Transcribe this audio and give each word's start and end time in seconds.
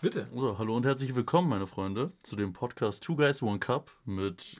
Bitte. 0.00 0.28
So, 0.34 0.58
hallo 0.58 0.76
und 0.76 0.86
herzlich 0.86 1.14
willkommen, 1.14 1.48
meine 1.48 1.66
Freunde, 1.66 2.12
zu 2.22 2.36
dem 2.36 2.52
Podcast 2.52 3.02
Two 3.02 3.16
Guys 3.16 3.42
One 3.42 3.58
Cup 3.58 3.90
mit 4.04 4.56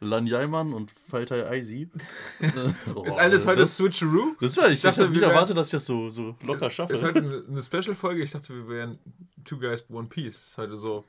Lan 0.00 0.26
Jaiman 0.26 0.72
und 0.72 0.90
Faltai 0.90 1.46
Eisi. 1.46 1.90
oh, 2.94 3.02
ist 3.06 3.18
alles 3.18 3.46
heute 3.46 3.60
das, 3.60 3.76
Switcheroo? 3.76 4.34
Das 4.40 4.56
war 4.56 4.68
ich. 4.68 4.74
Ich 4.74 4.80
dachte, 4.80 5.08
nicht 5.10 5.20
wären- 5.20 5.30
erwartet, 5.30 5.56
dass 5.58 5.66
ich 5.68 5.72
das 5.72 5.84
so, 5.84 6.08
so 6.10 6.36
locker 6.42 6.70
schaffe. 6.70 6.94
Ist 6.94 7.02
heute 7.04 7.18
eine, 7.20 7.44
eine 7.48 7.62
Special-Folge. 7.62 8.22
Ich 8.22 8.30
dachte, 8.30 8.54
wir 8.54 8.66
wären 8.68 8.98
Two 9.44 9.58
Guys 9.58 9.84
One 9.90 10.08
Piece. 10.08 10.36
Ist 10.48 10.58
heute 10.58 10.76
so 10.76 11.04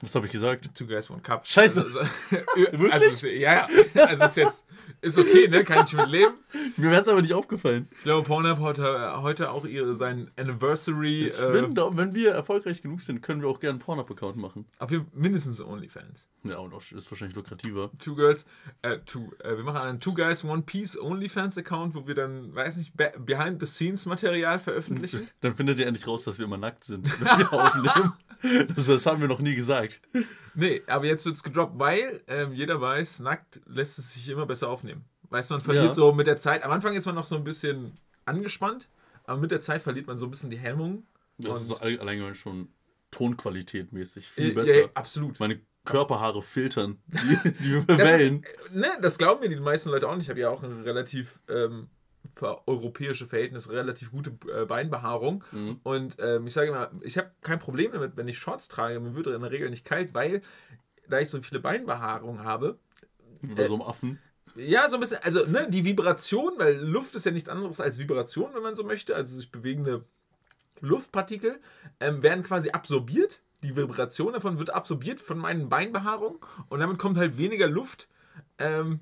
Was 0.00 0.14
habe 0.14 0.26
ich 0.26 0.32
gesagt? 0.32 0.70
Two 0.74 0.86
Guys 0.86 1.10
One 1.10 1.20
Cup. 1.20 1.44
Scheiße. 1.46 1.82
Also, 1.82 1.98
also, 2.00 2.88
also, 2.90 3.06
ist- 3.06 3.22
ja, 3.24 3.66
ja. 3.94 4.04
Also 4.06 4.24
ist 4.24 4.36
jetzt 4.36 4.64
ist 5.00 5.18
okay, 5.18 5.48
ne? 5.48 5.64
Kann 5.64 5.84
ich 5.86 5.92
mit 5.92 6.08
leben. 6.08 6.34
Mir 6.76 6.90
wäre 6.90 7.02
es 7.02 7.08
aber 7.08 7.20
nicht 7.20 7.34
aufgefallen. 7.34 7.88
Ich 7.98 8.04
glaube, 8.04 8.26
Pornhub 8.26 8.60
hat 8.60 8.78
äh, 8.78 8.82
heute 9.20 9.50
auch 9.50 9.64
ihre, 9.64 9.94
sein 9.96 10.30
Anniversary. 10.36 11.24
Äh, 11.24 11.52
wenn, 11.52 11.74
da- 11.74 11.96
wenn 11.96 12.14
wir 12.14 12.30
erfolgreich 12.32 12.80
genug 12.80 13.02
sind, 13.02 13.22
können 13.22 13.42
wir 13.42 13.48
auch 13.48 13.58
gerne 13.60 13.72
einen 13.74 13.78
Pornhub-Account 13.80 14.36
machen. 14.36 14.66
auf 14.78 14.90
jeden 14.92 15.04
Fall 15.04 15.12
mindestens 15.20 15.60
OnlyFans. 15.60 16.28
Ja, 16.44 16.58
und 16.58 16.72
auch 16.74 16.80
ist 16.80 17.10
wahrscheinlich 17.10 17.36
lukrativer. 17.36 17.90
Two 17.98 18.14
Girls, 18.14 18.46
äh, 18.82 18.98
two, 19.04 19.32
äh, 19.42 19.56
wir 19.56 19.64
machen 19.64 19.80
einen 19.82 20.00
Two 20.00 20.14
Guys 20.14 20.44
One 20.44 20.62
Piece 20.62 20.96
OnlyFans-Account, 20.98 21.94
wo 21.96 22.06
wir 22.06 22.14
dann, 22.14 22.54
weiß 22.54 22.76
nicht, 22.76 22.96
be- 22.96 23.12
Behind-the-Scenes-Material 23.18 24.58
veröffentlichen. 24.58 25.28
Dann 25.40 25.54
findet 25.54 25.78
ihr 25.80 25.86
endlich 25.86 26.06
raus, 26.06 26.24
dass 26.24 26.38
wir 26.38 26.46
immer 26.46 26.56
nackt 26.58 26.84
sind, 26.84 27.08
wenn 27.20 27.38
wir 27.38 27.52
aufnehmen. 27.52 28.12
Das, 28.76 28.86
das 28.86 29.04
haben 29.04 29.20
wir 29.20 29.26
noch 29.26 29.40
nie 29.40 29.56
gesagt. 29.56 29.87
Nee, 30.54 30.82
aber 30.86 31.06
jetzt 31.06 31.24
wird's 31.26 31.42
gedroppt, 31.42 31.78
weil 31.78 32.22
ähm, 32.26 32.52
jeder 32.52 32.80
weiß, 32.80 33.20
nackt 33.20 33.60
lässt 33.66 33.98
es 33.98 34.14
sich 34.14 34.28
immer 34.28 34.46
besser 34.46 34.68
aufnehmen. 34.68 35.04
Weißt 35.30 35.50
du, 35.50 35.54
man 35.54 35.60
verliert 35.60 35.86
Ja. 35.86 35.92
so 35.92 36.12
mit 36.12 36.26
der 36.26 36.36
Zeit. 36.36 36.64
Am 36.64 36.70
Anfang 36.70 36.94
ist 36.94 37.06
man 37.06 37.14
noch 37.14 37.24
so 37.24 37.36
ein 37.36 37.44
bisschen 37.44 37.96
angespannt, 38.24 38.88
aber 39.24 39.40
mit 39.40 39.50
der 39.50 39.60
Zeit 39.60 39.82
verliert 39.82 40.06
man 40.06 40.18
so 40.18 40.26
ein 40.26 40.30
bisschen 40.30 40.50
die 40.50 40.58
Hemmung. 40.58 41.06
Das 41.38 41.60
ist 41.62 41.68
so 41.68 41.74
Und- 41.74 41.82
all- 41.82 42.00
allgemein 42.00 42.34
schon 42.34 42.68
Tonqualität 43.10 43.92
mäßig 43.92 44.24
Äh, 44.24 44.28
viel 44.28 44.48
ja, 44.48 44.54
besser. 44.54 44.78
ja, 44.80 44.88
absolut. 44.94 45.38
Meine 45.40 45.60
Körperhaare 45.84 46.42
filtern, 46.42 46.98
die, 47.06 47.52
die 47.62 47.88
Wellen. 47.88 48.42
ist, 48.42 48.70
äh, 48.70 48.78
ne, 48.78 48.88
das 49.00 49.16
glauben 49.18 49.40
mir 49.40 49.48
die 49.48 49.56
meisten 49.56 49.90
Leute 49.90 50.08
auch 50.08 50.14
nicht. 50.14 50.24
Ich 50.24 50.30
habe 50.30 50.40
ja 50.40 50.50
auch 50.50 50.62
eine 50.62 50.84
relativ 50.84 51.40
ähm, 51.48 51.88
für 52.32 52.66
europäische 52.68 53.26
Verhältnisse 53.26 53.72
relativ 53.72 54.10
gute 54.10 54.32
äh, 54.52 54.64
Beinbehaarung. 54.64 55.44
Mhm. 55.52 55.80
Und 55.82 56.16
ähm, 56.20 56.46
ich 56.46 56.54
sage 56.54 56.68
immer, 56.68 56.90
ich 57.02 57.18
habe 57.18 57.30
kein 57.42 57.58
Problem 57.58 57.92
damit, 57.92 58.16
wenn 58.16 58.28
ich 58.28 58.38
Shorts 58.38 58.68
trage. 58.68 59.00
Mir 59.00 59.14
wird 59.14 59.26
in 59.26 59.40
der 59.40 59.50
Regel 59.50 59.70
nicht 59.70 59.84
kalt, 59.84 60.14
weil 60.14 60.42
da 61.08 61.18
ich 61.18 61.28
so 61.28 61.40
viele 61.42 61.60
Beinbehaarung 61.60 62.44
habe, 62.44 62.78
Wie 63.40 63.54
bei 63.54 63.66
so 63.66 63.74
einem 63.74 63.82
Affen. 63.82 64.18
Ja, 64.54 64.88
so 64.88 64.96
ein 64.96 65.00
bisschen, 65.00 65.18
also 65.22 65.46
ne, 65.46 65.68
die 65.68 65.84
Vibration, 65.84 66.52
weil 66.58 66.76
Luft 66.76 67.14
ist 67.14 67.26
ja 67.26 67.30
nichts 67.30 67.48
anderes 67.48 67.80
als 67.80 67.98
Vibration, 67.98 68.54
wenn 68.54 68.62
man 68.62 68.76
so 68.76 68.84
möchte, 68.84 69.14
also 69.14 69.36
sich 69.36 69.50
bewegende 69.50 70.04
Luftpartikel 70.80 71.60
ähm, 72.00 72.22
werden 72.22 72.42
quasi 72.42 72.70
absorbiert. 72.70 73.40
Die 73.62 73.76
Vibration 73.76 74.32
davon 74.32 74.58
wird 74.58 74.70
absorbiert 74.70 75.20
von 75.20 75.38
meinen 75.38 75.68
Beinbehaarungen 75.68 76.38
und 76.68 76.80
damit 76.80 76.98
kommt 76.98 77.16
halt 77.16 77.38
weniger 77.38 77.66
Luft 77.66 78.08
ähm, 78.58 79.00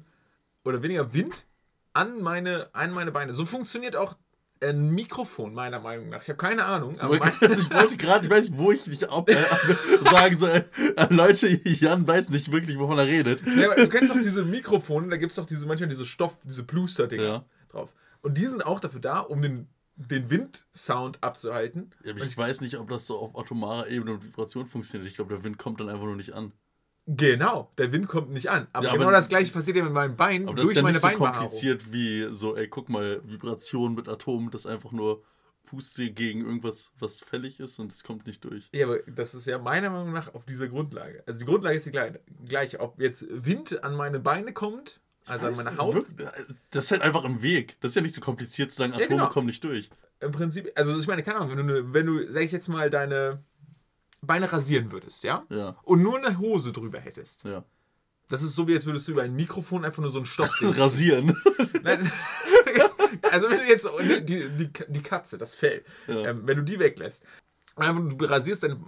oder 0.64 0.82
weniger 0.82 1.12
Wind 1.12 1.46
an 1.96 2.20
meine, 2.22 2.68
an 2.74 2.92
meine 2.92 3.10
Beine. 3.10 3.32
So 3.32 3.46
funktioniert 3.46 3.96
auch 3.96 4.16
ein 4.62 4.90
Mikrofon, 4.90 5.52
meiner 5.54 5.80
Meinung 5.80 6.08
nach. 6.08 6.22
Ich 6.22 6.28
habe 6.28 6.38
keine 6.38 6.64
Ahnung, 6.64 6.98
aber 6.98 7.16
ich 7.42 7.70
wollte 7.70 7.96
gerade, 7.96 8.24
ich 8.24 8.30
weiß 8.30 8.48
nicht, 8.50 8.58
wo 8.58 8.72
ich 8.72 8.84
dich 8.84 9.08
ab, 9.10 9.28
äh, 9.28 9.34
sagen 10.10 10.34
soll. 10.36 10.64
Äh, 10.96 11.12
Leute, 11.12 11.48
Jan 11.48 12.06
weiß 12.06 12.30
nicht 12.30 12.50
wirklich, 12.52 12.78
wovon 12.78 12.98
er 12.98 13.06
redet. 13.06 13.42
Ja, 13.56 13.66
aber 13.70 13.76
du 13.82 13.88
kennst 13.88 14.10
doch 14.10 14.20
diese 14.20 14.44
Mikrofone, 14.44 15.08
da 15.08 15.16
gibt 15.16 15.32
es 15.32 15.36
doch 15.36 15.46
diese, 15.46 15.66
manchmal 15.66 15.88
diese 15.88 16.06
Stoff, 16.06 16.38
diese 16.44 16.64
Pluster-Dinger 16.64 17.22
Ja. 17.22 17.44
drauf. 17.68 17.94
Und 18.22 18.38
die 18.38 18.46
sind 18.46 18.64
auch 18.64 18.80
dafür 18.80 19.00
da, 19.00 19.20
um 19.20 19.42
den, 19.42 19.68
den 19.96 20.30
Windsound 20.30 21.22
abzuhalten. 21.22 21.90
Ja, 22.04 22.12
aber 22.12 22.24
ich 22.24 22.36
weiß 22.36 22.60
nicht, 22.62 22.76
ob 22.78 22.88
das 22.88 23.06
so 23.06 23.18
auf 23.18 23.36
atomarer 23.38 23.88
Ebene 23.88 24.12
und 24.12 24.24
Vibration 24.24 24.66
funktioniert. 24.66 25.08
Ich 25.08 25.16
glaube, 25.16 25.34
der 25.34 25.44
Wind 25.44 25.58
kommt 25.58 25.80
dann 25.80 25.88
einfach 25.88 26.04
nur 26.04 26.16
nicht 26.16 26.32
an. 26.32 26.52
Genau, 27.06 27.70
der 27.78 27.92
Wind 27.92 28.08
kommt 28.08 28.30
nicht 28.30 28.50
an. 28.50 28.66
Aber 28.72 28.84
Ja, 28.84 28.90
aber- 28.90 28.98
genau 28.98 29.10
das 29.12 29.28
gleiche 29.28 29.52
passiert 29.52 29.76
ja 29.76 29.84
mit 29.84 29.92
meinem 29.92 30.16
Bein 30.16 30.48
Aber 30.48 30.56
das 30.56 30.64
durch 30.64 30.72
ist 30.72 30.76
ja 30.76 30.82
meine 30.82 30.92
nicht 30.94 31.02
so 31.02 31.06
Beinbehaarung. 31.08 31.38
kompliziert 31.40 31.92
wie 31.92 32.28
so, 32.32 32.56
ey, 32.56 32.66
guck 32.68 32.88
mal, 32.88 33.20
Vibration 33.24 33.94
mit 33.94 34.08
Atomen, 34.08 34.50
das 34.50 34.66
einfach 34.66 34.90
nur 34.92 35.22
Puste 35.66 36.10
gegen 36.10 36.40
irgendwas, 36.44 36.92
was 36.98 37.20
fällig 37.20 37.58
ist 37.60 37.78
und 37.78 37.92
es 37.92 38.02
kommt 38.04 38.26
nicht 38.26 38.44
durch. 38.44 38.68
Ja, 38.72 38.86
aber 38.86 38.98
das 39.06 39.34
ist 39.34 39.46
ja 39.46 39.58
meiner 39.58 39.90
Meinung 39.90 40.12
nach 40.12 40.32
auf 40.34 40.44
dieser 40.46 40.68
Grundlage. 40.68 41.22
Also 41.26 41.38
die 41.40 41.44
Grundlage 41.44 41.76
ist 41.76 41.86
die 41.86 41.92
gleiche. 42.46 42.80
Ob 42.80 43.00
jetzt 43.00 43.24
Wind 43.30 43.82
an 43.84 43.94
meine 43.96 44.20
Beine 44.20 44.52
kommt, 44.52 45.00
also 45.26 45.46
an 45.46 45.52
Das 45.54 45.64
meine 45.64 45.76
ist 45.76 45.82
Haut, 45.82 45.94
wirklich- 45.94 46.28
Das 46.70 46.84
ist 46.86 46.90
halt 46.92 47.02
einfach 47.02 47.24
im 47.24 47.42
Weg. 47.42 47.76
Das 47.80 47.92
ist 47.92 47.96
ja 47.96 48.02
nicht 48.02 48.14
so 48.14 48.20
kompliziert 48.20 48.70
zu 48.70 48.76
sagen, 48.78 48.92
Atome 48.92 49.08
genau. 49.08 49.28
kommen 49.28 49.46
nicht 49.46 49.62
durch. 49.64 49.90
im 50.20 50.32
Prinzip, 50.32 50.70
also 50.76 50.96
ich 50.98 51.06
meine, 51.08 51.22
keine 51.22 51.38
Ahnung, 51.40 51.56
wenn 51.58 51.66
du, 51.66 51.92
wenn 51.92 52.06
du, 52.06 52.26
sag 52.32 52.42
ich 52.42 52.52
jetzt 52.52 52.68
mal, 52.68 52.88
deine 52.88 53.42
Beine 54.26 54.52
rasieren 54.52 54.92
würdest, 54.92 55.24
ja? 55.24 55.44
Ja, 55.50 55.76
Und 55.82 56.02
nur 56.02 56.16
eine 56.18 56.38
Hose 56.38 56.72
drüber 56.72 56.98
hättest. 57.00 57.44
ja. 57.44 57.64
Das 58.28 58.42
ist 58.42 58.56
so, 58.56 58.66
wie 58.66 58.74
als 58.74 58.84
würdest 58.86 59.06
du 59.06 59.12
über 59.12 59.22
ein 59.22 59.36
Mikrofon 59.36 59.84
einfach 59.84 60.00
nur 60.02 60.10
so 60.10 60.18
einen 60.18 60.26
Stoff 60.26 60.50
Das 60.60 60.76
Rasieren. 60.76 61.36
Nein. 61.84 62.10
also 63.30 63.48
wenn 63.48 63.58
du 63.58 63.66
jetzt 63.68 63.88
die, 64.28 64.48
die, 64.48 64.68
die 64.88 65.02
Katze, 65.02 65.38
das 65.38 65.54
Fell, 65.54 65.84
Ja. 66.08 66.30
ähm, 66.30 66.42
wenn 66.44 66.56
du 66.56 66.64
die 66.64 66.78
weglässt, 66.80 67.22
einfach 67.76 68.02
du 68.16 68.24
rasierst 68.24 68.64
deine 68.64 68.80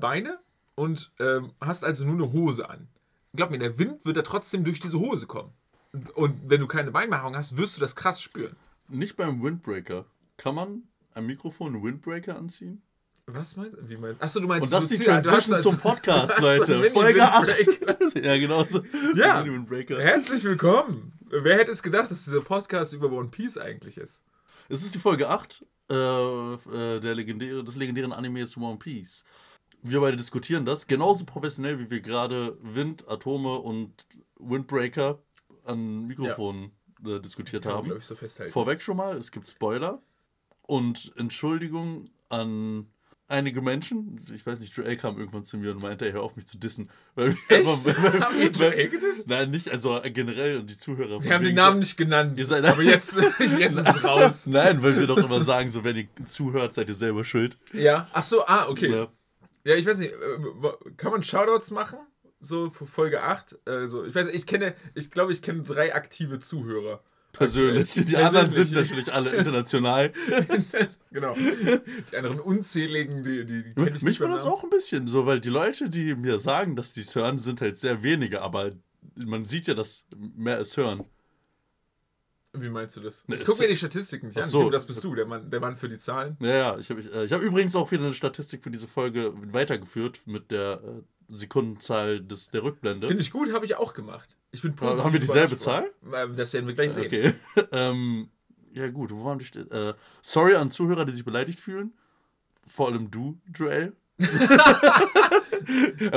Beine 0.00 0.38
und 0.76 1.12
ähm, 1.20 1.52
hast 1.60 1.84
also 1.84 2.04
nur 2.06 2.14
eine 2.14 2.32
Hose 2.32 2.70
an. 2.70 2.88
Glaub 3.34 3.50
mir, 3.50 3.58
der 3.58 3.78
Wind 3.78 4.04
wird 4.06 4.16
da 4.16 4.22
trotzdem 4.22 4.64
durch 4.64 4.80
diese 4.80 4.98
Hose 4.98 5.26
kommen. 5.26 5.52
Und- 5.92 6.10
Und 6.16 6.40
wenn 6.50 6.60
du 6.60 6.66
keine 6.66 6.90
Beinbehaarung 6.90 7.36
hast, 7.36 7.56
wirst 7.58 7.76
du 7.76 7.80
das 7.80 7.96
krass 7.96 8.22
spüren. 8.22 8.56
Nicht 8.88 9.16
beim 9.16 9.42
Windbreaker. 9.42 10.06
Kann 10.38 10.54
man 10.54 10.84
am 11.14 11.26
Mikrofon 11.26 11.74
einen 11.74 11.84
Windbreaker 11.84 12.36
anziehen? 12.36 12.80
Was 13.28 13.56
meinst 13.56 13.76
du? 13.76 13.88
Wie 13.88 13.96
meinst 13.96 14.22
Achso, 14.22 14.38
du 14.38 14.46
meinst 14.46 14.72
Und 14.72 14.78
das 14.78 14.88
ist 14.88 15.00
die 15.00 15.04
Transition 15.04 15.54
also- 15.56 15.70
zum 15.70 15.78
Podcast, 15.80 16.38
Leute. 16.40 16.90
Folge 16.92 17.24
8. 17.24 17.46
Mini-Windbreaker. 17.48 18.22
ja, 18.24 18.38
genau 18.38 18.64
so. 18.64 18.82
Ja. 19.16 19.44
Herzlich 19.44 20.44
willkommen. 20.44 21.12
Wer 21.28 21.58
hätte 21.58 21.72
es 21.72 21.82
gedacht, 21.82 22.08
dass 22.12 22.24
dieser 22.24 22.40
Podcast 22.40 22.92
über 22.92 23.10
One 23.10 23.28
Piece 23.28 23.58
eigentlich 23.58 23.96
ist? 23.98 24.22
Es 24.68 24.84
ist 24.84 24.94
die 24.94 25.00
Folge 25.00 25.28
8 25.28 25.66
äh, 25.90 25.94
äh, 25.94 27.00
der 27.00 27.14
legendäre, 27.16 27.64
des 27.64 27.74
legendären 27.74 28.12
Animes 28.12 28.56
One 28.56 28.78
Piece. 28.78 29.24
Wir 29.82 30.00
beide 30.00 30.16
diskutieren 30.16 30.64
das 30.64 30.86
genauso 30.86 31.24
professionell, 31.24 31.80
wie 31.80 31.90
wir 31.90 32.00
gerade 32.00 32.56
Wind, 32.62 33.08
Atome 33.08 33.56
und 33.58 34.06
Windbreaker 34.38 35.18
an 35.64 36.06
Mikrofonen 36.06 36.70
äh, 37.04 37.18
diskutiert 37.18 37.64
Kann 37.64 37.72
haben. 37.72 37.96
ich, 37.96 38.04
so 38.04 38.14
festhalten. 38.14 38.52
Vorweg 38.52 38.80
schon 38.82 38.96
mal, 38.96 39.16
es 39.16 39.32
gibt 39.32 39.48
Spoiler 39.48 40.00
und 40.62 41.12
Entschuldigung 41.16 42.08
an 42.28 42.86
einige 43.28 43.60
Menschen. 43.60 44.24
Ich 44.34 44.46
weiß 44.46 44.60
nicht, 44.60 44.76
Joel 44.76 44.96
kam 44.96 45.18
irgendwann 45.18 45.44
zu 45.44 45.56
mir 45.58 45.72
und 45.72 45.82
meinte, 45.82 46.06
ey, 46.06 46.12
hör 46.12 46.22
auf 46.22 46.36
mich 46.36 46.46
zu 46.46 46.58
dissen. 46.58 46.88
Weil 47.14 47.32
wir 47.32 47.38
Echt? 47.58 47.68
einfach- 47.88 48.20
Haben 48.20 48.38
wir 48.38 48.50
Joel 48.50 48.88
gedisst? 48.88 49.28
Nein, 49.28 49.50
nicht, 49.50 49.68
also 49.70 50.00
generell 50.04 50.62
die 50.62 50.76
Zuhörer. 50.78 51.22
Wir 51.22 51.34
haben 51.34 51.44
den 51.44 51.54
Namen 51.54 51.80
nicht 51.80 51.96
genannt. 51.96 52.38
Seid- 52.44 52.64
aber 52.64 52.82
jetzt, 52.82 53.16
jetzt 53.58 53.78
ist 53.78 53.88
es 53.88 54.04
raus. 54.04 54.46
Nein, 54.46 54.82
weil 54.82 54.96
wir 54.98 55.06
doch 55.06 55.18
immer 55.18 55.40
sagen, 55.40 55.68
so 55.68 55.82
wenn 55.84 55.96
ihr 55.96 56.08
zuhört, 56.24 56.74
seid 56.74 56.88
ihr 56.88 56.94
selber 56.94 57.24
schuld. 57.24 57.56
Ja. 57.72 58.08
Ach 58.12 58.22
so, 58.22 58.46
ah, 58.46 58.68
okay. 58.68 58.90
Ja, 58.90 59.08
Ja. 59.64 59.74
ich 59.74 59.86
weiß 59.86 59.98
nicht, 59.98 60.12
äh, 60.12 60.92
kann 60.96 61.10
man 61.12 61.22
Shoutouts 61.22 61.70
machen? 61.70 61.98
So 62.40 62.70
für 62.70 62.86
Folge 62.86 63.22
8? 63.22 63.58
Also, 63.64 64.04
ich 64.04 64.14
weiß 64.14 64.26
nicht, 64.26 64.36
ich 64.36 64.46
kenne, 64.46 64.74
ich 64.94 65.10
glaube, 65.10 65.32
ich 65.32 65.42
kenne 65.42 65.62
drei 65.62 65.94
aktive 65.94 66.38
Zuhörer. 66.38 67.02
Persönlich. 67.38 67.92
Die 67.92 68.00
Persönlich. 68.02 68.26
anderen 68.26 68.50
sind 68.50 68.72
natürlich 68.72 69.12
alle 69.12 69.34
international. 69.36 70.12
genau. 71.10 71.34
Die 72.10 72.16
anderen 72.16 72.40
unzähligen, 72.40 73.22
die, 73.22 73.44
die, 73.44 73.62
die 73.64 73.74
kenne 73.74 73.96
ich 73.96 74.02
Mich 74.02 74.20
wundert 74.20 74.40
es 74.40 74.46
auch 74.46 74.62
ein 74.64 74.70
bisschen 74.70 75.06
so, 75.06 75.26
weil 75.26 75.40
die 75.40 75.48
Leute, 75.50 75.90
die 75.90 76.14
mir 76.14 76.38
sagen, 76.38 76.76
dass 76.76 76.92
die 76.92 77.00
es 77.00 77.14
hören, 77.14 77.38
sind 77.38 77.60
halt 77.60 77.78
sehr 77.78 78.02
wenige, 78.02 78.42
aber 78.42 78.72
man 79.14 79.44
sieht 79.44 79.66
ja, 79.66 79.74
dass 79.74 80.06
mehr 80.16 80.60
es 80.60 80.76
hören. 80.76 81.04
Wie 82.58 82.70
meinst 82.70 82.96
du 82.96 83.00
das? 83.00 83.26
Ne, 83.28 83.36
Ich 83.36 83.44
gucke 83.44 83.60
mir 83.60 83.68
die 83.68 83.76
Statistiken 83.76 84.28
nicht 84.28 84.38
an. 84.38 84.44
so. 84.44 84.60
Du, 84.60 84.70
das 84.70 84.86
bist 84.86 85.04
du, 85.04 85.14
der 85.14 85.26
Mann, 85.26 85.50
der 85.50 85.60
Mann 85.60 85.76
für 85.76 85.88
die 85.88 85.98
Zahlen. 85.98 86.36
Ja, 86.40 86.48
ja, 86.56 86.78
ich 86.78 86.88
habe 86.90 87.00
ich, 87.00 87.12
äh, 87.12 87.24
ich 87.24 87.32
hab 87.32 87.42
übrigens 87.42 87.76
auch 87.76 87.90
wieder 87.90 88.04
eine 88.04 88.12
Statistik 88.12 88.62
für 88.64 88.70
diese 88.70 88.88
Folge 88.88 89.32
weitergeführt 89.52 90.20
mit 90.26 90.50
der 90.50 90.80
äh, 90.82 91.02
Sekundenzahl 91.28 92.20
des, 92.20 92.50
der 92.50 92.62
Rückblende. 92.62 93.08
Finde 93.08 93.22
ich 93.22 93.30
gut, 93.30 93.52
habe 93.52 93.64
ich 93.64 93.76
auch 93.76 93.94
gemacht. 93.94 94.36
Ich 94.52 94.62
bin 94.62 94.74
positiv 94.76 95.04
haben 95.04 95.12
wir 95.12 95.20
dieselbe 95.20 95.64
worden. 95.64 95.86
Ähm, 96.14 96.36
Das 96.36 96.52
werden 96.52 96.66
wir 96.66 96.74
gleich 96.74 96.92
sehen. 96.92 97.06
Okay. 97.06 97.34
ähm, 97.72 98.28
ja, 98.72 98.88
gut, 98.88 99.10
wo 99.10 99.24
waren 99.24 99.38
die? 99.38 99.58
Äh, 99.58 99.94
sorry 100.22 100.54
an 100.54 100.70
Zuhörer, 100.70 101.04
die 101.04 101.12
sich 101.12 101.24
beleidigt 101.24 101.60
fühlen. 101.60 101.92
Vor 102.66 102.88
allem 102.88 103.10
du, 103.10 103.38
Joel. 103.54 103.94
er 104.18 104.28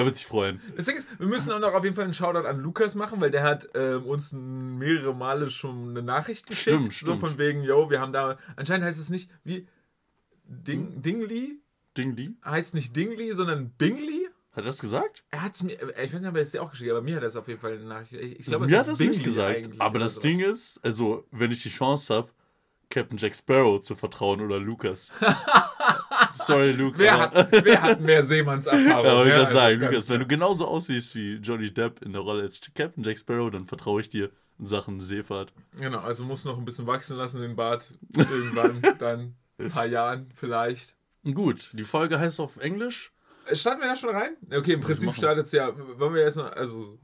wird 0.06 0.16
sich 0.16 0.26
freuen. 0.26 0.62
Das 0.76 0.86
Ding 0.86 0.96
ist, 0.96 1.08
wir 1.20 1.28
müssen 1.28 1.52
auch 1.52 1.60
noch 1.60 1.74
auf 1.74 1.84
jeden 1.84 1.96
Fall 1.96 2.06
einen 2.06 2.14
Shoutout 2.14 2.48
an 2.48 2.60
Lukas 2.62 2.96
machen, 2.96 3.20
weil 3.20 3.32
der 3.32 3.44
hat 3.44 3.68
ähm, 3.76 4.06
uns 4.06 4.32
mehrere 4.32 5.14
Male 5.14 5.50
schon 5.50 5.90
eine 5.90 6.02
Nachricht 6.02 6.48
geschickt. 6.48 6.76
Stimmt, 6.76 6.94
So 6.94 7.06
stimmt. 7.08 7.20
von 7.22 7.38
wegen, 7.38 7.64
yo, 7.64 7.90
wir 7.90 8.00
haben 8.00 8.14
da. 8.14 8.38
Anscheinend 8.56 8.86
heißt 8.86 9.00
es 9.00 9.10
nicht 9.10 9.30
wie 9.44 9.68
Ding, 10.46 11.02
Dingli. 11.02 11.60
Ding 11.98 12.16
Li. 12.16 12.38
Heißt 12.46 12.74
nicht 12.74 12.96
Dingli, 12.96 13.34
sondern 13.34 13.72
Bingli. 13.72 14.29
Hat 14.52 14.64
er 14.64 14.64
das 14.64 14.80
gesagt? 14.80 15.24
Er 15.30 15.44
hat 15.44 15.56
es 15.56 15.64
mir, 15.64 15.74
äh, 15.74 16.06
ich 16.06 16.14
weiß 16.14 16.22
nicht, 16.22 16.30
ob 16.30 16.36
er 16.36 16.42
es 16.42 16.52
dir 16.52 16.62
auch 16.64 16.72
geschickt 16.72 16.90
hat, 16.90 16.98
aber 16.98 17.06
mir 17.06 17.16
hat 17.16 17.22
er 17.24 17.28
es 17.28 17.36
auf 17.36 17.48
jeden 17.48 17.60
Fall 17.60 17.74
eine 17.74 17.84
Nachricht. 17.86 18.14
Ich, 18.14 18.40
ich 18.40 18.46
glaube, 18.48 18.66
es 18.66 18.72
Mir 18.72 18.78
heißt 18.78 18.88
hat 18.88 18.92
das 18.94 18.98
Bingli 18.98 19.18
nicht 19.18 19.26
gesagt. 19.26 19.70
Aber 19.78 20.00
das. 20.00 20.20
Ding 20.20 20.40
ist, 20.40 20.80
also, 20.84 21.26
wenn 21.32 21.52
ich 21.52 21.62
die 21.62 21.70
Chance 21.70 22.14
habe, 22.16 22.30
Captain 22.90 23.18
Jack 23.18 23.36
Sparrow 23.36 23.80
zu 23.80 23.96
vertrauen 23.96 24.42
oder 24.42 24.58
Lucas. 24.60 25.12
Sorry, 26.34 26.72
Luke. 26.72 26.98
Wer 26.98 27.20
hat, 27.20 27.64
wer 27.64 27.82
hat 27.82 28.02
mehr 28.02 28.24
Seemannserfahrung? 28.24 28.88
Ja, 29.06 29.16
wollte 29.16 29.30
ich 29.30 29.36
Ja, 29.36 29.44
gerade 29.44 29.46
also 29.46 29.54
sagen, 29.54 29.82
Lukas, 29.82 30.10
wenn 30.10 30.20
du 30.20 30.28
genauso 30.28 30.68
aussiehst 30.68 31.14
wie 31.16 31.36
Johnny 31.36 31.72
Depp 31.72 32.02
in 32.02 32.14
der 32.14 32.22
Rolle 32.22 32.44
als 32.44 32.60
Captain 32.74 33.04
Jack 33.04 33.20
Sparrow, 33.20 33.52
dann 33.52 33.68
vertraue 33.68 34.02
ich 34.02 34.10
dir 34.10 34.32
in 34.58 34.66
Sachen 34.66 35.00
Seefahrt. 35.00 35.54
Genau, 35.78 36.00
also 36.00 36.24
muss 36.24 36.46
noch 36.46 36.58
ein 36.58 36.66
bisschen 36.66 36.88
wachsen 36.88 37.18
lassen, 37.18 37.42
den 37.42 37.56
Bart. 37.56 37.88
Irgendwann, 38.16 38.82
dann 39.00 39.36
ein 39.60 39.70
paar 39.70 39.86
Jahren 39.86 40.30
vielleicht. 40.34 40.96
Gut, 41.24 41.70
die 41.74 41.84
Folge 41.84 42.20
heißt 42.20 42.40
auf 42.40 42.58
Englisch. 42.58 43.12
Äh, 43.50 43.56
Starten 43.56 43.82
wir 43.82 43.88
da 43.88 43.96
schon 43.96 44.10
rein? 44.10 44.38
Okay, 44.52 44.74
im 44.74 44.82
Prinzip 44.82 45.14
startet 45.14 45.46
es 45.46 45.52
ja. 45.52 45.72
Wollen 45.98 46.14
wir 46.14 46.24
erstmal, 46.24 46.54
also. 46.54 47.00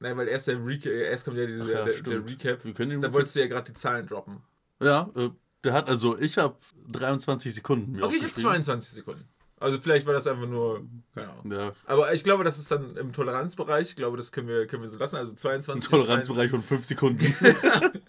Nein, 0.00 0.16
weil 0.16 0.28
erst 0.28 0.48
der 0.48 0.64
Recap, 0.64 0.92
erst 0.92 1.24
kommt 1.24 1.38
ja, 1.38 1.46
diese, 1.46 1.72
ja, 1.72 1.84
der, 1.84 1.94
der. 1.94 2.24
Recap. 2.24 2.64
Wir 2.64 2.74
können 2.74 2.90
den 2.90 3.00
Da 3.00 3.12
wolltest 3.12 3.36
du 3.36 3.40
ja 3.40 3.46
gerade 3.46 3.66
die 3.66 3.74
Zahlen 3.74 4.06
droppen. 4.06 4.42
Ja, 4.80 5.10
äh, 5.16 5.30
der 5.62 5.72
hat, 5.72 5.88
also 5.88 6.18
ich 6.18 6.36
habe 6.36 6.56
23 6.90 7.54
Sekunden 7.54 7.96
Okay, 8.02 8.16
ich 8.16 8.22
habe 8.22 8.26
aufgeschrieben. 8.26 8.42
22 8.62 8.92
Sekunden. 8.92 9.28
Also 9.56 9.78
vielleicht 9.78 10.04
war 10.04 10.12
das 10.12 10.26
einfach 10.26 10.46
nur, 10.46 10.86
keine 11.14 11.30
Ahnung. 11.30 11.50
Ja, 11.50 11.72
Aber 11.86 12.12
ich 12.12 12.22
glaube, 12.22 12.44
das 12.44 12.58
ist 12.58 12.70
dann 12.70 12.96
im 12.96 13.12
Toleranzbereich. 13.12 13.90
Ich 13.90 13.96
glaube, 13.96 14.18
das 14.18 14.30
können 14.30 14.48
wir, 14.48 14.66
können 14.66 14.82
wir 14.82 14.88
so 14.88 14.98
lassen. 14.98 15.16
Also 15.16 15.32
ein 15.32 15.38
22. 15.38 15.88
Toleranzbereich 15.88 16.50
von 16.50 16.62
5 16.62 16.84
Sekunden. 16.84 17.34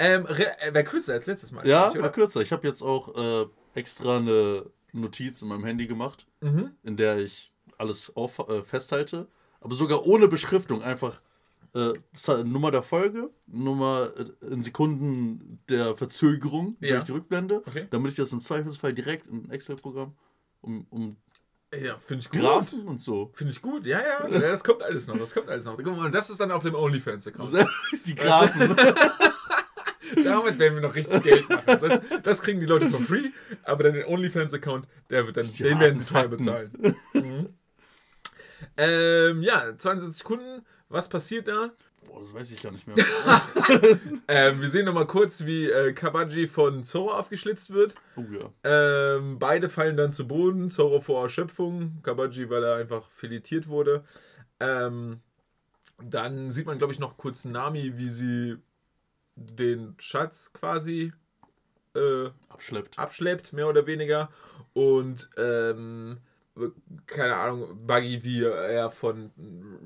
Ähm, 0.00 0.28
Wäre 0.28 0.84
kürzer 0.84 1.14
als 1.14 1.26
letztes 1.26 1.50
Mal. 1.50 1.66
ja, 1.66 1.92
war 2.00 2.12
kürzer. 2.12 2.40
Ich 2.40 2.52
habe 2.52 2.66
jetzt 2.68 2.82
auch 2.82 3.16
äh, 3.16 3.46
extra 3.74 4.18
eine 4.18 4.66
Notiz 4.92 5.42
in 5.42 5.48
meinem 5.48 5.64
Handy 5.64 5.88
gemacht, 5.88 6.27
Mhm. 6.40 6.70
in 6.82 6.96
der 6.96 7.18
ich 7.18 7.52
alles 7.78 8.14
auf, 8.16 8.38
äh, 8.48 8.62
festhalte. 8.62 9.26
Aber 9.60 9.74
sogar 9.74 10.06
ohne 10.06 10.28
Beschriftung. 10.28 10.82
Einfach 10.82 11.20
äh, 11.74 11.92
Nummer 12.44 12.70
der 12.70 12.82
Folge, 12.82 13.30
Nummer 13.46 14.10
äh, 14.16 14.46
in 14.46 14.62
Sekunden 14.62 15.58
der 15.68 15.94
Verzögerung 15.96 16.76
Ja. 16.80 16.92
durch 16.94 17.04
die 17.04 17.12
Rückblende, 17.12 17.62
Okay. 17.66 17.86
damit 17.90 18.12
ich 18.12 18.16
das 18.16 18.32
im 18.32 18.40
Zweifelsfall 18.40 18.94
direkt 18.94 19.26
in 19.26 19.50
Excel-Programm 19.50 20.14
um, 20.62 20.86
um 20.90 21.16
Ja, 21.72 21.98
finde 21.98 22.22
ich 22.22 22.30
gut. 22.30 22.40
Graphen 22.40 22.86
und 22.88 23.02
so. 23.02 23.30
Finde 23.34 23.52
ich 23.52 23.60
gut. 23.60 23.84
Ja, 23.86 24.00
ja, 24.00 24.28
ja. 24.28 24.38
Das 24.38 24.64
kommt 24.64 24.82
alles 24.82 25.06
noch. 25.06 25.18
Das 25.18 25.34
kommt 25.34 25.48
alles 25.48 25.66
noch. 25.66 25.76
Und 25.78 26.14
das 26.14 26.30
ist 26.30 26.40
dann 26.40 26.50
auf 26.50 26.62
dem 26.62 26.74
OnlyFans-Account. 26.74 27.66
die 28.06 28.14
Graphen. 28.14 28.74
Damit 30.24 30.58
werden 30.58 30.74
wir 30.74 30.82
noch 30.82 30.94
richtig 30.94 31.22
Geld 31.22 31.48
machen. 31.48 31.64
Das, 31.66 32.00
das 32.22 32.42
kriegen 32.42 32.60
die 32.60 32.66
Leute 32.66 32.90
for 32.90 33.00
free, 33.00 33.30
aber 33.64 33.84
dann 33.84 33.94
den 33.94 34.04
OnlyFans-Account, 34.04 34.86
der 35.10 35.26
wird 35.26 35.36
dann, 35.36 35.52
Die 35.52 35.62
den 35.62 35.80
werden 35.80 35.96
sie 35.96 36.04
teuer 36.04 36.28
bezahlen. 36.28 36.70
Mhm. 37.12 37.48
ähm, 38.76 39.42
ja, 39.42 39.74
22 39.76 40.18
Sekunden. 40.18 40.64
Was 40.88 41.08
passiert 41.08 41.48
da? 41.48 41.70
Boah, 42.06 42.22
das 42.22 42.32
weiß 42.32 42.52
ich 42.52 42.62
gar 42.62 42.72
nicht 42.72 42.86
mehr. 42.86 42.96
Ähm, 44.30 44.60
wir 44.60 44.68
sehen 44.68 44.84
nochmal 44.84 45.06
kurz, 45.06 45.44
wie 45.46 45.70
äh, 45.70 45.92
Kabaji 45.92 46.48
von 46.48 46.84
Zoro 46.84 47.12
aufgeschlitzt 47.12 47.72
wird. 47.72 47.94
Oh 48.16 48.24
ja. 48.30 48.50
Ähm, 48.62 49.38
beide 49.38 49.68
fallen 49.70 49.96
dann 49.96 50.12
zu 50.12 50.28
Boden. 50.28 50.70
Zoro 50.70 51.00
vor 51.00 51.22
Erschöpfung. 51.22 51.98
Kabaji, 52.02 52.50
weil 52.50 52.62
er 52.62 52.76
einfach 52.76 53.08
filetiert 53.10 53.68
wurde. 53.68 54.04
Ähm, 54.60 55.20
dann 56.02 56.50
sieht 56.50 56.66
man, 56.66 56.78
glaube 56.78 56.92
ich, 56.92 56.98
noch 56.98 57.16
kurz 57.16 57.44
Nami, 57.44 57.94
wie 57.96 58.08
sie 58.08 58.56
den 59.38 59.94
Schatz 59.98 60.52
quasi 60.52 61.12
äh, 61.94 62.30
Abschleppt. 62.48 62.98
abschleppt, 62.98 63.52
mehr 63.52 63.68
oder 63.68 63.86
weniger. 63.86 64.30
Und 64.72 65.28
ähm, 65.36 66.18
keine 67.06 67.36
Ahnung, 67.36 67.86
Buggy, 67.86 68.24
wie 68.24 68.44
er 68.44 68.90
von 68.90 69.30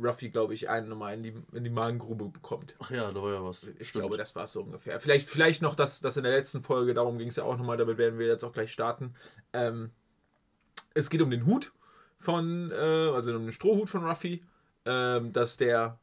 Ruffy, 0.02 0.30
glaube 0.30 0.54
ich, 0.54 0.68
einen 0.68 0.88
nochmal 0.88 1.14
in 1.14 1.22
die, 1.22 1.34
in 1.52 1.64
die 1.64 1.70
Magengrube 1.70 2.28
bekommt. 2.28 2.74
Ach 2.78 2.90
ja, 2.90 3.10
da 3.12 3.22
war 3.22 3.32
ja 3.32 3.44
was. 3.44 3.68
Ich 3.78 3.92
glaube, 3.92 4.16
das 4.16 4.34
war 4.34 4.44
es 4.44 4.52
so 4.52 4.62
ungefähr. 4.62 5.00
Vielleicht, 5.00 5.28
vielleicht 5.28 5.62
noch 5.62 5.74
das, 5.74 6.00
das 6.00 6.16
in 6.16 6.24
der 6.24 6.32
letzten 6.32 6.62
Folge, 6.62 6.94
darum 6.94 7.18
ging 7.18 7.28
es 7.28 7.36
ja 7.36 7.44
auch 7.44 7.56
nochmal, 7.56 7.76
damit 7.76 7.98
werden 7.98 8.18
wir 8.18 8.26
jetzt 8.26 8.44
auch 8.44 8.52
gleich 8.52 8.72
starten. 8.72 9.14
Ähm, 9.52 9.90
es 10.94 11.10
geht 11.10 11.22
um 11.22 11.30
den 11.30 11.46
Hut 11.46 11.72
von, 12.18 12.70
äh, 12.70 12.74
also 12.74 13.34
um 13.34 13.44
den 13.44 13.52
Strohhut 13.52 13.90
von 13.90 14.04
Ruffy, 14.04 14.42
ähm, 14.86 15.32
dass 15.32 15.56
der 15.56 15.98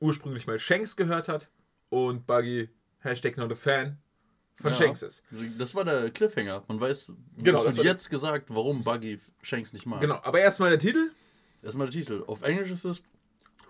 ursprünglich 0.00 0.46
mal 0.46 0.58
Shanks 0.58 0.96
gehört 0.96 1.28
hat 1.28 1.48
und 1.88 2.26
Buggy, 2.26 2.70
Hashtag 3.00 3.36
not 3.36 3.50
a 3.52 3.54
fan, 3.54 3.98
von 4.60 4.72
Ja. 4.72 4.76
Shanks 4.76 5.02
ist. 5.02 5.24
Das 5.58 5.74
war 5.74 5.84
der 5.84 6.10
Cliffhanger. 6.10 6.64
Man 6.68 6.80
weiß, 6.80 7.12
Genau, 7.38 7.58
es 7.60 7.64
das 7.64 7.76
wird 7.76 7.86
jetzt 7.86 8.10
gesagt, 8.10 8.50
warum 8.50 8.84
Buggy 8.84 9.18
Shanks 9.42 9.72
nicht 9.72 9.86
mag. 9.86 10.00
Genau, 10.00 10.20
aber 10.22 10.40
erstmal 10.40 10.70
der 10.70 10.78
Titel. 10.78 11.10
Erstmal 11.62 11.88
der 11.88 11.98
Titel. 12.00 12.24
Auf 12.26 12.42
Englisch 12.42 12.70
ist 12.70 12.84
es 12.84 13.02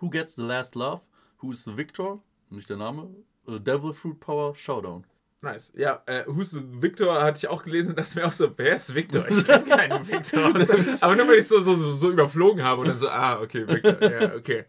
Who 0.00 0.10
Gets 0.10 0.34
the 0.36 0.42
Last 0.42 0.74
Love? 0.74 1.00
Who 1.40 1.52
is 1.52 1.64
the 1.64 1.76
Victor? 1.76 2.22
Nicht 2.50 2.68
der 2.68 2.76
Name. 2.76 3.08
Devil 3.46 3.92
Fruit 3.92 4.18
Power 4.20 4.54
Showdown. 4.54 5.04
Nice. 5.42 5.72
Ja, 5.74 6.02
äh, 6.06 6.24
Who's 6.26 6.50
the 6.50 6.60
Victor 6.62 7.22
hatte 7.22 7.38
ich 7.38 7.48
auch 7.48 7.62
gelesen 7.62 7.90
und 7.90 7.98
dachte 7.98 8.18
mir 8.18 8.26
auch 8.26 8.32
so, 8.32 8.52
wer 8.58 8.74
ist 8.74 8.94
Victor? 8.94 9.26
Ich 9.28 9.44
kenne 9.46 9.64
keinen 9.64 10.06
Victor. 10.06 10.52
Aber 11.00 11.16
nur 11.16 11.26
weil 11.28 11.36
ich 11.36 11.48
so, 11.48 11.60
so, 11.62 11.74
so, 11.74 11.94
so 11.94 12.10
überflogen 12.10 12.62
habe 12.62 12.82
und 12.82 12.88
dann 12.88 12.98
so, 12.98 13.08
ah, 13.08 13.40
okay, 13.40 13.66
Victor. 13.66 14.02
Ja, 14.02 14.34
okay. 14.34 14.64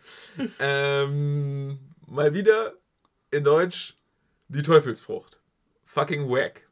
Ähm, 0.60 1.78
mal 2.08 2.34
wieder 2.34 2.74
in 3.32 3.44
Deutsch 3.44 3.98
die 4.52 4.62
Teufelsfrucht. 4.64 5.40
Fucking 5.86 6.30
wack. 6.30 6.68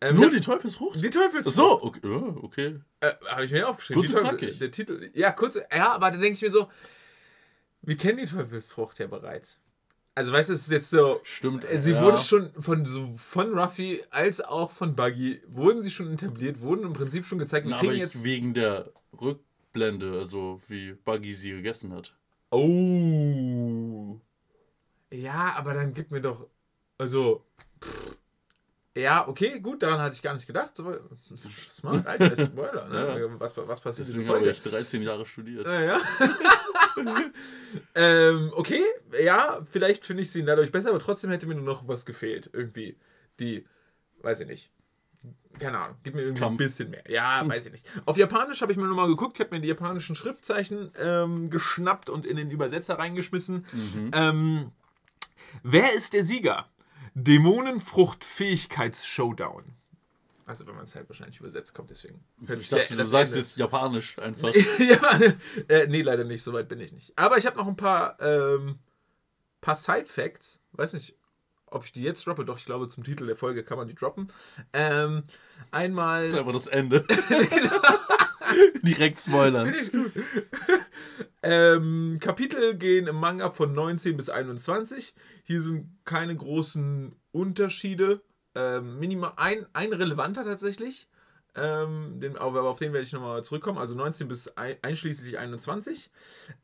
Ähm, 0.00 0.16
Nur 0.16 0.26
hab- 0.26 0.32
die 0.32 0.40
Teufelsfrucht? 0.40 1.02
die 1.02 1.10
Teufelsfrucht. 1.10 1.56
so, 1.56 1.82
okay. 1.82 2.00
ja, 2.04 2.36
okay. 2.42 2.80
Äh, 3.00 3.12
habe 3.26 3.44
ich 3.44 3.50
mir 3.50 3.68
aufgeschrieben. 3.68 4.02
Kurz 4.02 4.12
Die 4.14 4.20
Teufel, 4.28 4.54
der 4.54 4.70
Titel. 4.70 5.10
Ja, 5.14 5.32
kurz. 5.32 5.58
Ja, 5.74 5.92
aber 5.92 6.10
da 6.12 6.18
denke 6.18 6.34
ich 6.34 6.42
mir 6.42 6.50
so, 6.50 6.68
wir 7.82 7.96
kennen 7.96 8.18
die 8.18 8.26
Teufelsfrucht 8.26 8.98
ja 9.00 9.06
bereits. 9.08 9.60
Also 10.14 10.32
weißt 10.32 10.48
du, 10.48 10.52
es 10.52 10.62
ist 10.62 10.72
jetzt 10.72 10.90
so. 10.90 11.20
Stimmt. 11.24 11.64
Äh, 11.64 11.78
Sie 11.78 11.92
ja. 11.92 12.02
wurde 12.02 12.18
schon 12.18 12.50
von, 12.60 12.86
so 12.86 13.14
von 13.16 13.56
Ruffy 13.58 14.02
als 14.10 14.40
auch 14.40 14.70
von 14.70 14.94
Buggy, 14.96 15.42
wurden 15.46 15.80
sie 15.82 15.90
schon 15.90 16.12
etabliert, 16.12 16.60
wurden 16.60 16.84
im 16.84 16.92
Prinzip 16.92 17.24
schon 17.24 17.38
gezeigt. 17.38 17.66
Wir 17.66 17.70
Na, 17.72 17.78
aber 17.78 17.92
jetzt. 17.92 18.22
wegen 18.24 18.54
der 18.54 18.90
Rückblende, 19.20 20.12
also 20.18 20.60
wie 20.68 20.92
Buggy 20.92 21.32
sie 21.32 21.50
gegessen 21.50 21.92
hat. 21.92 22.14
Oh. 22.50 24.20
Ja, 25.10 25.54
aber 25.56 25.74
dann 25.74 25.94
gib 25.94 26.10
mir 26.10 26.20
doch. 26.20 26.46
Also. 26.98 27.44
pff. 27.82 28.18
Ja, 28.98 29.28
okay, 29.28 29.60
gut, 29.60 29.82
daran 29.82 30.00
hatte 30.00 30.14
ich 30.14 30.22
gar 30.22 30.34
nicht 30.34 30.46
gedacht. 30.46 30.76
Smart, 30.76 32.04
alter 32.04 32.36
Spoiler, 32.36 32.88
ne? 32.88 33.36
Was, 33.38 33.56
was 33.56 33.80
passiert 33.80 34.08
in 34.08 34.14
Deswegen 34.14 34.26
dieser 34.26 34.40
habe 34.40 34.50
ich 34.50 34.62
13 34.62 35.02
Jahre 35.02 35.24
studiert. 35.24 35.66
Ja, 35.66 35.80
ja. 35.80 36.00
ähm, 37.94 38.52
okay, 38.56 38.82
ja, 39.22 39.60
vielleicht 39.70 40.04
finde 40.04 40.24
ich 40.24 40.32
sie 40.32 40.44
dadurch 40.44 40.72
besser, 40.72 40.88
aber 40.88 40.98
trotzdem 40.98 41.30
hätte 41.30 41.46
mir 41.46 41.54
nur 41.54 41.64
noch 41.64 41.86
was 41.86 42.06
gefehlt. 42.06 42.50
Irgendwie. 42.52 42.96
Die, 43.38 43.64
weiß 44.22 44.40
ich 44.40 44.48
nicht. 44.48 44.72
Keine 45.60 45.78
Ahnung, 45.78 45.96
gib 46.02 46.14
mir 46.14 46.22
irgendwie 46.22 46.40
ein 46.40 46.48
Kampf. 46.48 46.58
bisschen 46.58 46.90
mehr. 46.90 47.04
Ja, 47.08 47.48
weiß 47.48 47.66
ich 47.66 47.72
nicht. 47.72 47.86
Auf 48.04 48.16
Japanisch 48.16 48.60
habe 48.62 48.72
ich 48.72 48.78
mir 48.78 48.86
nochmal 48.86 49.08
geguckt, 49.08 49.36
ich 49.36 49.40
habe 49.44 49.54
mir 49.54 49.60
die 49.60 49.68
japanischen 49.68 50.16
Schriftzeichen 50.16 50.90
ähm, 50.98 51.50
geschnappt 51.50 52.10
und 52.10 52.26
in 52.26 52.36
den 52.36 52.50
Übersetzer 52.50 52.98
reingeschmissen. 52.98 53.64
Ähm, 54.12 54.72
wer 55.62 55.94
ist 55.94 56.14
der 56.14 56.24
Sieger? 56.24 56.68
Dämonenfrucht-Fähigkeits-Showdown. 57.22 59.64
Also, 60.46 60.66
wenn 60.66 60.76
man 60.76 60.84
es 60.84 60.94
halt 60.94 61.08
wahrscheinlich 61.10 61.40
übersetzt, 61.40 61.74
kommt 61.74 61.90
deswegen. 61.90 62.24
Ich 62.40 62.68
dachte, 62.70 62.96
du 62.96 63.04
sagst 63.04 63.34
Ende- 63.34 63.44
jetzt 63.44 63.58
Japanisch 63.58 64.18
einfach. 64.18 64.54
ja, 64.78 65.20
äh, 65.68 65.86
nee, 65.88 66.00
leider 66.00 66.24
nicht, 66.24 66.42
so 66.42 66.54
weit 66.54 66.68
bin 66.68 66.80
ich 66.80 66.90
nicht. 66.92 67.12
Aber 67.18 67.36
ich 67.36 67.44
habe 67.44 67.58
noch 67.58 67.66
ein 67.66 67.76
paar, 67.76 68.18
ähm, 68.20 68.78
paar 69.60 69.74
Side-Facts. 69.74 70.58
Weiß 70.72 70.94
nicht, 70.94 71.14
ob 71.66 71.84
ich 71.84 71.92
die 71.92 72.00
jetzt 72.02 72.26
droppe, 72.26 72.46
doch 72.46 72.56
ich 72.56 72.64
glaube, 72.64 72.88
zum 72.88 73.04
Titel 73.04 73.26
der 73.26 73.36
Folge 73.36 73.62
kann 73.62 73.76
man 73.76 73.88
die 73.88 73.94
droppen. 73.94 74.32
Ähm, 74.72 75.22
einmal. 75.70 76.24
Das 76.24 76.32
ist 76.32 76.38
einfach 76.38 76.52
das 76.52 76.66
Ende. 76.68 77.04
Direkt 78.82 79.20
spoilern. 79.20 79.72
Finde 79.72 79.80
ich 79.80 79.92
gut. 79.92 80.12
ähm, 81.42 82.18
Kapitel 82.20 82.76
gehen 82.76 83.06
im 83.06 83.16
Manga 83.16 83.50
von 83.50 83.72
19 83.72 84.16
bis 84.16 84.28
21. 84.28 85.14
Hier 85.44 85.60
sind 85.60 85.88
keine 86.04 86.34
großen 86.34 87.14
Unterschiede. 87.32 88.22
Ähm, 88.54 88.98
minimal 88.98 89.32
ein, 89.36 89.66
ein 89.72 89.92
relevanter 89.92 90.44
tatsächlich. 90.44 91.08
Ähm, 91.58 92.20
den, 92.20 92.36
aber 92.36 92.62
auf 92.62 92.78
den 92.78 92.92
werde 92.92 93.04
ich 93.04 93.12
nochmal 93.12 93.42
zurückkommen. 93.42 93.78
Also 93.78 93.94
19 93.94 94.28
bis 94.28 94.56
ein, 94.56 94.76
einschließlich 94.82 95.38
21. 95.38 96.10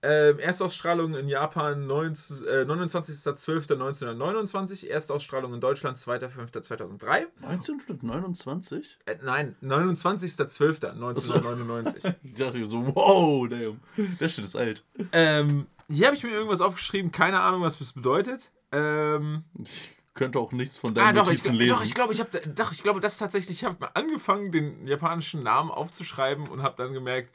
Ähm, 0.03 0.39
Erstausstrahlung 0.39 1.15
in 1.15 1.27
Japan 1.29 1.87
19, 1.87 2.47
äh, 2.47 2.61
29.12.1929. 2.63 4.89
Erstausstrahlung 4.89 5.55
in 5.55 5.61
Deutschland 5.61 5.97
2.5.2003. 5.99 7.27
1929? 7.43 8.99
Äh, 9.07 9.17
nein, 9.23 9.57
29.12.1999. 9.63 12.15
Ich 12.23 12.35
dachte 12.35 12.67
so, 12.67 12.95
wow, 12.95 13.49
damn. 13.49 13.81
Der 14.21 14.29
Shit 14.29 14.45
ist 14.45 14.57
alt. 14.57 14.85
Ähm, 15.13 15.67
hier 15.89 16.07
habe 16.07 16.17
ich 16.17 16.23
mir 16.23 16.31
irgendwas 16.31 16.61
aufgeschrieben, 16.61 17.11
keine 17.13 17.41
Ahnung, 17.41 17.63
was 17.63 17.79
das 17.79 17.93
bedeutet. 17.93 18.51
Ähm, 18.73 19.45
könnte 20.15 20.39
auch 20.39 20.53
nichts 20.53 20.79
von 20.79 20.91
ah, 20.93 20.95
deinen 20.95 21.15
doch, 21.17 21.31
ich, 21.31 21.39
Notizen 21.39 21.55
lesen. 21.55 21.77
doch, 21.77 21.83
ich 21.83 21.95
glaube, 21.95 22.13
ich 22.13 22.21
habe, 22.21 22.41
doch, 22.49 22.73
ich 22.73 22.83
glaube, 22.83 23.01
das 23.01 23.19
tatsächlich, 23.19 23.59
ich 23.63 23.65
habe 23.65 23.95
angefangen, 23.95 24.53
den 24.53 24.87
japanischen 24.87 25.43
Namen 25.43 25.71
aufzuschreiben 25.71 26.49
und 26.49 26.63
habe 26.63 26.77
dann 26.77 26.93
gemerkt, 26.93 27.31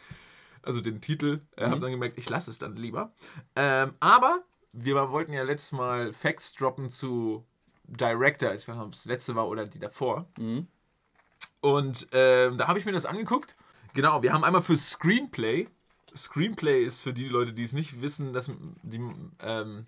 also 0.64 0.82
den 0.82 1.02
Titel, 1.02 1.42
äh, 1.56 1.68
Mhm. 1.68 1.72
habe 1.72 1.82
dann 1.82 1.92
gemerkt, 1.92 2.18
ich 2.18 2.30
lasse 2.30 2.50
es 2.50 2.58
dann 2.58 2.76
lieber. 2.76 3.12
Ähm, 3.56 3.94
aber 4.00 4.44
wir 4.72 4.96
wollten 5.12 5.34
ja 5.34 5.44
letztes 5.44 5.74
Mal 5.74 6.14
Facts 6.14 6.54
droppen 6.54 6.90
zu 6.90 7.46
Director, 7.84 8.54
ich 8.54 8.68
weiß 8.68 8.76
nicht, 8.76 8.86
ob 8.86 8.94
es 8.94 9.00
das 9.00 9.06
letzte 9.06 9.36
war 9.36 9.48
oder 9.48 9.66
die 9.66 9.80
davor. 9.80 10.28
Mhm. 10.38 10.68
Und 11.62 12.08
ähm, 12.14 12.58
da 12.58 12.68
habe 12.68 12.80
ich 12.80 12.86
mir 12.86 12.92
das 12.92 13.06
angeguckt. 13.06 13.56
Genau, 13.94 14.22
wir 14.22 14.32
haben 14.32 14.44
einmal 14.44 14.62
für 14.62 14.78
Screenplay. 14.78 15.68
Screenplay 16.16 16.84
ist 16.84 17.00
für 17.00 17.14
die 17.14 17.28
Leute, 17.28 17.54
die 17.54 17.64
es 17.64 17.74
nicht 17.74 18.02
wissen, 18.02 18.32
dass 18.34 18.50
die, 18.84 19.02
ähm, 19.42 19.86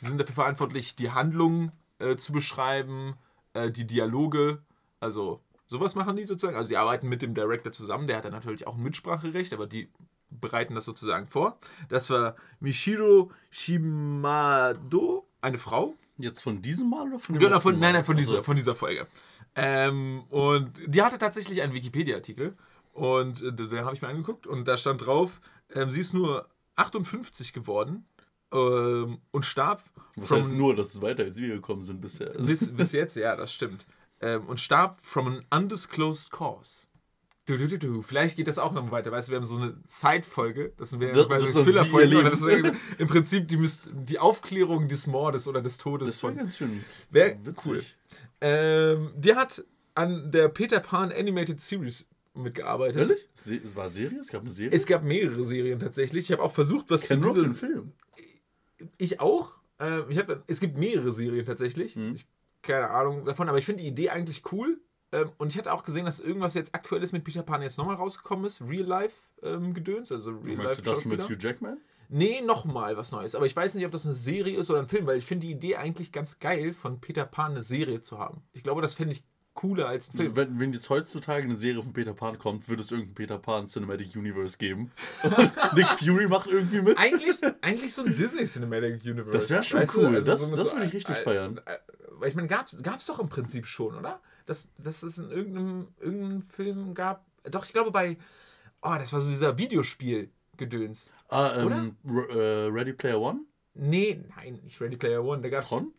die 0.00 0.04
sind 0.04 0.18
dafür 0.18 0.34
verantwortlich, 0.34 0.94
die 0.94 1.10
Handlung 1.10 1.72
äh, 2.02 2.16
zu 2.16 2.32
beschreiben, 2.32 3.14
äh, 3.54 3.70
die 3.70 3.86
Dialoge, 3.86 4.62
also 5.00 5.40
sowas 5.66 5.94
machen 5.94 6.16
die 6.16 6.24
sozusagen. 6.24 6.56
Also 6.56 6.68
sie 6.68 6.76
arbeiten 6.76 7.08
mit 7.08 7.22
dem 7.22 7.34
Director 7.34 7.72
zusammen, 7.72 8.06
der 8.06 8.18
hat 8.18 8.24
dann 8.24 8.32
natürlich 8.32 8.66
auch 8.66 8.76
ein 8.76 8.82
Mitspracherecht, 8.82 9.52
aber 9.52 9.66
die 9.66 9.88
bereiten 10.30 10.74
das 10.74 10.84
sozusagen 10.84 11.28
vor. 11.28 11.58
Das 11.88 12.10
war 12.10 12.36
Michiro 12.60 13.30
Shimado, 13.50 15.26
eine 15.40 15.58
Frau. 15.58 15.94
Jetzt 16.18 16.42
von 16.42 16.62
diesem 16.62 16.90
Mal 16.90 17.08
oder 17.08 17.18
von 17.18 17.34
dem 17.34 17.40
Genau, 17.40 17.58
von, 17.58 17.78
nein, 17.78 17.94
nein, 17.94 18.04
von 18.04 18.16
dieser, 18.16 18.32
Also, 18.32 18.42
von 18.42 18.56
dieser 18.56 18.74
Folge. 18.74 19.06
Ähm, 19.54 20.24
und 20.30 20.72
die 20.86 21.02
hatte 21.02 21.18
tatsächlich 21.18 21.62
einen 21.62 21.74
Wikipedia-Artikel. 21.74 22.56
Und 22.92 23.42
äh, 23.42 23.52
den 23.52 23.84
habe 23.84 23.94
ich 23.94 24.02
mir 24.02 24.08
angeguckt 24.08 24.46
und 24.46 24.68
da 24.68 24.76
stand 24.76 25.06
drauf, 25.06 25.40
ähm, 25.74 25.90
sie 25.90 26.00
ist 26.00 26.12
nur 26.12 26.48
58 26.76 27.52
geworden 27.52 28.06
ähm, 28.52 29.18
und 29.30 29.44
starb 29.46 29.82
Was 30.16 30.28
from- 30.28 30.38
heißt 30.38 30.52
nur, 30.52 30.74
dass 30.76 30.94
es 30.94 31.02
weiter 31.02 31.24
als 31.24 31.36
wir 31.36 31.48
gekommen 31.54 31.82
sind 31.82 32.00
bisher? 32.00 32.30
bis, 32.38 32.70
bis 32.74 32.92
jetzt, 32.92 33.16
ja, 33.16 33.34
das 33.36 33.52
stimmt. 33.52 33.86
Ähm, 34.20 34.46
und 34.46 34.60
starb 34.60 34.98
from 35.02 35.26
an 35.28 35.44
undisclosed 35.62 36.30
cause. 36.30 36.86
Du, 37.46 37.58
du, 37.58 37.66
du, 37.66 37.76
du. 37.76 38.02
Vielleicht 38.02 38.36
geht 38.36 38.46
das 38.46 38.58
auch 38.58 38.70
noch 38.72 38.88
weiter. 38.92 39.10
Weißt 39.10 39.26
du, 39.26 39.32
wir 39.32 39.38
haben 39.38 39.44
so 39.46 39.56
eine 39.60 39.74
Zeitfolge. 39.88 40.72
Das 40.76 40.98
wäre 41.00 41.12
Das- 41.12 41.26
quasi 41.26 41.46
das 41.46 41.56
ist 41.56 41.64
Füllerfolge. 41.64 42.22
Das 42.22 42.40
ist 42.40 42.72
im 42.98 43.08
Prinzip 43.08 43.48
die, 43.48 43.58
die 44.06 44.18
Aufklärung 44.20 44.86
des 44.86 45.08
Mordes 45.08 45.48
oder 45.48 45.60
des 45.60 45.76
Todes 45.78 46.10
das 46.10 46.20
von. 46.20 46.36
ganz 46.36 46.58
schön 46.58 46.84
Wär 47.10 47.36
witzig. 47.44 47.66
cool. 47.66 47.82
Ähm, 48.40 49.10
die 49.16 49.34
hat 49.34 49.64
an 49.94 50.30
der 50.30 50.48
Peter 50.48 50.78
Pan 50.78 51.10
Animated 51.10 51.60
Series 51.60 52.06
mitgearbeitet. 52.34 52.96
Ehrlich? 53.10 53.28
Es 53.64 53.74
war 53.76 53.88
Serie? 53.88 54.20
Es 54.20 54.28
gab 54.28 54.42
eine 54.42 54.50
Serie? 54.52 54.72
Es 54.76 54.86
gab 54.86 55.02
mehrere 55.02 55.44
Serien 55.44 55.80
tatsächlich. 55.80 56.26
Ich 56.26 56.32
habe 56.32 56.42
auch 56.42 56.52
versucht, 56.54 56.90
was 56.90 57.08
Ken 57.08 57.22
zu 57.22 57.32
den 57.34 57.54
Film. 57.54 57.92
Ich 58.98 59.20
auch. 59.20 59.56
Ähm, 59.78 60.04
ich 60.08 60.18
hab, 60.18 60.44
es 60.46 60.60
gibt 60.60 60.76
mehrere 60.76 61.12
Serien 61.12 61.44
tatsächlich. 61.44 61.96
Mhm. 61.96 62.14
Ich, 62.14 62.26
keine 62.62 62.90
Ahnung 62.90 63.24
davon, 63.24 63.48
aber 63.48 63.58
ich 63.58 63.64
finde 63.64 63.82
die 63.82 63.88
Idee 63.88 64.10
eigentlich 64.10 64.42
cool. 64.52 64.80
Ähm, 65.12 65.30
und 65.38 65.52
ich 65.52 65.58
hatte 65.58 65.72
auch 65.72 65.82
gesehen, 65.82 66.06
dass 66.06 66.20
irgendwas 66.20 66.54
jetzt 66.54 66.74
aktuelles 66.74 67.12
mit 67.12 67.24
Peter 67.24 67.42
Pan 67.42 67.62
jetzt 67.62 67.78
nochmal 67.78 67.96
rausgekommen 67.96 68.44
ist. 68.44 68.62
Real-Life-Gedöns, 68.62 70.10
also 70.10 70.32
Meinst 70.32 70.78
du 70.78 70.82
das 70.82 71.04
mit. 71.04 71.28
Hugh 71.28 71.36
Jackman? 71.38 71.78
Nee, 72.14 72.42
nochmal 72.42 72.96
was 72.98 73.10
Neues. 73.10 73.34
Aber 73.34 73.46
ich 73.46 73.56
weiß 73.56 73.74
nicht, 73.74 73.86
ob 73.86 73.92
das 73.92 74.04
eine 74.04 74.14
Serie 74.14 74.58
ist 74.58 74.70
oder 74.70 74.80
ein 74.80 74.88
Film, 74.88 75.06
weil 75.06 75.16
ich 75.16 75.24
finde 75.24 75.46
die 75.46 75.52
Idee 75.52 75.76
eigentlich 75.76 76.12
ganz 76.12 76.40
geil, 76.40 76.74
von 76.74 77.00
Peter 77.00 77.24
Pan 77.24 77.52
eine 77.52 77.62
Serie 77.62 78.02
zu 78.02 78.18
haben. 78.18 78.42
Ich 78.52 78.62
glaube, 78.62 78.82
das 78.82 78.92
fände 78.92 79.14
ich 79.14 79.24
cooler 79.62 79.88
als 79.88 80.10
ein 80.12 80.16
Film. 80.16 80.36
Wenn, 80.36 80.58
wenn 80.58 80.72
jetzt 80.74 80.90
heutzutage 80.90 81.44
eine 81.44 81.56
Serie 81.56 81.82
von 81.82 81.92
Peter 81.94 82.12
Pan 82.12 82.36
kommt, 82.38 82.68
würde 82.68 82.82
es 82.82 82.90
irgendein 82.90 83.14
Peter 83.14 83.38
Pan 83.38 83.66
Cinematic 83.66 84.14
Universe 84.16 84.58
geben. 84.58 84.90
Und 85.22 85.74
Nick 85.74 85.86
Fury 85.98 86.26
macht 86.28 86.48
irgendwie 86.48 86.82
mit. 86.82 86.98
Eigentlich, 86.98 87.36
eigentlich 87.62 87.94
so 87.94 88.04
ein 88.04 88.14
Disney 88.14 88.44
Cinematic 88.44 89.02
Universe. 89.04 89.30
Das 89.30 89.48
wär 89.50 89.62
schon 89.62 89.80
Weißt 89.80 89.96
cool. 89.96 90.06
Also 90.14 90.30
Das- 90.30 90.40
so 90.40 90.54
das 90.56 90.68
so 90.70 90.76
würde 90.76 90.86
ich 90.86 90.92
richtig 90.92 91.16
äh, 91.16 91.22
feiern. 91.22 91.60
Weil 92.18 92.28
ich 92.28 92.34
meine, 92.34 92.48
gab's, 92.48 92.76
gab's 92.82 93.06
doch 93.06 93.18
im 93.20 93.28
Prinzip 93.28 93.66
schon, 93.66 93.96
oder? 93.96 94.20
Dass, 94.46 94.68
dass 94.78 95.02
es 95.02 95.18
in 95.18 95.30
irgendeinem, 95.30 95.88
irgendeinem 96.00 96.42
Film 96.42 96.94
gab. 96.94 97.24
Doch, 97.50 97.64
ich 97.64 97.72
glaube 97.72 97.90
bei. 97.92 98.18
Oh, 98.82 98.94
das 98.98 99.12
war 99.12 99.20
so 99.20 99.30
dieser 99.30 99.56
Videospiel-Gedöns. 99.58 101.10
Ah, 101.28 101.54
ähm, 101.56 101.96
R- 102.06 102.30
äh, 102.30 102.66
Ready 102.68 102.92
Player 102.92 103.20
One? 103.20 103.40
Nee, 103.74 104.22
nein, 104.36 104.60
nicht 104.64 104.80
Ready 104.80 104.96
Player 104.96 105.24
One. 105.24 105.40
Da 105.42 105.48
gab's. 105.48 105.68
Tron? 105.70 105.92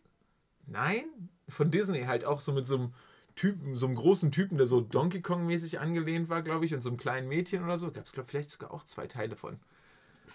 Nein, 0.66 1.04
von 1.48 1.70
Disney 1.70 2.02
halt 2.04 2.24
auch 2.24 2.40
so 2.40 2.52
mit 2.52 2.66
so 2.66 2.76
einem 2.76 2.94
Typen, 3.36 3.74
so 3.76 3.86
einem 3.86 3.94
großen 3.96 4.30
Typen, 4.30 4.56
der 4.58 4.66
so 4.66 4.80
Donkey 4.80 5.20
Kong-mäßig 5.20 5.80
angelehnt 5.80 6.28
war, 6.28 6.42
glaube 6.42 6.64
ich, 6.64 6.74
und 6.74 6.82
so 6.82 6.88
einem 6.88 6.98
kleinen 6.98 7.28
Mädchen 7.28 7.64
oder 7.64 7.78
so. 7.78 7.90
Gab 7.90 8.06
es, 8.06 8.12
glaube 8.12 8.26
ich, 8.26 8.30
vielleicht 8.30 8.50
sogar 8.50 8.72
auch 8.72 8.84
zwei 8.84 9.06
Teile 9.06 9.36
von. 9.36 9.58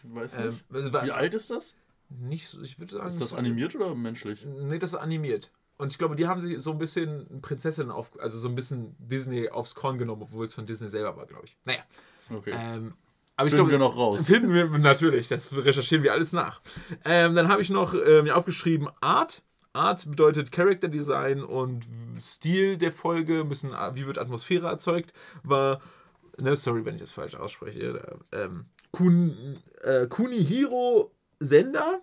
Ich 0.03 0.13
weiß 0.15 0.35
Ähm, 0.35 0.49
nicht. 0.49 0.65
also 0.73 0.93
Wie 0.93 1.11
alt 1.11 1.33
ist 1.33 1.49
das? 1.49 1.75
nicht 2.09 2.47
so, 2.49 2.61
ich 2.61 2.79
würde 2.79 2.95
sagen. 2.95 3.07
Ist 3.07 3.21
das 3.21 3.33
animiert 3.33 3.75
oder 3.75 3.93
menschlich? 3.95 4.45
Nee, 4.45 4.79
das 4.79 4.93
ist 4.93 4.99
animiert. 4.99 5.51
Und 5.77 5.91
ich 5.91 5.97
glaube, 5.97 6.15
die 6.15 6.27
haben 6.27 6.41
sich 6.41 6.59
so 6.59 6.71
ein 6.71 6.77
bisschen 6.77 7.41
Prinzessin 7.41 7.89
auf, 7.91 8.11
also 8.19 8.37
so 8.37 8.49
ein 8.49 8.55
bisschen 8.55 8.95
Disney 8.99 9.49
aufs 9.49 9.75
Korn 9.75 9.97
genommen, 9.97 10.23
obwohl 10.23 10.45
es 10.45 10.53
von 10.53 10.65
Disney 10.65 10.89
selber 10.89 11.15
war, 11.15 11.25
glaube 11.25 11.45
ich. 11.45 11.55
Naja. 11.63 11.79
Okay. 12.29 12.51
Ähm, 12.53 12.95
aber 13.37 13.47
ich 13.47 13.51
Finden 13.51 13.69
glaube, 13.69 13.71
wir 13.71 13.79
noch 13.79 13.95
raus. 13.95 14.25
Finden 14.25 14.53
wir 14.53 14.67
natürlich, 14.79 15.29
das 15.29 15.53
recherchieren 15.55 16.03
wir 16.03 16.11
alles 16.11 16.33
nach. 16.33 16.61
Ähm, 17.05 17.35
dann 17.35 17.47
habe 17.47 17.61
ich 17.61 17.69
noch 17.69 17.93
äh, 17.93 18.21
mir 18.23 18.35
aufgeschrieben 18.35 18.89
Art. 18.99 19.41
Art 19.73 20.09
bedeutet 20.09 20.51
Character 20.51 20.87
Design 20.87 21.43
und 21.43 21.87
Stil 22.19 22.77
der 22.77 22.91
Folge, 22.91 23.45
bisschen, 23.45 23.73
äh, 23.73 23.95
wie 23.95 24.05
wird 24.07 24.17
Atmosphäre 24.17 24.67
erzeugt, 24.67 25.13
war, 25.43 25.79
ne, 26.37 26.55
sorry, 26.55 26.85
wenn 26.85 26.95
ich 26.95 27.01
das 27.01 27.11
falsch 27.11 27.35
ausspreche, 27.35 28.19
ähm, 28.31 28.65
Kun, 28.91 29.61
äh, 29.83 30.07
Kunihiro 30.07 31.11
Sender. 31.39 32.01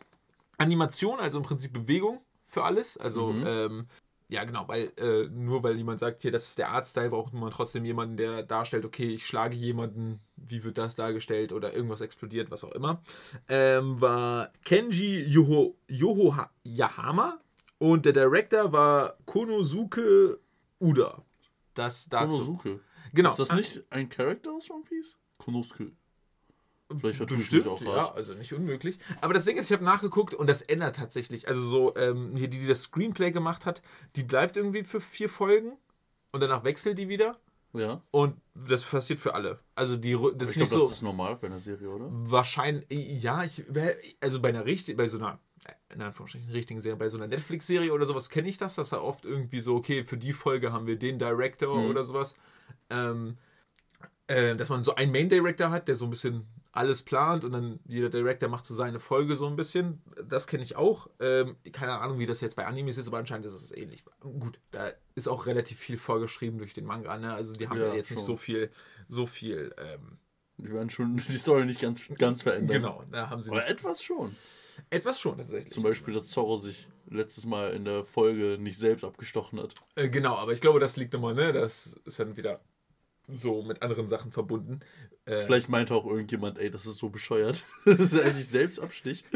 Animation, 0.59 1.19
also 1.21 1.39
im 1.39 1.45
Prinzip 1.45 1.73
Bewegung 1.73 2.21
für 2.47 2.65
alles. 2.65 2.97
Also, 2.97 3.33
Mhm. 3.33 3.45
ähm, 3.47 3.87
ja, 4.29 4.43
genau, 4.45 4.67
weil 4.67 4.91
äh, 4.97 5.29
nur 5.29 5.63
weil 5.63 5.77
jemand 5.77 6.01
sagt, 6.01 6.23
hier, 6.23 6.31
das 6.33 6.49
ist 6.49 6.59
der 6.59 6.71
Artstyle, 6.71 7.11
braucht 7.11 7.33
man 7.35 7.51
trotzdem 7.51 7.85
jemanden, 7.85 8.17
der 8.17 8.43
darstellt, 8.43 8.85
okay, 8.85 9.11
ich 9.15 9.27
schlage 9.27 9.55
jemanden, 9.55 10.21
wie 10.37 10.65
wird 10.65 10.79
das 10.79 10.95
dargestellt 10.95 11.53
oder 11.53 11.75
irgendwas 11.75 12.01
explodiert, 12.01 12.51
was 12.51 12.65
auch 12.65 12.73
immer. 12.73 13.03
Ähm, 13.49 14.01
war 14.01 14.51
Kenji 14.65 15.25
Yoho, 15.29 15.77
Yoho 15.89 16.35
Yahama 16.65 17.39
und 17.79 18.07
der 18.07 18.13
Director 18.13 18.73
war 18.73 19.17
Konosuke 19.27 20.39
Uda. 20.81 21.23
Das 21.75 22.09
dazu. 22.09 22.39
Konosuke. 22.39 22.81
Genau. 23.13 23.31
Ist 23.31 23.39
das 23.39 23.53
nicht 23.53 23.85
ein 23.91 24.09
Charakter 24.09 24.53
aus 24.53 24.71
One 24.71 24.85
Piece? 24.85 25.19
Konosuke. 25.39 25.93
Vielleicht 26.99 27.17
vertue 27.17 27.39
ich 27.39 27.51
mich 27.51 27.67
auch 27.67 27.81
ja, 27.81 28.05
falsch. 28.05 28.11
also 28.15 28.35
nicht 28.35 28.53
unmöglich. 28.55 28.99
Aber 29.21 29.35
das 29.35 29.45
Ding 29.45 29.57
ist, 29.57 29.67
ich 29.67 29.73
habe 29.73 29.85
nachgeguckt 29.85 30.35
und 30.35 30.49
das 30.49 30.63
ändert 30.63 30.97
tatsächlich. 30.97 31.49
Also 31.49 31.61
so, 31.61 31.97
ähm, 31.97 32.37
hier, 32.37 32.49
die, 32.49 32.61
die 32.61 32.67
das 32.67 32.83
Screenplay 32.83 33.33
gemacht 33.33 33.67
hat, 33.67 33.83
die 34.15 34.23
bleibt 34.23 34.57
irgendwie 34.57 34.85
für 34.85 35.01
vier 35.01 35.29
Folgen 35.29 35.77
und 36.31 36.41
danach 36.41 36.63
wechselt 36.63 36.99
die 36.99 37.09
wieder. 37.09 37.41
Ja. 37.73 38.03
Und 38.13 38.41
das 38.55 38.85
passiert 38.85 39.19
für 39.19 39.35
alle. 39.35 39.59
Also 39.75 39.97
die, 39.97 40.13
das 40.13 40.51
Ich 40.51 40.57
ist 40.57 40.57
nicht 40.57 40.57
glaube, 40.57 40.67
so 40.67 40.81
das 40.81 40.91
ist 40.93 41.03
normal 41.03 41.37
bei 41.37 41.49
einer 41.49 41.59
Serie, 41.59 41.91
oder? 41.91 42.09
wahrscheinlich. 42.11 42.87
Ja, 43.23 43.43
ich 43.45 43.65
also 44.21 44.41
bei 44.41 44.51
einer 44.51 44.65
richtigen, 44.65 44.97
bei 44.97 45.09
so 45.09 45.19
einer 45.19 45.41
in 45.91 46.01
Anführungsstrichen 46.03 46.51
richtigen 46.51 46.81
Serie, 46.81 46.97
bei 46.97 47.09
so 47.09 47.17
einer 47.17 47.27
Netflix-Serie 47.27 47.93
oder 47.93 48.07
sowas 48.07 48.31
kenne 48.31 48.49
ich 48.49 48.59
das, 48.59 48.75
dass 48.75 48.91
da 48.91 49.01
oft 49.01 49.25
irgendwie 49.25 49.61
so, 49.61 49.77
okay, 49.77 50.05
für 50.05 50.17
die 50.17 50.33
Folge 50.33 50.73
haben 50.73 50.87
wir 50.87 50.97
den 50.99 51.19
Director 51.19 51.79
Mhm. 51.83 51.91
oder 51.91 52.05
sowas. 52.05 52.35
Ähm, 52.91 53.37
äh, 54.29 54.57
dass 54.57 54.69
man 54.71 54.83
so 54.83 54.95
einen 54.97 55.13
Main 55.13 55.29
Director 55.29 55.71
hat, 55.71 55.87
der 55.89 55.95
so 55.97 56.05
ein 56.05 56.11
bisschen 56.11 56.47
alles 56.73 57.03
plant 57.03 57.45
und 57.45 57.53
dann 57.53 57.79
jeder 57.87 58.11
Director 58.11 58.49
macht 58.51 58.67
so 58.67 58.75
seine 58.75 58.99
Folge 59.01 59.37
so 59.37 59.47
ein 59.47 59.57
bisschen. 59.57 60.03
Das 60.29 60.47
kenne 60.47 60.63
ich 60.63 60.77
auch. 60.77 61.09
Ähm, 61.21 61.57
keine 61.73 61.99
Ahnung, 62.01 62.19
wie 62.19 62.27
das 62.27 62.41
jetzt 62.41 62.57
bei 62.57 62.67
Animes 62.67 62.99
ist, 62.99 63.07
aber 63.09 63.19
anscheinend 63.19 63.47
ist 63.47 63.55
es 63.55 63.73
ähnlich. 63.73 64.05
Gut, 64.21 64.59
da 64.73 64.91
ist 65.15 65.29
auch 65.29 65.47
relativ 65.47 65.79
viel 65.79 65.97
vorgeschrieben 65.97 66.59
durch 66.59 66.75
den 66.75 66.85
Manga, 66.85 67.17
ne? 67.17 67.33
Also 67.33 67.53
die 67.55 67.69
haben 67.69 67.79
ja, 67.79 67.87
Ja, 67.89 67.95
jetzt 67.95 68.11
nicht 68.11 68.19
schon. 68.19 68.27
so 68.27 68.37
viel, 68.37 68.71
so 69.09 69.25
viel, 69.27 69.75
ähm, 69.79 70.19
Die 70.59 70.71
werden 70.73 70.91
schon 70.91 71.17
die 71.17 71.39
Story 71.39 71.65
nicht 71.65 71.81
ganz, 71.81 72.03
ganz 72.19 72.43
verändern. 72.43 72.83
genau, 72.83 73.05
da 73.11 73.31
haben 73.31 73.43
sie 73.43 73.51
Aber 73.51 73.61
nicht- 73.61 73.71
etwas 73.71 74.03
schon. 74.03 74.35
Etwas 74.91 75.21
schon 75.21 75.39
tatsächlich. 75.39 75.73
Zum 75.73 75.83
Beispiel, 75.83 76.15
dass 76.15 76.29
Zorro 76.29 76.57
sich 76.57 76.89
letztes 77.09 77.47
Mal 77.47 77.73
in 77.73 77.85
der 77.85 78.05
Folge 78.05 78.59
nicht 78.61 78.79
selbst 78.79 79.05
abgestochen 79.05 79.61
hat. 79.61 79.75
Äh, 79.95 80.09
genau, 80.09 80.37
aber 80.37 80.53
ich 80.53 80.61
glaube, 80.61 80.81
das 80.81 80.97
liegt 80.97 81.13
nochmal, 81.13 81.35
ne? 81.35 81.53
Das 81.53 81.99
ist 82.05 82.19
dann 82.19 82.37
wieder 82.37 82.61
so 83.29 83.63
mit 83.63 83.83
anderen 83.83 84.09
Sachen 84.09 84.31
verbunden. 84.33 84.81
Äh, 85.25 85.43
Vielleicht 85.43 85.69
meinte 85.69 85.95
auch 85.95 86.07
irgendjemand, 86.07 86.59
ey, 86.59 86.71
das 86.71 86.87
ist 86.87 86.99
so 86.99 87.09
bescheuert, 87.09 87.65
dass 87.85 88.13
er 88.13 88.31
sich 88.31 88.47
selbst 88.47 88.79
absticht. 88.79 89.27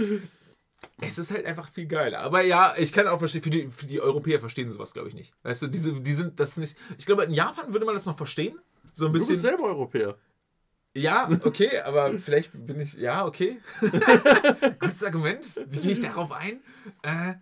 Es 1.01 1.19
ist 1.19 1.31
halt 1.31 1.45
einfach 1.47 1.71
viel 1.71 1.87
geiler. 1.87 2.21
Aber 2.21 2.43
ja, 2.43 2.75
ich 2.79 2.93
kann 2.93 3.07
auch 3.07 3.19
verstehen, 3.19 3.43
für 3.43 3.51
die, 3.51 3.69
für 3.69 3.87
die 3.87 4.01
Europäer 4.01 4.41
verstehen 4.41 4.71
sowas, 4.73 4.93
glaube 4.93 5.09
ich, 5.09 5.15
nicht. 5.15 5.33
Weißt 5.43 5.63
du, 5.63 5.67
diese, 5.67 5.93
die 6.01 6.13
sind 6.13 6.39
das 6.41 6.57
nicht. 6.57 6.77
Ich 6.99 7.07
glaube, 7.07 7.25
in 7.25 7.33
Japan 7.33 7.73
würde 7.73 7.85
man 7.85 7.95
das 7.95 8.07
noch 8.07 8.17
verstehen. 8.17 8.59
So 8.93 9.05
ein 9.07 9.09
Du 9.09 9.13
bist 9.15 9.29
bisschen. 9.29 9.43
selber 9.43 9.65
Europäer. 9.65 10.17
Ja, 10.97 11.29
okay, 11.45 11.79
aber 11.81 12.19
vielleicht 12.19 12.51
bin 12.67 12.81
ich. 12.81 12.95
Ja, 12.95 13.25
okay. 13.25 13.61
Gutes 14.81 15.05
Argument. 15.05 15.45
Wie 15.69 15.79
gehe 15.79 15.93
ich 15.93 16.01
darauf 16.01 16.33
ein? 16.33 16.61
Äh, 17.03 17.35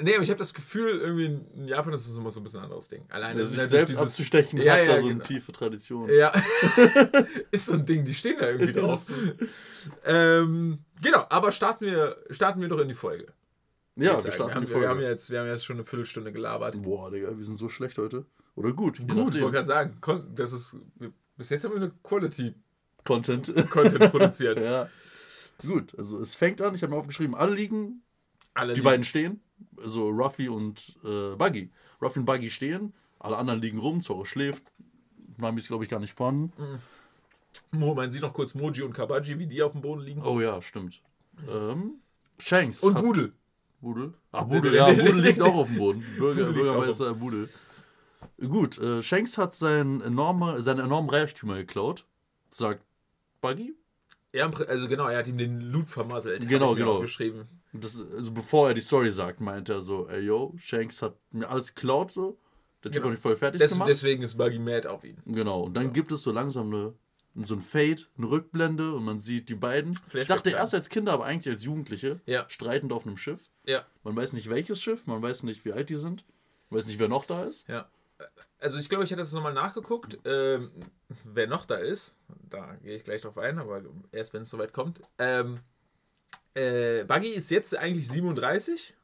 nee, 0.00 0.14
aber 0.14 0.22
ich 0.22 0.30
habe 0.30 0.38
das 0.38 0.54
Gefühl, 0.54 0.98
irgendwie 1.00 1.24
in 1.56 1.66
Japan 1.66 1.92
ist 1.94 2.06
es 2.06 2.16
immer 2.16 2.30
so 2.30 2.38
ein 2.38 2.44
bisschen 2.44 2.60
ein 2.60 2.66
anderes 2.66 2.86
Ding. 2.88 3.04
Alleine 3.08 3.44
sich 3.44 3.56
durch 3.56 3.68
selbst 3.68 3.88
dieses- 3.90 4.02
abzustechen 4.02 4.60
Ja, 4.60 4.74
hat 4.74 4.80
ja, 4.80 4.86
da 4.86 5.00
so 5.00 5.06
eine 5.06 5.14
genau. 5.14 5.24
tiefe 5.24 5.50
Tradition. 5.50 6.08
Ja. 6.10 6.32
ist 7.50 7.66
so 7.66 7.72
ein 7.72 7.84
Ding, 7.84 8.04
die 8.04 8.14
stehen 8.14 8.36
da 8.38 8.48
irgendwie 8.48 8.72
drauf. 8.72 9.10
ähm, 10.04 10.78
genau, 11.02 11.24
aber 11.30 11.50
starten 11.50 11.86
wir, 11.86 12.16
starten 12.30 12.60
wir 12.60 12.68
doch 12.68 12.78
in 12.78 12.88
die 12.88 12.94
Folge. 12.94 13.26
Ja, 13.96 14.12
wir 14.12 14.18
starten 14.32 14.38
wir, 14.50 14.54
haben, 14.54 14.64
die 14.64 14.70
wir, 14.70 14.88
haben 14.88 14.98
Folge. 14.98 15.10
jetzt, 15.10 15.28
wir 15.30 15.40
haben 15.40 15.48
jetzt 15.48 15.64
schon 15.66 15.74
eine 15.76 15.84
Viertelstunde 15.84 16.30
gelabert. 16.32 16.80
Boah, 16.80 17.10
Digga, 17.10 17.36
wir 17.36 17.44
sind 17.44 17.58
so 17.58 17.68
schlecht 17.68 17.98
heute. 17.98 18.26
Oder 18.54 18.72
gut. 18.72 18.98
Gut, 19.08 19.34
ich 19.34 19.42
wollte 19.42 19.56
gerade 19.56 19.66
sagen, 19.66 20.00
das 20.36 20.52
ist, 20.52 20.76
bis 21.38 21.48
jetzt 21.48 21.64
haben 21.64 21.72
wir 21.74 21.80
eine 21.82 21.92
Quality-Content 22.02 23.70
Content. 23.70 24.00
produziert. 24.10 24.60
ja. 24.60 24.88
Gut, 25.62 25.96
also 25.98 26.20
es 26.20 26.34
fängt 26.36 26.60
an, 26.60 26.74
ich 26.74 26.82
habe 26.82 26.92
mir 26.92 26.98
aufgeschrieben, 26.98 27.34
alle 27.34 27.54
liegen, 27.54 28.02
Alle 28.54 28.74
die 28.74 28.80
lieben- 28.80 28.84
beiden 28.84 29.04
stehen, 29.04 29.40
also 29.76 30.08
Ruffy 30.10 30.48
und 30.48 30.96
äh, 31.04 31.34
Buggy. 31.36 31.70
Ruffy 32.02 32.20
und 32.20 32.26
Buggy 32.26 32.50
stehen, 32.50 32.92
Alle 33.18 33.36
anderen 33.38 33.60
liegen 33.60 33.78
rum, 33.78 34.00
Zorro 34.02 34.24
schläft. 34.24 34.62
Nami 35.36 35.58
ist, 35.58 35.68
glaube 35.68 35.84
ich, 35.84 35.90
gar 35.90 35.98
nicht 36.00 36.14
vorhanden. 36.14 36.52
Mo, 37.72 37.94
man 37.94 38.10
sieht 38.12 38.22
noch 38.22 38.32
kurz 38.32 38.54
Moji 38.54 38.82
und 38.82 38.92
Kabaji, 38.92 39.38
wie 39.38 39.46
die 39.46 39.62
auf 39.62 39.72
dem 39.72 39.80
Boden 39.80 40.02
liegen. 40.02 40.22
Oh 40.22 40.40
ja, 40.40 40.60
stimmt. 40.62 41.00
Ähm, 41.48 41.94
Shanks. 42.38 42.82
Und 42.82 42.98
Budel. 42.98 43.32
Budel? 43.80 44.14
Ach, 44.32 44.40
Der- 44.48 44.56
Budel, 44.60 44.74
ja, 44.74 44.86
Budel 44.92 45.20
liegt 45.20 45.40
auch 45.40 45.54
auf 45.56 45.68
dem 45.68 45.78
Boden. 45.78 46.00
Bürger, 46.18 46.44
Budel 46.46 46.52
Bürgermeister 46.54 47.14
Budel. 47.14 47.48
Gut, 48.40 48.78
äh, 48.78 49.02
Shanks 49.02 49.36
hat 49.36 49.54
sein 49.54 50.00
enorme, 50.00 50.62
seine 50.62 50.82
enormen 50.82 51.10
Reichtümer 51.10 51.56
geklaut, 51.56 52.04
sagt 52.50 52.84
Buggy. 53.40 53.74
Ja, 54.32 54.48
also 54.50 54.88
genau, 54.88 55.08
er 55.08 55.18
hat 55.18 55.26
ihm 55.26 55.38
den 55.38 55.60
Loot 55.60 55.88
vermasselt. 55.88 56.46
Genau, 56.46 56.72
ich 56.72 56.78
genau. 56.78 56.92
aufgeschrieben. 56.92 57.48
Das, 57.72 58.00
also 58.14 58.30
bevor 58.32 58.68
er 58.68 58.74
die 58.74 58.80
Story 58.80 59.10
sagt, 59.10 59.40
meint 59.40 59.68
er 59.68 59.80
so, 59.80 60.06
ey 60.08 60.20
yo, 60.20 60.54
Shanks 60.56 61.02
hat 61.02 61.16
mir 61.32 61.48
alles 61.48 61.74
geklaut, 61.74 62.12
so. 62.12 62.38
Der 62.84 62.92
Typ 62.92 63.02
Genau. 63.02 63.06
hat 63.06 63.10
mich 63.12 63.20
voll 63.20 63.36
fertig 63.36 63.60
Des, 63.60 63.72
gemacht. 63.72 63.88
deswegen 63.88 64.22
ist 64.22 64.36
Buggy 64.36 64.58
mad 64.60 64.86
auf 64.86 65.02
ihn. 65.02 65.16
Genau, 65.26 65.62
und 65.62 65.74
dann 65.74 65.92
gibt 65.92 66.12
es 66.12 66.22
so 66.22 66.30
langsam 66.30 66.72
eine, 66.72 66.94
so 67.44 67.54
ein 67.56 67.60
Fade, 67.60 68.02
eine 68.16 68.30
Rückblende 68.30 68.94
und 68.94 69.04
man 69.04 69.20
sieht 69.20 69.48
die 69.48 69.54
beiden. 69.56 69.92
Ich 69.92 69.98
Flashback 69.98 70.28
dachte 70.36 70.50
dann. 70.50 70.60
erst 70.60 70.74
als 70.74 70.88
Kinder, 70.88 71.12
aber 71.12 71.24
eigentlich 71.24 71.52
als 71.52 71.64
Jugendliche, 71.64 72.20
Ja. 72.26 72.44
streitend 72.48 72.92
auf 72.92 73.04
einem 73.06 73.16
Schiff. 73.16 73.50
Ja, 73.66 73.84
Man 74.04 74.14
weiß 74.14 74.32
nicht 74.34 74.48
welches 74.48 74.80
Schiff, 74.80 75.06
man 75.06 75.20
weiß 75.22 75.42
nicht, 75.42 75.64
wie 75.64 75.72
alt 75.72 75.90
die 75.90 75.96
sind, 75.96 76.24
man 76.70 76.78
weiß 76.78 76.86
nicht, 76.86 76.98
wer 77.00 77.08
noch 77.08 77.24
da 77.24 77.44
ist. 77.44 77.66
ja. 77.66 77.88
Also 78.60 78.78
ich 78.78 78.88
glaube, 78.88 79.04
ich 79.04 79.10
hätte 79.10 79.20
das 79.22 79.32
nochmal 79.32 79.52
nachgeguckt, 79.52 80.18
ähm, 80.24 80.70
wer 81.24 81.46
noch 81.46 81.64
da 81.64 81.76
ist. 81.76 82.16
Da 82.50 82.74
gehe 82.82 82.96
ich 82.96 83.04
gleich 83.04 83.20
drauf 83.20 83.38
ein, 83.38 83.58
aber 83.58 83.82
erst 84.10 84.34
wenn 84.34 84.42
es 84.42 84.50
soweit 84.50 84.72
kommt. 84.72 85.00
Ähm, 85.18 85.60
äh, 86.54 87.04
Buggy 87.04 87.28
ist 87.28 87.50
jetzt 87.50 87.76
eigentlich 87.76 88.08
37, 88.08 88.94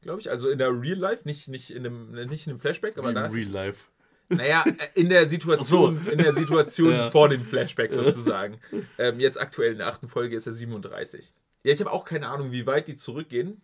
glaube 0.00 0.20
ich. 0.20 0.30
Also 0.30 0.48
in 0.48 0.58
der 0.58 0.68
Real 0.68 0.98
Life, 0.98 1.22
nicht, 1.24 1.48
nicht, 1.48 1.70
in, 1.70 1.82
dem, 1.82 2.12
nicht 2.12 2.46
in 2.46 2.54
dem 2.54 2.60
Flashback, 2.60 2.96
aber 2.98 3.10
Wie 3.10 3.14
da 3.14 3.20
in 3.20 3.26
ist 3.26 3.34
Real 3.34 3.48
Life. 3.48 3.86
Naja, 4.28 4.64
äh, 4.64 4.88
in 4.94 5.08
der 5.08 5.26
Situation, 5.26 6.00
so. 6.04 6.10
in 6.10 6.18
der 6.18 6.32
Situation 6.32 6.92
Ja. 6.92 7.10
vor 7.10 7.28
dem 7.28 7.44
Flashback 7.44 7.92
sozusagen. 7.92 8.60
Ähm, 8.98 9.18
jetzt 9.20 9.40
aktuell 9.40 9.72
in 9.72 9.78
der 9.78 9.88
achten 9.88 10.08
Folge 10.08 10.36
ist 10.36 10.46
er 10.46 10.52
37. 10.52 11.34
Ja, 11.64 11.72
ich 11.72 11.80
habe 11.80 11.90
auch 11.90 12.04
keine 12.04 12.28
Ahnung, 12.28 12.52
wie 12.52 12.66
weit 12.66 12.88
die 12.88 12.96
zurückgehen. 12.96 13.60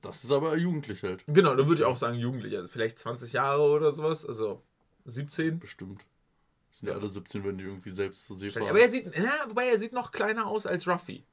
Das 0.00 0.22
ist 0.24 0.30
aber 0.30 0.56
jugendlich 0.56 1.02
halt, 1.02 1.24
Genau, 1.26 1.54
dann 1.56 1.66
würde 1.66 1.82
ich 1.82 1.84
auch 1.86 1.96
sagen 1.96 2.16
Jugendlich, 2.18 2.56
also 2.56 2.68
vielleicht 2.68 2.98
20 2.98 3.32
Jahre 3.32 3.62
oder 3.62 3.90
sowas, 3.90 4.24
also 4.24 4.62
17. 5.06 5.58
bestimmt. 5.58 6.04
Sind 6.70 6.88
ja 6.88 6.94
alle 6.94 7.08
17, 7.08 7.44
wenn 7.44 7.58
die 7.58 7.64
irgendwie 7.64 7.90
selbst 7.90 8.24
zur 8.26 8.36
See 8.36 8.50
fahren. 8.50 8.68
Aber 8.68 8.78
er 8.80 8.88
sieht, 8.88 9.10
na, 9.18 9.32
wobei 9.48 9.68
er 9.68 9.78
sieht 9.78 9.92
noch 9.92 10.12
kleiner 10.12 10.46
aus 10.46 10.66
als 10.66 10.86
Ruffy. 10.86 11.24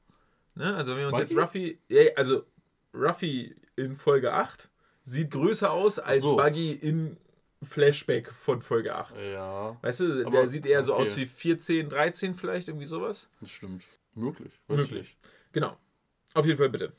Ne? 0.56 0.74
Also 0.74 0.92
wenn 0.92 1.00
wir 1.00 1.06
uns 1.08 1.18
Buggy? 1.18 1.22
jetzt 1.34 1.36
Ruffy, 1.38 1.78
ja, 1.88 2.02
also 2.16 2.44
Ruffy 2.92 3.54
in 3.76 3.94
Folge 3.94 4.32
8 4.32 4.68
sieht 5.04 5.30
größer 5.30 5.70
aus 5.70 6.00
als 6.00 6.22
so. 6.22 6.36
Buggy 6.36 6.72
in 6.72 7.16
Flashback 7.62 8.30
von 8.32 8.60
Folge 8.62 8.94
8. 8.96 9.16
ja, 9.18 9.76
Weißt 9.82 10.00
du, 10.00 10.14
der 10.16 10.26
Aber- 10.26 10.48
sieht 10.48 10.66
eher 10.66 10.82
so 10.82 10.94
okay. 10.94 11.02
aus 11.02 11.16
wie 11.16 11.26
14, 11.26 11.88
13 11.88 12.34
vielleicht, 12.34 12.66
irgendwie 12.68 12.86
sowas. 12.86 13.28
das 13.40 13.50
stimmt. 13.50 13.84
Möglich. 14.14 14.52
Möglich. 14.66 15.16
Genau. 15.52 15.76
Auf 16.34 16.44
jeden 16.46 16.58
Fall 16.58 16.70
bitte. 16.70 16.92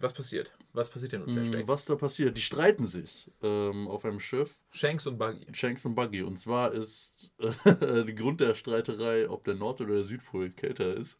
Was 0.00 0.12
passiert? 0.12 0.52
Was 0.72 0.88
passiert 0.90 1.12
denn. 1.12 1.24
Flashback? 1.24 1.60
Hm, 1.62 1.68
Was 1.68 1.84
da 1.84 1.96
passiert? 1.96 2.36
Die 2.36 2.42
streiten 2.42 2.84
sich 2.84 3.30
ähm, 3.42 3.88
auf 3.88 4.04
einem 4.04 4.20
Schiff, 4.20 4.56
Shanks 4.70 5.06
und 5.06 5.18
Buggy. 5.18 5.46
Shanks 5.52 5.84
und 5.84 5.94
Buggy. 5.96 6.22
Und 6.22 6.38
zwar 6.38 6.72
ist 6.72 7.32
äh, 7.38 7.50
der 8.04 8.12
Grund 8.14 8.40
der 8.40 8.54
Streiterei, 8.54 9.28
ob 9.28 9.44
der 9.44 9.54
Nord- 9.54 9.80
oder 9.80 9.94
der 9.94 10.04
Südpol 10.04 10.50
kälter 10.50 10.94
ist. 10.94 11.18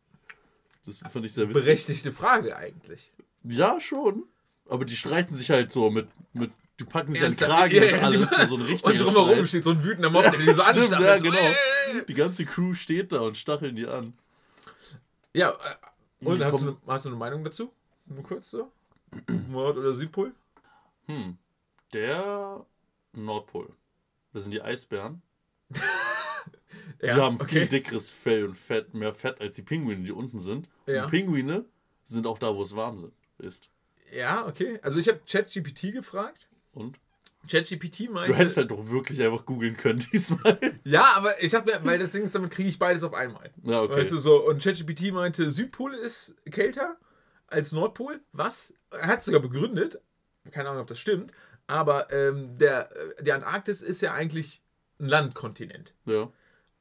Das 0.86 0.98
fand 0.98 1.24
ich 1.26 1.32
sehr 1.32 1.48
witzig. 1.48 1.64
Berechtigte 1.64 2.12
Frage 2.12 2.56
eigentlich. 2.56 3.12
Ja, 3.42 3.80
schon. 3.80 4.24
Aber 4.68 4.84
die 4.84 4.96
streiten 4.96 5.34
sich 5.34 5.50
halt 5.50 5.72
so 5.72 5.90
mit, 5.90 6.08
mit 6.32 6.50
die 6.78 6.84
packen 6.84 7.12
sich 7.12 7.22
an 7.24 7.32
den? 7.32 7.38
Kragen 7.38 7.74
Ja, 7.74 7.96
und 7.98 8.04
alles. 8.04 8.30
genau. 8.30 8.46
So 8.46 8.56
ein 8.56 8.62
Und 8.62 9.00
drumherum 9.00 9.30
Streit. 9.34 9.48
steht 9.48 9.64
so 9.64 9.70
ein 9.72 9.82
wütender 9.82 10.10
Mob, 10.10 10.22
der 10.30 10.38
die 10.38 10.52
so 10.52 10.62
Stimmt, 10.62 10.92
anstachelt. 10.92 11.04
ja, 11.06 11.18
so, 11.18 11.24
genau. 11.24 11.38
äh. 11.38 12.04
Die 12.06 12.14
ganze 12.14 12.44
Crew 12.44 12.74
steht 12.74 13.12
da 13.12 13.20
und 13.22 13.36
stacheln 13.36 13.74
die 13.74 13.86
an. 13.86 14.12
Ja, 15.34 15.50
äh, 15.50 15.54
und 16.24 16.38
Die 16.38 16.44
hast 16.44 16.60
du, 16.62 16.66
kommen- 16.66 16.78
hast 16.86 17.04
du 17.06 17.08
eine 17.10 17.18
Meinung 17.18 17.42
dazu? 17.44 17.72
Nur 18.08 18.22
kurz 18.22 18.50
so? 18.50 18.72
Nord- 19.48 19.76
oder 19.76 19.94
Südpol? 19.94 20.32
Hm. 21.06 21.36
Der 21.92 22.64
Nordpol. 23.12 23.68
Das 24.32 24.42
sind 24.42 24.52
die 24.52 24.62
Eisbären. 24.62 25.22
Ja, 27.00 27.14
die 27.14 27.20
haben 27.20 27.38
viel 27.38 27.62
okay. 27.62 27.66
dickeres 27.66 28.10
Fell 28.10 28.44
und 28.44 28.56
Fett, 28.56 28.92
mehr 28.92 29.12
Fett 29.12 29.40
als 29.40 29.54
die 29.54 29.62
Pinguine, 29.62 30.02
die 30.02 30.10
unten 30.10 30.40
sind. 30.40 30.68
Ja. 30.86 31.04
Und 31.04 31.10
Pinguine 31.10 31.64
sind 32.02 32.26
auch 32.26 32.38
da, 32.38 32.56
wo 32.56 32.62
es 32.62 32.74
warm 32.74 32.98
sind, 32.98 33.12
ist. 33.38 33.70
Ja, 34.12 34.46
okay. 34.46 34.80
Also 34.82 34.98
ich 34.98 35.06
habe 35.08 35.20
ChatGPT 35.24 35.92
gefragt. 35.92 36.48
Und? 36.72 36.98
ChatGPT 37.48 38.08
Du 38.08 38.12
meinte... 38.12 38.36
hättest 38.36 38.56
halt 38.56 38.72
doch 38.72 38.90
wirklich 38.90 39.22
einfach 39.22 39.46
googeln 39.46 39.76
können 39.76 40.04
diesmal. 40.12 40.58
Ja, 40.82 41.12
aber 41.14 41.40
ich 41.42 41.54
habe 41.54 41.70
mir, 41.70 41.84
weil 41.84 42.00
das 42.00 42.12
Ding 42.12 42.24
ist, 42.24 42.34
damit 42.34 42.50
kriege 42.50 42.68
ich 42.68 42.78
beides 42.80 43.04
auf 43.04 43.14
einmal. 43.14 43.52
Ja, 43.62 43.82
okay. 43.82 43.96
Weißt 43.96 44.10
du 44.10 44.18
so, 44.18 44.44
und 44.48 44.60
ChatGPT 44.60 45.12
meinte, 45.12 45.52
Südpol 45.52 45.94
ist 45.94 46.34
kälter 46.50 46.96
als 47.48 47.72
Nordpol. 47.72 48.20
Was? 48.32 48.72
Er 48.90 49.08
hat 49.08 49.18
es 49.18 49.26
sogar 49.26 49.40
begründet. 49.40 50.00
Keine 50.50 50.68
Ahnung, 50.68 50.82
ob 50.82 50.88
das 50.88 50.98
stimmt. 50.98 51.32
Aber 51.66 52.10
ähm, 52.12 52.56
der, 52.56 52.90
äh, 52.96 53.22
die 53.22 53.32
Antarktis 53.32 53.82
ist 53.82 54.00
ja 54.00 54.12
eigentlich 54.12 54.62
ein 54.98 55.08
Landkontinent. 55.08 55.94
Ja. 56.06 56.32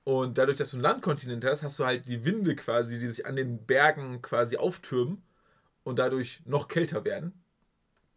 Und 0.03 0.37
dadurch, 0.37 0.57
dass 0.57 0.71
du 0.71 0.77
ein 0.77 0.81
Landkontinent 0.81 1.43
hast, 1.43 1.63
hast 1.63 1.77
du 1.79 1.85
halt 1.85 2.07
die 2.07 2.23
Winde 2.23 2.55
quasi, 2.55 2.97
die 2.97 3.07
sich 3.07 3.25
an 3.25 3.35
den 3.35 3.65
Bergen 3.65 4.21
quasi 4.21 4.55
auftürmen 4.55 5.21
und 5.83 5.99
dadurch 5.99 6.41
noch 6.45 6.69
kälter 6.69 7.03
werden. 7.03 7.43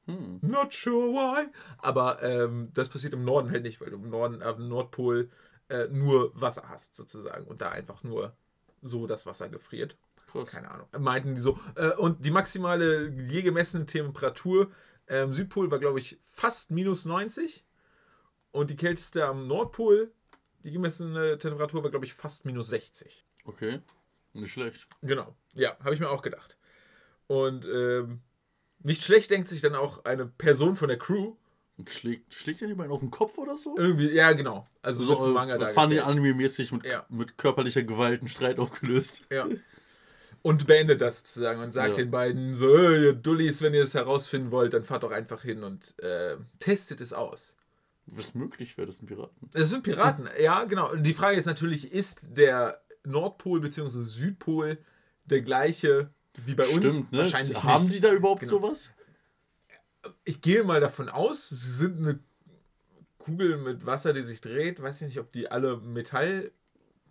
Hm. 0.07 0.39
Not 0.41 0.73
sure 0.73 1.13
why. 1.13 1.49
Aber 1.79 2.23
ähm, 2.23 2.71
das 2.75 2.89
passiert 2.89 3.13
im 3.13 3.25
Norden 3.25 3.51
halt 3.51 3.65
nicht, 3.65 3.81
weil 3.81 3.91
du 3.91 3.97
im 3.97 4.09
Norden, 4.09 4.39
dem 4.39 4.69
Nordpol 4.69 5.31
äh, 5.69 5.89
nur 5.89 6.31
Wasser 6.41 6.69
hast, 6.69 6.95
sozusagen. 6.95 7.45
Und 7.47 7.61
da 7.61 7.71
einfach 7.71 8.05
nur 8.05 8.37
so 8.83 9.09
das 9.09 9.27
Wasser 9.27 9.49
gefriert. 9.49 9.97
Krass. 10.33 10.53
Keine 10.53 10.71
Ahnung. 10.71 10.87
Meinten 10.99 11.35
die 11.35 11.41
so. 11.41 11.59
Äh, 11.77 11.93
und 11.97 12.25
die 12.25 12.31
maximale 12.31 13.09
je 13.09 13.43
gemessene 13.43 13.87
Temperatur 13.87 14.71
ähm, 15.09 15.35
Südpol 15.35 15.71
war, 15.71 15.79
glaube 15.79 15.99
ich, 15.99 16.19
fast 16.23 16.71
minus 16.71 17.05
90. 17.05 17.65
Und 18.53 18.71
die 18.71 18.77
kälteste 18.77 19.27
am 19.27 19.47
Nordpol, 19.47 20.13
die 20.65 20.71
gemessene 20.73 21.39
Temperatur 21.39 21.83
war, 21.83 21.91
glaube 21.91 22.05
ich, 22.05 22.15
fast 22.15 22.45
minus 22.45 22.69
60. 22.69 23.27
Okay. 23.45 23.81
Nicht 24.33 24.53
schlecht. 24.53 24.87
Genau. 25.03 25.35
Ja, 25.55 25.77
habe 25.81 25.95
ich 25.95 26.01
mir 26.01 26.09
auch 26.11 26.23
gedacht. 26.23 26.57
Und 27.27 27.65
ähm, 27.65 28.21
nicht 28.83 29.03
schlecht 29.03 29.31
denkt 29.31 29.49
sich 29.49 29.61
dann 29.61 29.75
auch 29.75 30.05
eine 30.05 30.27
Person 30.27 30.77
von 30.77 30.89
der 30.89 30.99
Crew. 30.99 31.35
Und 31.77 31.91
schlägt, 31.91 32.35
schlägt 32.35 32.61
er 32.63 32.69
jemanden 32.69 32.93
auf 32.93 33.01
den 33.01 33.11
Kopf 33.11 33.39
oder 33.39 33.57
so? 33.57 33.75
Irgendwie, 33.77 34.11
ja, 34.11 34.33
genau. 34.33 34.69
Also 34.83 35.05
so, 35.05 35.17
so 35.17 35.25
so 35.25 35.31
Manga 35.33 35.57
äh, 35.57 35.73
funny 35.73 35.99
anime-mäßig 35.99 36.73
mit, 36.73 36.85
Ja. 36.85 37.07
mit 37.09 37.39
körperlicher 37.39 37.83
Gewalt 37.83 38.21
einen 38.21 38.29
Streit 38.29 38.59
aufgelöst. 38.59 39.27
Ja. 39.31 39.49
Und 40.43 40.67
beendet 40.67 41.01
das 41.03 41.19
sozusagen 41.19 41.61
und 41.63 41.73
sagt 41.73 41.91
Ja. 41.91 41.97
den 41.97 42.11
beiden 42.11 42.57
so, 42.57 42.75
"Äh, 42.75 43.05
ihr 43.07 43.13
Dullis, 43.13 43.61
wenn 43.61 43.75
ihr 43.75 43.83
es 43.85 43.95
herausfinden 43.95 44.51
wollt, 44.51 44.73
dann 44.73 44.85
fahrt 44.85 45.03
doch 45.03 45.11
einfach 45.13 45.43
hin 45.43 45.63
und 45.65 45.99
äh, 46.03 46.37
testet 46.59 47.01
es 47.03 47.13
aus. 47.13 47.57
Was 48.07 48.35
möglich 48.35 48.77
wäre, 48.79 48.87
das 48.87 48.97
sind 48.97 49.07
Piraten. 49.07 49.51
Es 49.53 49.69
sind 49.69 49.83
Piraten, 49.83 50.29
ja, 50.41 50.65
genau. 50.65 50.91
Und 50.91 51.03
die 51.03 51.13
Frage 51.15 51.37
ist 51.37 51.45
natürlich, 51.47 51.93
ist 51.93 52.21
der 52.23 52.81
Nordpol 53.05 53.61
bzw. 53.61 54.01
Südpol 54.03 54.79
der 55.27 55.43
gleiche 55.43 56.11
wie 56.47 56.55
bei 56.55 56.65
uns? 56.67 56.77
Stimmt, 56.77 57.13
ne? 57.13 57.19
Wahrscheinlich 57.19 57.63
Haben 57.63 57.85
nicht. 57.85 57.97
die 57.97 58.01
da 58.01 58.13
überhaupt 58.13 58.41
Genau. 58.41 58.53
sowas? 58.53 58.93
Ich 60.25 60.41
gehe 60.41 60.65
mal 60.65 60.81
davon 60.81 61.09
aus, 61.11 61.51
sie 61.51 61.57
sind 61.71 61.99
eine 61.99 62.19
Kugel 63.19 63.59
mit 63.59 63.85
Wasser, 63.85 64.15
die 64.15 64.23
sich 64.23 64.41
dreht. 64.41 64.81
Weiß 64.83 65.03
ich 65.03 65.09
nicht, 65.09 65.19
ob 65.21 65.31
die 65.33 65.51
alle 65.51 65.77
Metall. 65.77 66.51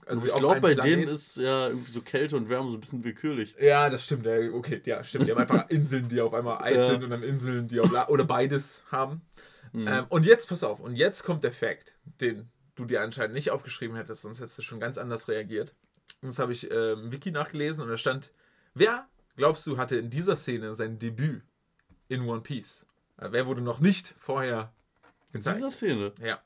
Also 0.10 0.26
ich 0.28 0.34
glaube, 0.34 0.60
bei 0.62 0.74
Planet- 0.74 0.91
denen 0.91 1.08
ist 1.08 1.38
ja 1.38 1.67
irgendwie 1.67 1.91
so 1.91 2.02
Kälte 2.02 2.36
und 2.36 2.50
Wärme 2.50 2.69
so 2.72 2.78
ein 2.78 2.82
bisschen 2.82 3.04
willkürlich. 3.04 3.56
Ja, 3.60 3.89
das 3.89 4.04
stimmt. 4.04 4.26
Ja, 4.26 4.38
okay, 4.54 4.82
ja, 4.86 5.04
stimmt. 5.04 5.28
Die 5.28 5.32
haben 5.32 5.38
einfach 5.39 5.67
Inseln, 5.69 6.10
die 6.10 6.19
auf 6.19 6.34
einmal 6.34 6.62
Eis 6.63 6.78
Ja. 6.78 6.88
sind 6.91 7.04
und 7.04 7.10
dann 7.12 7.24
Inseln, 7.24 7.67
die 7.67 7.80
auf 7.80 7.91
La 7.91 8.08
oder 8.10 8.24
beides 8.26 8.82
haben. 8.91 9.22
Mhm. 9.72 9.88
Ähm, 9.88 10.06
und 10.10 10.26
jetzt, 10.26 10.50
pass 10.50 10.63
auf, 10.63 10.80
und 10.80 10.95
jetzt 10.95 11.24
kommt 11.24 11.43
der 11.43 11.52
Fact, 11.52 11.93
den 12.22 12.50
du 12.76 12.86
dir 12.86 13.02
anscheinend 13.02 13.36
nicht 13.36 13.52
aufgeschrieben 13.52 13.95
hättest, 13.95 14.24
sonst 14.24 14.39
hättest 14.39 14.58
du 14.58 14.62
schon 14.63 14.80
ganz 14.80 14.98
anders 14.98 15.28
reagiert. 15.28 15.74
Und 16.22 16.30
das 16.30 16.39
habe 16.39 16.52
ich 16.52 16.69
ähm, 16.72 17.04
im 17.04 17.12
Wiki 17.12 17.30
nachgelesen 17.32 17.84
und 17.84 17.89
da 17.89 17.98
stand, 17.98 18.32
wer, 18.74 19.08
glaubst 19.38 19.67
du, 19.67 19.78
hatte 19.78 19.95
in 19.98 20.10
dieser 20.10 20.36
Szene 20.36 20.74
sein 20.76 20.98
Debüt 20.98 21.43
in 22.08 22.22
One 22.28 22.41
Piece? 22.41 22.86
Äh, 23.17 23.28
wer 23.32 23.45
wurde 23.45 23.62
noch 23.62 23.80
nicht 23.80 24.15
vorher 24.17 24.74
In 25.28 25.34
gezeigt? 25.34 25.58
dieser 25.58 25.72
Szene. 25.72 26.13
Ja, 26.22 26.39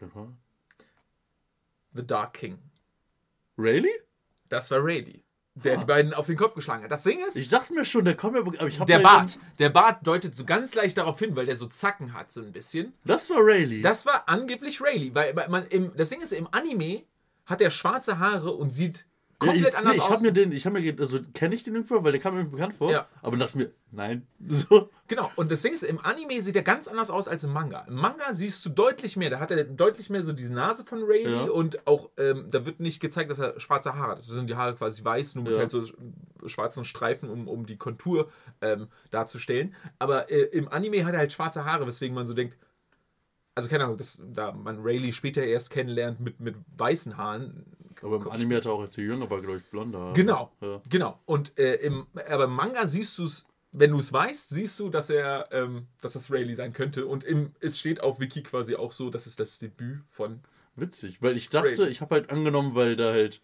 Okay. 0.00 0.26
The 1.94 2.06
Dark 2.06 2.34
King. 2.34 2.58
Really? 3.56 3.90
Das 4.48 4.70
war 4.70 4.84
Rayleigh, 4.84 5.22
der 5.54 5.74
Ah. 5.74 5.76
die 5.78 5.84
beiden 5.84 6.12
auf 6.14 6.26
den 6.26 6.36
Kopf 6.36 6.54
geschlagen 6.54 6.82
hat. 6.84 6.90
Das 6.90 7.02
Ding 7.04 7.18
ist, 7.26 7.36
Ich 7.36 7.48
dachte 7.48 7.72
mir 7.72 7.84
schon, 7.84 8.04
der 8.04 8.16
kommt 8.16 8.34
ja, 8.36 8.42
aber 8.42 8.66
ich 8.66 8.78
der 8.78 8.98
Bart, 8.98 9.38
der 9.58 9.70
Bart 9.70 10.06
deutet 10.06 10.34
so 10.36 10.44
ganz 10.44 10.74
leicht 10.74 10.98
darauf 10.98 11.18
hin, 11.18 11.34
weil 11.36 11.46
der 11.46 11.56
so 11.56 11.66
Zacken 11.66 12.12
hat, 12.12 12.32
so 12.32 12.40
ein 12.42 12.52
bisschen. 12.52 12.92
Das 13.04 13.30
war 13.30 13.38
Rayleigh. 13.40 13.82
Das 13.82 14.06
war 14.06 14.28
angeblich 14.28 14.80
Rayleigh, 14.80 15.14
weil 15.14 15.34
man 15.48 15.66
im, 15.66 15.96
das 15.96 16.10
Ding 16.10 16.20
ist, 16.20 16.32
im 16.32 16.48
Anime 16.52 17.04
hat 17.46 17.60
er 17.60 17.70
schwarze 17.70 18.18
Haare 18.18 18.52
und 18.52 18.72
sieht 18.72 19.06
komplett 19.38 19.68
ich, 19.74 19.76
anders 19.78 19.92
nee, 19.96 19.98
ich 19.98 20.04
aus. 20.04 20.10
hab 20.16 20.20
mir 20.22 20.32
den, 20.32 20.52
ich 20.52 20.66
habe 20.66 20.80
mir, 20.80 20.96
also 20.98 21.18
kenne 21.34 21.54
ich 21.54 21.64
den 21.64 21.74
irgendwo, 21.74 22.02
weil 22.04 22.12
der 22.12 22.20
kam 22.20 22.34
mir 22.34 22.44
bekannt 22.44 22.74
vor. 22.74 22.90
Ja. 22.90 23.06
Aber 23.22 23.36
dachte 23.36 23.58
mir, 23.58 23.70
nein. 23.90 24.26
So. 24.48 24.90
Genau, 25.08 25.30
und 25.36 25.50
das 25.50 25.62
Ding 25.62 25.72
ist, 25.74 25.82
im 25.82 25.98
Anime 26.04 26.40
sieht 26.40 26.56
er 26.56 26.62
ganz 26.62 26.88
anders 26.88 27.10
aus 27.10 27.28
als 27.28 27.44
im 27.44 27.52
Manga. 27.52 27.84
Im 27.88 27.94
Manga 27.96 28.32
siehst 28.32 28.64
du 28.64 28.70
deutlich 28.70 29.16
mehr, 29.16 29.30
da 29.30 29.38
hat 29.40 29.50
er 29.50 29.64
deutlich 29.64 30.08
mehr 30.10 30.22
so 30.22 30.32
diese 30.32 30.52
Nase 30.52 30.84
von 30.84 31.02
Rayleigh 31.02 31.46
Ja. 31.46 31.50
und 31.52 31.86
auch, 31.86 32.10
ähm, 32.16 32.46
da 32.50 32.64
wird 32.64 32.80
nicht 32.80 33.00
gezeigt, 33.00 33.30
dass 33.30 33.38
er 33.38 33.58
schwarze 33.60 33.94
Haare 33.94 34.12
hat. 34.12 34.18
Das 34.18 34.26
sind 34.26 34.48
die 34.48 34.56
Haare 34.56 34.74
quasi 34.74 35.04
weiß, 35.04 35.34
nur 35.34 35.44
mit 35.44 35.52
Ja. 35.54 35.58
halt 35.60 35.70
so 35.70 35.80
sch- 35.80 35.94
schwarzen 36.46 36.84
Streifen, 36.84 37.28
um, 37.30 37.48
um 37.48 37.66
die 37.66 37.76
Kontur 37.76 38.30
ähm, 38.60 38.88
darzustellen. 39.10 39.74
Aber 39.98 40.30
äh, 40.30 40.42
im 40.52 40.68
Anime 40.68 41.04
hat 41.04 41.12
er 41.14 41.18
halt 41.20 41.32
schwarze 41.32 41.64
Haare, 41.64 41.86
weswegen 41.86 42.14
man 42.14 42.26
so 42.26 42.34
denkt, 42.34 42.56
also 43.54 43.68
keine 43.68 43.84
Ahnung, 43.84 43.96
dass, 43.96 44.18
da 44.32 44.52
man 44.52 44.80
Rayleigh 44.82 45.12
später 45.12 45.42
erst 45.44 45.70
kennenlernt 45.70 46.20
mit, 46.20 46.40
mit 46.40 46.56
weißen 46.76 47.16
Haaren. 47.16 47.64
Aber 48.02 48.16
im 48.16 48.30
Anime 48.30 48.56
hat 48.56 48.66
er 48.66 48.72
auch, 48.72 48.82
er 48.82 48.88
jünger 49.02 49.30
war, 49.30 49.40
glaube 49.40 49.58
ich, 49.58 49.64
blonder. 49.70 50.12
Genau, 50.14 50.52
Ja. 50.60 50.82
genau. 50.88 51.20
Und 51.26 51.56
äh, 51.58 51.76
im, 51.76 52.06
aber 52.28 52.44
im 52.44 52.52
Manga 52.54 52.86
siehst 52.86 53.16
du 53.18 53.24
es, 53.24 53.46
wenn 53.72 53.92
du 53.92 53.98
es 53.98 54.12
weißt, 54.12 54.50
siehst 54.50 54.78
du, 54.80 54.88
dass 54.88 55.10
er, 55.10 55.48
ähm, 55.52 55.86
dass 56.00 56.12
das 56.14 56.30
Rayleigh 56.30 56.54
sein 56.54 56.72
könnte. 56.72 57.06
Und 57.06 57.24
im, 57.24 57.52
es 57.60 57.78
steht 57.78 58.02
auf 58.02 58.20
Wiki 58.20 58.42
quasi 58.42 58.74
auch 58.76 58.92
so, 58.92 59.10
das 59.10 59.26
ist 59.26 59.40
das 59.40 59.58
Debüt 59.58 60.02
von. 60.10 60.40
Witzig, 60.76 61.22
weil 61.22 61.36
ich 61.36 61.48
dachte, 61.50 61.68
Rayleigh. 61.70 61.90
ich 61.90 62.00
habe 62.00 62.14
halt 62.16 62.30
angenommen, 62.30 62.74
weil 62.74 62.96
da 62.96 63.12
halt, 63.12 63.40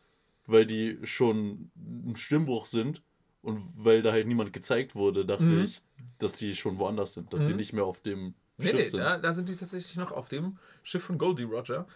weil 0.47 0.67
die 0.67 0.99
schon 1.05 1.71
im 1.77 2.17
Stimmbruch 2.17 2.67
sind 2.67 3.03
und 3.43 3.73
weil 3.77 4.03
da 4.03 4.13
halt 4.13 4.27
niemand 4.27 4.53
gezeigt 4.53 4.95
wurde, 4.95 5.25
dachte 5.25 5.45
Mhm. 5.45 5.63
ich, 5.63 5.81
dass 6.19 6.33
die 6.35 6.55
schon 6.57 6.79
woanders 6.79 7.15
sind, 7.15 7.33
dass 7.33 7.47
die 7.47 7.53
Mhm. 7.53 7.57
nicht 7.57 7.73
mehr 7.73 7.85
auf 7.85 8.01
dem 8.01 8.35
Nee, 8.61 8.71
Schiff 8.71 8.79
nee, 8.79 8.89
sind. 8.89 9.01
da, 9.01 9.17
da 9.19 9.33
sind 9.33 9.49
die 9.49 9.57
tatsächlich 9.57 9.97
noch 9.97 10.13
auf 10.13 10.29
dem 10.29 10.59
Schiff 10.83 11.03
von 11.05 11.19
Goldie 11.19 11.45
Roger. 11.45 11.87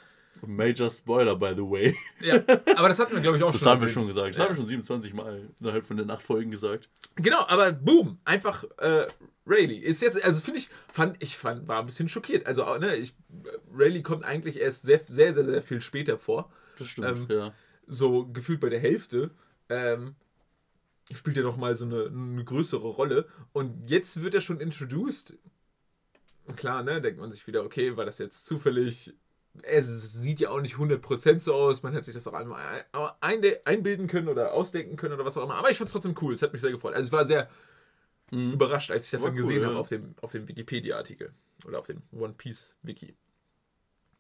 Major 0.46 0.90
Spoiler, 0.90 1.37
by 1.37 1.53
the 1.57 1.62
way. 1.62 1.96
Ja, 2.20 2.35
aber 2.77 2.88
das 2.88 2.98
hatten 2.98 3.14
wir, 3.14 3.20
glaube 3.22 3.37
ich, 3.38 3.42
auch 3.44 3.53
Das 3.53 3.61
schon. 3.62 3.70
haben 3.70 3.81
wir 3.81 3.88
schon 3.88 4.07
gesagt. 4.09 4.31
Das 4.31 4.37
Ja. 4.37 4.44
haben 4.44 4.50
wir 4.50 4.57
schon 4.57 4.66
27 4.66 5.14
Mal 5.14 5.48
innerhalb 5.61 5.85
von 5.85 5.96
den 5.96 6.11
acht 6.11 6.22
Folgen 6.24 6.50
gesagt. 6.50 6.88
Genau, 7.16 7.46
aber 7.46 7.70
boom, 7.72 8.18
einfach 8.24 8.64
äh, 8.79 9.07
Rayleigh. 9.46 9.79
Ist 9.79 10.03
jetzt, 10.03 10.22
also 10.24 10.40
finde 10.42 10.59
ich, 10.59 10.68
fand, 10.92 11.22
ich 11.22 11.37
fand, 11.37 11.68
war 11.68 11.79
ein 11.79 11.87
bisschen 11.87 12.09
schockiert. 12.09 12.46
Also, 12.46 12.64
ne, 12.79 12.96
ich, 12.96 13.14
Rayleigh 13.72 14.03
kommt 14.03 14.24
eigentlich 14.24 14.59
erst 14.61 14.85
sehr, 14.85 15.00
sehr, 15.09 15.33
sehr, 15.33 15.44
sehr 15.44 15.62
viel 15.62 15.81
später 15.81 16.18
vor. 16.18 16.50
Das 16.79 16.88
stimmt, 16.88 17.07
Ähm, 17.07 17.27
ja. 17.31 17.55
so 17.87 18.27
gefühlt 18.27 18.59
bei 18.61 18.68
der 18.70 18.81
Hälfte, 18.81 19.31
ähm, 19.68 20.16
spielt 21.12 21.37
er 21.37 21.44
noch 21.44 21.57
mal 21.57 21.77
so 21.77 21.85
eine, 21.85 22.07
eine 22.07 22.44
größere 22.44 22.88
Rolle. 22.88 23.29
Und 23.53 23.88
jetzt 23.88 24.20
wird 24.20 24.35
er 24.35 24.40
schon 24.40 24.59
introduced. 24.61 25.35
Klar, 26.57 26.83
ne, 26.83 27.00
denkt 27.00 27.20
man 27.20 27.33
sich 27.33 27.46
wieder, 27.46 27.64
okay, 27.64 27.96
war 27.96 28.04
das 28.04 28.18
jetzt 28.18 28.46
zufällig? 28.46 29.14
Es 29.62 29.87
sieht 30.14 30.40
ja 30.40 30.50
auch 30.50 30.61
nicht 30.61 30.76
100% 30.76 31.38
so 31.38 31.54
aus. 31.54 31.83
Man 31.83 31.92
hätte 31.92 32.07
sich 32.07 32.14
das 32.14 32.26
auch 32.26 32.35
einmal 32.35 32.85
ein, 33.20 33.42
einbilden 33.64 34.09
können 34.09 34.28
oder 34.28 34.52
ausdenken 34.52 34.96
können 34.96 35.14
oder 35.14 35.24
was 35.24 35.37
auch 35.37 35.44
immer. 35.44 35.54
Aber 35.54 35.70
ich 35.70 35.78
fand 35.78 35.87
es 35.87 35.92
trotzdem 35.92 36.14
cool. 36.20 36.35
Es 36.35 36.42
hat 36.42 36.52
mich 36.52 36.61
sehr 36.61 36.72
gefreut. 36.72 36.94
Also 36.94 37.07
ich 37.09 37.12
war 37.12 37.24
sehr 37.24 37.48
Mhm. 38.30 38.52
überrascht, 38.52 38.90
als 38.90 39.07
ich 39.07 39.11
das 39.12 39.22
War 39.22 39.30
dann 39.30 39.38
cool, 39.38 39.42
gesehen 39.42 39.62
ja. 39.62 39.68
habe 39.68 39.78
auf 39.78 39.88
dem, 39.88 40.14
auf 40.20 40.33
dem 40.33 40.48
Wikipedia-Artikel. 40.48 41.33
Oder 41.66 41.78
auf 41.78 41.87
dem 41.87 42.02
One 42.12 42.35
Piece-Wiki. 42.37 43.14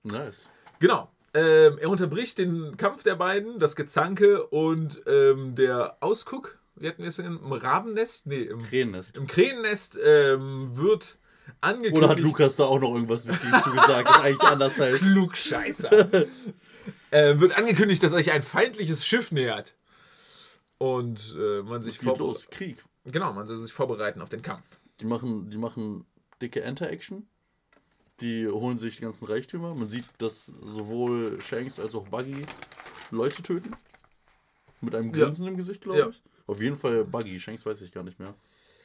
Nice. 0.04 0.48
Genau. 0.78 1.10
Ähm, 1.32 1.78
er 1.78 1.90
unterbricht 1.90 2.38
den 2.38 2.76
Kampf 2.76 3.02
der 3.02 3.16
beiden, 3.16 3.58
das 3.58 3.74
Gezanke 3.74 4.46
und 4.46 5.02
ähm, 5.06 5.54
der 5.54 5.96
Ausguck. 6.00 6.58
Wir 6.76 6.90
hatten 6.90 7.02
es 7.04 7.18
im 7.18 7.52
Rabennest? 7.52 8.26
Nee, 8.26 8.42
im, 8.42 8.62
Krähennest. 8.62 9.16
im 9.16 9.26
Krähennest 9.26 9.98
ähm, 10.02 10.76
wird 10.76 11.18
angekündigt. 11.60 11.96
Oder 11.96 12.08
hat 12.10 12.20
Lukas 12.20 12.56
da 12.56 12.64
auch 12.64 12.78
noch 12.78 12.92
irgendwas 12.94 13.26
Wichtiges 13.26 13.62
zu 13.62 13.70
gesagt, 13.70 14.08
das 14.08 14.20
eigentlich 14.20 14.42
anders 14.50 14.78
heißt? 14.80 15.02
Klugscheißer. 15.02 16.12
äh, 17.10 17.38
wird 17.40 17.56
angekündigt, 17.56 18.02
dass 18.02 18.12
euch 18.12 18.30
ein 18.32 18.42
feindliches 18.42 19.06
Schiff 19.06 19.32
nähert. 19.32 19.74
Und 20.78 21.34
äh, 21.38 21.62
man 21.62 21.82
sich 21.82 21.94
Es 21.94 22.00
geht 22.00 22.08
vorbe- 22.10 22.18
los, 22.18 22.48
Krieg. 22.50 22.84
Genau, 23.04 23.32
man 23.32 23.46
soll 23.46 23.58
sich 23.58 23.72
vorbereiten 23.72 24.20
auf 24.20 24.28
den 24.28 24.42
Kampf. 24.42 24.78
Die 25.00 25.04
machen, 25.04 25.50
die 25.50 25.56
machen 25.58 26.04
dicke 26.42 26.62
Enter-Action. 26.62 27.26
Die 28.20 28.46
holen 28.46 28.78
sich 28.78 28.96
die 28.96 29.02
ganzen 29.02 29.26
Reichtümer. 29.26 29.74
Man 29.74 29.88
sieht, 29.88 30.04
dass 30.18 30.46
sowohl 30.46 31.40
Shanks 31.40 31.80
als 31.80 31.94
auch 31.94 32.06
Buggy 32.08 32.44
Leute 33.10 33.42
töten. 33.42 33.74
Mit 34.80 34.94
einem 34.94 35.12
Ja. 35.14 35.24
Grinsen 35.24 35.46
im 35.48 35.56
Gesicht, 35.56 35.80
glaube 35.82 35.98
Ja. 35.98 36.08
ich. 36.08 36.22
Auf 36.46 36.60
jeden 36.60 36.76
Fall 36.76 37.04
Buggy. 37.04 37.40
Shanks 37.40 37.64
weiß 37.66 37.80
ich 37.82 37.90
gar 37.92 38.02
nicht 38.04 38.18
mehr. 38.20 38.34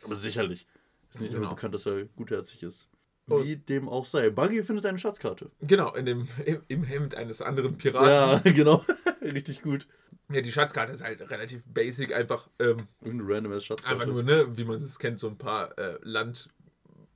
Aber 0.03 0.15
sicherlich. 0.15 0.65
Ist 1.11 1.21
nicht 1.21 1.31
Genau. 1.31 1.43
immer 1.45 1.55
bekannt, 1.55 1.73
dass 1.75 1.85
er 1.85 2.05
gutherzig 2.05 2.63
ist. 2.63 2.87
Und- 3.27 3.45
Wie 3.45 3.55
dem 3.57 3.87
auch 3.89 4.05
sei. 4.05 4.29
Buggy 4.29 4.63
findet 4.63 4.85
eine 4.85 4.97
Schatzkarte. 4.99 5.51
Genau, 5.61 5.93
in 5.93 6.05
dem, 6.05 6.27
im, 6.45 6.61
im 6.67 6.83
Hemd 6.83 7.15
eines 7.15 7.41
anderen 7.41 7.77
Piraten. 7.77 8.07
Ja, 8.09 8.39
genau. 8.51 8.83
Richtig 9.21 9.61
gut. 9.61 9.87
Ja, 10.31 10.41
die 10.41 10.51
Schatzkarte 10.51 10.91
ist 10.91 11.03
halt 11.03 11.21
relativ 11.29 11.63
basic, 11.67 12.13
einfach, 12.13 12.49
ähm, 12.59 12.87
Irgendeine 13.01 13.33
random 13.35 13.59
Schatzkarte. 13.59 13.95
einfach 13.95 14.07
nur, 14.07 14.23
ne, 14.23 14.47
wie 14.57 14.63
man 14.63 14.75
es 14.77 14.99
kennt, 14.99 15.19
so 15.19 15.27
ein 15.27 15.37
paar 15.37 15.77
äh, 15.79 15.97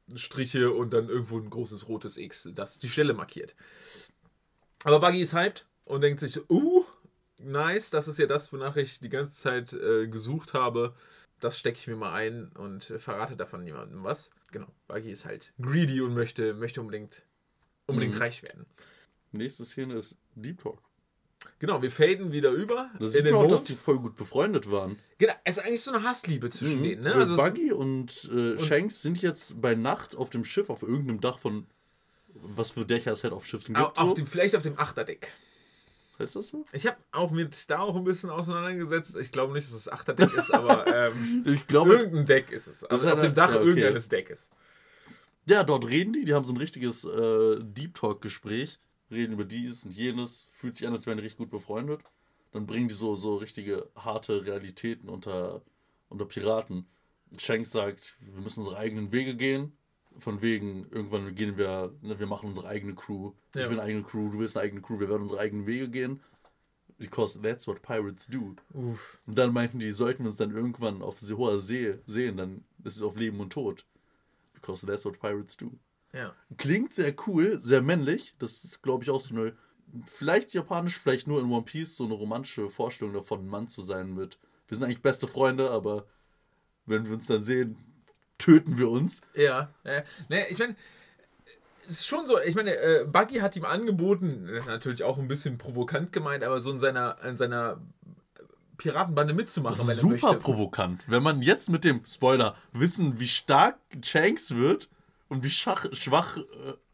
Landstriche 0.07 0.71
und 0.71 0.93
dann 0.93 1.09
irgendwo 1.09 1.37
ein 1.39 1.49
großes 1.49 1.87
rotes 1.87 2.17
X, 2.17 2.49
das 2.53 2.79
die 2.79 2.89
Stelle 2.89 3.13
markiert. 3.13 3.55
Aber 4.83 4.99
Buggy 4.99 5.21
ist 5.21 5.33
hyped 5.33 5.65
und 5.85 6.01
denkt 6.01 6.19
sich, 6.19 6.39
uh, 6.49 6.83
nice, 7.39 7.89
das 7.89 8.07
ist 8.07 8.19
ja 8.19 8.25
das, 8.25 8.51
wonach 8.51 8.75
ich 8.75 8.99
die 8.99 9.09
ganze 9.09 9.31
Zeit 9.31 9.73
äh, 9.73 10.07
gesucht 10.07 10.53
habe. 10.53 10.95
Das 11.43 11.59
stecke 11.59 11.77
ich 11.77 11.87
mir 11.87 11.95
mal 11.95 12.13
ein 12.13 12.49
und 12.57 12.85
verrate 12.97 13.35
davon 13.35 13.63
niemandem 13.63 14.03
was. 14.03 14.29
Genau, 14.51 14.67
Buggy 14.87 15.11
ist 15.11 15.25
halt 15.25 15.53
greedy 15.61 16.01
und 16.01 16.13
möchte, 16.13 16.53
möchte 16.53 16.79
unbedingt, 16.81 17.23
unbedingt 17.85 18.15
Mhm. 18.15 18.21
reich 18.21 18.43
werden. 18.43 18.65
Nächste 19.31 19.65
Szene 19.65 19.95
ist 19.95 20.15
Deep 20.35 20.61
Talk. 20.61 20.81
Genau, 21.59 21.81
wir 21.81 21.91
faden 21.91 22.31
wieder 22.31 22.51
über 22.51 22.89
Da 22.99 23.05
in 23.07 23.25
den 23.25 23.35
auch, 23.35 23.47
dass 23.47 23.65
die 23.65 23.75
voll 23.75 23.99
gut 23.99 24.15
befreundet 24.15 24.71
waren. 24.71 24.97
Genau, 25.17 25.33
es 25.43 25.57
ist 25.57 25.65
eigentlich 25.65 25.81
so 25.81 25.91
eine 25.91 26.03
Hassliebe 26.03 26.49
zwischen 26.49 26.79
Mhm. 26.79 26.83
denen. 26.83 27.03
Ne? 27.03 27.11
Äh, 27.11 27.15
Also 27.15 27.35
Buggy 27.35 27.73
und, 27.73 28.29
äh, 28.33 28.57
Shanks 28.59 29.01
sind 29.01 29.21
jetzt 29.21 29.59
bei 29.61 29.75
Nacht 29.75 30.15
auf 30.15 30.29
dem 30.29 30.45
Schiff, 30.45 30.69
auf 30.69 30.83
irgendeinem 30.83 31.19
Dach 31.19 31.39
von 31.39 31.67
was 32.35 32.71
für 32.71 32.85
Dächer 32.85 33.11
es 33.11 33.23
halt 33.23 33.33
auf 33.33 33.45
Schiffen 33.45 33.75
gibt. 33.75 33.99
auf 33.99 34.09
so. 34.09 34.15
dem, 34.15 34.25
vielleicht 34.25 34.55
auf 34.55 34.63
dem 34.63 34.79
Achterdeck. 34.79 35.31
Heißt 36.19 36.35
das 36.35 36.47
so? 36.47 36.65
Ich 36.71 36.85
habe 36.85 36.97
auch 37.11 37.31
mit 37.31 37.69
da 37.69 37.79
auch 37.79 37.95
ein 37.95 38.03
bisschen 38.03 38.29
auseinandergesetzt. 38.29 39.15
Ich 39.17 39.31
glaube 39.31 39.53
nicht, 39.53 39.67
dass 39.67 39.75
es 39.75 39.89
Achterdeck 39.89 40.33
ist, 40.33 40.53
aber 40.53 40.85
ähm, 40.95 41.43
Ich 41.45 41.67
glaube, 41.67 41.93
irgendein 41.95 42.25
Deck 42.25 42.51
ist 42.51 42.67
es. 42.67 42.83
Also 42.83 43.07
ist 43.07 43.13
auf 43.13 43.21
dem 43.21 43.33
Dach 43.33 43.51
ja, 43.51 43.59
okay. 43.59 43.69
irgendeines 43.69 44.09
Deckes. 44.09 44.49
ja, 45.45 45.63
dort 45.63 45.87
reden 45.87 46.13
die, 46.13 46.25
die 46.25 46.33
haben 46.33 46.45
so 46.45 46.53
ein 46.53 46.57
richtiges 46.57 47.03
äh, 47.03 47.57
Deep 47.61 47.95
Talk-Gespräch, 47.95 48.79
reden 49.11 49.33
über 49.33 49.45
dies 49.45 49.83
und 49.85 49.91
jenes, 49.91 50.47
fühlt 50.51 50.75
sich 50.75 50.87
an, 50.87 50.93
als 50.93 51.05
wären 51.05 51.17
die 51.17 51.23
richtig 51.23 51.39
gut 51.39 51.49
befreundet. 51.49 52.01
Dann 52.51 52.67
bringen 52.67 52.87
die 52.87 52.93
so, 52.93 53.15
so 53.15 53.37
richtige 53.37 53.89
harte 53.95 54.45
Realitäten 54.45 55.09
unter, 55.09 55.63
unter 56.09 56.25
Piraten. 56.25 56.85
Shanks 57.37 57.71
sagt, 57.71 58.15
wir 58.19 58.41
müssen 58.41 58.59
unsere 58.59 58.77
eigenen 58.77 59.11
Wege 59.11 59.35
gehen. 59.35 59.75
Von 60.19 60.41
wegen, 60.41 60.87
irgendwann 60.91 61.33
gehen 61.35 61.57
wir, 61.57 61.93
ne, 62.01 62.19
wir 62.19 62.27
machen 62.27 62.49
unsere 62.49 62.67
eigene 62.67 62.93
Crew. 62.93 63.31
Ja. 63.55 63.63
Ich 63.63 63.69
will 63.69 63.79
eine 63.79 63.89
eigene 63.89 64.03
Crew, 64.03 64.29
du 64.29 64.39
willst 64.39 64.55
eine 64.55 64.65
eigene 64.65 64.81
Crew, 64.81 64.99
wir 64.99 65.09
werden 65.09 65.23
unsere 65.23 65.39
eigenen 65.39 65.65
Wege 65.65 65.89
gehen. 65.89 66.21
Because 66.97 67.41
that's 67.41 67.67
what 67.67 67.81
pirates 67.81 68.27
do. 68.27 68.55
Uff. 68.73 69.19
Und 69.25 69.37
dann 69.37 69.51
meinten 69.51 69.79
die, 69.79 69.91
sollten 69.91 70.23
wir 70.23 70.29
uns 70.29 70.37
dann 70.37 70.55
irgendwann 70.55 71.01
auf 71.01 71.19
hoher 71.21 71.59
See 71.59 71.97
sehen, 72.05 72.37
dann 72.37 72.63
ist 72.83 72.97
es 72.97 73.01
auf 73.01 73.17
Leben 73.17 73.39
und 73.39 73.51
Tod. 73.51 73.85
Because 74.53 74.85
that's 74.85 75.03
what 75.03 75.19
pirates 75.19 75.57
do. 75.57 75.71
Ja. 76.13 76.33
Klingt 76.57 76.93
sehr 76.93 77.13
cool, 77.27 77.59
sehr 77.59 77.81
männlich. 77.81 78.35
Das 78.37 78.63
ist, 78.63 78.83
glaube 78.83 79.03
ich, 79.03 79.09
auch 79.09 79.19
so 79.19 79.33
eine, 79.33 79.57
vielleicht 80.05 80.53
japanisch, 80.53 80.97
vielleicht 80.97 81.27
nur 81.27 81.41
in 81.41 81.51
One 81.51 81.63
Piece, 81.63 81.97
so 81.97 82.05
eine 82.05 82.13
romantische 82.13 82.69
Vorstellung 82.69 83.13
davon, 83.13 83.41
ein 83.41 83.49
Mann 83.49 83.67
zu 83.67 83.81
sein 83.81 84.13
mit. 84.13 84.37
Wir 84.67 84.77
sind 84.77 84.85
eigentlich 84.85 85.01
beste 85.01 85.27
Freunde, 85.27 85.71
aber 85.71 86.05
wenn 86.85 87.05
wir 87.05 87.13
uns 87.13 87.27
dann 87.27 87.43
sehen, 87.43 87.77
töten 88.37 88.77
wir 88.77 88.89
uns. 88.89 89.21
Ja. 89.35 89.69
ja. 89.83 90.03
Ne, 90.29 90.47
ich 90.49 90.57
meine, 90.59 90.75
es 91.83 91.99
ist 92.01 92.07
schon 92.07 92.25
so, 92.27 92.39
ich 92.39 92.55
meine, 92.55 92.75
äh, 92.75 93.05
Buggy 93.05 93.39
hat 93.39 93.55
ihm 93.55 93.65
angeboten, 93.65 94.47
das 94.47 94.59
ist 94.61 94.67
natürlich 94.67 95.03
auch 95.03 95.17
ein 95.17 95.27
bisschen 95.27 95.57
provokant 95.57 96.11
gemeint, 96.13 96.43
aber 96.43 96.59
so 96.59 96.71
in 96.71 96.79
seiner, 96.79 97.17
in 97.23 97.37
seiner 97.37 97.81
Piratenbande 98.77 99.33
mitzumachen, 99.33 99.77
Das 99.77 99.87
wenn 99.87 99.97
er 99.97 100.01
super 100.01 100.27
möchte. 100.27 100.35
provokant. 100.41 101.03
Wenn 101.07 101.23
man 101.23 101.41
jetzt 101.41 101.69
mit 101.69 101.83
dem 101.83 102.05
Spoiler 102.05 102.55
wissen, 102.71 103.19
wie 103.19 103.27
stark 103.27 103.77
Shanks 104.01 104.55
wird 104.55 104.89
und 105.29 105.43
wie 105.43 105.49
schach, 105.49 105.85
schwach 105.93 106.37
äh, 106.37 106.41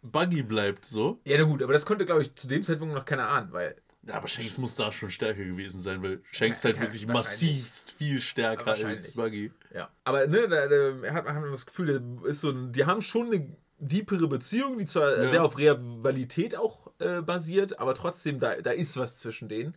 Buggy 0.01 0.43
bleibt, 0.43 0.85
so. 0.85 1.19
Ja, 1.25 1.37
na 1.37 1.45
gut, 1.45 1.63
aber 1.63 1.73
das 1.73 1.85
konnte, 1.85 2.05
glaube 2.05 2.21
ich, 2.21 2.35
zu 2.35 2.47
dem 2.47 2.63
Zeitpunkt 2.63 2.93
noch 2.93 3.05
keiner 3.05 3.29
ahnen, 3.29 3.51
weil 3.51 3.75
Ja, 4.07 4.15
aber 4.15 4.27
Shanks 4.27 4.57
muss 4.57 4.75
da 4.75 4.91
schon 4.91 5.11
stärker 5.11 5.43
gewesen 5.43 5.81
sein, 5.81 6.01
weil 6.01 6.21
Shanks 6.31 6.63
Ja, 6.63 6.69
halt 6.69 6.79
wirklich 6.81 7.05
massivst 7.05 7.91
viel 7.91 8.21
stärker 8.21 8.71
als 8.71 9.13
Buggy. 9.13 9.51
Ja, 9.73 9.89
aber 10.03 10.25
ne, 10.27 10.47
da, 10.47 10.67
da 10.67 11.13
hat 11.13 11.25
man 11.25 11.51
das 11.51 11.65
Gefühl, 11.65 12.01
ist 12.23 12.39
so 12.39 12.51
ein, 12.51 12.71
die 12.71 12.85
haben 12.85 13.01
schon 13.01 13.27
eine 13.27 13.55
deepere 13.77 14.27
Beziehung, 14.27 14.77
die 14.77 14.85
zwar 14.85 15.17
Ja. 15.21 15.29
sehr 15.29 15.43
auf 15.43 15.57
Rivalität 15.57 16.55
auch 16.55 16.91
äh, 16.99 17.21
basiert, 17.21 17.79
aber 17.79 17.93
trotzdem, 17.93 18.39
da, 18.39 18.61
da 18.61 18.71
ist 18.71 18.97
was 18.97 19.17
zwischen 19.17 19.49
denen. 19.49 19.75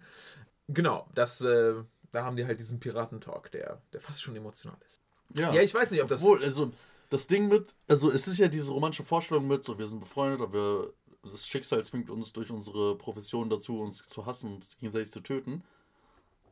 Genau, 0.69 1.09
das, 1.15 1.41
äh, 1.41 1.75
da 2.13 2.25
haben 2.25 2.37
die 2.37 2.47
halt 2.47 2.61
diesen 2.61 2.81
Piratentalk, 2.81 3.51
der, 3.51 3.81
der 3.93 4.01
fast 4.01 4.23
schon 4.23 4.37
emotional 4.37 4.77
ist. 4.87 5.01
Ja, 5.35 5.53
ich 5.55 5.73
weiß 5.75 5.91
nicht, 5.91 6.03
ob 6.03 6.09
das. 6.09 6.23
Obwohl, 6.23 6.45
also 6.45 6.73
das 7.11 7.27
Ding 7.27 7.49
mit, 7.49 7.75
also 7.89 8.11
es 8.11 8.27
ist 8.27 8.39
ja 8.39 8.49
diese 8.49 8.73
romantische 8.73 9.05
Vorstellung 9.05 9.47
mit, 9.47 9.65
so 9.65 9.79
wir 9.79 9.87
sind 9.87 10.01
befreundet, 10.01 10.41
aber 10.41 10.91
das 11.23 11.47
Schicksal 11.47 11.85
zwingt 11.85 12.11
uns 12.11 12.33
durch 12.33 12.51
unsere 12.51 12.97
Profession 12.97 13.49
dazu, 13.51 13.81
uns 13.81 13.99
zu 14.07 14.27
hassen 14.27 14.47
und 14.49 14.55
uns 14.57 14.77
gegenseitig 14.79 15.11
zu 15.13 15.21
töten. 15.21 15.63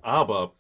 Aber 0.03 0.53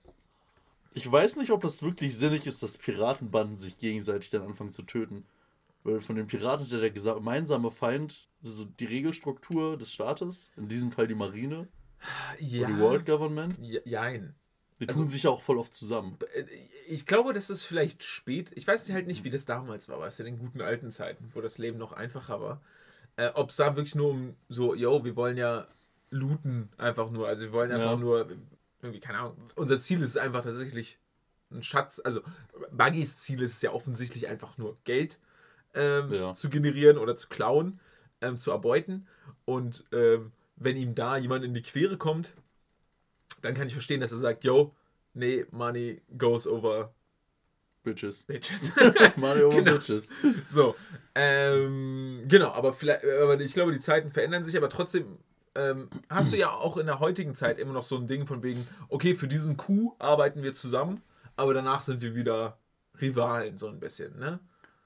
ich 0.92 1.11
weiß 1.11 1.37
nicht, 1.37 1.51
ob 1.53 1.62
das 1.62 1.83
wirklich 1.83 2.16
sinnig 2.16 2.46
ist, 2.46 2.62
dass 2.62 2.79
Piratenbanden 2.79 3.57
sich 3.57 3.79
gegenseitig 3.79 4.31
dann 4.31 4.42
anfangen 4.42 4.70
zu 4.73 4.83
töten. 4.83 5.25
Weil 5.85 6.01
von 6.01 6.16
den 6.16 6.27
Piraten 6.27 6.64
ist 6.64 6.73
ja 6.73 6.81
der 6.81 6.90
gemeinsame 6.90 7.70
Feind 7.70 8.29
so 8.42 8.64
die 8.64 8.85
Regelstruktur 8.85 9.79
des 9.79 9.92
Staates, 9.92 10.51
in 10.57 10.68
diesem 10.68 10.92
Fall 10.92 11.07
die 11.07 11.14
Marine 11.14 11.68
Ja. 12.38 12.66
oder 12.66 12.75
die 12.75 12.81
World 12.81 13.07
Government. 13.07 13.57
Ja, 13.61 13.81
jein. 13.85 14.35
Die 14.81 14.88
Also- 14.88 15.01
tun 15.01 15.09
sich 15.09 15.23
ja 15.25 15.31
auch 15.31 15.40
voll 15.42 15.59
oft 15.59 15.75
zusammen. 15.75 16.16
Äh, 16.35 16.44
Ich 16.88 17.07
glaube, 17.07 17.33
das 17.33 17.51
ist 17.51 17.62
vielleicht 17.62 18.03
spät. 18.03 18.51
Ich 18.57 18.66
weiß 18.66 18.90
halt 18.90 19.07
nicht, 19.07 19.23
wie 19.25 19.31
das 19.31 19.44
damals 19.44 19.88
war, 19.88 20.01
weißt 20.01 20.18
du, 20.18 20.25
in 20.25 20.35
den 20.35 20.38
guten 20.44 20.61
alten 20.61 20.90
Zeiten, 20.90 21.31
wo 21.35 21.40
das 21.40 21.57
Leben 21.59 21.79
noch 21.79 21.92
einfacher 21.92 22.40
war. 22.40 22.61
Äh, 23.20 23.33
Ob 23.35 23.50
es 23.50 23.56
da 23.56 23.76
wirklich 23.76 23.94
nur 23.94 24.11
um 24.11 24.35
so, 24.48 24.74
yo, 24.74 25.04
wir 25.04 25.14
wollen 25.14 25.37
ja 25.37 25.66
looten, 26.11 26.70
einfach 26.78 27.11
nur. 27.11 27.28
Also 27.28 27.42
wir 27.42 27.52
wollen 27.52 27.70
einfach 27.70 27.90
Ja. 27.92 27.96
nur, 27.96 28.26
irgendwie, 28.80 29.00
keine 29.00 29.18
Ahnung. 29.18 29.37
Unser 29.56 29.78
Ziel 29.78 30.00
ist 30.02 30.16
einfach 30.16 30.42
tatsächlich 30.42 30.98
ein 31.50 31.62
Schatz. 31.62 32.00
Also 32.02 32.22
Buggys 32.72 33.18
Ziel 33.18 33.42
ist 33.42 33.52
es 33.56 33.62
ja 33.62 33.72
offensichtlich 33.72 34.26
einfach 34.26 34.56
nur 34.56 34.78
Geld 34.85 35.18
ähm, 35.74 36.12
Ja. 36.14 36.33
zu 36.35 36.48
generieren 36.48 36.96
oder 36.96 37.14
zu 37.14 37.28
klauen, 37.28 37.78
ähm, 38.22 38.38
zu 38.38 38.50
erbeuten. 38.52 39.06
Und 39.44 39.85
ähm, 39.92 40.33
wenn 40.56 40.76
ihm 40.78 40.94
da 40.94 41.16
jemand 41.18 41.44
in 41.44 41.52
die 41.52 41.62
Quere 41.62 41.98
kommt, 41.98 42.33
dann 43.42 43.54
kann 43.54 43.66
ich 43.66 43.74
verstehen, 43.74 44.00
dass 44.00 44.12
er 44.12 44.18
sagt, 44.18 44.44
yo, 44.44 44.74
nee, 45.12 45.44
money 45.50 46.00
goes 46.16 46.46
over 46.46 46.94
Bitches. 47.83 48.25
bitches. 48.25 48.73
Mario 49.16 49.49
Genau. 49.51 49.73
Bitches. 49.73 50.11
so, 50.47 50.75
ähm, 51.14 52.25
genau, 52.29 52.51
aber 52.53 52.73
vielleicht, 52.73 53.05
aber 53.05 53.40
ich 53.40 53.55
glaube, 53.55 53.73
die 53.73 53.79
Zeiten 53.79 54.11
verändern 54.12 54.45
sich, 54.45 54.57
aber 54.57 54.69
trotzdem 54.69 55.19
ähm, 55.55 55.88
hast 56.09 56.33
du 56.33 56.37
ja 56.37 56.51
auch 56.51 56.77
in 56.77 56.87
der 56.87 57.01
heutigen 57.01 57.35
Zeit 57.35 57.59
immer 57.59 57.73
noch 57.73 57.83
so 57.83 57.97
ein 57.97 58.07
Ding 58.07 58.27
von 58.27 58.43
wegen, 58.43 58.66
okay, 58.88 59.14
für 59.14 59.27
diesen 59.29 59.57
Coup 59.57 59.95
arbeiten 59.99 60.43
wir 60.43 60.53
zusammen, 60.55 61.03
aber 61.37 61.55
danach 61.55 61.83
sind 61.83 62.01
wir 62.03 62.14
wieder 62.14 62.59
Rivalen, 63.01 63.57
so 63.59 63.69
ein 63.69 63.81
bisschen, 63.81 64.19
ne? 64.19 64.38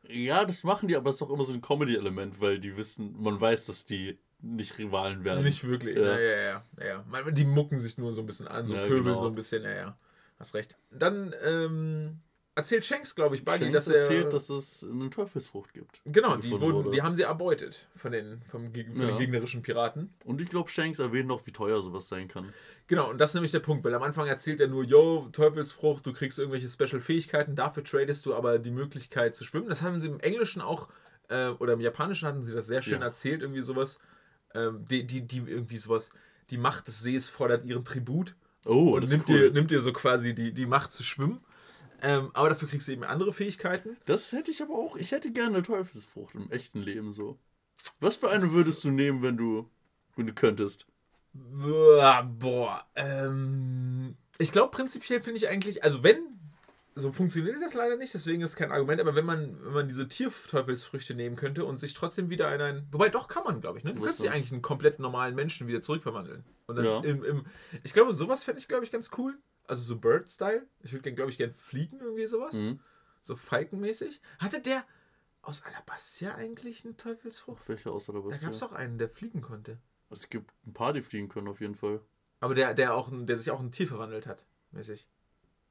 Ja, 0.07 0.45
das 0.45 0.65
machen 0.65 0.87
die, 0.89 0.97
aber 0.97 1.07
das 1.07 1.17
ist 1.17 1.23
auch 1.23 1.31
immer 1.31 1.45
so 1.45 1.53
ein 1.53 1.63
Comedy-Element, 1.63 2.41
weil 2.41 2.59
die 2.61 2.77
wissen, 2.77 3.15
man 3.21 3.41
weiß, 3.41 3.67
dass 3.67 3.87
die 3.87 4.19
nicht 4.41 4.79
Rivalen 4.79 5.25
werden. 5.25 5.43
Nicht 5.43 5.65
wirklich, 5.67 5.97
Ja. 5.97 6.05
ja, 6.05 6.19
ja, 6.19 6.37
ja. 6.37 6.63
ja, 6.79 6.87
ja. 6.87 7.05
Man- 7.09 7.35
Die 7.35 7.45
mucken 7.47 7.79
sich 7.81 7.97
nur 7.97 8.13
so 8.13 8.21
ein 8.21 8.27
bisschen 8.27 8.47
an, 8.47 8.67
so 8.67 8.75
Ja, 8.75 8.83
pöbeln 8.83 9.05
genau. 9.05 9.19
so 9.19 9.27
ein 9.29 9.35
bisschen, 9.35 9.63
ja, 9.65 9.71
ja. 9.73 9.99
Hast 10.39 10.53
recht. 10.55 10.77
Dann 10.91 11.35
ähm, 11.45 12.19
erzählt 12.55 12.85
Shanks, 12.85 13.15
glaube 13.15 13.35
ich, 13.35 13.45
Buggy, 13.45 13.71
dass 13.71 13.89
er. 13.89 13.97
erzählt, 13.97 14.33
dass 14.33 14.49
es 14.49 14.85
eine 14.89 15.11
Teufelsfrucht 15.11 15.73
gibt. 15.73 16.01
genau, 16.05 16.37
die, 16.37 16.51
wurden, 16.51 16.73
wurde. 16.73 16.91
die 16.91 17.03
haben 17.03 17.15
sie 17.15 17.23
erbeutet 17.23 17.89
von 17.97 18.13
den, 18.13 18.43
vom, 18.49 18.73
von 18.73 18.75
Ja. 18.75 19.07
den 19.09 19.17
gegnerischen 19.19 19.63
Piraten. 19.63 20.15
Und 20.25 20.41
ich 20.41 20.49
glaube, 20.51 20.71
Shanks 20.71 20.99
erwähnt 20.99 21.27
noch, 21.29 21.47
wie 21.47 21.53
teuer 21.53 21.83
sowas 21.83 22.09
sein 22.09 22.29
kann. 22.29 22.53
Genau, 22.87 23.11
und 23.11 23.21
das 23.21 23.31
ist 23.31 23.35
nämlich 23.35 23.51
der 23.53 23.61
Punkt, 23.61 23.85
weil 23.85 23.95
am 23.95 24.03
Anfang 24.03 24.27
erzählt 24.27 24.61
er 24.61 24.69
nur, 24.69 24.85
yo, 24.85 25.29
Teufelsfrucht, 25.33 26.07
du 26.07 26.13
kriegst 26.13 26.39
irgendwelche 26.39 26.69
Special-Fähigkeiten, 26.69 27.57
dafür 27.57 27.83
tradest 27.85 28.25
du 28.27 28.35
aber 28.35 28.59
die 28.59 28.71
Möglichkeit 28.71 29.35
zu 29.35 29.45
schwimmen. 29.45 29.69
Das 29.69 29.83
haben 29.83 30.01
sie 30.01 30.09
im 30.09 30.21
Englischen 30.21 30.61
auch, 30.63 30.89
äh, 31.29 31.49
oder 31.49 31.73
im 31.73 31.81
Japanischen 31.81 32.29
hatten 32.29 32.43
sie 32.43 32.55
das 32.55 32.67
sehr 32.67 32.83
schön 32.83 33.01
Ja. 33.01 33.07
erzählt, 33.07 33.41
irgendwie 33.43 33.63
sowas, 33.63 33.99
ähm, 34.55 34.85
die, 34.89 35.05
die, 35.07 35.23
die 35.27 35.39
irgendwie 35.39 35.79
sowas, 35.79 36.11
die 36.51 36.59
Macht 36.59 36.87
des 36.89 37.01
Sees 37.03 37.29
fordert 37.29 37.65
ihren 37.65 37.85
Tribut 37.85 38.37
Oh, 38.67 38.95
und 38.95 39.01
das 39.03 39.11
nimmt, 39.11 39.25
ist 39.29 39.35
cool. 39.35 39.41
dir, 39.49 39.51
nimmt 39.53 39.71
dir 39.71 39.81
so 39.81 39.93
quasi 39.93 40.35
die, 40.35 40.53
die 40.53 40.67
Macht 40.67 40.93
zu 40.93 41.03
schwimmen. 41.03 41.41
Ähm, 42.03 42.31
aber 42.35 42.51
dafür 42.51 42.69
kriegst 42.69 42.89
du 42.89 42.93
eben 42.93 43.05
andere 43.05 43.33
Fähigkeiten. 43.33 43.97
Das 44.07 44.33
hätte 44.33 44.51
ich 44.51 44.63
aber 44.63 44.75
auch. 44.75 44.97
Ich 44.97 45.13
hätte 45.13 45.33
gerne 45.33 45.57
eine 45.57 45.63
Teufelsfrucht 45.63 46.35
im 46.35 46.51
echten 46.51 46.81
Leben 46.81 47.11
so. 47.11 47.39
Was 48.01 48.17
für 48.17 48.31
eine 48.31 48.53
würdest 48.53 48.85
du 48.85 48.91
nehmen, 48.91 49.23
wenn 49.23 49.37
du, 49.37 49.71
wenn 50.17 50.27
du 50.27 50.33
könntest? 50.33 50.87
Boah, 51.33 52.23
boah 52.39 52.85
ähm, 52.95 54.17
ich 54.39 54.53
glaube 54.53 54.71
prinzipiell 54.71 55.21
finde 55.21 55.39
ich 55.39 55.49
eigentlich, 55.49 55.83
also 55.83 56.03
wenn, 56.03 56.19
so 56.95 57.11
funktioniert 57.11 57.57
das 57.61 57.75
leider 57.75 57.97
nicht, 57.97 58.15
deswegen 58.15 58.43
ist 58.43 58.51
es 58.51 58.57
kein 58.57 58.71
Argument, 58.71 59.01
aber 59.01 59.17
wenn 59.17 59.25
man, 59.25 59.59
wenn 59.65 59.73
man 59.73 59.89
diese 59.89 60.07
Tierteufelsfrüchte 60.07 61.15
nehmen 61.15 61.35
könnte 61.35 61.65
und 61.65 61.79
sich 61.79 61.93
trotzdem 61.95 62.31
wieder 62.31 62.55
in 62.55 62.61
ein, 62.61 62.87
wobei 62.93 63.09
doch 63.09 63.27
kann 63.27 63.43
man, 63.45 63.61
glaube 63.61 63.79
ich, 63.79 63.85
ne? 63.85 63.95
Du 63.95 64.03
kannst 64.03 64.23
dich 64.23 64.31
eigentlich 64.31 64.51
in 64.51 64.57
einen 64.57 64.63
komplett 64.63 65.01
normalen 65.01 65.35
Menschen 65.35 65.67
wieder 65.67 65.83
zurückverwandeln. 65.83 66.45
Und 66.67 66.77
dann 66.77 66.85
Ja. 66.85 67.01
im, 67.01 67.25
im, 67.25 67.47
ich 67.83 67.93
glaube, 67.93 68.13
sowas 68.13 68.45
fände 68.45 68.61
ich, 68.61 68.69
glaube 68.69 68.85
ich, 68.85 68.93
ganz 68.93 69.11
cool. 69.19 69.37
Also 69.67 69.83
so 69.83 69.99
Bird-Style. 69.99 70.67
Ich 70.83 70.93
würde, 70.93 71.13
glaube 71.13 71.31
ich, 71.31 71.39
gern 71.39 71.53
fliegen, 71.55 72.01
irgendwie 72.01 72.27
sowas. 72.27 72.55
Mhm. 72.55 72.81
So 73.23 73.37
falkenmäßig. 73.37 74.21
Hatte 74.39 74.61
der 74.61 74.85
aus 75.43 75.63
Alabastia 75.63 76.35
eigentlich 76.35 76.85
eine 76.85 76.97
Teufelsfrucht? 76.97 77.69
Welche 77.69 77.91
außer 77.91 78.13
der 78.13 78.23
Da 78.23 78.37
gab 78.39 78.53
es 78.53 78.61
doch 78.61 78.73
einen, 78.73 78.99
der 78.99 79.09
fliegen 79.09 79.41
konnte. 79.41 79.79
Es 80.11 80.29
gibt 80.29 80.51
ein 80.67 80.73
paar, 80.75 80.93
die 80.93 81.01
fliegen 81.03 81.29
können 81.29 81.49
auf 81.49 81.61
jeden 81.61 81.75
Fall. 81.75 82.01
Aber 82.41 82.55
der, 82.55 82.75
der, 82.75 82.95
auch, 82.95 83.11
der 83.13 83.37
sich 83.37 83.51
auch 83.51 83.61
in 83.61 83.67
ein 83.67 83.73
Tier 83.73 83.89
verwandelt 83.89 84.27
hat, 84.27 84.47
mäßig. 84.71 85.09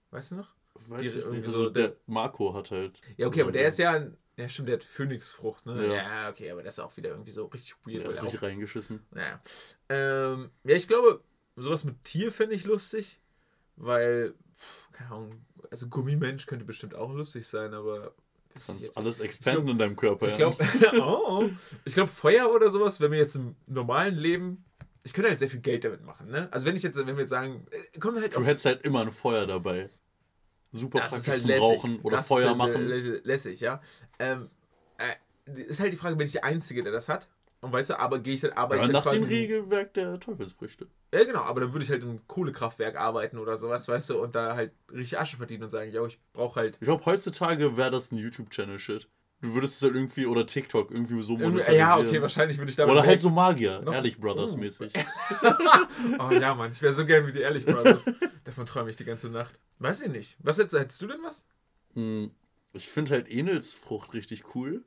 Weißt 0.10 0.32
du 0.32 0.36
noch? 0.36 0.56
Weiß 0.88 1.02
Die 1.02 1.08
ich 1.20 1.26
nicht. 1.26 1.46
so 1.46 1.60
Also 1.60 1.70
der- 1.70 1.90
der 1.90 1.98
Marco 2.08 2.54
hat 2.56 2.72
halt. 2.72 3.00
Ja, 3.18 3.28
okay, 3.28 3.40
so 3.40 3.44
aber 3.46 3.52
der 3.52 3.68
ist 3.68 3.78
ja, 3.78 3.92
ein- 3.92 4.18
ja 4.38 4.50
stimmt, 4.50 4.70
der 4.70 4.76
hat 4.78 4.84
Phönixfrucht, 4.84 5.66
ne? 5.68 5.88
Ja. 5.88 5.94
Ja, 5.94 6.30
okay, 6.30 6.50
aber 6.52 6.64
der 6.64 6.70
ist 6.70 6.80
auch 6.80 6.98
wieder 6.98 7.12
irgendwie 7.12 7.32
so 7.32 7.46
richtig 7.46 7.76
weird. 7.86 8.02
Der 8.04 8.10
ist 8.10 8.22
richtig 8.24 8.40
auch, 8.40 8.44
reingeschissen. 8.44 9.06
naja. 9.12 9.40
Ähm, 9.90 10.50
ja, 10.64 10.76
ich 10.76 10.88
glaube, 10.88 11.24
sowas 11.56 11.84
mit 11.84 12.04
Tier 12.04 12.32
fände 12.32 12.56
ich 12.56 12.66
lustig, 12.66 13.22
weil, 13.76 14.34
pf, 14.54 14.92
keine 14.92 15.12
Ahnung, 15.12 15.30
also 15.72 15.88
Gummimensch 15.88 16.46
könnte 16.46 16.66
bestimmt 16.66 16.96
auch 16.96 17.12
lustig 17.14 17.48
sein, 17.48 17.74
aber. 17.74 18.14
jetzt- 18.56 18.98
alles 18.98 19.20
expanden 19.20 19.70
in 19.70 19.78
deinem 19.80 19.96
Körper. 19.96 20.26
Ich 20.28 20.38
ja. 20.38 20.50
glaube, 20.50 20.58
oh, 21.02 21.50
ich 21.86 21.94
glaube 21.94 22.10
Feuer 22.12 22.52
oder 22.54 22.70
sowas, 22.72 23.00
wenn 23.02 23.12
wir 23.12 23.20
jetzt 23.20 23.36
im 23.36 23.56
normalen 23.68 24.16
Leben, 24.18 24.64
ich 25.04 25.14
könnte 25.14 25.30
halt 25.30 25.40
sehr 25.40 25.50
viel 25.50 25.60
Geld 25.62 25.84
damit 25.84 26.04
machen, 26.04 26.30
ne? 26.30 26.48
Also 26.52 26.66
wenn 26.68 26.76
ich 26.76 26.84
jetzt, 26.84 26.98
wenn 26.98 27.08
wir 27.08 27.22
jetzt 27.22 27.30
sagen, 27.30 27.66
äh, 27.72 28.00
wir 28.02 28.22
halt 28.22 28.36
Du 28.36 28.44
hättest 28.46 28.66
halt 28.66 28.84
immer 28.84 29.02
ein 29.02 29.12
Feuer 29.12 29.46
dabei. 29.48 29.90
Super 30.72 31.00
das 31.02 31.14
ist 31.14 31.26
praktisch 31.26 31.32
halt 31.32 31.42
zum 31.42 31.50
lässig. 31.50 31.64
Rauchen 31.84 32.00
oder 32.02 32.18
das 32.18 32.28
Feuer 32.28 32.52
ist 32.52 32.60
halt 32.60 32.74
machen. 32.74 32.88
lä- 32.88 33.02
lä- 33.02 33.22
lässig, 33.24 33.60
ja. 33.60 33.82
Ähm, 34.20 34.50
äh, 34.98 35.62
ist 35.62 35.80
halt 35.80 35.92
die 35.94 35.98
Frage, 35.98 36.16
bin 36.16 36.26
ich 36.26 36.34
der 36.34 36.46
Einzige, 36.46 36.84
der 36.84 36.92
das 36.92 37.10
hat? 37.10 37.28
Und 37.62 37.72
weißt 37.72 37.92
du, 37.92 38.00
aber 38.00 38.20
gehe 38.20 38.34
ich 38.34 38.42
dann 38.42 38.52
arbeite 38.54 38.82
Aber 38.82 38.88
ich 38.88 38.94
nach 38.94 39.04
dann 39.04 39.14
dem 39.14 39.24
quasi. 39.24 39.34
Regelwerk 39.36 39.94
der 39.94 40.20
Teufelsfrüchte. 40.20 40.88
Ja, 41.14 41.24
genau, 41.26 41.42
aber 41.42 41.62
dann 41.62 41.72
würde 41.74 41.84
ich 41.86 41.92
halt 41.92 42.02
im 42.04 42.26
Kohlekraftwerk 42.28 42.96
arbeiten 42.96 43.38
oder 43.38 43.58
sowas, 43.58 43.88
weißt 43.88 44.10
du, 44.10 44.22
und 44.22 44.36
da 44.36 44.56
halt 44.56 44.72
richtig 44.92 45.20
Asche 45.20 45.38
verdienen 45.38 45.64
und 45.64 45.70
sagen, 45.70 45.92
ja, 45.92 46.04
ich 46.06 46.20
brauche 46.34 46.60
halt. 46.60 46.76
Ich 46.82 46.86
glaube, 46.86 47.06
heutzutage 47.06 47.78
wäre 47.78 47.92
das 47.92 48.12
ein 48.12 48.18
YouTube-Channel-Shit. 48.18 49.08
Du 49.42 49.54
würdest 49.54 49.76
es 49.76 49.82
halt 49.82 49.94
irgendwie, 49.96 50.26
oder 50.26 50.46
TikTok, 50.46 50.90
irgendwie 50.92 51.22
so 51.22 51.34
monetarisieren. 51.34 51.76
ja, 51.78 51.98
okay, 51.98 52.22
wahrscheinlich 52.22 52.58
würde 52.58 52.70
ich 52.72 52.78
damit. 52.78 52.94
Oder 52.94 53.04
halt 53.04 53.20
so 53.20 53.30
Magier, 53.30 53.82
Noch- 53.82 53.94
Ehrlich 53.94 54.18
Brothers 54.20 54.54
Oh. 54.56 54.58
mäßig. 54.58 54.94
Oh 56.20 56.30
ja, 56.32 56.56
Mann, 56.56 56.72
ich 56.72 56.82
wäre 56.82 56.94
so 56.94 57.06
gern 57.06 57.28
wie 57.28 57.32
die 57.32 57.42
Ehrlich 57.42 57.66
Brothers. 57.66 58.04
Davon 58.44 58.66
träume 58.66 58.90
ich 58.90 58.96
die 58.96 59.06
ganze 59.06 59.30
Nacht. 59.30 59.58
Weiß 59.80 60.02
ich 60.02 60.10
nicht. 60.12 60.38
Was 60.40 60.58
hättest, 60.58 60.80
hättest 60.80 61.02
du 61.02 61.08
denn 61.08 61.20
was? 61.24 61.44
Hm, 61.94 62.32
Ich 62.74 62.88
finde 62.88 63.12
halt 63.12 63.30
Enelsfrucht 63.30 64.14
richtig 64.14 64.56
cool. 64.56 64.84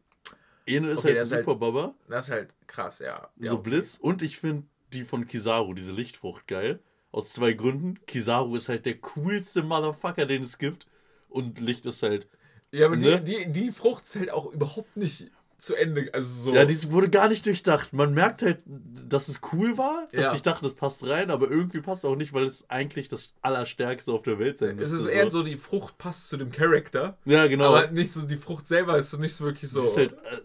Enel 0.66 0.90
ist 0.90 0.98
Okay, 1.00 1.08
halt 1.08 1.18
ein 1.26 1.30
halt- 1.32 1.44
super 1.44 1.54
Baba. 1.56 1.94
Das 2.08 2.26
ist 2.26 2.32
halt 2.32 2.54
krass, 2.66 2.98
ja. 2.98 3.28
ja 3.36 3.50
so 3.50 3.58
okay. 3.58 3.70
Blitz. 3.70 3.98
Und 4.00 4.22
ich 4.22 4.38
finde 4.38 4.64
die 4.92 5.04
von 5.04 5.26
Kizaru, 5.26 5.74
diese 5.74 5.92
Lichtfrucht, 5.92 6.46
geil. 6.46 6.80
Aus 7.12 7.32
zwei 7.32 7.52
Gründen. 7.52 7.98
Kizaru 8.06 8.56
ist 8.56 8.68
halt 8.68 8.84
der 8.86 8.96
coolste 8.98 9.62
Motherfucker, 9.62 10.26
den 10.26 10.42
es 10.42 10.58
gibt. 10.58 10.86
Und 11.28 11.60
Licht 11.60 11.86
ist 11.86 12.02
halt. 12.02 12.28
Ja, 12.72 12.86
aber 12.86 12.96
Ne? 12.96 13.20
die, 13.20 13.44
die, 13.46 13.52
die 13.52 13.70
Frucht 13.70 14.04
ist 14.04 14.16
halt 14.16 14.30
auch 14.30 14.52
überhaupt 14.52 14.96
nicht 14.96 15.30
zu 15.58 15.74
Ende. 15.74 16.10
Also 16.12 16.42
so. 16.50 16.54
Ja, 16.54 16.64
dies 16.66 16.90
wurde 16.90 17.08
gar 17.08 17.28
nicht 17.28 17.46
durchdacht. 17.46 17.92
Man 17.94 18.12
merkt 18.12 18.42
halt, 18.42 18.62
dass 18.66 19.28
es 19.28 19.40
cool 19.52 19.78
war, 19.78 20.06
dass 20.12 20.20
Ja. 20.24 20.34
ich 20.34 20.42
dachte, 20.42 20.62
das 20.64 20.74
passt 20.74 21.06
rein, 21.08 21.30
aber 21.30 21.50
irgendwie 21.50 21.80
passt 21.80 22.04
auch 22.04 22.16
nicht, 22.16 22.34
weil 22.34 22.44
es 22.44 22.68
eigentlich 22.68 23.08
das 23.08 23.32
Allerstärkste 23.40 24.12
auf 24.12 24.22
der 24.22 24.38
Welt 24.38 24.58
sein 24.58 24.78
es 24.78 24.90
müsste. 24.90 24.96
ist 25.08 25.14
eher 25.14 25.30
so, 25.30 25.42
die 25.42 25.56
Frucht 25.56 25.96
passt 25.96 26.28
zu 26.28 26.36
dem 26.36 26.50
Charakter. 26.52 27.16
Ja, 27.24 27.46
genau. 27.46 27.74
Aber 27.74 27.90
nicht 27.90 28.12
so, 28.12 28.22
die 28.26 28.36
Frucht 28.36 28.68
selber 28.68 28.98
ist 28.98 29.10
so 29.10 29.16
nicht 29.16 29.34
so 29.34 29.44
wirklich 29.44 29.70
so. 29.70 29.80
Halt, 29.96 30.12
äh, 30.12 30.42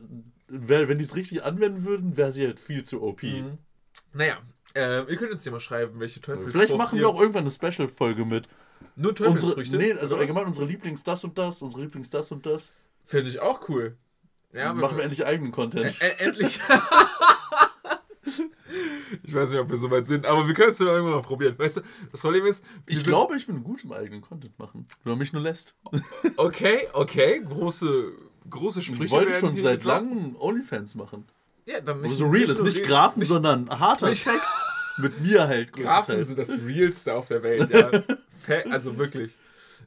wenn 0.87 0.97
die 0.97 1.05
es 1.05 1.15
richtig 1.17 1.43
anwenden 1.43 1.83
würden, 1.85 2.15
wäre 2.15 2.31
sie 2.31 2.45
halt 2.45 2.59
viel 2.61 2.83
zu 2.83 3.01
OP. 3.03 3.23
Mhm. 3.23 3.57
Naja, 4.13 4.37
ähm, 4.75 5.05
ihr 5.09 5.15
könnt 5.17 5.31
uns 5.31 5.43
ja 5.45 5.51
mal 5.51 5.59
schreiben, 5.59 5.99
welche 5.99 6.19
Teufelsfrucht 6.21 6.53
Vielleicht 6.53 6.77
machen 6.77 6.97
wir 6.99 7.07
auch 7.09 7.19
irgendwann 7.19 7.43
eine 7.43 7.51
Special-Folge 7.51 8.25
mit. 8.25 8.47
nur 8.95 9.09
Unsere, 9.11 9.29
Teufelsfrüchte. 9.31 9.77
nee, 9.77 9.93
also 9.93 10.17
allgemein 10.17 10.45
unsere 10.45 10.65
Lieblings 10.65 11.03
das 11.03 11.23
und 11.23 11.37
das, 11.37 11.61
unsere 11.61 11.81
Lieblings 11.83 12.09
das 12.09 12.31
und 12.31 12.45
das. 12.45 12.73
Finde 13.05 13.29
ich 13.29 13.39
auch 13.39 13.67
cool. 13.69 13.97
Ja, 14.53 14.73
machen 14.73 14.97
wir 14.97 15.03
endlich 15.03 15.25
eigenen 15.25 15.51
Content. 15.51 15.89
Ä- 15.89 16.17
endlich. 16.19 16.59
ich 19.23 19.33
weiß 19.33 19.51
nicht, 19.51 19.59
ob 19.59 19.69
wir 19.69 19.77
so 19.77 19.89
weit 19.91 20.07
sind, 20.07 20.25
aber 20.25 20.47
wir 20.47 20.53
können 20.53 20.71
es 20.71 20.79
ja 20.79 20.85
irgendwann 20.87 21.15
mal 21.15 21.21
probieren. 21.21 21.57
Weißt 21.57 21.77
du, 21.77 21.81
das 22.11 22.21
Problem 22.21 22.45
ist, 22.45 22.63
Ich 22.85 23.03
glaube, 23.03 23.35
ich 23.37 23.47
bin 23.47 23.63
gut 23.63 23.83
im 23.83 23.91
eigenen 23.93 24.21
Content 24.21 24.57
machen. 24.59 24.85
Wenn 25.03 25.11
man 25.11 25.19
mich 25.19 25.33
nur 25.33 25.41
lässt. 25.41 25.75
Okay, 26.37 26.87
okay, 26.93 27.41
große, 27.41 28.11
große 28.49 28.81
Sprüche. 28.81 29.03
Ich 29.05 29.11
wollte 29.11 29.39
schon 29.39 29.55
seit 29.57 29.83
langem 29.83 30.35
Onlyfans 30.39 30.95
machen. 30.95 31.25
Ja, 31.65 31.79
dann 31.81 32.01
nicht, 32.01 32.17
so 32.17 32.27
real 32.27 32.49
ist 32.49 32.57
nur 32.57 32.67
nicht 32.67 32.83
Grafen, 32.83 33.19
nicht- 33.19 33.29
sondern 33.29 33.69
harter 33.69 34.09
nicht- 34.09 34.23
Sex. 34.23 34.39
Mit 34.97 35.21
mir 35.21 35.47
halt 35.47 35.71
Grafen 35.71 36.23
sind 36.23 36.37
das 36.37 36.49
realste 36.49 37.13
auf 37.15 37.25
der 37.27 37.41
Welt, 37.43 37.69
ja. 37.69 38.03
Also 38.71 38.97
wirklich. 38.97 39.37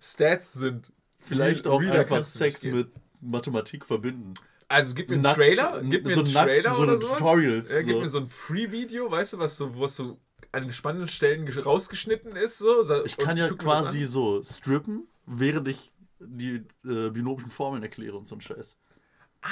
Stats 0.00 0.54
sind 0.54 0.90
Vielleicht 1.18 1.66
real- 1.66 1.74
auch 1.74 1.80
einfach 1.82 2.18
nicht 2.18 2.28
Sex 2.28 2.62
mit 2.64 2.88
Mathematik 3.20 3.84
verbinden. 3.84 4.34
Also 4.68 4.94
gib 4.94 5.08
mir 5.08 5.14
einen 5.16 5.22
Nackt- 5.24 5.36
Trailer, 5.36 5.82
gib 5.84 6.04
mir 6.06 6.14
so 6.14 6.20
einen 6.20 6.32
nackt- 6.32 6.46
Trailer 6.46 6.74
so 6.74 6.82
oder 6.82 6.98
sowas. 6.98 7.18
Tutorials, 7.18 7.70
ja, 7.72 7.82
gib 7.82 7.92
so. 7.94 8.00
mir 8.00 8.08
so 8.08 8.18
ein 8.20 8.28
Free-Video, 8.28 9.10
weißt 9.10 9.34
du, 9.34 9.38
was 9.38 9.56
so, 9.56 9.74
wo 9.74 9.84
es 9.84 9.96
so 9.96 10.18
an 10.52 10.62
den 10.62 10.72
spannenden 10.72 11.08
Stellen 11.08 11.46
gesch- 11.46 11.62
rausgeschnitten 11.62 12.32
ist. 12.36 12.58
So, 12.58 13.04
Ich 13.04 13.16
kann 13.16 13.36
ja 13.36 13.48
quasi 13.52 14.04
so 14.04 14.42
strippen, 14.42 15.06
während 15.26 15.68
ich 15.68 15.92
die 16.18 16.62
äh, 16.86 17.10
binomischen 17.10 17.50
Formeln 17.50 17.82
erkläre 17.82 18.16
und 18.16 18.26
so 18.26 18.36
ein 18.36 18.40
Scheiß. 18.40 18.78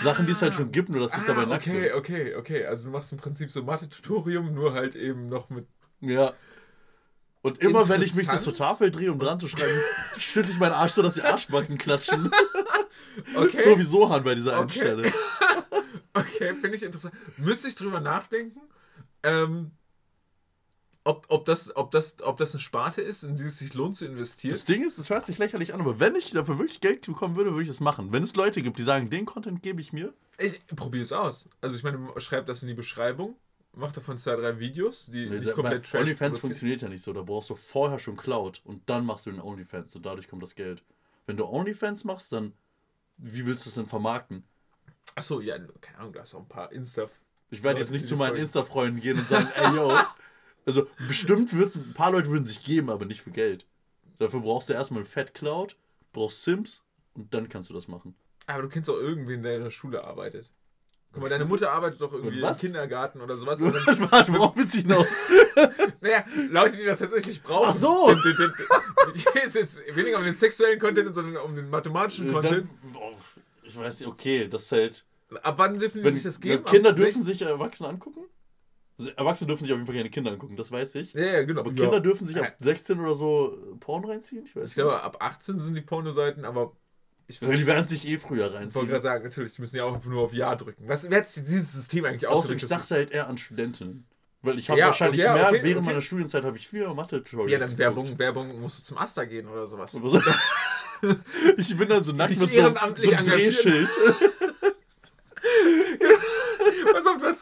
Sachen, 0.00 0.26
die 0.26 0.32
es 0.32 0.40
halt 0.42 0.54
schon 0.54 0.72
gibt, 0.72 0.88
nur 0.88 1.00
dass 1.00 1.16
ich 1.16 1.24
dabei 1.24 1.42
Ah, 1.42 1.46
nackt 1.46 1.66
okay, 1.66 1.88
bin. 1.88 1.98
okay, 1.98 2.34
okay. 2.36 2.66
Also 2.66 2.84
du 2.84 2.90
machst 2.90 3.12
im 3.12 3.18
Prinzip 3.18 3.50
so 3.50 3.62
Mathe-Tutorium, 3.62 4.54
nur 4.54 4.72
halt 4.72 4.96
eben 4.96 5.28
noch 5.28 5.50
mit. 5.50 5.66
Ja. 6.00 6.32
Und 7.42 7.58
immer 7.58 7.88
wenn 7.88 8.00
ich 8.02 8.14
mich 8.14 8.26
das 8.26 8.42
Interessant. 8.46 8.56
Totalfeld 8.56 8.96
drehe, 8.96 9.12
um 9.12 9.18
dran 9.18 9.38
zu 9.40 9.48
schreiben, 9.48 9.80
schüttle 10.18 10.52
ich 10.52 10.58
meinen 10.58 10.72
Arsch 10.72 10.92
so, 10.92 11.02
dass 11.02 11.14
die 11.14 11.22
Arschbacken 11.22 11.78
klatschen. 11.78 12.30
Okay, 13.34 13.62
So 13.62 13.78
wie 13.78 13.82
Sohan 13.82 14.24
bei 14.24 14.34
dieser 14.34 14.54
einen 14.54 14.64
Okay. 14.70 14.78
Stelle. 14.80 15.12
okay, 16.14 16.54
finde 16.54 16.76
ich 16.76 16.82
interessant. 16.82 17.12
Müsste 17.36 17.68
ich 17.68 17.74
drüber 17.74 18.00
nachdenken, 18.00 18.60
ähm, 19.22 19.72
ob, 21.04 21.26
ob, 21.28 21.44
das, 21.44 21.74
ob, 21.74 21.90
das, 21.90 22.16
ob 22.22 22.36
das 22.36 22.54
eine 22.54 22.60
Sparte 22.60 23.02
ist, 23.02 23.24
in 23.24 23.34
die 23.34 23.42
es 23.42 23.58
sich 23.58 23.74
lohnt 23.74 23.96
zu 23.96 24.06
investieren. 24.06 24.52
Das 24.52 24.64
Ding 24.64 24.84
ist, 24.84 24.98
es 24.98 25.10
hört 25.10 25.24
sich 25.24 25.38
lächerlich 25.38 25.74
an, 25.74 25.80
aber 25.80 25.98
wenn 25.98 26.14
ich 26.14 26.30
dafür 26.30 26.58
wirklich 26.58 26.80
Geld 26.80 27.04
bekommen 27.04 27.34
würde, 27.36 27.50
würde 27.50 27.62
ich 27.62 27.68
das 27.68 27.80
machen. 27.80 28.12
Wenn 28.12 28.22
es 28.22 28.36
Leute 28.36 28.62
gibt, 28.62 28.78
die 28.78 28.84
sagen, 28.84 29.10
den 29.10 29.26
Content 29.26 29.62
gebe 29.62 29.80
ich 29.80 29.92
mir, 29.92 30.12
Ich 30.38 30.64
probiere 30.66 31.02
es 31.02 31.12
aus. 31.12 31.48
Also 31.60 31.76
ich 31.76 31.82
meine, 31.82 32.08
schreib 32.18 32.46
das 32.46 32.62
in 32.62 32.68
die 32.68 32.74
Beschreibung, 32.74 33.36
mach 33.74 33.92
davon 33.92 34.18
zwei, 34.18 34.36
drei 34.36 34.58
Videos, 34.60 35.06
die 35.06 35.28
Nee, 35.28 35.40
nicht 35.40 35.52
komplett 35.54 35.84
trash 35.84 36.02
OnlyFans 36.02 36.38
funktioniert 36.38 36.82
ja 36.82 36.88
nicht 36.88 37.02
so. 37.02 37.12
Da 37.12 37.22
brauchst 37.22 37.50
du 37.50 37.54
vorher 37.56 37.98
schon 37.98 38.16
Cloud 38.16 38.60
und 38.64 38.88
dann 38.88 39.04
machst 39.04 39.26
du 39.26 39.30
den 39.30 39.40
OnlyFans 39.40 39.96
und 39.96 40.06
dadurch 40.06 40.28
kommt 40.28 40.42
das 40.42 40.54
Geld. 40.54 40.84
Wenn 41.26 41.36
du 41.36 41.46
OnlyFans 41.46 42.04
machst, 42.04 42.32
dann 42.32 42.52
wie 43.16 43.44
willst 43.46 43.66
du 43.66 43.70
es 43.70 43.74
denn 43.74 43.86
vermarkten? 43.86 44.44
Achso, 45.14 45.40
ja, 45.40 45.58
keine 45.80 45.98
Ahnung, 45.98 46.12
da 46.12 46.20
hast 46.20 46.34
auch 46.34 46.40
ein 46.40 46.48
paar 46.48 46.72
Insta. 46.72 47.06
Ich 47.50 47.62
werde 47.62 47.80
jetzt 47.80 47.90
nicht 47.90 48.06
zu 48.06 48.16
meinen. 48.16 48.36
Insta-Freunden 48.36 49.00
gehen 49.00 49.18
und 49.18 49.28
sagen, 49.28 49.48
ey 49.56 49.76
yo. 49.76 49.92
Also 50.64 50.86
bestimmt 51.08 51.52
wird's, 51.54 51.74
ein 51.74 51.94
paar 51.94 52.12
Leute 52.12 52.28
würden 52.28 52.44
sich 52.44 52.62
geben, 52.62 52.90
aber 52.90 53.04
nicht 53.04 53.22
für 53.22 53.30
Geld. 53.30 53.66
Dafür 54.18 54.40
brauchst 54.40 54.68
du 54.68 54.72
erstmal 54.72 55.02
ein 55.02 55.06
Fat 55.06 55.34
Cloud, 55.34 55.76
brauchst 56.12 56.44
Sims 56.44 56.82
und 57.14 57.34
dann 57.34 57.48
kannst 57.48 57.70
du 57.70 57.74
das 57.74 57.88
machen. 57.88 58.14
Aber 58.46 58.62
du 58.62 58.68
kennst 58.68 58.88
doch 58.88 58.96
irgendwen, 58.96 59.42
der 59.42 59.56
in 59.56 59.64
der 59.64 59.70
Schule 59.70 60.04
arbeitet. 60.04 60.52
Guck 61.12 61.22
mal, 61.22 61.28
deine 61.28 61.44
Mutter 61.44 61.70
arbeitet 61.70 62.00
doch 62.00 62.12
irgendwie 62.12 62.40
im? 62.40 62.56
Kindergarten 62.56 63.20
oder 63.20 63.36
sowas. 63.36 63.60
Und 63.62 63.74
dann, 63.74 64.10
Warte, 64.10 64.32
worauf 64.32 64.56
willst 64.56 64.74
du 64.74 64.78
hinaus? 64.78 65.06
naja, 66.00 66.24
Leute, 66.48 66.78
die 66.78 66.84
das 66.84 67.00
tatsächlich 67.00 67.42
brauchen. 67.42 67.68
Ach 67.68 67.76
so. 67.76 68.14
Den, 68.24 68.52
ist 69.44 69.54
jetzt 69.54 69.94
weniger 69.94 70.18
um 70.18 70.24
den 70.24 70.36
sexuellen 70.36 70.78
Content, 70.78 71.14
sondern 71.14 71.44
um 71.44 71.54
den 71.54 71.68
mathematischen 71.68 72.32
Content. 72.32 72.68
Dann, 72.94 73.14
ich 73.62 73.76
weiß 73.76 74.00
nicht, 74.00 74.08
okay, 74.08 74.48
das 74.48 74.62
ist 74.62 74.72
halt. 74.72 75.04
Ab 75.42 75.54
wann 75.58 75.78
dürfen 75.78 75.98
die 75.98 76.04
Wenn, 76.04 76.14
sich 76.14 76.22
das 76.22 76.36
ja, 76.36 76.56
geben? 76.56 76.64
Kinder 76.64 76.92
dürfen 76.92 77.22
sich 77.22 77.42
Erwachsene 77.42 77.88
angucken? 77.88 78.24
Also, 79.02 79.10
Erwachsene 79.16 79.48
dürfen 79.48 79.64
sich 79.64 79.72
auf 79.72 79.78
jeden 79.78 79.86
Fall 79.86 79.96
keine 79.96 80.10
Kinder 80.10 80.30
angucken, 80.32 80.56
das 80.56 80.70
weiß 80.70 80.94
ich. 80.96 81.12
16? 81.12 81.20
Ja, 81.24 81.32
ja, 81.38 81.44
genau. 81.44 81.60
Aber 81.62 81.70
Ja. 81.70 81.76
Kinder 81.82 82.00
dürfen 82.00 82.26
sich 82.26 82.36
Ja. 82.36 82.42
ab 82.42 82.54
16 82.58 83.00
oder 83.00 83.14
so 83.14 83.52
äh, 83.72 83.76
Porn 83.78 84.04
reinziehen? 84.04 84.44
Ich 84.46 84.54
weiß 84.56 84.70
Ich 84.70 84.74
glaube, 84.74 85.02
ab 85.02 85.16
18 85.20 85.58
sind 85.58 85.74
die 85.74 85.80
Pornoseiten, 85.80 86.44
aber 86.44 86.72
ich 87.26 87.40
nicht. 87.40 87.60
Die 87.60 87.66
werden 87.66 87.86
sich 87.86 88.06
eh 88.06 88.18
früher 88.18 88.44
wollte 88.44 88.56
reinziehen. 88.56 88.86
gerade 88.88 89.00
sagen, 89.00 89.24
natürlich, 89.24 89.54
die 89.54 89.60
müssen 89.60 89.76
ja 89.76 89.84
auch 89.84 90.04
nur 90.04 90.22
auf 90.22 90.34
Ja 90.34 90.54
drücken. 90.54 90.84
Was, 90.86 91.08
wer 91.10 91.18
hat 91.18 91.26
sich 91.28 91.42
dieses 91.44 91.72
System 91.72 92.04
eigentlich 92.04 92.26
ausgedrückt? 92.26 92.62
ich 92.62 92.68
dachte 92.68 92.94
halt 92.94 93.10
eher 93.10 93.28
an 93.28 93.38
Studentinnen. 93.38 94.06
Weil 94.42 94.58
ich 94.58 94.68
habe 94.70 94.80
Ja, 94.80 94.86
wahrscheinlich 94.86 95.20
okay, 95.22 95.32
mehr, 95.34 95.46
okay, 95.48 95.60
während 95.62 95.76
okay. 95.78 95.86
meiner 95.86 96.00
Studienzeit 96.00 96.44
habe 96.44 96.56
ich 96.56 96.66
viel 96.68 96.86
Mathe-Tutorials 96.88 97.52
Ja, 97.52 97.58
dann 97.58 97.68
geguckt. 97.76 98.18
Werbung, 98.18 98.18
Werbung 98.18 98.60
musst 98.60 98.80
du 98.80 98.82
zum 98.82 98.98
Aster 98.98 99.26
gehen 99.26 99.48
oder 99.48 99.66
sowas. 99.66 99.96
Ich 101.56 101.76
bin 101.76 101.88
dann 101.88 102.00
so 102.00 102.12
nackt 102.12 102.30
mit 102.30 102.38
so, 102.38 102.46
so 102.46 102.60
einem. 102.76 103.24
Drehschild. 103.24 103.88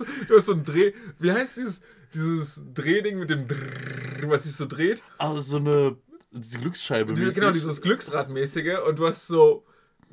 Auf, 0.00 0.06
du 0.06 0.12
hast, 0.22 0.30
du 0.30 0.36
hast 0.36 0.46
so 0.46 0.52
ein 0.52 0.64
Dreh. 0.64 0.92
Wie 1.18 1.32
heißt 1.32 1.56
dieses, 1.56 1.80
dieses 2.14 2.62
Drehding 2.74 3.18
mit 3.18 3.30
dem 3.30 3.46
Drrrr, 3.46 4.28
was 4.30 4.44
sich 4.44 4.54
so 4.54 4.66
dreht? 4.66 5.02
Also 5.18 5.40
so 5.40 5.56
eine 5.58 5.96
diese 6.32 6.58
Glücksscheibe. 6.60 7.12
Diese, 7.12 7.32
genau, 7.32 7.50
dieses 7.50 7.80
Glücksradmäßige. 7.82 8.78
Und 8.86 8.98
du 8.98 9.06
hast 9.06 9.26
so 9.26 9.64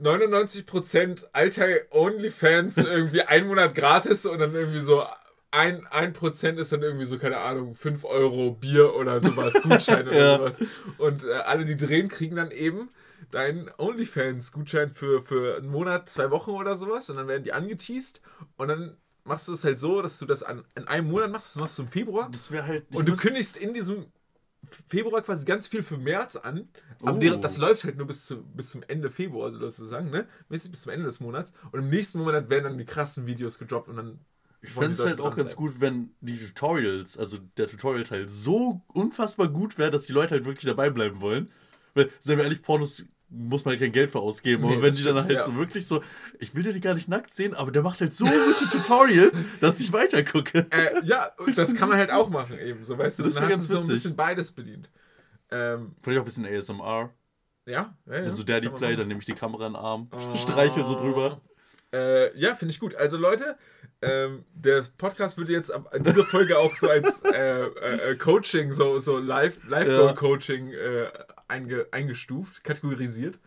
99% 0.01 1.25
alter 1.33 1.65
Onlyfans 1.91 2.77
irgendwie 2.77 3.21
einen 3.21 3.47
Monat 3.47 3.75
gratis 3.75 4.25
und 4.25 4.39
dann 4.39 4.53
irgendwie 4.55 4.79
so 4.79 5.03
ein, 5.51 5.87
ein 5.87 6.13
Prozent 6.13 6.59
ist 6.59 6.71
dann 6.71 6.81
irgendwie 6.81 7.05
so, 7.05 7.17
keine 7.17 7.37
Ahnung, 7.37 7.73
5 7.75 8.03
Euro 8.03 8.51
Bier 8.51 8.95
oder 8.95 9.19
sowas, 9.21 9.53
Gutschein 9.63 10.07
oder 10.07 10.17
Ja. 10.17 10.37
sowas. 10.37 10.59
Und 10.97 11.23
äh, 11.23 11.33
alle, 11.33 11.65
die 11.65 11.77
drehen, 11.77 12.09
kriegen 12.09 12.35
dann 12.35 12.51
eben 12.51 12.89
deinen 13.31 13.69
OnlyFans-Gutschein 13.77 14.91
für, 14.91 15.21
für 15.21 15.57
einen 15.57 15.69
Monat, 15.69 16.09
zwei 16.09 16.31
Wochen 16.31 16.51
oder 16.51 16.77
sowas. 16.77 17.09
Und 17.09 17.17
dann 17.17 17.27
werden 17.27 17.43
die 17.43 17.53
angeteased 17.53 18.21
und 18.57 18.67
dann 18.67 18.97
machst 19.27 19.47
du 19.47 19.53
es 19.53 19.63
halt 19.63 19.79
so, 19.79 20.01
dass 20.01 20.19
du 20.19 20.25
das 20.25 20.43
an, 20.43 20.63
in 20.75 20.87
einem 20.87 21.07
Monat 21.07 21.31
machst, 21.31 21.47
das 21.55 21.59
machst 21.61 21.77
du 21.77 21.83
im 21.83 21.87
Februar. 21.89 22.29
Das 22.31 22.51
wäre 22.51 22.65
halt. 22.65 22.95
Und 22.95 23.07
du 23.07 23.15
kündigst 23.15 23.57
in 23.57 23.73
diesem 23.73 24.05
Februar 24.87 25.21
quasi 25.21 25.45
ganz 25.45 25.67
viel 25.67 25.83
für 25.83 25.97
März 25.97 26.35
an. 26.35 26.67
Aber 27.01 27.17
Oh. 27.17 27.35
das 27.37 27.57
läuft 27.57 27.83
halt 27.83 27.97
nur 27.97 28.07
bis, 28.07 28.25
zu, 28.25 28.43
bis 28.43 28.71
zum 28.71 28.83
Ende 28.87 29.09
Februar, 29.09 29.51
sozusagen, 29.51 30.09
ne? 30.09 30.27
Bis 30.49 30.69
zum 30.71 30.91
Ende 30.91 31.05
des 31.05 31.19
Monats. 31.19 31.53
Und 31.71 31.79
im 31.79 31.89
nächsten 31.89 32.19
Monat 32.19 32.49
werden 32.49 32.63
dann 32.65 32.77
die 32.77 32.85
krassen 32.85 33.27
Videos 33.27 33.59
gedroppt 33.59 33.89
und 33.89 33.97
dann. 33.97 34.19
Ich 34.61 34.71
fände 34.71 34.91
es 34.93 35.05
halt 35.05 35.21
auch 35.21 35.35
ganz 35.35 35.55
gut, 35.55 35.79
wenn 35.79 36.09
die 36.19 36.35
Tutorials, 36.37 37.17
also 37.17 37.37
der 37.57 37.67
Tutorial-Teil, 37.67 38.27
so 38.27 38.81
unfassbar 38.87 39.47
gut 39.49 39.77
wäre, 39.77 39.91
dass 39.91 40.07
die 40.07 40.13
Leute 40.13 40.31
halt 40.31 40.45
wirklich 40.45 40.65
dabei 40.65 40.89
bleiben 40.89 41.21
wollen. 41.21 41.51
Weil, 41.93 42.09
seien 42.19 42.37
wir 42.37 42.43
ehrlich, 42.43 42.63
Pornos 42.63 43.05
muss 43.29 43.65
man 43.65 43.77
kein 43.77 43.91
Geld 43.91 44.09
für 44.11 44.19
ausgeben. 44.19 44.63
Nee, 44.63 44.73
aber 44.73 44.83
wenn 44.83 44.93
die 44.95 45.03
dann 45.03 45.15
halt 45.17 45.31
ja. 45.31 45.43
so 45.43 45.55
wirklich 45.55 45.85
so, 45.85 46.01
ich 46.39 46.55
will 46.55 46.63
dir 46.63 46.73
die 46.73 46.79
gar 46.79 46.93
nicht 46.93 47.09
nackt 47.09 47.33
sehen, 47.33 47.53
aber 47.53 47.71
der 47.71 47.81
macht 47.81 47.99
halt 48.01 48.13
so 48.13 48.25
gute 48.25 48.69
Tutorials, 48.71 49.43
dass 49.59 49.79
ich 49.79 49.91
weiter 49.91 50.23
gucke. 50.23 50.65
Äh, 50.71 51.03
ja, 51.05 51.31
das 51.55 51.75
kann 51.75 51.89
man 51.89 51.97
halt 51.97 52.11
auch 52.11 52.29
machen, 52.29 52.57
eben. 52.59 52.85
So, 52.85 52.97
weißt 52.97 53.19
du, 53.19 53.23
Das 53.23 53.35
dann 53.35 53.45
hast 53.51 53.69
du 53.69 53.75
so 53.75 53.79
ein 53.81 53.87
bisschen 53.87 54.15
beides 54.15 54.51
bedient. 54.51 54.89
Ähm, 55.51 55.95
Vielleicht 56.01 56.19
auch 56.19 56.23
ein 56.23 56.25
bisschen 56.25 56.45
ASMR. 56.45 57.13
ja, 57.65 57.95
ja, 58.05 58.13
ja. 58.13 58.23
Also 58.23 58.43
Daddy 58.43 58.69
Play, 58.69 58.95
dann 58.95 59.07
nehme 59.07 59.19
ich 59.19 59.25
die 59.25 59.33
Kamera 59.33 59.67
in 59.67 59.73
den 59.73 59.81
Arm, 59.81 60.09
Oh. 60.13 60.35
streichel 60.35 60.85
so 60.85 60.95
drüber. 60.95 61.41
Äh, 61.93 62.37
ja, 62.37 62.53
finde 62.55 62.71
ich 62.73 62.79
gut. 62.81 62.95
Also 62.95 63.15
Leute, 63.17 63.57
ähm, 64.01 64.43
der 64.53 64.83
Podcast 64.97 65.37
würde 65.37 65.53
jetzt 65.53 65.71
ab 65.73 65.89
dieser 65.99 66.25
Folge 66.25 66.57
auch 66.59 66.75
so 66.75 66.89
als 66.89 67.21
äh, 67.23 67.63
äh, 67.63 68.11
äh, 68.11 68.15
Coaching, 68.17 68.73
so, 68.73 68.99
so 68.99 69.17
Live, 69.17 69.65
Live 69.67 69.87
Ja. 69.87 70.11
Coaching 70.13 70.71
äh, 70.73 71.07
einge, 71.47 71.87
eingestuft, 71.91 72.63
kategorisiert. 72.63 73.39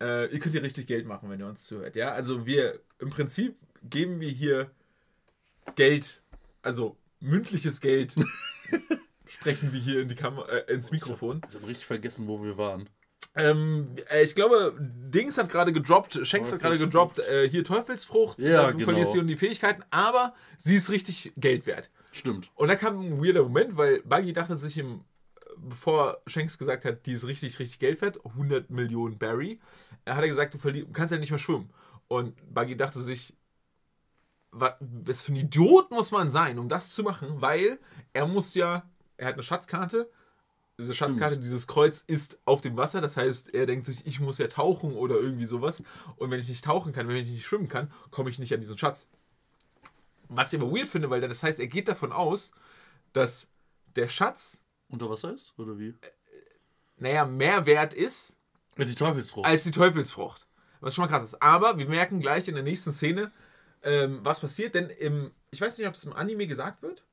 Äh, 0.00 0.32
ihr 0.32 0.38
könnt 0.38 0.54
hier 0.54 0.62
richtig 0.62 0.86
Geld 0.86 1.06
machen, 1.06 1.30
wenn 1.30 1.40
ihr 1.40 1.46
uns 1.46 1.64
zuhört. 1.64 1.96
Ja, 1.96 2.12
also 2.12 2.46
wir 2.46 2.80
im 2.98 3.10
Prinzip 3.10 3.56
geben 3.82 4.20
wir 4.20 4.30
hier 4.30 4.70
Geld, 5.76 6.22
also 6.62 6.96
mündliches 7.20 7.80
Geld, 7.80 8.14
sprechen 9.26 9.72
wir 9.72 9.80
hier 9.80 10.02
in 10.02 10.08
die 10.08 10.14
Kamera, 10.14 10.48
äh, 10.48 10.72
ins 10.72 10.90
Mikrofon. 10.90 11.40
Ich 11.48 11.54
habe 11.54 11.66
richtig 11.66 11.86
vergessen, 11.86 12.26
wo 12.26 12.42
wir 12.42 12.56
waren. 12.56 12.88
Ähm, 13.34 13.96
äh, 14.10 14.22
ich 14.22 14.34
glaube, 14.34 14.76
Dings 14.78 15.38
hat 15.38 15.48
gerade 15.48 15.72
gedroppt, 15.72 16.20
Shanks 16.26 16.52
hat 16.52 16.60
gerade 16.60 16.78
gedroppt, 16.78 17.18
äh, 17.20 17.48
hier 17.48 17.64
Teufelsfrucht. 17.64 18.38
Ja, 18.38 18.66
du 18.66 18.78
genau. 18.78 18.90
verlierst 18.90 19.14
die 19.14 19.18
und 19.18 19.26
die 19.26 19.36
Fähigkeiten, 19.36 19.82
aber 19.90 20.34
sie 20.58 20.74
ist 20.74 20.90
richtig 20.90 21.32
Geld 21.36 21.66
wert. 21.66 21.90
Stimmt. 22.10 22.50
Und 22.54 22.68
da 22.68 22.76
kam 22.76 23.00
ein 23.00 23.24
weirder 23.24 23.42
Moment, 23.42 23.76
weil 23.76 24.02
Buggy 24.02 24.34
dachte 24.34 24.56
sich, 24.56 24.76
im, 24.76 25.00
bevor 25.68 26.20
Shanks 26.26 26.58
gesagt 26.58 26.84
hat, 26.84 27.06
die 27.06 27.12
ist 27.12 27.26
richtig, 27.26 27.58
richtig 27.58 27.78
Geld 27.78 28.00
wert, 28.02 28.18
100 28.24 28.70
Millionen 28.70 29.18
Barry, 29.18 29.60
er 30.04 30.16
hat 30.16 30.22
er 30.22 30.28
gesagt, 30.28 30.54
du 30.54 30.92
kannst 30.92 31.12
ja 31.12 31.18
nicht 31.18 31.30
mehr 31.30 31.38
schwimmen. 31.38 31.70
Und 32.08 32.34
Buggy 32.52 32.76
dachte 32.76 33.00
sich, 33.00 33.34
wa- 34.50 34.76
was 34.80 35.22
für 35.22 35.32
ein 35.32 35.36
Idiot 35.36 35.90
muss 35.90 36.10
man 36.10 36.30
sein, 36.30 36.58
um 36.58 36.68
das 36.68 36.90
zu 36.90 37.02
machen, 37.02 37.40
weil 37.40 37.78
er 38.12 38.26
muss 38.26 38.54
ja, 38.54 38.88
er 39.16 39.26
hat 39.28 39.34
eine 39.34 39.42
Schatzkarte, 39.42 40.10
diese 40.78 40.94
Schatzkarte, 40.94 41.38
dieses 41.38 41.66
Kreuz 41.66 42.02
ist 42.06 42.40
auf 42.44 42.60
dem 42.60 42.76
Wasser, 42.76 43.00
das 43.00 43.16
heißt, 43.16 43.54
er 43.54 43.66
denkt 43.66 43.86
sich, 43.86 44.04
ich 44.06 44.20
muss 44.20 44.38
ja 44.38 44.48
tauchen 44.48 44.94
oder 44.94 45.16
irgendwie 45.16 45.44
sowas. 45.44 45.82
Und 46.16 46.30
wenn 46.30 46.40
ich 46.40 46.48
nicht 46.48 46.64
tauchen 46.64 46.92
kann, 46.92 47.06
wenn 47.08 47.16
ich 47.16 47.30
nicht 47.30 47.46
schwimmen 47.46 47.68
kann, 47.68 47.92
komme 48.10 48.30
ich 48.30 48.38
nicht 48.38 48.52
an 48.52 48.60
diesen 48.60 48.78
Schatz. 48.78 49.06
Was 50.28 50.52
ich 50.52 50.60
aber 50.60 50.72
weird 50.72 50.88
finde, 50.88 51.10
weil 51.10 51.20
das 51.20 51.42
heißt, 51.42 51.60
er 51.60 51.66
geht 51.66 51.88
davon 51.88 52.10
aus, 52.10 52.52
dass 53.12 53.48
der 53.96 54.08
Schatz, 54.08 54.61
Unter 54.92 55.10
Wasser 55.10 55.32
ist? 55.34 55.52
Oder 55.58 55.76
wie? 55.78 55.94
naja, 56.98 57.24
mehr 57.24 57.66
wert 57.66 57.92
ist 57.94 58.34
Als 58.78 58.90
die 58.90 58.94
Teufelsfrucht. 58.94 59.46
als 59.48 59.64
die 59.64 59.70
Teufelsfrucht. 59.72 60.46
Was 60.80 60.94
schon 60.94 61.02
mal 61.04 61.08
krass 61.08 61.24
ist. 61.24 61.42
Aber 61.42 61.78
wir 61.78 61.88
merken 61.88 62.20
gleich 62.20 62.46
in 62.48 62.54
der 62.54 62.62
nächsten 62.62 62.92
Szene, 62.92 63.32
ähm, 63.82 64.20
was 64.22 64.38
passiert. 64.40 64.74
Denn 64.76 64.88
im, 64.88 65.32
ich 65.50 65.60
weiß 65.60 65.78
nicht, 65.78 65.88
ob 65.88 65.94
es 65.94 66.04
im 66.04 66.12
Anime 66.12 66.46
gesagt 66.46 66.82
wird, 66.82 67.04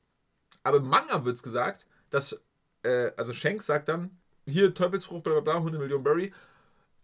aber 0.64 0.78
im 0.78 0.88
Manga 0.88 1.26
wird 1.26 1.38
es 1.38 1.43
gesagt, 1.43 1.88
dass, 2.12 2.39
äh, 2.84 3.12
also 3.18 3.34
Shanks 3.34 3.66
sagt 3.66 3.88
dann, 3.89 4.18
hier 4.45 4.74
Teufelsfrucht, 4.74 5.24
bla 5.24 5.34
bla 5.34 5.41
bla, 5.41 5.56
100 5.56 5.80
Millionen 5.82 6.03
Berry. 6.03 6.34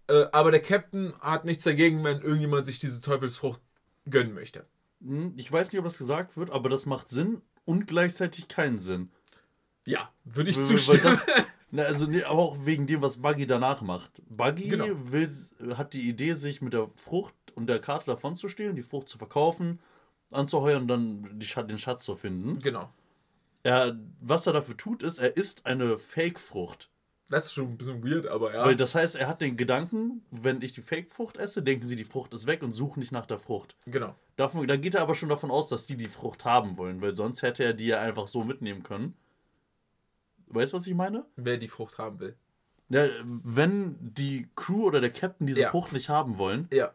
Äh, 0.08 0.26
aber 0.32 0.52
der 0.52 0.62
Captain 0.62 1.14
hat 1.22 1.46
nichts 1.46 1.64
dagegen, 1.64 2.04
wenn 2.04 2.22
irgendjemand 2.22 2.66
sich 2.68 2.78
diese 2.80 3.02
Teufelsfrucht 3.02 3.62
gönnen 4.10 4.34
möchte. 4.34 4.66
Hm, 5.02 5.34
Ich 5.38 5.52
weiß 5.52 5.72
nicht, 5.72 5.80
ob 5.80 5.86
das 5.86 5.98
gesagt 5.98 6.38
wird, 6.38 6.50
aber 6.52 6.70
das 6.70 6.86
macht 6.86 7.10
Sinn 7.10 7.42
und 7.66 7.88
gleichzeitig 7.88 8.48
keinen 8.48 8.78
Sinn. 8.80 9.12
Ja, 9.86 10.12
würde 10.24 10.50
ich 10.50 10.62
zustimmen. 10.62 11.04
das- 11.04 11.26
Na, 11.72 11.84
also 11.84 12.08
nee, 12.08 12.24
aber 12.24 12.40
auch 12.40 12.66
wegen 12.66 12.88
dem, 12.88 13.02
was 13.02 13.18
Buggy 13.18 13.46
danach 13.48 13.82
macht. 13.82 14.22
Buggy 14.30 14.70
Genau. 14.70 14.86
will, 15.12 15.30
hat 15.76 15.94
die 15.94 16.08
Idee, 16.08 16.34
sich 16.34 16.62
mit 16.62 16.74
der 16.74 16.90
Frucht 16.96 17.34
und 17.56 17.68
der 17.68 17.80
Karte 17.80 18.06
davon 18.06 18.36
zu 18.36 18.48
stehlen, 18.50 18.76
die 18.76 18.82
Frucht 18.84 19.10
zu 19.10 19.18
verkaufen, 19.18 19.80
anzuheuern 20.32 20.84
und 20.84 20.88
dann 20.88 21.40
die, 21.40 21.46
den 21.68 21.78
Schatz 21.80 22.04
zu 22.06 22.16
finden. 22.16 22.60
genau. 22.60 22.90
Er, 23.64 23.98
was 24.22 24.46
er 24.46 24.54
dafür 24.54 24.78
tut, 24.78 25.02
ist, 25.02 25.18
er 25.18 25.36
isst 25.38 25.66
eine 25.66 25.98
Fake-Frucht. 25.98 26.92
Das 27.30 27.46
ist 27.48 27.54
schon 27.54 27.66
ein 27.70 27.78
bisschen 27.78 28.04
weird, 28.04 28.28
aber 28.28 28.54
ja. 28.54 28.64
Weil 28.64 28.76
das 28.76 28.94
heißt, 28.94 29.16
er 29.16 29.28
hat 29.28 29.42
den 29.42 29.58
Gedanken, 29.58 30.24
wenn 30.30 30.62
ich 30.62 30.74
die 30.74 30.82
Fake-Frucht 30.84 31.38
esse, 31.38 31.64
denken 31.64 31.84
sie, 31.84 31.96
die 31.96 32.04
Frucht 32.04 32.36
ist 32.36 32.46
weg 32.46 32.62
und 32.62 32.74
suchen 32.74 33.00
nicht 33.00 33.12
nach 33.12 33.26
der 33.26 33.40
Frucht. 33.40 33.76
genau. 33.88 34.14
Davon, 34.36 34.68
da 34.68 34.78
geht 34.78 34.94
er 34.94 35.02
aber 35.02 35.16
schon 35.16 35.30
davon 35.30 35.50
aus, 35.50 35.70
dass 35.70 35.88
die 35.88 35.98
die 35.98 36.08
Frucht 36.08 36.46
haben 36.46 36.78
wollen, 36.78 37.02
weil 37.02 37.16
sonst 37.16 37.42
hätte 37.42 37.64
er 37.64 37.74
die 37.74 37.88
ja 37.88 38.00
einfach 38.02 38.28
so 38.28 38.44
mitnehmen 38.44 38.84
können. 38.84 39.16
Weißt 40.48 40.74
du, 40.74 40.78
was 40.78 40.88
ich 40.88 40.94
meine? 40.96 41.26
Wer 41.36 41.58
die 41.58 41.68
Frucht 41.68 41.98
haben 41.98 42.20
will. 42.20 42.36
Ja, 42.90 43.08
wenn 43.24 43.96
die 44.00 44.48
Crew 44.56 44.84
oder 44.86 45.02
der 45.02 45.12
Captain 45.12 45.48
diese 45.48 45.62
Ja. 45.62 45.70
Frucht 45.72 45.92
nicht 45.92 46.10
haben 46.10 46.38
wollen, 46.38 46.68
Ja. 46.72 46.92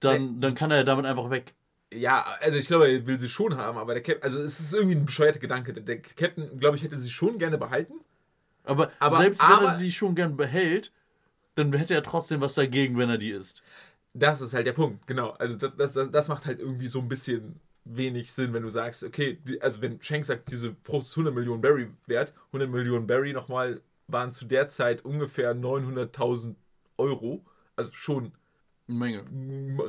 dann, 0.00 0.40
dann 0.40 0.54
kann 0.54 0.70
er 0.72 0.82
damit 0.84 1.06
einfach 1.06 1.30
weg. 1.30 1.54
Ja, 1.92 2.24
also 2.40 2.56
ich 2.58 2.66
glaube, 2.66 2.88
er 2.90 3.06
will 3.06 3.18
sie 3.18 3.28
schon 3.28 3.56
haben, 3.56 3.78
aber 3.78 3.94
der 3.94 4.02
Captain, 4.02 4.22
also 4.24 4.40
es 4.40 4.58
ist 4.58 4.72
irgendwie 4.74 4.96
ein 4.96 5.04
bescheuerter 5.04 5.38
Gedanke. 5.38 5.72
Der 5.74 6.00
Captain, 6.00 6.58
glaube 6.58 6.76
ich, 6.76 6.82
hätte 6.82 6.98
sie 6.98 7.10
schon 7.10 7.38
gerne 7.38 7.58
behalten. 7.58 7.94
Aber, 8.64 8.90
Aber- 8.98 9.16
selbst 9.18 9.42
wenn 9.42 9.50
aber- 9.56 9.66
er 9.68 9.74
sie 9.74 9.92
schon 9.92 10.14
gern 10.14 10.36
behält, 10.36 10.90
dann 11.54 11.72
hätte 11.74 11.94
er 11.94 12.02
trotzdem 12.02 12.40
was 12.40 12.54
dagegen, 12.54 12.96
wenn 12.98 13.10
er 13.10 13.18
die 13.18 13.30
isst. 13.30 13.62
Das 14.14 14.40
ist 14.40 14.54
halt 14.54 14.66
der 14.66 14.72
Punkt, 14.72 15.06
genau. 15.06 15.30
Also 15.32 15.54
das, 15.56 15.76
das, 15.76 15.92
das, 15.92 16.10
das 16.10 16.28
macht 16.28 16.46
halt 16.46 16.58
irgendwie 16.60 16.88
so 16.88 16.98
ein 16.98 17.08
bisschen 17.08 17.60
wenig 17.84 18.32
Sinn, 18.32 18.52
wenn 18.52 18.62
du 18.62 18.68
sagst, 18.68 19.02
okay, 19.02 19.38
die, 19.44 19.60
also 19.60 19.82
wenn 19.82 20.00
Shanks 20.00 20.28
sagt, 20.28 20.50
diese 20.50 20.76
Frucht 20.82 21.06
ist 21.06 21.12
100 21.12 21.34
Millionen 21.34 21.60
Berry 21.60 21.88
wert, 22.06 22.32
100 22.48 22.70
Millionen 22.70 23.06
Berry 23.06 23.32
nochmal 23.32 23.80
waren 24.08 24.32
zu 24.32 24.44
der 24.44 24.68
Zeit 24.68 25.04
ungefähr 25.04 25.54
900.000 25.54 26.54
Euro, 26.98 27.44
also 27.76 27.92
schon 27.92 28.32
Eine 28.88 28.98
Menge. 28.98 29.24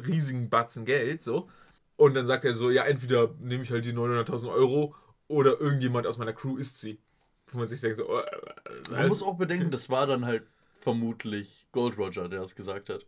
riesigen 0.08 0.50
Batzen 0.50 0.86
Geld, 0.86 1.24
so. 1.24 1.50
Und 1.96 2.16
dann 2.16 2.26
sagt 2.26 2.46
er 2.46 2.54
so, 2.54 2.72
ja, 2.72 2.84
entweder 2.84 3.34
nehme 3.39 3.64
ich 3.64 3.72
halt 3.72 3.86
die 3.86 3.94
900.000 3.94 4.52
Euro 4.52 4.96
oder 5.28 5.60
irgendjemand 5.60 6.08
aus 6.08 6.18
meiner 6.18 6.34
Crew 6.34 6.58
isst 6.58 6.80
sie. 6.80 7.00
Wo 7.52 7.60
man 7.60 7.68
sich 7.68 7.82
denkt 7.82 7.98
so, 7.98 8.10
oh, 8.10 8.20
äh, 8.20 8.91
Man 8.91 9.08
muss 9.08 9.22
auch 9.22 9.38
bedenken, 9.38 9.70
das 9.72 9.89
war 9.89 10.08
dann 10.08 10.26
halt 10.26 10.44
vermutlich 10.80 11.68
Gold 11.72 11.98
Roger, 11.98 12.28
der 12.28 12.41
das 12.41 12.56
gesagt 12.56 12.89
hat. 12.89 13.06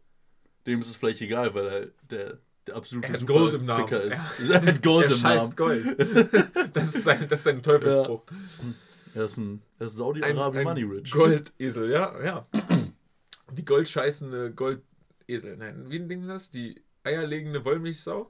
Dem 0.65 0.81
ist 0.81 0.89
es 0.89 0.95
vielleicht 0.95 1.21
egal, 1.21 1.53
weil 1.53 1.67
er 1.67 1.87
der, 2.09 2.37
der 2.67 2.75
absolute 2.75 3.13
Er 3.13 3.19
Gold 3.23 3.53
im 3.53 3.65
Namen. 3.65 3.87
Ficker 3.87 4.01
ist. 4.03 4.19
Er 4.49 4.61
hat 4.65 4.81
Gold 4.83 5.09
er 5.09 5.15
im 5.15 5.21
Namen. 5.21 5.39
scheißt 5.39 5.57
Gold. 5.57 5.85
das, 6.73 6.95
ist 6.95 7.03
sein, 7.03 7.27
das 7.27 7.39
ist 7.39 7.43
sein 7.43 7.61
Teufelsfrucht. 7.61 8.31
Er 9.13 9.25
ist 9.25 9.37
ein, 9.37 9.61
er 9.79 9.87
ist 9.87 9.93
ein, 9.93 9.97
Saudi-Arabien 9.97 10.59
ein 10.59 10.63
Money 10.63 10.83
Rich. 10.83 11.11
Goldesel, 11.11 11.91
ja, 11.91 12.23
ja. 12.23 12.45
Die 13.53 13.65
goldscheißende 13.65 14.51
Goldesel. 14.53 15.57
Nein, 15.57 15.85
wie 15.89 15.99
nennt 15.99 16.21
man 16.21 16.29
das? 16.29 16.49
Die 16.49 16.81
eierlegende 17.03 17.63
Wollmilchsau? 17.63 18.29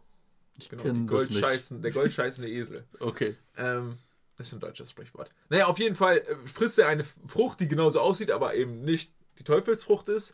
Ich 0.57 0.69
Genau, 0.69 0.83
die 0.83 0.89
das 0.89 0.97
nicht. 0.97 1.09
Goldscheißen, 1.09 1.81
der 1.81 1.91
goldscheißende 1.91 2.49
Esel. 2.49 2.85
Okay. 2.99 3.35
Ähm, 3.57 3.97
das 4.37 4.47
ist 4.47 4.53
ein 4.53 4.59
deutsches 4.59 4.91
Sprichwort. 4.91 5.29
Naja, 5.49 5.67
auf 5.67 5.79
jeden 5.79 5.95
Fall 5.95 6.17
äh, 6.17 6.35
frisst 6.45 6.77
er 6.79 6.87
eine 6.87 7.03
Frucht, 7.03 7.59
die 7.61 7.67
genauso 7.67 7.99
aussieht, 7.99 8.31
aber 8.31 8.53
eben 8.55 8.81
nicht 8.81 9.11
die 9.39 9.43
Teufelsfrucht 9.43 10.09
ist. 10.09 10.33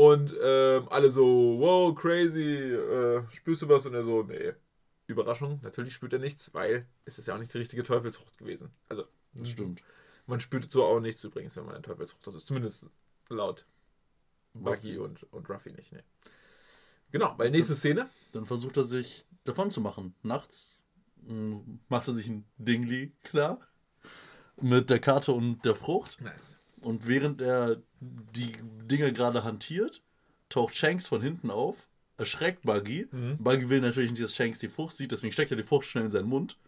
Und 0.00 0.34
ähm, 0.42 0.88
alle 0.88 1.10
so, 1.10 1.56
wow, 1.58 1.94
crazy, 1.94 2.40
äh, 2.72 3.22
spürst 3.32 3.60
du 3.60 3.68
was? 3.68 3.84
Und 3.84 3.92
er 3.92 4.02
so, 4.02 4.22
nee. 4.22 4.54
Überraschung, 5.06 5.60
natürlich 5.62 5.92
spürt 5.92 6.14
er 6.14 6.20
nichts, 6.20 6.54
weil 6.54 6.86
es 7.04 7.18
ist 7.18 7.26
ja 7.28 7.34
auch 7.34 7.38
nicht 7.38 7.52
die 7.52 7.58
richtige 7.58 7.82
Teufelsfrucht 7.82 8.38
gewesen. 8.38 8.70
Also, 8.88 9.04
Das 9.34 9.50
stimmt. 9.50 9.82
man 10.26 10.40
spürt 10.40 10.70
so 10.70 10.84
auch 10.84 11.00
nichts 11.00 11.22
übrigens, 11.24 11.54
wenn 11.56 11.66
man 11.66 11.74
eine 11.74 11.82
Teufelsfrucht 11.82 12.26
das 12.26 12.34
ist. 12.34 12.46
Zumindest 12.46 12.88
laut 13.28 13.66
Buggy 14.54 14.96
und, 14.96 15.24
und 15.32 15.50
Ruffy 15.50 15.72
nicht. 15.72 15.92
Nee. 15.92 16.02
Genau, 17.12 17.34
weil 17.36 17.50
nächste 17.50 17.74
Szene. 17.74 18.08
Dann 18.32 18.46
versucht 18.46 18.78
er 18.78 18.84
sich 18.84 19.26
davon 19.44 19.70
zu 19.70 19.82
machen. 19.82 20.14
Nachts 20.22 20.80
mh, 21.26 21.60
macht 21.88 22.08
er 22.08 22.14
sich 22.14 22.28
ein 22.28 22.46
Dingli 22.56 23.12
klar. 23.24 23.60
Mit 24.62 24.88
der 24.88 25.00
Karte 25.00 25.32
und 25.32 25.62
der 25.66 25.74
Frucht. 25.74 26.20
Nice. 26.22 26.59
Und 26.80 27.06
während 27.06 27.40
er 27.40 27.82
die 28.00 28.52
Dinger 28.90 29.12
gerade 29.12 29.44
hantiert, 29.44 30.02
taucht 30.48 30.74
Shanks 30.74 31.06
von 31.06 31.22
hinten 31.22 31.50
auf, 31.50 31.88
erschreckt 32.16 32.62
Buggy. 32.62 33.08
Mhm. 33.10 33.38
Buggy 33.38 33.68
will 33.68 33.80
natürlich 33.80 34.10
nicht, 34.10 34.22
dass 34.22 34.34
Shanks 34.34 34.58
die 34.58 34.68
Frucht 34.68 34.96
sieht, 34.96 35.12
deswegen 35.12 35.32
steckt 35.32 35.50
er 35.50 35.56
die 35.56 35.62
Frucht 35.62 35.86
schnell 35.86 36.04
in 36.04 36.10
seinen 36.10 36.28
Mund 36.28 36.58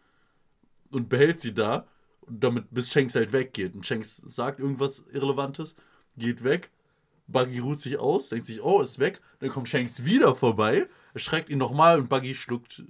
und 0.90 1.08
behält 1.08 1.40
sie 1.40 1.54
da, 1.54 1.86
damit 2.28 2.66
bis 2.70 2.90
Shanks 2.90 3.14
halt 3.14 3.32
weggeht. 3.32 3.74
Und 3.74 3.84
Shanks 3.84 4.16
sagt 4.16 4.60
irgendwas 4.60 5.04
Irrelevantes, 5.12 5.74
geht 6.16 6.44
weg. 6.44 6.70
Buggy 7.26 7.60
ruht 7.60 7.80
sich 7.80 7.98
aus, 7.98 8.28
denkt 8.28 8.46
sich, 8.46 8.62
oh, 8.62 8.80
ist 8.80 8.98
weg. 8.98 9.20
Dann 9.40 9.50
kommt 9.50 9.68
Shanks 9.68 10.04
wieder 10.04 10.34
vorbei, 10.34 10.88
erschreckt 11.14 11.48
ihn 11.48 11.58
nochmal 11.58 11.98
und 11.98 12.08
Buggy 12.08 12.34
schluckt 12.34 12.82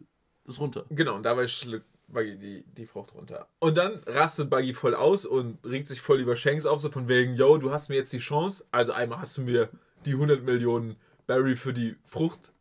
es 0.46 0.60
runter. 0.60 0.84
Genau, 0.90 1.14
und 1.14 1.22
dabei 1.24 1.46
schluckt 1.46 1.86
Buggy 2.12 2.36
die, 2.36 2.64
die 2.76 2.86
Frucht 2.86 3.14
runter. 3.14 3.48
Und 3.58 3.76
dann 3.76 4.02
rastet 4.06 4.50
Buggy 4.50 4.74
voll 4.74 4.94
aus 4.94 5.26
und 5.26 5.58
regt 5.64 5.88
sich 5.88 6.00
voll 6.00 6.20
über 6.20 6.36
Shanks 6.36 6.66
auf, 6.66 6.80
so 6.80 6.90
von 6.90 7.08
wegen, 7.08 7.34
yo, 7.34 7.56
du 7.58 7.72
hast 7.72 7.88
mir 7.88 7.96
jetzt 7.96 8.12
die 8.12 8.18
Chance, 8.18 8.64
also 8.70 8.92
einmal 8.92 9.18
hast 9.18 9.36
du 9.36 9.42
mir 9.42 9.70
die 10.04 10.12
100 10.12 10.42
Millionen 10.42 10.96
Barry 11.26 11.56
für 11.56 11.72
die 11.72 11.96
Frucht 12.04 12.52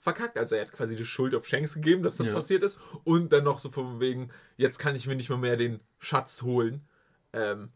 verkackt. 0.00 0.38
Also 0.38 0.54
er 0.56 0.62
hat 0.62 0.72
quasi 0.72 0.94
die 0.94 1.04
Schuld 1.04 1.34
auf 1.34 1.46
Shanks 1.46 1.74
gegeben, 1.74 2.02
dass 2.02 2.16
das 2.16 2.28
Ja. 2.28 2.34
passiert 2.34 2.62
ist. 2.62 2.78
Und 3.04 3.32
dann 3.32 3.44
noch 3.44 3.58
so 3.58 3.70
von 3.70 3.98
wegen, 4.00 4.30
jetzt 4.56 4.78
kann 4.78 4.94
ich 4.94 5.06
mir 5.06 5.16
nicht 5.16 5.30
mal 5.30 5.38
mehr 5.38 5.56
den 5.56 5.80
Schatz 5.98 6.42
holen, 6.42 6.86
ähm, 7.32 7.70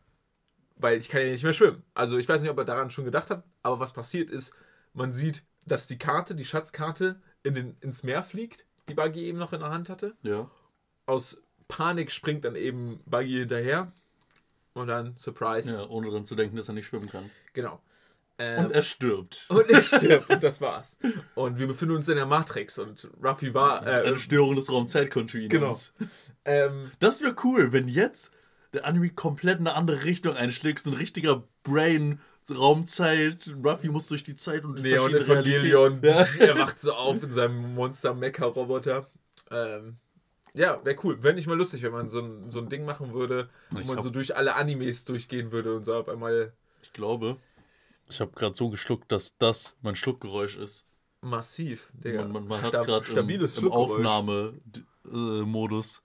weil 0.77 0.99
ich 0.99 1.09
kann 1.09 1.23
ja 1.23 1.29
nicht 1.33 1.43
mehr 1.45 1.53
schwimmen. 1.53 1.83
Also 1.93 2.19
ich 2.19 2.29
weiß 2.29 2.41
nicht, 2.41 2.51
ob 2.51 2.59
er 2.59 2.65
daran 2.65 2.91
schon 2.91 3.05
gedacht 3.05 3.31
hat, 3.31 3.43
aber 3.63 3.81
was 3.81 3.93
passiert 3.93 4.31
ist, 4.31 4.55
man 4.93 5.13
sieht, 5.13 5.43
dass 5.67 5.87
die 5.87 5.99
Karte, 5.99 6.35
die 6.35 6.45
Schatzkarte, 6.45 7.21
in 7.43 7.55
den, 7.55 7.77
ins 7.81 8.03
Meer 8.03 8.23
fliegt, 8.23 8.65
die 8.89 8.95
Buggy 8.95 9.25
eben 9.25 9.39
noch 9.39 9.53
in 9.53 9.61
der 9.61 9.71
Hand 9.71 9.89
hatte 9.89 10.15
Ja. 10.23 10.51
Aus 11.11 11.43
Panik 11.69 12.11
springt 12.11 12.45
dann 12.45 12.57
eben 12.57 13.01
Buggy 13.07 13.39
hinterher. 13.41 13.93
Und 14.73 14.87
dann, 14.87 15.15
Surprise. 15.19 15.73
ja, 15.75 15.87
ohne 15.89 16.09
daran 16.09 16.25
zu 16.25 16.35
denken, 16.37 16.57
dass 16.57 16.69
er 16.69 16.75
nicht 16.75 16.87
schwimmen 16.87 17.09
kann. 17.11 17.29
Genau. 17.53 17.81
Ähm, 18.39 18.67
Und 18.67 18.73
er 18.73 18.83
stirbt. 18.83 19.47
und 19.51 19.69
er 19.69 19.83
stirbt. 19.83 20.31
und 20.31 20.43
das 20.43 20.61
war's. 20.61 20.97
Und 21.35 21.59
wir 21.59 21.67
befinden 21.67 21.97
uns 21.97 22.09
in 22.09 22.17
der 22.17 22.27
Matrix. 22.27 22.79
Und 22.79 23.09
Ruffy 23.23 23.53
war. 23.53 23.87
Äh, 23.87 24.07
Eine 24.07 24.19
Störung 24.19 24.57
des 24.57 24.71
Raumzeitkontinuums. 24.71 25.93
Genau. 25.99 26.11
ähm, 26.45 26.91
Das 27.01 27.21
wäre 27.21 27.35
cool, 27.45 27.73
wenn 27.73 27.89
jetzt 27.89 28.31
der 28.73 28.87
Anime 28.87 29.11
komplett 29.11 29.59
in 29.59 29.67
eine 29.67 29.77
andere 29.77 30.05
Richtung 30.05 30.35
einschlägt. 30.37 30.85
So 30.85 30.91
ein 30.91 30.97
richtiger 30.97 31.43
Brain. 31.65 32.21
Raumzeit, 32.49 33.53
Ruffy 33.63 33.89
muss 33.91 34.09
durch 34.09 34.23
die 34.25 34.35
Zeit 34.37 34.65
und 34.65 34.77
die 34.77 34.83
Neon 34.83 35.15
Evangelion. 35.15 35.99
Realitäten. 36.01 36.41
Er 36.49 36.59
wacht 36.59 36.81
so 36.81 36.93
auf 36.93 37.23
in 37.23 37.33
seinem 37.33 37.75
Monster-Mecha-Roboter. 37.75 39.09
Ähm, 39.53 39.99
ja, 40.55 40.85
wäre 40.85 40.97
cool. 41.05 41.23
Wäre 41.23 41.35
nicht 41.35 41.47
mal 41.47 41.57
lustig, 41.57 41.83
wenn 41.83 41.93
man 41.93 42.09
so 42.09 42.21
ein, 42.21 42.51
so 42.51 42.59
ein 42.61 42.69
Ding 42.69 42.85
machen 42.85 43.13
würde, 43.13 43.49
wo 43.71 43.79
Ich 43.81 43.87
man 43.87 43.97
hab- 43.97 44.03
so 44.05 44.11
durch 44.11 44.37
alle 44.37 44.55
Animes 44.57 45.05
durchgehen 45.05 45.53
würde 45.53 45.75
und 45.77 45.85
so 45.85 45.95
auf 45.95 46.09
einmal 46.09 46.53
Ich 46.83 46.93
glaube, 46.93 47.37
ich 48.09 48.21
habe 48.21 48.33
gerade 48.33 48.55
so 48.57 48.71
geschluckt, 48.71 49.11
dass 49.13 49.37
das 49.39 49.77
mein 49.83 49.95
Schluckgeräusch 49.97 50.57
ist. 50.57 50.85
massiv. 51.21 51.91
Digga. 51.93 52.23
Man, 52.23 52.33
man, 52.33 52.47
man 52.49 52.63
hat 52.63 52.73
gerade 52.73 53.07
im, 53.07 53.13
stabiles 53.13 53.59
im. 53.59 53.71
Aufnahmemodus 55.05 56.03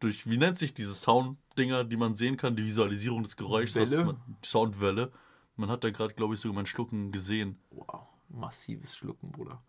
durch, 0.00 0.28
wie 0.28 0.36
nennt 0.36 0.58
sich 0.58 0.74
diese 0.74 0.94
Sounddinger, 0.94 1.84
die 1.84 1.96
man 1.96 2.14
sehen 2.16 2.36
kann, 2.36 2.54
die 2.56 2.64
Visualisierung 2.64 3.22
des 3.24 3.36
Geräuschs, 3.36 3.74
man, 3.74 4.20
Soundwelle. 4.44 5.10
Man 5.56 5.68
hat 5.70 5.82
da 5.82 5.90
gerade, 5.90 6.14
glaube 6.14 6.34
ich, 6.34 6.40
sogar 6.40 6.54
mein 6.54 6.66
Schlucken 6.66 7.10
gesehen. 7.10 7.58
Wow, 7.70 8.06
massives 8.28 8.96
Schlucken, 8.96 9.32
Bruder. 9.32 9.60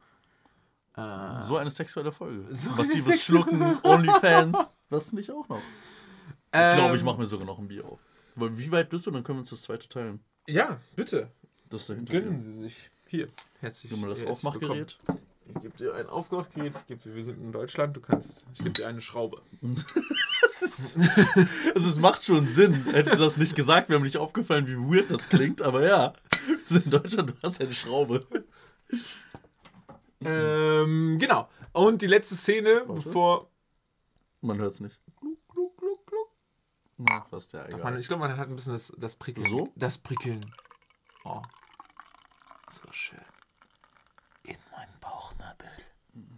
Äh, 0.99 1.41
So 1.45 1.57
eine 1.57 1.69
sexuelle 1.69 2.11
Folge. 2.11 2.45
So 2.53 2.71
Massives 2.71 3.05
sexuelle- 3.05 3.19
Schlucken, 3.43 3.77
Onlyfans. 3.83 4.77
Was 4.89 5.11
nicht 5.13 5.31
auch 5.31 5.47
noch? 5.49 5.61
Ich 6.51 6.51
glaube, 6.51 6.95
ich 6.95 7.01
ähm, 7.01 7.05
mache 7.05 7.19
mir 7.19 7.27
sogar 7.27 7.45
noch 7.45 7.59
ein 7.59 7.67
Bier 7.67 7.85
auf. 7.85 7.99
Weil 8.35 8.57
wie 8.57 8.71
weit 8.71 8.89
bist 8.89 9.05
du? 9.05 9.11
Dann 9.11 9.23
können 9.23 9.37
wir 9.37 9.41
uns 9.41 9.49
das 9.51 9.61
zweite 9.61 9.87
teilen. 9.87 10.19
Ja, 10.47 10.79
bitte. 10.95 11.29
Das 11.69 11.81
ist 11.81 11.89
dahinter. 11.89 12.13
Gönnen 12.13 12.39
Sie 12.39 12.53
sich. 12.53 12.89
Hier, 13.07 13.27
herzlich. 13.59 13.91
Nimm 13.91 14.01
mal 14.01 14.09
das 14.09 14.23
Aufmachgerät. 14.25 14.97
willkommen. 15.05 15.19
Ich 15.45 15.61
gebe 15.61 15.77
dir 15.77 15.93
ein. 15.95 16.05
Ich 16.07 16.85
dir, 17.01 17.15
wir 17.15 17.23
sind 17.23 17.39
in 17.41 17.51
Deutschland. 17.51 17.95
Du 17.95 18.01
kannst. 18.01 18.45
Ich 18.53 18.59
gebe 18.59 18.71
dir 18.71 18.87
eine 18.87 19.01
Schraube. 19.01 19.41
Das 20.61 20.61
ist, 20.63 20.97
also 21.73 21.87
es 21.89 21.99
macht 21.99 22.23
schon 22.25 22.45
Sinn. 22.47 22.85
Hätte 22.91 23.15
das 23.15 23.37
nicht 23.37 23.55
gesagt, 23.55 23.87
wäre 23.89 23.99
mir 23.99 24.05
nicht 24.05 24.17
aufgefallen, 24.17 24.67
wie 24.67 24.75
weird 24.75 25.09
das 25.09 25.29
klingt. 25.29 25.61
Aber 25.61 25.85
ja, 25.85 26.13
wir 26.47 26.57
sind 26.65 26.85
in 26.85 26.91
Deutschland, 26.91 27.29
du 27.29 27.33
hast 27.41 27.61
eine 27.61 27.73
Schraube. 27.73 28.25
Ähm, 30.25 31.17
genau. 31.19 31.49
Und 31.71 32.01
die 32.01 32.07
letzte 32.07 32.35
Szene, 32.35 32.83
Warte. 32.85 32.93
bevor. 32.93 33.49
Man 34.41 34.57
hört 34.57 34.73
es 34.73 34.79
nicht. 34.79 34.99
Gluck, 35.19 35.47
gluck, 35.47 35.77
gluck, 35.77 36.07
gluck. 36.07 36.29
Na, 36.97 37.25
was 37.29 37.47
der 37.49 37.67
Doch, 37.67 37.83
man, 37.83 37.97
ich 37.97 38.07
glaube, 38.07 38.21
man 38.21 38.37
hat 38.37 38.47
ein 38.47 38.55
bisschen 38.55 38.73
das, 38.73 38.93
das 38.97 39.15
Prickeln. 39.15 39.47
So? 39.47 39.71
Das 39.75 39.97
Prickeln. 39.97 40.53
Oh. 41.23 41.41
So 42.71 42.91
schön. 42.91 43.19
In 44.43 44.57
meinen 44.71 44.99
Bauchnabel. 44.99 45.69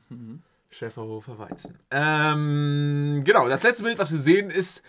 Mhm. 0.10 0.44
Schäferhofer 0.70 1.38
Weizen. 1.38 1.78
Ähm, 1.92 3.22
genau, 3.26 3.50
das 3.50 3.64
letzte 3.64 3.84
Bild, 3.84 3.98
was 3.98 4.12
wir 4.12 4.20
sehen, 4.20 4.50
ist 4.50 4.82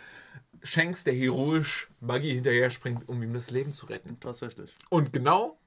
Shanks, 0.62 1.02
der 1.04 1.14
heroisch 1.14 1.90
Buggy 2.00 2.34
hinterher 2.34 2.70
springt, 2.70 3.08
um 3.08 3.22
ihm 3.22 3.34
das 3.34 3.50
Leben 3.50 3.72
zu 3.72 3.86
retten. 3.86 4.20
Tatsächlich. 4.20 4.74
Und 4.90 5.12
genau 5.12 5.58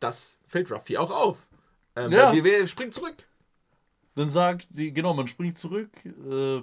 das 0.00 0.38
fällt 0.46 0.70
Ruffy 0.70 0.96
auch 0.96 1.10
auf. 1.10 1.46
Ähm, 1.96 2.12
Ja. 2.12 2.32
wir 2.32 2.66
springt 2.66 2.94
zurück. 2.94 3.16
Dann 4.14 4.30
sagt 4.30 4.66
die, 4.70 4.92
genau, 4.92 5.14
man 5.14 5.28
springt 5.28 5.58
zurück. 5.58 5.90
Äh, 6.04 6.62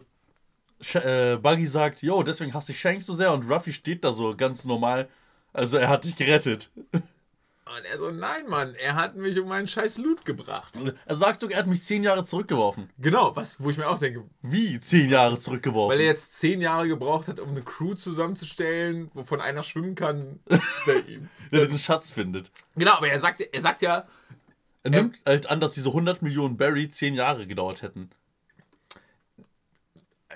äh, 0.97 1.37
Buggy 1.37 1.67
sagt, 1.67 2.01
yo, 2.01 2.23
deswegen 2.23 2.53
hasse 2.53 2.71
ich 2.71 2.79
Shank 2.79 3.01
so 3.03 3.13
sehr 3.13 3.31
und 3.33 3.49
Ruffy 3.49 3.71
steht 3.73 4.03
da 4.03 4.11
so 4.13 4.35
ganz 4.35 4.65
normal. 4.65 5.07
Also 5.53 5.77
er 5.77 5.89
hat 5.89 6.03
dich 6.05 6.15
gerettet. 6.15 6.69
Und 7.65 7.85
er 7.85 7.97
so, 7.97 8.11
nein, 8.11 8.47
Mann, 8.49 8.75
er 8.75 8.93
hat 8.95 9.15
mich 9.15 9.39
um 9.39 9.47
meinen 9.47 9.67
scheiß 9.67 9.97
Loot 9.97 10.25
gebracht. 10.25 10.77
Er 11.05 11.15
sagt 11.15 11.39
sogar, 11.39 11.55
er 11.55 11.59
hat 11.61 11.67
mich 11.67 11.81
zehn 11.83 12.03
Jahre 12.03 12.23
zurückgeworfen. 12.25 12.89
Genau, 12.99 13.35
was, 13.37 13.63
wo 13.63 13.69
ich 13.69 13.77
mir 13.77 13.87
auch 13.87 13.97
denke, 13.97 14.25
Wie 14.41 14.79
zehn 14.81 15.09
Jahre 15.09 15.39
zurückgeworfen? 15.39 15.91
weil 15.91 16.01
er 16.01 16.07
jetzt 16.07 16.33
zehn 16.33 16.59
Jahre 16.61 16.87
gebraucht 16.89 17.29
hat, 17.29 17.39
um 17.39 17.49
eine 17.49 17.61
Crew 17.63 17.93
zusammenzustellen, 17.95 19.09
wovon 19.13 19.39
einer 19.41 19.63
schwimmen 19.63 19.95
kann. 19.95 20.39
der 20.85 20.95
ihm- 21.07 21.29
der 21.51 21.65
diesen 21.65 21.79
Schatz 21.79 22.11
findet. 22.11 22.51
genau, 22.75 22.95
aber 22.95 23.07
er 23.07 23.17
sagt, 23.17 23.39
er 23.41 23.61
sagt 23.61 23.81
ja, 23.81 24.05
Er 24.83 24.91
nimmt 24.91 25.17
halt 25.25 25.47
an, 25.47 25.59
dass 25.61 25.73
diese 25.73 25.89
100 25.89 26.21
Millionen 26.21 26.57
Barry 26.57 26.89
zehn 26.89 27.13
Jahre 27.15 27.47
gedauert 27.47 27.81
hätten. 27.81 28.09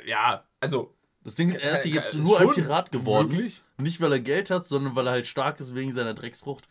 ja, 0.05 0.43
also. 0.59 0.93
Das 1.23 1.35
Ding 1.35 1.49
ist, 1.49 1.57
er 1.57 1.77
ist 1.77 1.85
Äh, 1.85 1.89
jetzt 1.89 2.13
äh, 2.13 2.19
nur 2.19 2.39
ein 2.39 2.51
Pirat 2.51 2.89
geworden. 2.91 3.27
möglich. 3.27 3.61
Nicht, 3.77 3.99
weil 3.99 4.13
er 4.13 4.21
Geld 4.21 4.49
hat, 4.49 4.65
sondern 4.65 4.95
weil 4.95 5.07
er 5.07 5.11
halt 5.11 5.27
stark 5.27 5.59
ist 5.59 5.75
wegen 5.75 5.91
seiner 5.91 6.13
Drecksfrucht. 6.13 6.69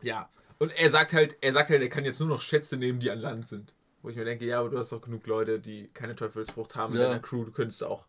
Ja. 0.00 0.28
Und 0.60 0.70
er 0.78 0.88
sagt 0.90 1.12
halt, 1.12 1.36
er 1.40 1.52
sagt 1.52 1.70
halt, 1.70 1.82
er 1.82 1.88
kann 1.88 2.04
jetzt 2.04 2.20
nur 2.20 2.28
noch 2.28 2.40
Schätze 2.40 2.76
nehmen, 2.76 3.00
die 3.00 3.10
an 3.10 3.18
Land 3.18 3.48
sind. 3.48 3.72
Wo 4.02 4.10
ich 4.10 4.16
mir 4.16 4.24
denke, 4.24 4.44
ja, 4.44 4.60
aber 4.60 4.68
du 4.68 4.78
hast 4.78 4.92
doch 4.92 5.00
genug 5.00 5.26
Leute, 5.26 5.58
die 5.58 5.88
keine 5.92 6.14
Teufelsfrucht 6.14 6.76
haben 6.76 6.94
in 6.94 7.00
Ja. 7.00 7.08
deiner 7.08 7.18
Crew. 7.20 7.44
Du 7.44 7.50
könntest 7.50 7.82
auch 7.82 8.06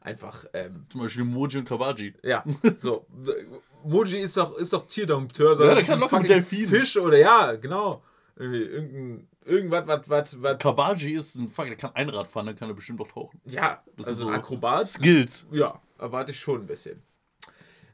einfach, 0.00 0.44
ähm, 0.52 0.82
Zum 0.88 1.00
Beispiel 1.00 1.24
Moji 1.24 1.58
und 1.58 1.64
Kawaji. 1.68 2.14
ja, 2.22 2.44
so. 2.78 3.04
Moji 3.84 4.20
ist 4.20 4.36
doch, 4.36 4.56
ist 4.56 4.72
doch 4.72 4.86
Tierdompteur. 4.86 5.58
Ja, 5.66 5.74
der 5.74 5.82
kann 5.82 5.98
mit 6.20 6.28
Delfinen. 6.30 6.68
Fisch 6.68 6.96
oder 6.96 7.16
ja, 7.18 7.56
genau. 7.56 8.02
Irgendwie, 8.38 8.62
irgendein, 8.62 9.28
irgendwas, 9.44 9.86
was, 9.86 10.08
was, 10.08 10.42
was, 10.42 10.58
Kawaji 10.58 11.12
ist 11.14 11.34
ein 11.34 11.48
Fuck, 11.48 11.66
der 11.66 11.76
kann 11.76 11.94
Einrad 11.94 12.28
fahren, 12.28 12.46
dann 12.46 12.54
kann 12.56 12.68
er 12.70 12.74
bestimmt 12.74 13.00
auch 13.00 13.08
tauchen. 13.08 13.40
ja, 13.46 13.82
Das 13.96 14.06
also 14.06 14.20
sind 14.20 14.28
so 14.28 14.34
Akrobat. 14.34 14.86
Skills. 14.86 15.46
Ja, 15.50 15.80
erwarte 15.98 16.30
ich 16.30 16.38
schon 16.40 16.60
ein 16.62 16.66
bisschen. 16.66 17.02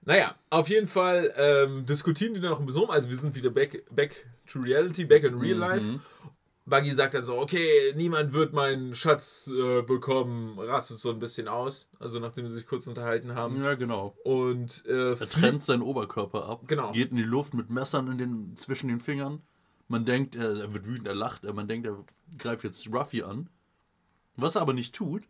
Naja, 0.07 0.35
auf 0.51 0.69
jeden 0.69 0.87
Fall 0.87 1.33
ähm, 1.39 1.87
diskutieren 1.87 2.35
die 2.35 2.41
dann 2.41 2.51
noch 2.51 2.61
ein 2.61 2.67
bisschen 2.67 2.83
rum. 2.83 2.91
Also 2.91 3.09
wir 3.09 3.17
sind 3.17 3.35
wieder 3.35 3.49
back, 3.51 3.85
back 3.91 4.27
to 4.47 4.61
reality, 4.61 5.05
back 5.07 5.25
in 5.25 5.35
real 5.39 5.57
life. 5.57 5.99
Buggy 6.67 6.91
sagt 6.95 7.13
dann 7.15 7.25
so, 7.25 7.39
okay, 7.39 7.93
niemand 7.95 8.33
wird 8.33 8.53
meinen 8.55 8.95
Schatz 8.95 9.49
äh, 9.53 9.83
bekommen, 9.83 10.59
rastet 10.59 10.99
so 10.99 11.11
ein 11.11 11.19
bisschen 11.19 11.47
aus. 11.49 11.91
Also 11.99 12.21
nachdem 12.21 12.49
sie 12.49 12.55
sich 12.55 12.67
kurz 12.67 12.87
unterhalten 12.87 13.35
haben. 13.35 13.63
Ja, 13.63 13.75
genau. 13.75 14.15
Und 14.25 14.85
äh, 14.87 15.11
Er 15.13 15.29
trennt 15.29 15.63
seinen 15.63 15.83
Oberkörper 15.83 16.47
ab, 16.49 16.63
Genau. 16.67 16.91
geht 16.93 17.11
in 17.11 17.17
die 17.19 17.23
Luft 17.23 17.53
mit 17.55 17.71
Messern 17.71 18.11
in 18.11 18.19
den, 18.19 18.57
zwischen 18.57 18.89
den 18.89 19.01
Fingern. 19.01 19.41
Man 19.89 20.05
denkt, 20.05 20.37
er, 20.37 20.73
wird 20.73 20.87
wütend, 20.87 21.07
er 21.07 21.15
lacht, 21.15 21.45
man 21.45 21.69
denkt, 21.69 21.87
er 21.87 22.05
greift 22.39 22.65
jetzt 22.65 22.93
Ruffy 22.93 23.23
an. 23.23 23.49
Was 24.37 24.57
er 24.57 24.63
aber 24.63 24.73
nicht 24.73 24.95
tut, 24.95 25.25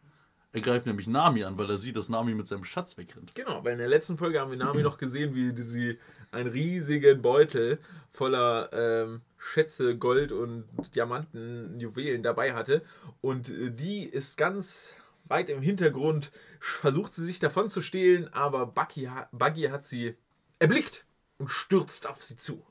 er 0.54 0.60
greift 0.60 0.86
nämlich 0.86 1.08
Nami 1.08 1.42
an, 1.42 1.58
weil 1.58 1.68
er 1.68 1.78
sieht, 1.78 1.96
dass 1.96 2.08
Nami 2.08 2.32
mit 2.32 2.46
seinem 2.46 2.64
Schatz 2.64 2.96
wegrennt. 2.96 3.34
Genau, 3.34 3.64
weil 3.64 3.72
in 3.72 3.78
der 3.78 3.88
letzten 3.88 4.16
Folge 4.16 4.38
haben 4.40 4.52
wir 4.52 4.56
Nami 4.56 4.82
noch 4.82 4.98
gesehen, 4.98 5.34
wie 5.34 5.60
sie 5.60 5.98
einen 6.30 6.48
riesigen 6.48 7.20
Beutel 7.20 7.80
voller 8.12 8.72
ähm, 8.72 9.22
Schätze, 9.36 9.98
Gold 9.98 10.30
und 10.30 10.64
Diamanten, 10.94 11.80
Juwelen 11.80 12.22
dabei 12.22 12.54
hatte. 12.54 12.82
Und 13.20 13.50
äh, 13.50 13.72
die 13.72 14.04
ist 14.04 14.36
ganz 14.36 14.94
weit 15.24 15.48
im 15.48 15.60
Hintergrund, 15.60 16.30
versucht 16.60 17.14
sie 17.14 17.24
sich 17.24 17.40
davon 17.40 17.68
zu 17.68 17.82
stehlen, 17.82 18.32
aber 18.32 18.72
ha 18.76 19.28
Buggy 19.32 19.62
hat 19.64 19.84
sie 19.84 20.14
erblickt 20.60 21.04
und 21.38 21.50
stürzt 21.50 22.06
auf 22.06 22.22
sie 22.22 22.36
zu. 22.36 22.64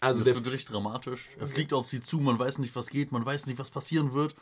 Also 0.00 0.20
Das 0.20 0.26
der, 0.26 0.34
wird 0.36 0.52
richtig 0.54 0.70
dramatisch. 0.72 1.28
Er 1.38 1.48
fliegt 1.48 1.72
auf 1.72 1.88
sie 1.88 2.00
zu, 2.00 2.18
man 2.18 2.38
weiß 2.38 2.58
nicht, 2.58 2.74
was 2.76 2.88
geht, 2.88 3.10
man 3.12 3.24
weiß 3.26 3.46
nicht, 3.46 3.58
was 3.58 3.70
passieren 3.70 4.12
wird. 4.12 4.34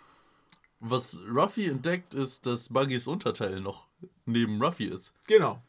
Was 0.80 1.18
Ruffy 1.34 1.66
entdeckt, 1.66 2.12
ist, 2.12 2.44
dass 2.44 2.68
Buggys 2.68 3.06
Unterteil 3.06 3.60
noch 3.60 3.86
neben 4.26 4.62
Ruffy 4.62 4.84
ist. 4.84 5.14
genau. 5.26 5.62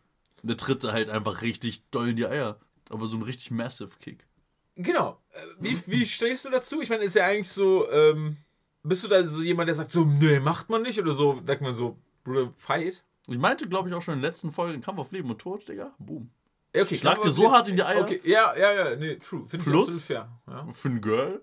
Der 0.43 0.55
tritt 0.55 0.83
halt 0.83 1.09
einfach 1.09 1.41
richtig 1.41 1.81
doll 1.89 2.09
in 2.09 2.15
die 2.15 2.27
Eier. 2.27 2.59
Aber 2.89 3.07
so 3.07 3.17
ein 3.17 3.23
richtig 3.23 3.49
massive 3.51 3.97
Kick. 3.99 4.27
Genau. 4.75 5.19
Äh, 5.31 5.39
Wie, 5.59 5.81
wie 5.88 6.05
stehst 6.05 6.45
du 6.45 6.51
dazu? 6.51 6.79
Ich 6.79 6.89
meine, 6.89 7.03
ist 7.03 7.15
ja 7.15 7.25
eigentlich 7.25 7.49
so, 7.49 7.89
ähm, 7.91 8.38
bist 8.83 9.03
du 9.03 9.07
da 9.07 9.23
so 9.25 9.41
jemand, 9.41 9.67
der 9.67 9.75
sagt 9.75 9.91
so, 9.91 10.05
nee, 10.05 10.39
macht 10.39 10.69
man 10.69 10.83
nicht? 10.83 10.99
Oder 10.99 11.11
so, 11.11 11.41
sagt 11.45 11.61
man 11.61 11.73
so, 11.73 11.97
Bruder, 12.23 12.53
fight? 12.55 13.03
Ich 13.27 13.38
meinte, 13.39 13.67
glaube 13.67 13.89
ich, 13.89 13.95
auch 13.95 14.01
schon 14.01 14.13
in 14.13 14.19
den 14.19 14.25
letzten 14.29 14.51
Folgen 14.51 14.79
Kampf 14.79 14.99
auf 14.99 15.11
Leben 15.11 15.29
und 15.29 15.39
Tod, 15.39 15.67
Digga. 15.67 15.93
Boom. 15.97 16.29
Ja, 16.78 16.86
Schlag 16.86 17.21
dir 17.21 17.32
so 17.32 17.51
hart 17.51 17.69
in 17.69 17.75
die 17.75 17.84
Eier? 17.84 18.01
Okay, 18.01 18.21
ja, 18.23 18.55
ja, 18.57 18.73
ja, 18.73 18.95
nee, 18.95 19.15
true. 19.15 19.45
Finde 19.47 19.57
ich 19.65 19.71
Plus- 19.71 20.05
fair. 20.05 20.30
Ja. 20.47 20.67
Für 20.73 20.89
ein 20.89 21.01
Girl. 21.01 21.41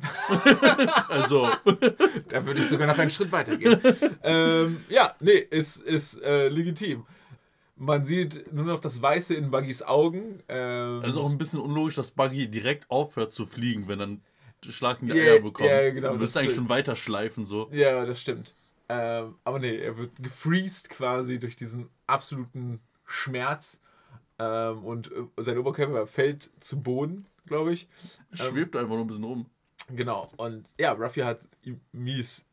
also, 1.08 1.46
Da 2.28 2.44
würde 2.46 2.60
ich 2.60 2.66
sogar 2.68 2.86
noch 2.86 2.98
einen 2.98 3.10
Schritt 3.10 3.30
weiter 3.32 3.56
gehen. 3.56 3.80
ähm, 4.22 4.82
ja, 4.88 5.14
nee, 5.20 5.36
ist, 5.38 5.76
ist 5.82 6.22
äh, 6.22 6.48
legitim. 6.48 7.04
Man 7.76 8.04
sieht 8.04 8.52
nur 8.52 8.64
noch 8.64 8.80
das 8.80 9.00
Weiße 9.00 9.34
in 9.34 9.50
Buggys 9.50 9.82
Augen. 9.82 10.42
Ähm, 10.48 11.00
also 11.02 11.22
auch 11.22 11.30
ein 11.30 11.38
bisschen 11.38 11.60
unlogisch, 11.60 11.94
dass 11.94 12.10
Buggy 12.10 12.48
direkt 12.48 12.90
aufhört 12.90 13.32
zu 13.32 13.46
fliegen, 13.46 13.88
wenn 13.88 13.98
dann 13.98 14.20
Schlag 14.68 15.00
in 15.00 15.08
die 15.08 15.14
Ja, 15.14 15.32
Eier 15.34 15.40
bekommt. 15.40 15.68
ja, 15.70 15.90
genau, 15.90 16.12
Du 16.14 16.20
wirst 16.20 16.36
eigentlich 16.36 16.52
stimmt. 16.52 16.66
schon 16.66 16.68
weiter 16.68 16.96
schleifen, 16.96 17.46
so. 17.46 17.68
Ja, 17.72 18.04
das 18.04 18.20
stimmt. 18.20 18.54
Ähm, 18.90 19.36
aber 19.44 19.58
nee, 19.58 19.76
er 19.78 19.96
wird 19.96 20.12
gefreezed 20.22 20.90
quasi 20.90 21.38
durch 21.38 21.56
diesen 21.56 21.88
absoluten 22.06 22.80
Schmerz. 23.06 23.80
Ähm, 24.40 24.84
und 24.84 25.12
äh, 25.12 25.26
sein 25.36 25.58
Oberkörper 25.58 26.06
fällt 26.06 26.50
zu 26.60 26.80
Boden, 26.80 27.26
glaube 27.44 27.74
ich. 27.74 27.86
Schwebt 28.32 28.74
einfach 28.74 28.94
nur 28.94 29.00
ein 29.04 29.06
bisschen 29.06 29.24
rum. 29.24 29.46
Genau. 29.94 30.30
Und 30.38 30.64
ja, 30.78 30.92
Ruffy 30.92 31.20
hat 31.20 31.46
ihm 31.62 31.78
mies, 31.92 32.46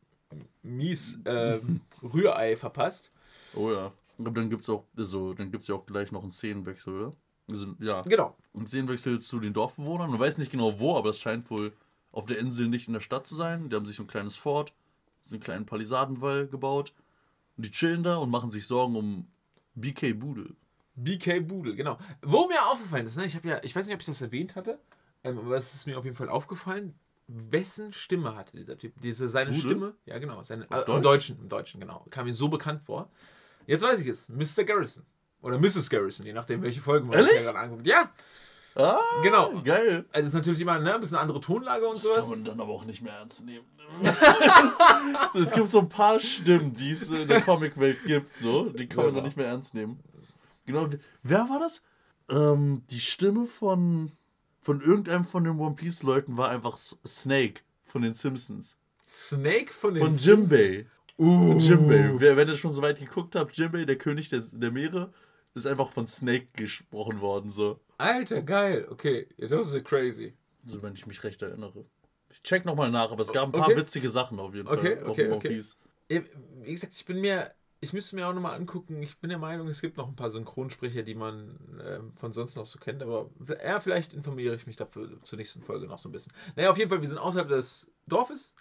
mies 0.62 1.18
ähm, 1.24 1.80
Rührei 2.02 2.58
verpasst. 2.58 3.10
Oh 3.54 3.70
ja. 3.72 3.90
Aber 4.18 4.30
dann 4.32 4.50
gibt's 4.50 4.68
auch, 4.68 4.84
also, 4.98 5.32
dann 5.32 5.50
gibt's 5.50 5.68
ja 5.68 5.76
auch 5.76 5.86
gleich 5.86 6.12
noch 6.12 6.22
einen 6.22 6.30
Szenenwechsel, 6.30 6.94
oder? 6.94 7.16
Also, 7.48 7.74
ja. 7.78 8.02
Genau. 8.02 8.36
Ein 8.54 8.66
Szenenwechsel 8.66 9.20
zu 9.20 9.40
den 9.40 9.54
Dorfbewohnern. 9.54 10.10
Man 10.10 10.20
weiß 10.20 10.36
nicht 10.36 10.50
genau 10.50 10.78
wo, 10.78 10.94
aber 10.96 11.10
es 11.10 11.18
scheint 11.18 11.50
wohl 11.50 11.72
auf 12.12 12.26
der 12.26 12.38
Insel 12.38 12.68
nicht 12.68 12.88
in 12.88 12.94
der 12.94 13.00
Stadt 13.00 13.26
zu 13.26 13.34
sein. 13.34 13.70
Die 13.70 13.76
haben 13.76 13.86
sich 13.86 13.96
so 13.96 14.02
ein 14.02 14.08
kleines 14.08 14.36
Fort, 14.36 14.74
so 15.22 15.36
einen 15.36 15.42
kleinen 15.42 15.64
Palisadenwall 15.64 16.48
gebaut. 16.48 16.92
Und 17.56 17.64
die 17.64 17.70
chillen 17.70 18.02
da 18.02 18.16
und 18.16 18.28
machen 18.28 18.50
sich 18.50 18.66
Sorgen 18.66 18.96
um 18.96 19.26
BK 19.74 20.12
Bude. 20.12 20.54
BK 21.04 21.40
Budel, 21.40 21.74
genau. 21.76 21.98
Wo 22.22 22.46
mir 22.48 22.62
aufgefallen 22.66 23.06
ist, 23.06 23.16
ne, 23.16 23.26
ich 23.26 23.34
habe 23.36 23.46
ja, 23.48 23.60
ich 23.62 23.74
weiß 23.74 23.86
nicht, 23.86 23.94
ob 23.94 24.00
ich 24.00 24.06
das 24.06 24.20
erwähnt 24.20 24.56
hatte, 24.56 24.78
ähm, 25.24 25.38
aber 25.38 25.56
es 25.56 25.74
ist 25.74 25.86
mir 25.86 25.98
auf 25.98 26.04
jeden 26.04 26.16
Fall 26.16 26.28
aufgefallen, 26.28 26.94
wessen 27.26 27.92
Stimme 27.92 28.34
hatte 28.36 28.56
dieser 28.56 28.76
Typ? 28.78 28.92
Diese, 29.02 29.28
seine 29.28 29.50
Budel? 29.50 29.60
Stimme, 29.62 29.94
ja 30.06 30.18
genau, 30.18 30.42
seine, 30.42 30.64
äh, 30.70 30.78
im 30.80 30.84
Deutsch? 30.86 31.02
Deutschen, 31.02 31.38
im 31.40 31.48
Deutschen, 31.48 31.80
genau. 31.80 32.04
Kam 32.10 32.26
mir 32.26 32.34
so 32.34 32.48
bekannt 32.48 32.82
vor. 32.82 33.10
Jetzt 33.66 33.82
weiß 33.84 34.00
ich 34.00 34.08
es, 34.08 34.28
Mr. 34.28 34.64
Garrison. 34.64 35.04
Oder 35.42 35.58
Mrs. 35.58 35.88
Garrison, 35.90 36.24
je 36.26 36.32
nachdem, 36.32 36.62
welche 36.62 36.80
Folge 36.80 37.06
man 37.06 37.22
sich 37.22 37.32
gerade 37.42 37.58
anguckt. 37.58 37.86
Ja, 37.86 38.10
Ah, 38.74 39.00
Genau. 39.24 39.60
Geil. 39.64 40.04
also 40.12 40.20
es 40.20 40.28
ist 40.28 40.34
natürlich 40.34 40.60
immer 40.60 40.78
ne, 40.78 40.94
ein 40.94 41.00
bisschen 41.00 41.16
andere 41.18 41.40
Tonlage 41.40 41.86
und 41.88 41.94
Das 41.96 42.02
sowas. 42.02 42.20
kann 42.20 42.28
man 42.30 42.44
dann 42.44 42.60
aber 42.60 42.70
auch 42.72 42.84
nicht 42.84 43.02
mehr 43.02 43.12
ernst 43.12 43.44
nehmen. 43.44 43.64
es 45.34 45.52
gibt 45.52 45.68
so 45.68 45.80
ein 45.80 45.88
paar 45.88 46.20
Stimmen, 46.20 46.72
die 46.74 46.92
es 46.92 47.10
in 47.10 47.26
der 47.26 47.40
Comicwelt 47.40 48.04
gibt, 48.04 48.34
so. 48.36 48.68
Die 48.70 48.86
kann 48.86 48.98
man 48.98 49.06
Ja. 49.06 49.12
dann 49.16 49.24
nicht 49.24 49.36
mehr 49.36 49.46
ernst 49.46 49.74
nehmen. 49.74 49.98
Genau. 50.68 50.88
Wer 51.22 51.48
war 51.48 51.58
das? 51.60 51.82
Ähm, 52.28 52.82
die 52.90 53.00
Stimme 53.00 53.46
von, 53.46 54.12
von 54.60 54.82
irgendeinem 54.82 55.24
von 55.24 55.44
den 55.44 55.58
One 55.58 55.74
Piece 55.74 56.02
Leuten 56.02 56.36
war 56.36 56.50
einfach 56.50 56.76
Snake 56.76 57.62
von 57.86 58.02
den 58.02 58.12
Simpsons. 58.14 58.76
Snake 59.06 59.72
von 59.72 59.94
den 59.94 60.02
Von 60.04 60.12
Simpsons. 60.12 60.50
Jimbei. 60.60 60.86
Uh. 61.18 61.58
Jimbei. 61.58 62.12
Wer, 62.20 62.36
wenn 62.36 62.48
ihr 62.48 62.54
schon 62.58 62.72
so 62.74 62.82
weit 62.82 62.98
geguckt 62.98 63.34
habt, 63.34 63.56
Jimbei, 63.56 63.86
der 63.86 63.96
König 63.96 64.28
der, 64.28 64.42
der 64.52 64.70
Meere, 64.70 65.10
ist 65.54 65.66
einfach 65.66 65.90
von 65.90 66.06
Snake 66.06 66.48
gesprochen 66.54 67.20
worden, 67.22 67.48
so. 67.50 67.80
Alter, 67.96 68.42
geil. 68.42 68.86
Okay, 68.90 69.26
das 69.38 69.74
ist 69.74 69.84
crazy. 69.86 70.34
So, 70.64 70.82
wenn 70.82 70.92
ich 70.92 71.06
mich 71.06 71.24
recht 71.24 71.40
erinnere. 71.40 71.86
Ich 72.30 72.42
check 72.42 72.66
nochmal 72.66 72.90
nach, 72.90 73.10
aber 73.10 73.22
es 73.22 73.32
gab 73.32 73.46
ein 73.46 73.52
paar 73.52 73.68
Okay. 73.68 73.76
witzige 73.78 74.10
Sachen 74.10 74.38
auf 74.38 74.54
jeden 74.54 74.68
Okay, 74.68 74.96
Fall. 74.96 75.04
auf 75.04 75.10
okay, 75.12 75.26
One 75.28 75.36
okay. 75.36 75.48
Piece. 75.48 75.76
Ja, 76.10 76.20
Wie 76.62 76.72
gesagt, 76.72 76.92
ich 76.94 77.04
bin 77.06 77.20
mir, 77.22 77.50
ich 77.80 77.92
müsste 77.92 78.16
mir 78.16 78.26
auch 78.26 78.32
nochmal 78.32 78.54
angucken. 78.54 79.02
Ich 79.02 79.18
bin 79.18 79.30
der 79.30 79.38
Meinung, 79.38 79.68
es 79.68 79.80
gibt 79.80 79.96
noch 79.96 80.08
ein 80.08 80.16
paar 80.16 80.30
Synchronsprecher, 80.30 81.02
die 81.02 81.14
man 81.14 81.58
ähm, 81.84 82.12
von 82.16 82.32
sonst 82.32 82.56
noch 82.56 82.66
so 82.66 82.78
kennt, 82.78 83.02
aber 83.02 83.30
ja, 83.64 83.80
vielleicht 83.80 84.12
informiere 84.12 84.54
ich 84.54 84.66
mich 84.66 84.76
dafür 84.76 85.22
zur 85.22 85.38
nächsten 85.38 85.62
Folge 85.62 85.86
noch 85.86 85.98
so 85.98 86.08
ein 86.08 86.12
bisschen. 86.12 86.32
Naja, 86.56 86.70
auf 86.70 86.78
jeden 86.78 86.90
Fall, 86.90 87.00
wir 87.00 87.08
sind 87.08 87.18
außerhalb 87.18 87.48
des 87.48 87.90
Dorfes, 88.06 88.54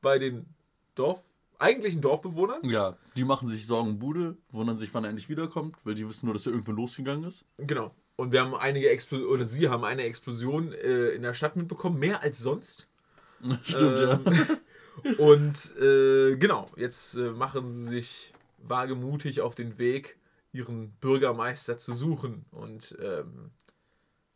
bei 0.00 0.18
den 0.18 0.46
Dorf, 0.94 1.24
eigentlichen 1.58 2.00
Dorfbewohnern. 2.00 2.60
Ja, 2.62 2.96
die 3.16 3.24
machen 3.24 3.48
sich 3.48 3.66
Sorgen 3.66 3.98
Bude, 3.98 4.36
wundern 4.50 4.78
sich, 4.78 4.92
wann 4.94 5.04
er 5.04 5.10
endlich 5.10 5.28
wiederkommt, 5.28 5.76
weil 5.84 5.94
die 5.94 6.08
wissen 6.08 6.26
nur, 6.26 6.34
dass 6.34 6.46
er 6.46 6.52
irgendwann 6.52 6.76
losgegangen 6.76 7.24
ist. 7.24 7.44
Genau. 7.58 7.94
Und 8.16 8.32
wir 8.32 8.40
haben 8.40 8.54
einige 8.54 8.90
Explosionen, 8.90 9.34
oder 9.34 9.44
sie 9.46 9.68
haben 9.68 9.84
eine 9.84 10.02
Explosion 10.02 10.72
äh, 10.72 11.08
in 11.08 11.22
der 11.22 11.34
Stadt 11.34 11.56
mitbekommen, 11.56 11.98
mehr 11.98 12.22
als 12.22 12.38
sonst. 12.38 12.86
Stimmt, 13.62 13.98
ja. 13.98 14.20
Ähm, 14.24 14.58
Und 15.18 15.76
äh, 15.80 16.36
genau, 16.36 16.68
jetzt 16.76 17.14
äh, 17.14 17.30
machen 17.30 17.68
sie 17.68 17.84
sich 17.84 18.32
wagemutig 18.60 19.40
auf 19.40 19.54
den 19.54 19.78
Weg, 19.78 20.18
ihren 20.52 20.92
Bürgermeister 20.92 21.78
zu 21.78 21.92
suchen. 21.92 22.44
Und 22.50 22.96
ähm, 23.02 23.50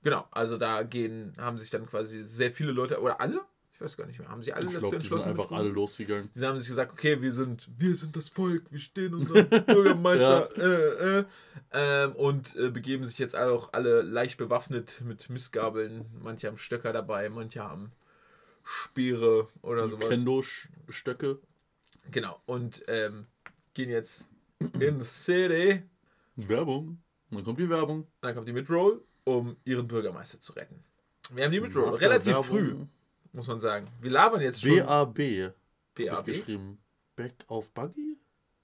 genau, 0.03 0.27
also 0.31 0.57
da 0.59 0.83
gehen, 0.83 1.35
haben 1.39 1.59
sich 1.59 1.71
dann 1.71 1.87
quasi 1.87 2.25
sehr 2.25 2.51
viele 2.51 2.73
Leute, 2.73 3.01
oder 3.01 3.21
alle? 3.21 3.41
Ich 3.75 3.81
weiß 3.81 3.97
gar 3.97 4.07
nicht 4.07 4.21
mehr. 4.21 4.29
Haben 4.29 4.45
sie 4.45 4.53
alle 4.53 4.67
Ich 4.67 4.73
dazu 4.73 4.81
glaube, 4.83 4.99
die 4.99 5.03
sind 5.07 5.13
entschlossen? 5.17 5.41
einfach 5.41 5.51
alle 5.57 5.69
losgegangen. 5.69 6.31
Sie 6.33 6.47
haben 6.47 6.59
sich 6.59 6.69
gesagt, 6.69 6.93
okay, 6.93 7.21
wir 7.21 7.33
sind, 7.33 7.69
wir 7.77 7.97
sind 7.97 8.15
das 8.15 8.29
Volk, 8.29 8.71
wir 8.71 8.79
stehen 8.79 9.15
unserem 9.15 9.49
Bürgermeister 9.67 10.49
äh, 10.57 11.19
äh, 11.19 11.25
ähm, 11.73 12.13
und 12.13 12.55
äh, 12.55 12.71
begeben 12.71 13.03
sich 13.03 13.19
jetzt 13.19 13.35
auch 13.35 13.73
alle 13.73 14.03
leicht 14.03 14.39
bewaffnet 14.39 15.03
mit 15.05 15.29
Missgabeln. 15.29 16.07
Manche 16.23 16.47
haben 16.47 16.57
Stöcker 16.57 16.93
dabei, 16.93 17.29
manche 17.29 17.65
haben 17.65 17.91
Speere 18.63 19.49
oder 19.61 19.89
sowas. 19.89 20.09
Kendo-Stöcke. 20.09 21.41
Genau. 22.13 22.41
Und 22.47 22.85
ähm, 22.87 23.27
gehen 23.75 23.91
jetzt 23.91 24.27
in 24.81 25.03
city. 25.03 25.83
Werbung. 26.37 26.99
Dann 27.31 27.45
kommt 27.45 27.59
die 27.59 27.69
Werbung. 27.69 28.07
Dann 28.21 28.35
kommt 28.35 28.49
die 28.49 28.53
Midroll, 28.53 29.03
um 29.25 29.57
ihren 29.65 29.87
Bürgermeister 29.87 30.41
zu 30.41 30.53
retten. 30.53 30.83
Wir 31.33 31.45
haben 31.45 31.53
die 31.53 31.61
Midroll 31.61 31.95
relativ 31.97 32.33
Werbung. 32.33 32.45
früh, 32.45 32.77
muss 33.33 33.49
man 33.49 33.61
sagen. 33.61 33.87
Wir 34.01 34.11
labern 34.11 34.41
jetzt 34.41 34.63
schon. 34.63 34.79
BAB. 34.79 35.53
BAB. 35.95 36.25
geschrieben. 36.25 36.79
Back 37.17 37.35
auf 37.47 37.73
Buggy? 37.73 38.17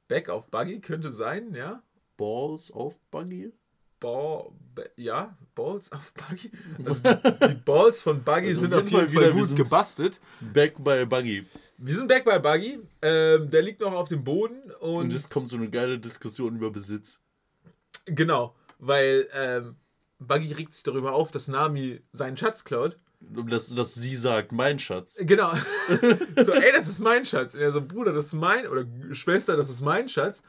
Back 0.08 0.28
auf 0.28 0.48
Buggy 0.48 0.80
könnte 0.80 1.11
sein, 1.11 1.54
ja. 1.54 1.82
Balls 2.16 2.70
auf 2.70 2.98
Buggy? 3.11 3.52
Ball, 4.01 4.51
ba- 4.74 4.82
ja, 4.96 5.36
Balls 5.55 5.92
auf 5.92 6.12
Buggy. 6.14 6.51
Also 6.84 7.01
die, 7.48 7.55
Balls 7.55 8.03
von 8.03 8.22
Buggy 8.24 8.46
Also 8.48 8.61
sind 8.62 8.74
auf 8.74 8.88
jeden 8.90 9.09
Fall 9.11 9.12
wieder, 9.12 9.32
gut 9.32 9.55
gebastelt. 9.55 10.20
Back 10.40 10.74
bei 10.78 11.05
Buggy. 11.05 11.46
Wir 11.76 11.94
sind 11.94 12.09
back 12.09 12.24
bei 12.24 12.38
Buggy. 12.38 12.80
Ähm, 13.03 13.51
der 13.51 13.62
liegt 13.62 13.80
noch 13.80 13.92
auf 13.92 14.09
dem 14.09 14.24
Boden 14.24 14.59
und, 14.80 14.96
Und 15.05 15.12
jetzt 15.12 15.30
kommt 15.30 15.48
so 15.48 15.57
eine 15.57 15.70
geile 15.70 15.98
Diskussion 15.98 16.57
über 16.57 16.70
Besitz. 16.70 17.20
genau, 18.07 18.55
weil 18.78 19.28
ähm, 19.34 19.76
Buggy 20.18 20.53
regt 20.53 20.72
sich 20.74 20.82
darüber 20.82 21.12
auf, 21.12 21.30
dass 21.30 21.48
Nami 21.48 22.01
seinen 22.12 22.36
Schatz 22.36 22.64
klaut. 22.64 22.98
Dass, 23.20 23.68
dass 23.74 23.94
sie 23.94 24.16
sagt, 24.16 24.51
mein 24.53 24.78
Schatz. 24.78 25.16
Genau. 25.20 25.53
so, 26.42 26.53
ey, 26.53 26.72
das 26.72 26.88
ist 26.88 27.01
mein 27.01 27.24
Schatz. 27.26 27.55
Und 27.55 27.61
er 27.61 27.70
so, 27.72 27.82
Bruder, 27.82 28.12
das 28.14 28.26
ist 28.26 28.32
mein, 28.32 28.66
oder 28.66 28.86
Schwester, 29.12 29.57
das 29.59 29.68
ist 29.68 29.82
mein 29.82 30.09
Schatz. 30.09 30.42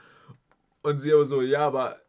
Und 0.82 1.00
sie 1.00 1.12
aber 1.14 1.26
so, 1.26 1.42
ja, 1.42 1.68
aber 1.68 2.00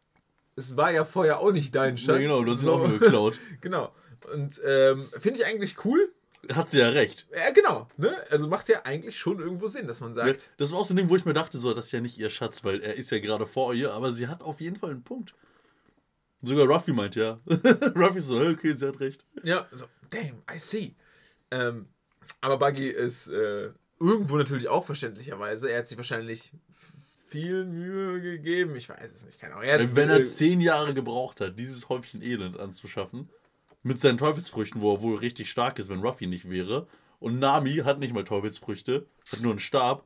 es 0.55 0.75
war 0.77 0.91
ja 0.91 1.05
vorher 1.05 1.39
auch 1.39 1.51
nicht 1.51 1.73
dein 1.75 1.97
Schatz. 1.97 2.15
Ja, 2.15 2.17
genau, 2.17 2.43
du 2.43 2.51
hast 2.51 2.61
so. 2.61 2.73
auch 2.73 2.87
nur 2.87 2.99
geklaut. 2.99 3.39
Genau. 3.61 3.93
Und 4.33 4.61
ähm, 4.65 5.09
finde 5.19 5.39
ich 5.39 5.45
eigentlich 5.45 5.83
cool. 5.83 6.13
Hat 6.53 6.69
sie 6.69 6.79
ja 6.79 6.89
recht. 6.89 7.27
Ja, 7.35 7.51
genau. 7.51 7.87
Ne? 7.97 8.15
Also 8.29 8.47
macht 8.47 8.69
ja 8.69 8.81
eigentlich 8.83 9.17
schon 9.17 9.39
irgendwo 9.39 9.67
Sinn, 9.67 9.87
dass 9.87 10.01
man 10.01 10.13
Ja, 10.15 10.25
sagt, 10.25 10.49
das 10.57 10.71
war 10.71 10.79
auch 10.79 10.85
so 10.85 10.93
ein 10.93 10.97
Ding, 10.97 11.09
wo 11.09 11.15
ich 11.15 11.25
mir 11.25 11.33
dachte, 11.33 11.57
so, 11.57 11.73
das 11.73 11.85
ist 11.87 11.91
ja 11.91 12.01
nicht 12.01 12.17
ihr 12.17 12.29
Schatz, 12.29 12.63
weil 12.63 12.81
er 12.81 12.95
ist 12.95 13.11
ja 13.11 13.19
gerade 13.19 13.45
vor 13.45 13.73
ihr, 13.73 13.93
aber 13.93 14.11
sie 14.13 14.27
hat 14.27 14.41
auf 14.41 14.59
jeden 14.61 14.75
Fall 14.77 14.91
einen 14.91 15.03
Punkt. 15.03 15.33
Sogar 16.41 16.65
Ruffy 16.65 16.91
meint 16.91 17.15
ja. 17.15 17.39
Ruffy 17.95 18.17
ist 18.17 18.27
so, 18.27 18.39
okay, 18.39 18.73
sie 18.73 18.87
hat 18.87 18.99
recht. 18.99 19.25
ja, 19.43 19.67
so, 19.71 19.85
damn, 20.09 20.41
I 20.53 20.57
see. 20.57 20.95
Ähm, 21.51 21.87
aber 22.41 22.57
Buggy 22.57 22.89
ist 22.89 23.27
äh, 23.27 23.71
irgendwo 23.99 24.37
natürlich 24.37 24.67
auch 24.67 24.85
verständlicherweise. 24.85 25.69
Er 25.69 25.79
hat 25.79 25.87
sich 25.87 25.97
wahrscheinlich 25.97 26.51
viel 27.33 27.65
Mühe 27.65 28.21
gegeben. 28.21 28.75
Ich 28.75 28.87
weiß 28.89 29.11
es 29.11 29.25
nicht, 29.25 29.39
keine 29.39 29.55
Ahnung. 29.55 29.65
Er 29.67 29.79
hat 29.81 29.95
Wenn 29.95 30.09
er 30.09 30.23
zehn 30.25 30.61
Jahre 30.61 30.93
gebraucht 30.93 31.41
hat, 31.41 31.59
dieses 31.59 31.89
Häufchen 31.89 32.21
Elend 32.21 32.59
anzuschaffen, 32.59 33.27
mit 33.81 33.99
seinen 33.99 34.19
Teufelsfrüchten, 34.19 34.81
wo 34.81 34.93
er 34.93 35.01
wohl 35.01 35.17
richtig 35.17 35.49
stark 35.49 35.79
ist, 35.79 35.89
wenn 35.89 36.01
Ruffy 36.01 36.27
nicht 36.27 36.47
wäre, 36.49 36.87
und 37.19 37.39
Nami 37.39 37.77
hat 37.77 37.97
nicht 37.99 38.13
mal 38.13 38.23
Teufelsfrüchte, 38.23 39.07
hat 39.31 39.39
nur 39.41 39.51
einen 39.53 39.59
Stab. 39.59 40.05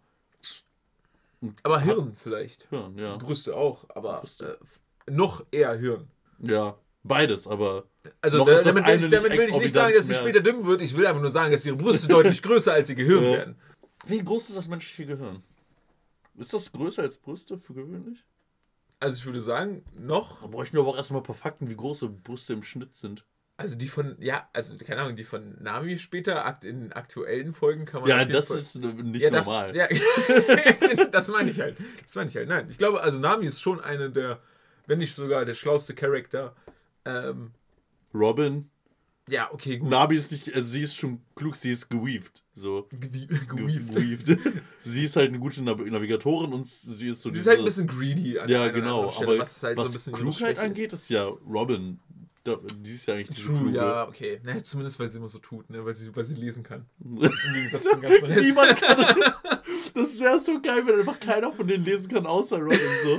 aber 1.63 1.82
Hirn 1.82 2.15
vielleicht. 2.15 2.67
Hirn, 2.69 2.97
ja. 2.97 3.17
Brüste 3.17 3.55
auch, 3.57 3.86
aber 3.89 4.21
Brüste. 4.21 4.57
Äh, 5.05 5.11
noch 5.11 5.45
eher 5.51 5.73
Hirn. 5.78 6.07
Ja, 6.39 6.78
beides, 7.03 7.45
aber 7.45 7.84
Also 8.21 8.45
da, 8.45 8.61
damit, 8.63 8.86
will 8.88 8.95
ich, 8.95 9.09
damit 9.09 9.32
nicht 9.32 9.41
will 9.41 9.49
ich 9.49 9.57
nicht 9.57 9.73
sagen, 9.73 9.93
dass 9.95 10.07
sie 10.07 10.15
später 10.15 10.39
dümmer 10.39 10.65
wird. 10.65 10.82
Ich 10.82 10.95
will 10.95 11.05
einfach 11.05 11.21
nur 11.21 11.32
sagen, 11.32 11.51
dass 11.51 11.65
ihre 11.65 11.75
Brüste 11.75 12.07
deutlich 12.07 12.41
größer 12.47 12.71
als 12.73 12.89
ihr 12.89 12.95
Gehirn 12.95 13.23
Ja. 13.23 13.32
werden. 13.32 13.55
wie 14.05 14.23
groß 14.23 14.47
ist 14.49 14.55
das 14.57 14.69
menschliche 14.69 15.05
Gehirn? 15.05 15.43
Ist 16.38 16.53
das 16.53 16.71
größer 16.71 17.01
als 17.01 17.17
Brüste 17.17 17.57
für 17.59 17.73
gewöhnlich? 17.73 18.23
Also 18.99 19.17
ich 19.19 19.25
würde 19.25 19.41
sagen, 19.41 19.83
noch 19.95 20.41
Da 20.41 20.47
bräuchten 20.47 20.75
wir 20.75 20.81
aber 20.81 20.89
auch 20.91 20.97
erstmal 20.97 21.21
ein 21.21 21.25
paar 21.25 21.35
Fakten, 21.35 21.69
wie 21.69 21.75
große 21.75 22.07
Brüste 22.09 22.53
im 22.53 22.63
Schnitt 22.63 22.95
sind. 22.95 23.25
Also 23.59 23.75
die 23.75 23.88
von, 23.88 24.15
ja, 24.19 24.47
also 24.53 24.77
keine 24.77 25.01
Ahnung, 25.01 25.15
die 25.15 25.23
von 25.23 25.61
Nami 25.61 25.97
später 25.97 26.59
in 26.63 26.93
aktuellen 26.93 27.53
Folgen 27.55 27.85
kann 27.85 28.01
man. 28.01 28.09
Ja, 28.09 28.23
das 28.23 28.49
Fall- 28.49 28.57
ist 28.57 28.75
äh, 28.75 28.79
nicht 28.79 29.23
ja, 29.23 29.31
normal. 29.31 29.75
Ja, 29.75 29.88
das 31.11 31.27
meine 31.27 31.49
ich 31.49 31.59
halt. 31.59 31.75
Das 32.03 32.13
meine 32.15 32.29
ich 32.29 32.35
halt. 32.35 32.47
Nein, 32.47 32.67
ich 32.69 32.77
glaube, 32.77 33.01
also 33.01 33.19
Nami 33.19 33.47
ist 33.47 33.59
schon 33.61 33.79
eine 33.79 34.11
der, 34.11 34.39
wenn 34.85 34.99
nicht 34.99 35.15
sogar 35.15 35.43
der 35.43 35.55
schlauste 35.55 35.95
Charakter. 35.95 36.55
Ähm, 37.05 37.51
Robin, 38.13 38.69
ja, 39.30 39.49
okay, 39.51 39.78
gut. 39.78 39.89
Nabi 39.89 40.15
ist 40.15 40.32
nicht, 40.32 40.53
also 40.53 40.67
sie 40.69 40.82
ist 40.82 40.95
schon 40.95 41.21
klug, 41.36 41.55
sie 41.55 41.71
ist 41.71 41.89
geweaved. 41.89 42.43
So. 42.53 42.88
Gewie- 42.91 43.28
Ge- 43.28 43.39
Gewieft. 43.47 43.93
geweaved. 43.93 44.39
sie 44.84 45.03
ist 45.03 45.15
halt 45.15 45.30
eine 45.30 45.39
gute 45.39 45.61
Nav 45.63 45.80
Navigatorin 45.80 46.53
und 46.53 46.67
sie 46.67 47.09
ist 47.09 47.21
so 47.21 47.30
Die 47.30 47.39
ist 47.39 47.47
halt 47.47 47.59
ein 47.59 47.65
bisschen 47.65 47.88
greedy 47.88 48.39
an 48.39 48.49
Ja, 48.49 48.67
genau. 48.69 49.09
Aber 49.21 49.38
was 49.39 49.61
halt 49.63 49.78
so 49.78 49.86
ein 49.86 49.91
bisschen 49.91 50.13
ihre 50.13 50.21
Klugheit 50.21 50.59
angeht, 50.59 50.93
ist 50.93 51.09
ja 51.09 51.25
Robin. 51.25 51.99
Die 52.80 52.91
ist 52.91 53.05
ja 53.07 53.15
eigentlich 53.15 53.36
die 53.36 53.41
True, 53.43 53.57
kluge. 53.59 53.75
ja, 53.78 54.07
okay. 54.07 54.39
Naja, 54.41 54.63
zumindest, 54.63 54.97
weil 55.01 55.11
sie 55.11 55.17
immer 55.17 55.28
so 55.28 55.38
tut, 55.39 55.69
ne? 55.69 55.84
weil, 55.84 55.93
sie, 55.95 56.15
weil 56.15 56.23
sie 56.23 56.36
lesen 56.36 56.63
kann. 56.63 56.86
Im 57.03 57.19
Gegensatz 57.53 57.84
zum 57.84 57.99
ganzen 57.99 58.23
Rest. 58.25 58.45
Niemand 58.47 58.82
kann. 58.82 59.15
Das 59.93 60.19
wäre 60.19 60.38
so 60.39 60.61
geil, 60.61 60.84
wenn 60.86 60.99
einfach 60.99 61.19
keiner 61.19 61.51
von 61.51 61.67
denen 61.67 61.84
lesen 61.84 62.07
kann, 62.07 62.25
außer 62.28 62.57
Robin 62.59 62.78
so. 63.03 63.17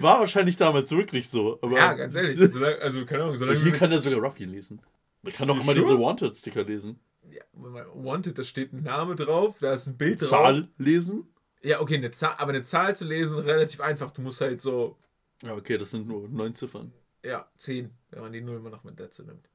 War 0.00 0.20
wahrscheinlich 0.20 0.56
damals 0.56 0.90
wirklich 0.90 1.28
so. 1.28 1.58
Aber 1.62 1.76
Ja, 1.78 1.92
ganz 1.94 2.14
ehrlich. 2.14 2.38
Solange, 2.52 2.78
also, 2.80 3.04
keine 3.06 3.24
Ahnung, 3.24 3.36
solange 3.36 3.58
Hier 3.58 3.72
kann 3.72 3.90
er 3.92 3.98
sogar 3.98 4.20
Ruffy 4.20 4.44
lesen. 4.44 4.80
Er 5.24 5.32
kann 5.32 5.48
doch 5.48 5.60
immer 5.60 5.74
diese 5.74 5.98
Wanted-Sticker 5.98 6.64
lesen. 6.64 6.98
ja, 7.30 7.42
Wanted, 7.54 8.36
da 8.38 8.42
steht 8.42 8.72
ein 8.72 8.82
Name 8.82 9.14
drauf, 9.16 9.56
da 9.60 9.72
ist 9.72 9.86
ein 9.86 9.96
Bild 9.96 10.20
drauf. 10.20 10.28
Zahl 10.30 10.68
lesen. 10.78 11.26
Ja, 11.62 11.80
okay, 11.80 11.96
eine 11.96 12.10
Zahl, 12.10 12.34
aber 12.38 12.50
eine 12.50 12.64
Zahl 12.64 12.96
zu 12.96 13.04
lesen, 13.04 13.38
relativ 13.38 13.80
einfach. 13.80 14.10
Du 14.10 14.20
musst 14.22 14.40
halt 14.40 14.60
so, 14.60 14.96
Ja, 15.42 15.54
okay, 15.54 15.78
das 15.78 15.90
sind 15.92 16.08
nur 16.08 16.28
neun 16.28 16.54
Ziffern. 16.54 16.92
ja, 17.24 17.48
10, 17.56 17.90
wenn 18.10 18.20
man 18.22 18.32
die 18.32 18.40
Null 18.40 18.56
immer 18.56 18.70
noch 18.70 18.82
mit 18.84 18.98
dazu 18.98 19.22
nimmt. 19.22 19.48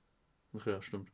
Ach 0.58 0.66
ja, 0.66 0.82
stimmt. 0.82 1.10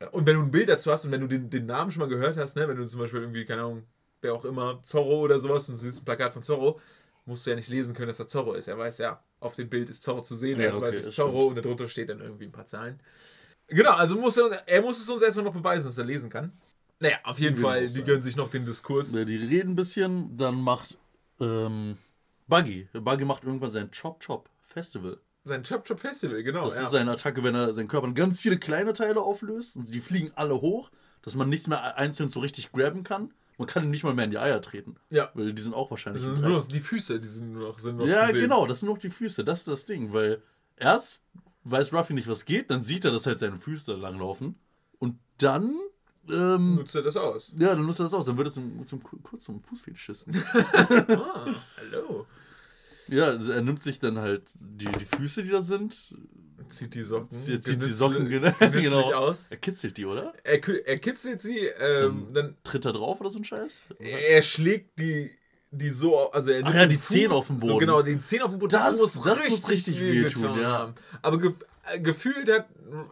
Ja, 0.00 0.08
Und 0.08 0.26
wenn 0.26 0.34
du 0.34 0.42
ein 0.42 0.50
Bild 0.50 0.68
dazu 0.68 0.90
hast 0.90 1.04
und 1.04 1.12
wenn 1.12 1.20
du 1.20 1.28
den, 1.28 1.48
den 1.48 1.66
Namen 1.66 1.92
schon 1.92 2.00
mal 2.00 2.08
gehört 2.08 2.36
hast, 2.36 2.56
ne, 2.56 2.66
wenn 2.66 2.76
du 2.76 2.84
zum 2.86 2.98
Beispiel 2.98 3.20
irgendwie, 3.20 3.44
keine 3.44 3.62
Ahnung, 3.62 3.84
wer 4.20 4.34
auch 4.34 4.44
immer, 4.44 4.82
Zorro 4.82 5.20
oder 5.20 5.38
sowas 5.38 5.68
und 5.68 5.76
du 5.76 5.80
siehst 5.80 6.02
ein 6.02 6.04
Plakat 6.04 6.32
von 6.32 6.42
Zorro, 6.42 6.80
musst 7.24 7.46
du 7.46 7.50
ja 7.50 7.56
nicht 7.56 7.68
lesen 7.68 7.94
können, 7.94 8.08
dass 8.08 8.16
da 8.18 8.26
Zorro 8.26 8.54
ist. 8.54 8.68
Er 8.68 8.78
weiß 8.78 8.98
ja, 8.98 9.22
auf 9.40 9.54
dem 9.54 9.68
Bild 9.68 9.88
ist 9.90 10.02
Zorro 10.02 10.22
zu 10.22 10.34
sehen, 10.34 10.58
Ja, 10.60 10.66
er 10.66 10.76
okay, 10.76 10.82
weiß, 10.82 10.90
es 10.94 11.00
ist 11.00 11.06
das 11.08 11.14
Zorro 11.16 11.40
stimmt. 11.42 11.56
und 11.58 11.64
darunter 11.64 11.88
steht 11.88 12.08
dann 12.08 12.20
irgendwie 12.20 12.44
ein 12.46 12.52
paar 12.52 12.66
Zahlen. 12.66 13.00
Genau, 13.68 13.92
also 13.92 14.16
muss 14.16 14.36
er, 14.36 14.50
er 14.66 14.82
muss 14.82 15.00
es 15.00 15.08
uns 15.08 15.22
erstmal 15.22 15.44
noch 15.44 15.54
beweisen, 15.54 15.86
dass 15.86 15.98
er 15.98 16.04
lesen 16.04 16.28
kann. 16.30 16.52
Naja, 17.00 17.16
auf 17.24 17.38
jeden 17.40 17.56
Fall, 17.56 17.82
die 17.82 17.88
sein. 17.88 18.04
gönnen 18.04 18.22
sich 18.22 18.36
noch 18.36 18.48
den 18.50 18.64
Diskurs. 18.64 19.12
Ja, 19.14 19.24
Die 19.24 19.36
reden 19.36 19.70
ein 19.72 19.76
bisschen, 19.76 20.36
dann 20.36 20.60
macht 20.60 20.96
ähm, 21.40 21.96
Buggy. 22.46 22.88
Buggy 22.92 23.24
macht 23.24 23.44
irgendwann 23.44 23.70
sein 23.70 23.90
Chop 23.90 24.20
Chop 24.24 24.48
Festival. 24.60 25.18
Sein 25.44 25.64
Chop 25.64 25.84
Chop 25.86 25.98
Festival, 25.98 26.42
genau. 26.42 26.64
Das 26.64 26.76
ja. 26.76 26.82
ist 26.82 26.90
seine 26.90 27.12
Attacke, 27.12 27.42
wenn 27.42 27.54
er 27.54 27.72
seinen 27.74 27.88
Körper 27.88 28.06
in 28.06 28.14
ganz 28.14 28.40
viele 28.42 28.58
kleine 28.58 28.92
Teile 28.92 29.20
auflöst 29.20 29.74
und 29.74 29.92
die 29.92 30.00
fliegen 30.00 30.30
alle 30.36 30.60
hoch, 30.60 30.90
dass 31.22 31.34
man 31.34 31.48
nichts 31.48 31.66
mehr 31.66 31.96
einzeln 31.96 32.28
so 32.28 32.40
richtig 32.40 32.70
grabben 32.72 33.02
kann. 33.04 33.32
Man 33.62 33.68
kann 33.68 33.84
ihm 33.84 33.92
nicht 33.92 34.02
mal 34.02 34.12
mehr 34.12 34.24
in 34.24 34.32
die 34.32 34.38
Eier 34.38 34.60
treten. 34.60 34.96
ja. 35.08 35.30
Weil 35.34 35.52
die 35.52 35.62
sind 35.62 35.72
auch 35.72 35.88
wahrscheinlich. 35.88 36.24
Das 36.24 36.32
in 36.32 36.40
sind 36.40 36.48
nur 36.48 36.58
noch 36.58 36.66
die 36.66 36.80
Füße, 36.80 37.20
die 37.20 37.28
sind 37.28 37.52
nur 37.52 37.68
noch, 37.68 37.78
sind 37.78 37.96
noch 37.96 38.06
ja, 38.08 38.28
genau, 38.32 38.66
das 38.66 38.80
sind 38.80 38.88
noch 38.88 38.98
die 38.98 39.08
Füße. 39.08 39.44
Das 39.44 39.60
ist 39.60 39.68
das 39.68 39.84
Ding, 39.84 40.12
weil 40.12 40.42
erst 40.74 41.20
weiß 41.62 41.92
Ruffy 41.92 42.12
nicht, 42.12 42.26
was 42.26 42.44
geht, 42.44 42.72
dann 42.72 42.82
sieht 42.82 43.04
er, 43.04 43.12
dass 43.12 43.24
halt 43.24 43.38
seine 43.38 43.60
Füße 43.60 43.94
langlaufen. 43.94 44.56
Und 44.98 45.20
dann. 45.38 45.76
Ähm, 46.28 46.74
Nutzt 46.74 46.96
er 46.96 47.02
das 47.02 47.16
aus? 47.16 47.52
ja, 47.56 47.72
dann 47.76 47.86
nutzt 47.86 48.00
er 48.00 48.06
das 48.06 48.14
aus. 48.14 48.26
Dann 48.26 48.36
wird 48.36 48.48
er 48.48 48.52
zum, 48.52 48.84
zum, 48.84 49.00
kurz 49.00 49.44
zum 49.44 49.62
Fußfetischisten. 49.62 50.34
Ah, 51.08 51.46
hallo. 51.76 52.26
ja, 53.06 53.26
er 53.32 53.62
nimmt 53.62 53.80
sich 53.80 54.00
dann 54.00 54.18
halt 54.18 54.42
die, 54.54 54.86
die 54.86 55.04
Füße, 55.04 55.44
die 55.44 55.50
da 55.50 55.62
sind. 55.62 56.16
Zieht 56.72 56.94
die 56.94 57.02
Socken. 57.02 57.28
Er 57.30 57.60
zieht 57.62 57.82
die 57.82 57.92
Socken 57.92 58.28
genau, 58.28 58.52
genau. 58.60 59.12
aus. 59.12 59.50
Er 59.50 59.56
kitzelt 59.58 59.96
die, 59.96 60.06
oder? 60.06 60.32
Er, 60.44 60.60
er 60.86 60.98
kitzelt 60.98 61.40
sie, 61.40 61.58
ähm, 61.80 62.28
dann 62.32 62.56
Tritt 62.64 62.84
er 62.84 62.92
drauf 62.92 63.20
oder 63.20 63.30
so 63.30 63.38
ein 63.38 63.44
Scheiß? 63.44 63.82
er 63.98 64.42
schlägt 64.42 64.98
die, 64.98 65.30
die 65.70 65.88
so, 65.90 66.30
also 66.32 66.50
er 66.50 66.62
Ach 66.64 66.74
ja, 66.74 66.86
die 66.86 67.00
Zehen 67.00 67.30
auf 67.32 67.46
dem 67.46 67.58
So 67.58 67.66
Boden. 67.68 67.78
genau, 67.80 68.02
den 68.02 68.20
Zehen 68.20 68.42
auf 68.42 68.50
dem 68.50 68.58
Boden. 68.58 68.72
Das- 68.72 68.98
das 69.22 69.48
muss 69.48 69.70
richtig 69.70 70.00
wehtun, 70.00 70.42
wehgetan 70.42 70.60
ja. 70.60 70.68
haben. 70.70 70.94
Aber 71.22 71.38
ge 71.38 71.52
äh, 71.94 72.00
gefühlt 72.00 72.48
hat 72.50 72.68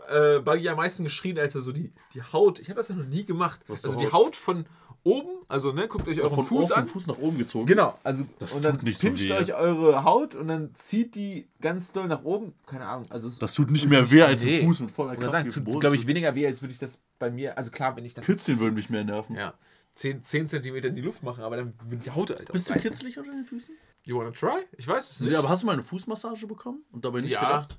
äh, 0.09 0.41
Buggy 0.41 0.69
am 0.69 0.77
meisten 0.77 1.05
geschrien, 1.05 1.39
als 1.39 1.55
er 1.55 1.61
so 1.61 1.73
die, 1.73 1.93
die 2.15 2.23
Haut, 2.23 2.59
ich 2.59 2.69
habe 2.69 2.77
das 2.77 2.89
ja 2.89 2.95
noch 2.95 3.07
nie 3.07 3.25
gemacht, 3.25 3.61
Was 3.67 3.85
also 3.85 3.99
die 3.99 4.07
Haut? 4.07 4.13
Haut 4.13 4.37
von 4.37 4.67
oben, 5.03 5.29
also 5.49 5.73
ne, 5.73 5.89
guckt 5.89 6.07
euch 6.09 6.21
euren 6.21 6.35
Von 6.35 6.45
Fuß 6.47 6.73
auf 6.73 6.79
an. 6.79 6.85
den 6.85 6.89
Fuß 6.91 7.07
nach 7.07 7.19
oben 7.19 7.39
gezogen. 7.39 7.67
Genau, 7.67 7.99
also 8.03 8.25
Das 8.39 8.53
und 8.55 8.65
dann 8.65 8.75
tut 8.75 8.83
nicht 8.85 9.01
so 9.01 9.07
pinscht 9.07 9.29
weh. 9.29 9.33
euch 9.33 9.55
eure 9.55 10.05
Haut 10.05 10.35
und 10.35 10.49
dann 10.49 10.75
zieht 10.75 11.15
die 11.15 11.49
ganz 11.61 11.93
doll 11.93 12.07
nach 12.09 12.23
oben. 12.25 12.55
Keine 12.67 12.87
Ahnung, 12.87 13.07
also 13.11 13.29
Das 13.41 13.55
tut 13.55 13.71
nicht 13.71 13.89
mehr 13.89 14.11
weh, 14.11 14.23
als 14.23 14.45
Nee. 14.45 14.61
ein 14.61 14.67
Fuß 14.67 14.81
mit 14.81 14.91
voller 14.91 15.17
Kraft 15.17 15.31
sagen, 15.31 15.49
tut, 15.49 15.81
glaube 15.81 15.97
ich, 15.97 16.07
weniger 16.07 16.35
weh, 16.35 16.47
als 16.47 16.61
würde 16.63 16.73
ich 16.73 16.79
das 16.79 17.01
bei 17.19 17.31
mir. 17.31 17.57
Also 17.57 17.71
klar, 17.71 17.97
wenn 17.97 18.05
ich 18.05 18.15
das. 18.15 18.25
Kitzeln 18.27 18.59
würde 18.61 18.75
mich 18.75 18.91
mehr 18.91 19.05
nerven. 19.05 19.37
Ja. 19.37 19.55
10, 19.95 20.23
10 20.23 20.49
cm 20.49 20.77
in 20.77 20.95
die 20.95 21.03
Luft 21.03 21.23
machen, 21.23 21.43
aber 21.43 21.57
dann 21.57 21.75
wird 21.89 22.07
die 22.07 22.11
Haut 22.11 22.31
halt 22.31 22.51
Bist 22.53 22.71
du 22.71 22.75
kitzelig 22.75 23.19
unter 23.19 23.33
den 23.33 23.45
Füßen? 23.45 23.75
You 24.05 24.17
wanna 24.19 24.31
try? 24.31 24.65
Ich 24.79 24.87
weiß 24.87 25.11
es 25.11 25.21
nicht. 25.21 25.33
Ja, 25.33 25.41
aber 25.41 25.49
hast 25.49 25.63
du 25.63 25.67
mal 25.67 25.73
eine 25.73 25.83
Fußmassage 25.83 26.47
bekommen 26.47 26.85
und 26.93 27.05
dabei 27.05 27.21
nicht 27.21 27.33
ja, 27.33 27.41
gedacht? 27.41 27.77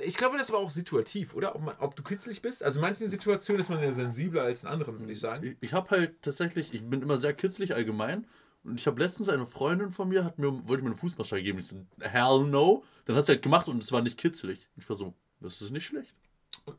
Ich 0.00 0.16
glaube, 0.16 0.36
das 0.36 0.48
ist 0.48 0.54
aber 0.54 0.62
auch 0.62 0.70
situativ, 0.70 1.34
oder? 1.34 1.54
Ob, 1.56 1.62
man, 1.62 1.76
ob 1.78 1.96
du 1.96 2.02
kitzlig 2.02 2.42
bist. 2.42 2.62
Also 2.62 2.78
in 2.78 2.82
manchen 2.82 3.08
Situationen 3.08 3.60
ist 3.60 3.70
man 3.70 3.82
ja 3.82 3.92
sensibler 3.92 4.42
als 4.42 4.64
in 4.64 4.68
anderen, 4.68 4.98
würde 4.98 5.12
ich 5.12 5.20
sagen. 5.20 5.44
Ich, 5.44 5.56
ich 5.60 5.72
habe 5.72 5.88
halt 5.90 6.20
tatsächlich, 6.20 6.74
ich 6.74 6.84
bin 6.84 7.00
immer 7.00 7.16
sehr 7.18 7.32
kitzlig 7.32 7.74
allgemein. 7.74 8.26
Und 8.64 8.78
ich 8.78 8.86
habe 8.86 9.00
letztens 9.02 9.28
eine 9.28 9.46
Freundin 9.46 9.92
von 9.92 10.08
mir, 10.08 10.24
hat 10.24 10.38
mir, 10.38 10.68
wollte 10.68 10.82
mir 10.82 10.90
eine 10.90 10.98
Fußmassage 10.98 11.42
geben. 11.42 11.58
Ich 11.58 11.68
so, 11.68 11.76
hell 12.00 12.44
no. 12.44 12.84
Dann 13.06 13.16
hat 13.16 13.24
sie 13.24 13.32
halt 13.32 13.42
gemacht 13.42 13.68
und 13.68 13.82
es 13.82 13.92
war 13.92 14.02
nicht 14.02 14.18
kitzlig. 14.18 14.68
Ich 14.76 14.88
war 14.88 14.96
so, 14.96 15.14
das 15.40 15.62
ist 15.62 15.70
nicht 15.70 15.86
schlecht. 15.86 16.14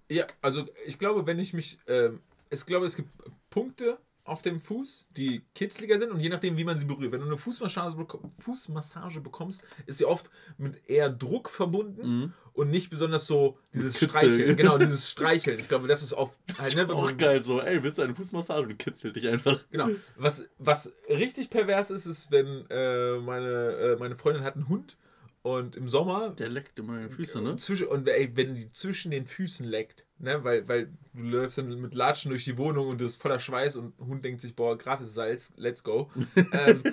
Ja, 0.09 0.27
also 0.41 0.65
ich 0.85 0.99
glaube, 0.99 1.25
wenn 1.25 1.39
ich 1.39 1.53
mich, 1.53 1.79
ähm, 1.87 2.21
ich 2.51 2.65
glaube, 2.65 2.85
es 2.85 2.95
gibt 2.95 3.09
Punkte 3.49 3.97
auf 4.29 4.41
dem 4.41 4.59
Fuß, 4.59 5.07
die 5.17 5.43
kitzliger 5.55 5.97
sind 5.97 6.11
und 6.11 6.19
je 6.19 6.29
nachdem, 6.29 6.57
wie 6.57 6.63
man 6.63 6.77
sie 6.77 6.85
berührt. 6.85 7.11
Wenn 7.11 7.21
du 7.21 7.25
eine 7.25 7.37
Fußmassage, 7.37 8.05
Fußmassage 8.39 9.21
bekommst, 9.21 9.63
ist 9.85 9.97
sie 9.97 10.05
oft 10.05 10.29
mit 10.57 10.81
eher 10.87 11.09
Druck 11.09 11.49
verbunden 11.49 12.33
und 12.53 12.69
nicht 12.69 12.89
besonders 12.89 13.25
so 13.25 13.57
dieses 13.73 13.93
Kitzeln. 13.93 14.33
Streicheln. 14.33 14.55
Genau, 14.57 14.77
dieses 14.79 15.09
Streicheln. 15.09 15.57
Ich 15.59 15.67
glaube, 15.67 15.87
das 15.87 16.03
ist 16.03 16.13
oft 16.13 16.37
halt, 16.57 16.75
ne, 16.75 16.87
wenn 16.87 16.95
Auch 16.95 17.17
geil, 17.17 17.41
so, 17.41 17.61
ey, 17.61 17.81
willst 17.81 17.97
du 17.97 18.01
eine 18.03 18.15
Fußmassage? 18.15 18.67
Du 18.67 18.75
kitzelt 18.75 19.15
dich 19.15 19.27
einfach. 19.27 19.59
Genau. 19.71 19.89
Was, 20.17 20.49
was 20.57 20.91
richtig 21.09 21.49
pervers 21.49 21.89
ist, 21.89 22.05
ist, 22.05 22.31
wenn 22.31 22.65
äh, 22.69 23.17
meine, 23.19 23.47
äh, 23.47 23.95
meine 23.97 24.15
Freundin 24.15 24.43
hat 24.43 24.55
einen 24.55 24.67
Hund 24.67 24.97
und 25.41 25.75
im 25.75 25.87
Sommer 25.89 26.31
Der 26.31 26.49
leckt 26.49 26.77
immer 26.79 26.93
meine 26.93 27.09
Füße, 27.09 27.41
ne? 27.41 27.55
zwischen, 27.55 27.87
und 27.87 28.07
ey, 28.07 28.29
wenn 28.35 28.55
die 28.55 28.71
zwischen 28.71 29.11
den 29.11 29.25
Füßen 29.25 29.65
leckt, 29.65 30.05
ne, 30.17 30.43
weil, 30.43 30.67
weil 30.67 30.87
du 31.13 31.23
läufst 31.23 31.57
dann 31.57 31.69
mit 31.79 31.95
Latschen 31.95 32.29
durch 32.29 32.43
die 32.45 32.57
Wohnung 32.57 32.87
und 32.87 32.99
du 32.99 33.05
bist 33.05 33.21
voller 33.21 33.39
Schweiß 33.39 33.77
und 33.77 33.93
Hund 33.99 34.23
denkt 34.25 34.41
sich, 34.41 34.55
boah, 34.55 34.77
gratis 34.77 35.13
Salz, 35.13 35.51
let's 35.55 35.83
go. 35.83 36.09
ähm, 36.51 36.83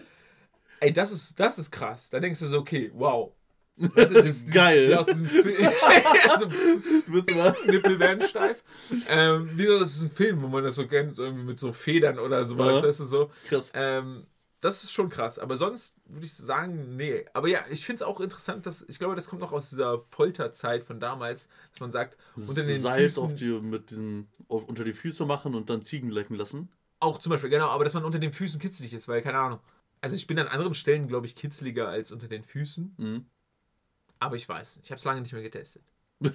ey, 0.80 0.92
das 0.92 1.10
ist, 1.12 1.38
das 1.40 1.58
ist 1.58 1.70
krass. 1.70 2.08
Da 2.10 2.20
denkst 2.20 2.40
du 2.40 2.46
so, 2.46 2.58
okay, 2.58 2.90
wow. 2.94 3.32
Weißt 3.78 4.10
du, 4.10 4.14
das, 4.14 4.24
dieses- 4.24 4.54
Geil. 4.54 4.88
Wie 4.88 4.94
aus 4.94 5.06
Film. 5.06 5.68
also, 6.30 6.46
Du 6.46 7.12
bist 7.12 7.28
immer. 7.30 7.54
Nippel 7.66 7.98
werden 7.98 8.26
steif. 8.26 8.64
Ähm, 9.10 9.50
wie 9.54 9.66
so, 9.66 9.78
das 9.78 9.96
ist 9.96 10.02
ein 10.02 10.10
Film, 10.10 10.40
wo 10.42 10.48
man 10.48 10.64
das 10.64 10.76
so 10.76 10.86
kennt, 10.86 11.18
irgendwie 11.18 11.44
mit 11.44 11.58
so 11.58 11.72
Federn 11.72 12.18
oder 12.18 12.44
sowas, 12.46 12.80
Ja. 12.80 12.88
weißt 12.88 13.00
du, 13.00 13.04
so. 13.04 13.30
Krass. 13.48 13.72
Ähm, 13.74 14.26
das 14.66 14.84
ist 14.84 14.92
schon 14.92 15.08
krass. 15.08 15.38
Aber 15.38 15.56
sonst 15.56 15.94
würde 16.06 16.26
ich 16.26 16.34
sagen, 16.34 16.96
nee. 16.96 17.24
Aber 17.32 17.48
ja, 17.48 17.60
ich 17.70 17.84
finde 17.86 17.96
es 17.96 18.02
auch 18.02 18.20
interessant, 18.20 18.66
dass 18.66 18.82
ich 18.88 18.98
glaube, 18.98 19.14
das 19.14 19.28
kommt 19.28 19.40
noch 19.40 19.52
aus 19.52 19.70
dieser 19.70 19.98
Folterzeit 19.98 20.84
von 20.84 21.00
damals, 21.00 21.48
dass 21.70 21.80
man 21.80 21.92
sagt, 21.92 22.16
unter 22.36 22.62
den 22.64 22.80
Salz 22.82 23.14
Füßen 23.14 23.22
auf 23.22 23.34
die, 23.34 23.46
mit 23.50 23.90
diesen, 23.90 24.28
auf, 24.48 24.64
unter 24.64 24.84
die 24.84 24.92
Füße 24.92 25.24
machen 25.24 25.54
und 25.54 25.70
dann 25.70 25.82
Ziegen 25.82 26.10
lecken 26.10 26.36
lassen. 26.36 26.68
auch 27.00 27.18
zum 27.18 27.30
Beispiel, 27.30 27.50
genau, 27.50 27.68
aber 27.68 27.84
dass 27.84 27.94
man 27.94 28.04
unter 28.04 28.18
den 28.18 28.32
Füßen 28.32 28.60
kitzlig 28.60 28.92
ist, 28.94 29.08
weil 29.08 29.22
keine 29.22 29.38
Ahnung. 29.38 29.60
Also 30.02 30.14
ich 30.14 30.26
bin 30.26 30.38
an 30.38 30.46
anderen 30.48 30.74
Stellen, 30.74 31.08
glaube 31.08 31.26
ich, 31.26 31.34
kitzliger 31.34 31.88
als 31.88 32.12
unter 32.12 32.28
den 32.28 32.44
Füßen. 32.44 32.94
Mhm. 32.98 33.26
Aber 34.18 34.36
ich 34.36 34.48
weiß, 34.48 34.80
ich 34.82 34.90
habe 34.90 34.98
es 34.98 35.04
lange 35.04 35.20
nicht 35.22 35.32
mehr 35.32 35.42
getestet. 35.42 35.82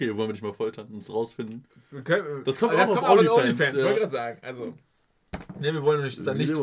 Okay, 0.00 0.10
wollen 0.16 0.28
wir 0.28 0.32
nicht 0.32 0.42
mal 0.44 0.52
foltern 0.52 0.86
und 0.92 1.02
es 1.02 1.12
rausfinden. 1.12 1.66
Können- 2.04 2.44
Das 2.44 2.60
kommt 2.60 2.72
das 2.74 2.88
auch 2.90 2.94
kommt 2.94 3.08
auf 3.08 3.18
auch 3.18 3.20
in 3.20 3.28
OnlyFans, 3.28 3.50
OnlyFans, 3.50 3.80
ja. 3.80 3.84
wollte 3.84 3.98
gerade 3.98 4.10
sagen. 4.12 4.38
Also, 4.42 4.66
ne, 5.58 5.72
wir 5.72 5.82
wollen 5.82 6.02
uns 6.04 6.22
da 6.22 6.34
nichts 6.34 6.52
Wie 6.52 6.62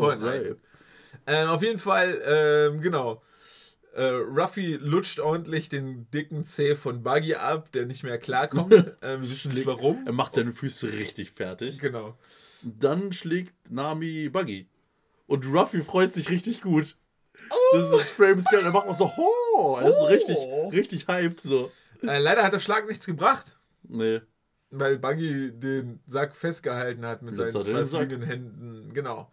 Ähm, 1.27 1.49
auf 1.49 1.61
jeden 1.61 1.79
Fall, 1.79 2.21
ähm, 2.27 2.81
genau. 2.81 3.21
Äh, 3.93 4.03
Ruffy 4.07 4.75
lutscht 4.81 5.19
ordentlich 5.19 5.69
den 5.69 6.09
dicken 6.11 6.43
Zeh 6.43 6.75
von 6.75 7.01
Buggy 7.03 7.35
ab, 7.35 7.71
der 7.71 7.85
nicht 7.85 8.03
mehr 8.03 8.17
klarkommt. 8.17 8.73
äh, 8.73 9.21
wir 9.21 9.29
wissen 9.29 9.53
nicht 9.53 9.65
warum. 9.65 10.05
Er 10.05 10.11
macht 10.13 10.33
seine 10.33 10.51
Füße 10.51 10.91
richtig 10.93 11.31
fertig. 11.31 11.79
Genau. 11.79 12.17
Dann 12.61 13.13
schlägt 13.13 13.53
Nami 13.71 14.27
Buggy. 14.29 14.67
Und 15.27 15.45
Ruffy 15.47 15.81
freut 15.81 16.11
sich 16.11 16.29
richtig 16.29 16.61
gut. 16.61 16.97
Oh. 17.49 17.55
Das 17.77 17.85
ist 17.85 17.91
das 17.93 18.09
Frame 18.09 18.41
Scan. 18.41 18.63
Er 18.63 18.71
macht 18.71 18.87
auch 18.87 18.97
so, 18.97 19.11
ho! 19.15 19.77
Er 19.81 19.89
ist 19.89 19.99
so 19.99 20.05
richtig, 20.05 20.35
Ho. 20.37 20.69
richtig 20.69 21.07
hyped 21.07 21.39
so. 21.41 21.71
Äh, 22.03 22.19
leider 22.19 22.43
hat 22.43 22.53
der 22.53 22.59
Schlag 22.59 22.87
nichts 22.87 23.05
gebracht, 23.05 23.57
Nee. 23.87 24.21
weil 24.71 24.97
Buggy 24.99 25.51
den 25.51 25.99
Sack 26.05 26.35
festgehalten 26.35 27.05
hat 27.05 27.21
mit 27.21 27.37
Jetzt 27.37 27.53
seinen 27.53 27.63
zwei 27.65 27.85
fliegenden 27.85 28.23
Händen. 28.23 28.93
Genau. 28.93 29.31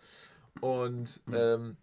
Und 0.63 1.21
ähm, 1.33 1.77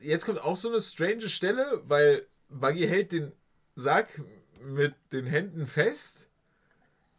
jetzt 0.00 0.24
kommt 0.24 0.40
auch 0.40 0.54
so 0.54 0.68
eine 0.68 0.80
strange 0.80 1.28
Stelle, 1.28 1.82
weil 1.86 2.24
Buggy 2.48 2.86
hält 2.86 3.10
den 3.10 3.32
Sack 3.74 4.22
mit 4.62 4.94
den 5.12 5.26
Händen 5.26 5.66
fest. 5.66 6.28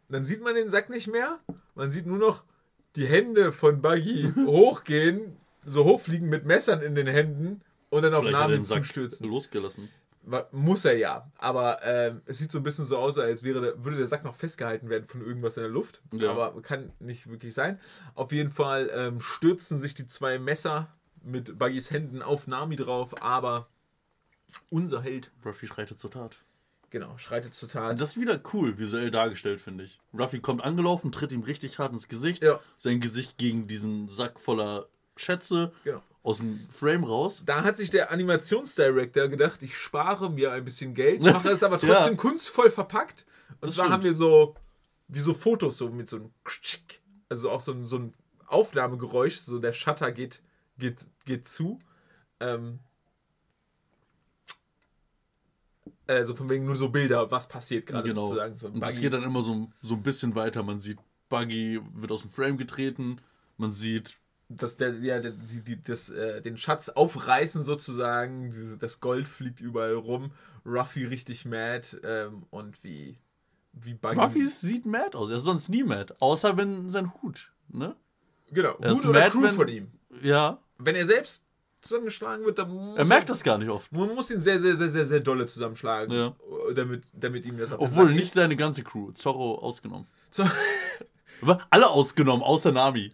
Dann 0.08 0.24
sieht 0.24 0.40
man 0.40 0.54
den 0.54 0.70
Sack 0.70 0.88
nicht 0.88 1.08
mehr. 1.08 1.40
Man 1.74 1.90
sieht 1.90 2.06
nur 2.06 2.16
noch 2.16 2.44
die 2.96 3.06
Hände 3.06 3.52
von 3.52 3.82
Buggy 3.82 4.32
hochgehen, 4.46 5.36
so 5.62 5.84
hochfliegen 5.84 6.30
mit 6.30 6.46
Messern 6.46 6.80
in 6.80 6.94
den 6.94 7.06
Händen 7.06 7.60
und 7.90 8.00
dann 8.02 8.14
auf 8.14 8.24
Vielleicht 8.24 8.40
Nami 8.40 8.62
zustürzen. 8.62 9.28
losgelassen. 9.28 9.90
Muss 10.52 10.84
er 10.84 10.96
ja. 10.96 11.30
Aber 11.38 11.80
ähm, 11.84 12.22
es 12.26 12.38
sieht 12.38 12.52
so 12.52 12.58
ein 12.58 12.62
bisschen 12.62 12.84
so 12.84 12.96
aus, 12.98 13.18
als 13.18 13.42
wäre 13.42 13.60
der, 13.60 13.84
würde 13.84 13.96
der 13.96 14.06
Sack 14.06 14.24
noch 14.24 14.36
festgehalten 14.36 14.88
werden 14.88 15.06
von 15.06 15.20
irgendwas 15.20 15.56
in 15.56 15.64
der 15.64 15.70
Luft. 15.72 16.00
Ja. 16.12 16.30
Aber 16.30 16.60
kann 16.62 16.92
nicht 17.00 17.28
wirklich 17.28 17.54
sein. 17.54 17.80
Auf 18.14 18.30
jeden 18.30 18.50
Fall 18.50 18.90
ähm, 18.94 19.20
stürzen 19.20 19.78
sich 19.78 19.94
die 19.94 20.06
zwei 20.06 20.38
Messer 20.38 20.88
mit 21.24 21.58
Buggys 21.58 21.90
Händen 21.90 22.22
auf 22.22 22.46
Nami 22.46 22.76
drauf, 22.76 23.20
aber 23.22 23.68
unser 24.70 25.02
Held, 25.02 25.30
Ruffy 25.44 25.66
schreitet 25.66 25.98
zur 25.98 26.10
Tat. 26.10 26.38
genau, 26.90 27.16
schreitet 27.16 27.54
zur 27.54 27.68
Tat. 27.68 28.00
Das 28.00 28.10
ist 28.10 28.20
wieder 28.20 28.40
cool 28.52 28.78
visuell 28.78 29.10
dargestellt, 29.10 29.60
finde 29.60 29.84
ich. 29.84 29.98
Ruffy 30.16 30.40
kommt 30.40 30.62
angelaufen, 30.62 31.10
tritt 31.10 31.32
ihm 31.32 31.42
richtig 31.42 31.78
hart 31.78 31.92
ins 31.92 32.08
Gesicht. 32.08 32.42
Ja. 32.42 32.60
Sein 32.76 33.00
Gesicht 33.00 33.38
gegen 33.38 33.66
diesen 33.66 34.08
Sack 34.08 34.38
voller 34.38 34.86
Schätze 35.16 35.72
Genau. 35.84 36.02
Aus 36.22 36.36
dem 36.38 36.60
Frame 36.72 37.04
raus. 37.04 37.42
Da 37.44 37.64
hat 37.64 37.76
sich 37.76 37.90
der 37.90 38.10
Animationsdirector 38.12 39.28
gedacht, 39.28 39.62
ich 39.62 39.76
spare 39.76 40.30
mir 40.30 40.52
ein 40.52 40.64
bisschen 40.64 40.94
Geld, 40.94 41.22
mache 41.22 41.48
es 41.50 41.62
aber 41.62 41.78
Ja. 41.82 41.94
trotzdem 41.94 42.16
kunstvoll 42.16 42.70
verpackt. 42.70 43.26
Und 43.60 43.66
Das 43.66 43.74
zwar 43.74 43.84
stimmt. 43.86 43.92
haben 43.94 44.04
wir 44.04 44.14
so, 44.14 44.54
wie 45.08 45.20
so 45.20 45.34
Fotos, 45.34 45.76
so 45.78 45.88
mit 45.90 46.08
so 46.08 46.16
einem, 46.16 46.30
also 47.28 47.50
auch 47.50 47.60
so 47.60 47.72
ein, 47.72 47.84
so 47.86 47.98
ein 47.98 48.14
Aufnahmegeräusch, 48.46 49.38
so 49.38 49.58
der 49.58 49.72
Shutter 49.72 50.12
geht, 50.12 50.42
geht, 50.78 51.06
geht 51.24 51.48
zu. 51.48 51.78
Ähm, 52.40 52.78
also 56.06 56.34
von 56.34 56.48
wegen 56.48 56.66
nur 56.66 56.76
so 56.76 56.88
Bilder, 56.88 57.30
was 57.30 57.48
passiert 57.48 57.86
gerade 57.86 58.08
genau. 58.08 58.24
sozusagen. 58.24 58.54
So 58.56 58.68
Und 58.68 58.80
das 58.80 59.00
geht 59.00 59.12
dann 59.12 59.22
immer 59.22 59.42
so, 59.42 59.70
so 59.80 59.94
ein 59.94 60.02
bisschen 60.02 60.34
weiter. 60.34 60.62
Man 60.62 60.78
sieht, 60.78 60.98
Buggy 61.28 61.80
wird 61.94 62.12
aus 62.12 62.22
dem 62.22 62.30
Frame 62.30 62.58
getreten. 62.58 63.20
Man 63.56 63.70
sieht, 63.70 64.16
dass 64.56 64.76
der, 64.76 64.94
ja, 65.00 65.18
die, 65.20 65.60
die, 65.60 65.82
das, 65.82 66.08
äh, 66.10 66.40
den 66.42 66.56
Schatz 66.56 66.88
aufreißen 66.88 67.64
sozusagen, 67.64 68.52
das 68.80 69.00
Gold 69.00 69.28
fliegt 69.28 69.60
überall 69.60 69.94
rum, 69.94 70.32
Ruffy 70.66 71.04
richtig 71.04 71.44
mad 71.44 71.86
ähm, 72.04 72.44
und 72.50 72.82
wie, 72.84 73.18
wie 73.72 73.94
Buggy. 73.94 74.18
Ruffy 74.20 74.46
sieht 74.46 74.86
mad 74.86 75.16
aus. 75.16 75.30
Er 75.30 75.36
ist 75.38 75.44
sonst 75.44 75.68
nie 75.68 75.82
mad. 75.82 76.14
Außer 76.20 76.56
wenn 76.56 76.88
sein 76.88 77.12
Hut, 77.22 77.50
ne? 77.68 77.96
genau, 78.50 78.76
er 78.80 78.92
ist 78.92 78.98
Hut 78.98 79.06
oder 79.10 79.28
Crew 79.30 79.42
wenn- 79.42 79.54
von 79.54 79.68
ihm. 79.68 79.90
Ja. 80.22 80.58
Wenn 80.78 80.94
er 80.94 81.06
selbst 81.06 81.44
zusammengeschlagen 81.80 82.44
wird, 82.44 82.58
dann 82.58 82.70
muss 82.70 82.96
Er 82.98 83.06
merkt 83.06 83.28
das 83.30 83.42
gar 83.42 83.58
nicht 83.58 83.68
oft. 83.70 83.90
Man 83.92 84.14
muss 84.14 84.30
ihn 84.30 84.40
sehr, 84.40 84.60
sehr, 84.60 84.76
sehr, 84.76 84.90
sehr, 84.90 85.06
sehr 85.06 85.20
dolle 85.20 85.46
zusammenschlagen, 85.46 86.14
Ja. 86.14 86.34
damit, 86.74 87.02
damit 87.12 87.44
ihm 87.44 87.58
das 87.58 87.72
auf 87.72 87.80
Obwohl 87.80 88.12
nicht 88.12 88.32
seine 88.32 88.54
ganze 88.54 88.84
Crew. 88.84 89.10
Zorro 89.12 89.58
ausgenommen. 89.58 90.06
Aber 91.42 91.60
alle 91.70 91.88
ausgenommen, 91.88 92.42
außer 92.44 92.70
Nami. 92.72 93.10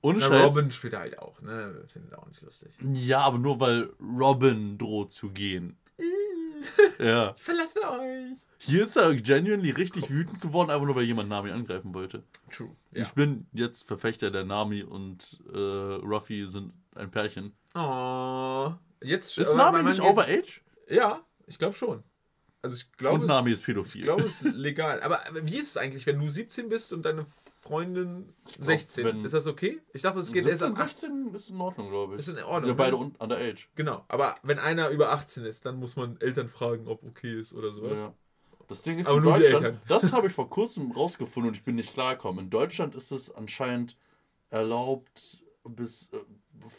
Ohne 0.00 0.18
na, 0.20 0.28
Scheiß. 0.28 0.52
Robin 0.56 0.70
spielt 0.70 0.92
er 0.92 1.00
halt 1.00 1.18
auch, 1.18 1.40
ne? 1.40 1.84
Findet 1.92 2.12
er 2.12 2.20
auch 2.20 2.26
nicht 2.28 2.42
lustig. 2.42 2.70
Ja, 2.80 3.20
aber 3.22 3.38
nur 3.38 3.58
weil 3.58 3.90
Robin 4.00 4.78
droht 4.78 5.12
zu 5.12 5.30
gehen. 5.30 5.76
ja. 6.98 7.34
Ich 7.36 7.42
verlasse 7.42 7.78
euch. 7.90 8.36
Hier 8.60 8.82
ist 8.82 8.96
er 8.96 9.14
genuinely 9.14 9.70
richtig 9.70 10.10
wütend 10.10 10.40
geworden, 10.40 10.70
einfach 10.70 10.84
nur 10.86 10.96
weil 10.96 11.04
jemand 11.04 11.28
Nami 11.28 11.50
angreifen 11.50 11.94
wollte. 11.94 12.24
True. 12.50 12.70
Ja. 12.92 13.02
Ich 13.02 13.10
bin 13.10 13.46
jetzt 13.52 13.86
Verfechter 13.86 14.30
der 14.30 14.44
Nami 14.44 14.82
und 14.82 15.38
äh, 15.52 15.56
Ruffy 15.56 16.46
sind 16.46 16.72
ein 16.96 17.10
Pärchen. 17.10 17.52
Oh, 17.74 18.72
jetzt 19.02 19.38
Ist 19.38 19.50
aber 19.50 19.72
Nami 19.78 19.88
nicht 19.90 20.00
overage? 20.00 20.60
Ja, 20.88 21.24
ich 21.46 21.58
glaube 21.58 21.74
schon. 21.74 22.02
Also 22.60 22.74
ich 22.74 22.90
glaube, 22.92 23.16
Und 23.16 23.22
es- 23.22 23.28
Nami 23.28 23.52
ist 23.52 23.64
pädophil. 23.64 24.00
Ich 24.00 24.04
glaube, 24.04 24.22
es 24.24 24.42
ist 24.42 24.54
legal. 24.56 25.00
Aber 25.02 25.20
wie 25.44 25.58
ist 25.58 25.68
es 25.68 25.76
eigentlich, 25.76 26.06
wenn 26.06 26.18
du 26.18 26.28
17 26.28 26.68
bist 26.68 26.92
und 26.92 27.02
deine 27.04 27.26
Freundin 27.68 28.32
glaub, 28.44 28.64
16? 28.64 29.04
wenn- 29.04 29.24
ist 29.24 29.34
das 29.34 29.46
okay? 29.46 29.80
Ich 29.92 30.02
dachte, 30.02 30.20
es 30.20 30.32
geht 30.32 30.46
erst 30.46 30.60
17, 30.62 30.76
ab 30.80 30.86
18. 30.88 31.10
16 31.24 31.34
ist 31.34 31.50
in 31.50 31.60
Ordnung, 31.60 31.90
glaube 31.90 32.14
ich. 32.14 32.20
Ist 32.20 32.28
in 32.28 32.36
Sind 32.36 32.44
Ordnung. 32.44 32.68
ja 32.70 32.74
beide 32.74 32.96
ne? 32.96 33.02
un 33.02 33.14
underage. 33.18 33.66
Genau. 33.74 34.04
Aber 34.08 34.36
wenn 34.42 34.58
einer 34.58 34.88
über 34.90 35.12
18 35.12 35.44
ist, 35.44 35.64
dann 35.66 35.76
muss 35.78 35.96
man 35.96 36.20
Eltern 36.20 36.48
fragen, 36.48 36.88
ob 36.88 37.04
okay 37.04 37.40
ist 37.40 37.52
oder 37.52 37.72
sowas. 37.72 37.98
Ja. 37.98 38.14
Das 38.68 38.82
Ding 38.82 38.98
ist 38.98 39.06
Aber 39.06 39.18
in 39.18 39.24
Deutschland, 39.24 39.80
das 39.88 40.12
habe 40.12 40.26
ich 40.26 40.32
vor 40.32 40.50
kurzem 40.50 40.90
rausgefunden 40.92 41.48
und 41.50 41.56
ich 41.56 41.64
bin 41.64 41.76
nicht 41.76 41.92
klargekommen. 41.92 42.44
In 42.44 42.50
Deutschland 42.50 42.94
ist 42.94 43.10
es 43.12 43.34
anscheinend 43.34 43.96
erlaubt, 44.50 45.42
bis 45.64 46.10
äh, 46.12 46.18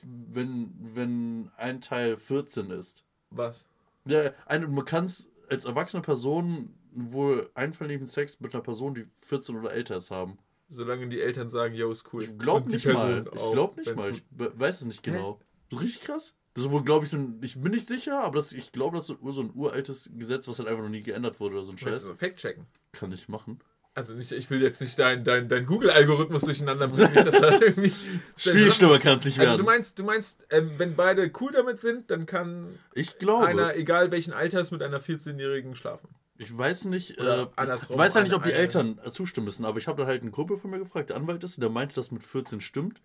wenn, 0.04 0.74
wenn 0.94 1.52
ein 1.58 1.82
Teil 1.82 2.18
14 2.18 2.70
ist. 2.72 3.06
Was? 3.32 3.66
Ja, 4.06 4.32
eine, 4.46 4.68
man 4.68 4.86
kann 4.86 5.06
es 5.06 5.30
als 5.50 5.66
erwachsene 5.66 6.02
Person 6.02 6.76
wohl 6.92 7.50
einvernehmlichen 7.54 8.12
Sex 8.12 8.40
mit 8.40 8.54
einer 8.54 8.64
Person, 8.64 8.96
die 8.96 9.06
14 9.22 9.56
oder 9.58 9.72
älter 9.72 9.98
ist, 9.98 10.12
haben. 10.12 10.38
Solange 10.70 11.08
die 11.10 11.20
Eltern 11.20 11.50
sagen, 11.50 11.74
yo, 11.74 11.92
ist 11.92 12.06
cool. 12.14 12.24
Ich 12.24 12.38
glaube 12.38 12.70
nicht 12.72 12.86
mal. 12.86 12.94
Person 12.94 13.30
Ich 13.34 13.40
auch, 13.40 13.54
glaube 13.54 13.80
nicht 13.80 13.96
mal. 13.96 14.12
Ich 14.12 14.24
weiß 14.38 14.82
es 14.82 14.86
nicht 14.88 15.04
genau. 15.04 15.40
Das 15.70 15.80
ist 15.80 15.86
richtig 15.86 16.02
krass. 16.04 16.36
Das 16.54 16.66
ist 16.66 16.72
wohl, 16.72 16.84
glaube 16.84 17.06
ich, 17.06 17.12
so 17.12 17.18
ein, 17.18 17.40
ich 17.42 17.60
bin 17.62 17.72
nicht 17.72 17.88
sicher, 17.88 18.22
aber 18.24 18.38
das, 18.38 18.52
ich 18.54 18.72
glaube, 18.72 18.98
das 18.98 19.10
ist 19.10 19.18
so 19.22 19.42
ein 19.42 19.52
uraltes 19.54 20.10
Gesetz, 20.14 20.48
was 20.48 20.60
halt 20.60 20.68
einfach 20.68 20.84
noch 20.84 20.90
nie 20.90 21.02
geändert 21.04 21.40
wurde 21.40 21.56
oder 21.58 21.66
so 21.66 21.72
ein 21.72 21.78
Scheiß. 21.78 22.08
Scheiß. 22.08 22.18
Fact-checken. 22.18 22.66
Kann 22.92 23.12
ich 23.12 23.30
machen. 23.30 23.60
Also 23.96 24.14
nicht, 24.14 24.32
ich 24.32 24.50
will 24.50 24.62
jetzt 24.62 24.80
nicht 24.82 24.98
deinen 25.00 25.24
dein, 25.24 25.50
dein 25.50 25.66
Google-Algorithmus 25.66 26.44
durcheinander 26.44 26.88
bringen, 26.88 27.14
dass 27.16 27.40
er 27.40 27.62
irgendwie. 27.62 27.94
Viel 28.36 28.72
schlimmer 28.72 29.00
kann 29.00 29.18
es 29.20 29.26
nicht 29.26 29.40
Also 29.40 29.52
werden. 29.52 29.60
du 29.60 29.66
meinst, 29.66 30.00
du 30.00 30.04
meinst, 30.04 30.46
ähm, 30.52 30.72
wenn 30.78 30.96
beide 30.96 31.32
cool 31.42 31.52
damit 31.52 31.80
sind, 31.80 32.10
dann 32.12 32.26
kann 32.26 32.80
ich 32.94 33.18
glaube. 33.18 33.48
einer, 33.48 33.76
egal 33.76 34.12
welchen 34.12 34.32
Alters, 34.32 34.72
mit 34.72 34.84
einer 34.84 35.02
14-Jährigen 35.02 35.76
schlafen. 35.76 36.10
Ich 36.40 36.58
weiß 36.58 36.86
nicht, 36.86 37.18
äh, 37.20 37.42
ich 37.44 37.90
weiß 37.90 38.14
ja 38.14 38.22
nicht, 38.22 38.34
ob 38.34 38.44
die 38.44 38.54
Eltern 38.54 38.98
äh, 39.04 39.12
zustimmen 39.12 39.44
müssen, 39.44 39.66
aber 39.66 39.78
ich 39.78 39.88
habe 39.90 40.02
da 40.02 40.08
halt 40.08 40.22
einen 40.22 40.32
Kumpel 40.32 40.56
von 40.56 40.72
mir 40.72 40.80
gefragt, 40.80 41.10
der 41.10 41.18
Anwalt 41.18 41.44
ist, 41.44 41.62
der 41.62 41.70
meinte, 41.70 41.96
dass 41.96 42.12
mit 42.12 42.24
14 42.24 42.62
stimmt. 42.62 43.02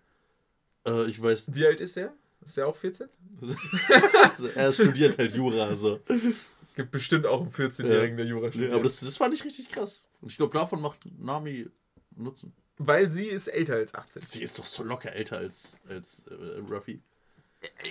Äh, 0.87 1.09
ich 1.09 1.21
weiß, 1.21 1.53
Wie 1.53 1.65
alt 1.67 1.81
ist 1.81 1.97
er? 1.97 2.13
Ist 2.45 2.57
er 2.57 2.67
auch 2.67 2.77
14? 2.77 3.09
also 4.23 4.47
er 4.47 4.71
studiert 4.71 5.17
halt 5.17 5.33
Jura, 5.33 5.65
also. 5.65 5.99
Gibt 6.77 6.91
bestimmt 6.91 7.25
auch 7.25 7.41
einen 7.41 7.51
14-Jährigen, 7.51 8.15
der 8.15 8.25
Jura 8.25 8.49
studiert. 8.49 8.71
aber 8.71 8.83
das, 8.83 9.01
das 9.01 9.17
fand 9.17 9.33
ich 9.33 9.43
richtig 9.43 9.67
krass. 9.67 10.07
Und 10.21 10.31
ich 10.31 10.37
glaube, 10.37 10.57
davon 10.57 10.79
macht 10.79 10.99
Nami 11.19 11.67
Nutzen. 12.15 12.53
Weil 12.77 13.09
sie 13.09 13.25
ist 13.25 13.47
älter 13.47 13.75
als 13.75 13.93
18. 13.93 14.21
Sie 14.21 14.43
ist 14.43 14.57
doch 14.57 14.65
so 14.65 14.83
locker 14.83 15.11
älter 15.11 15.37
als, 15.37 15.75
als 15.89 16.23
äh, 16.29 16.59
Ruffy. 16.69 17.01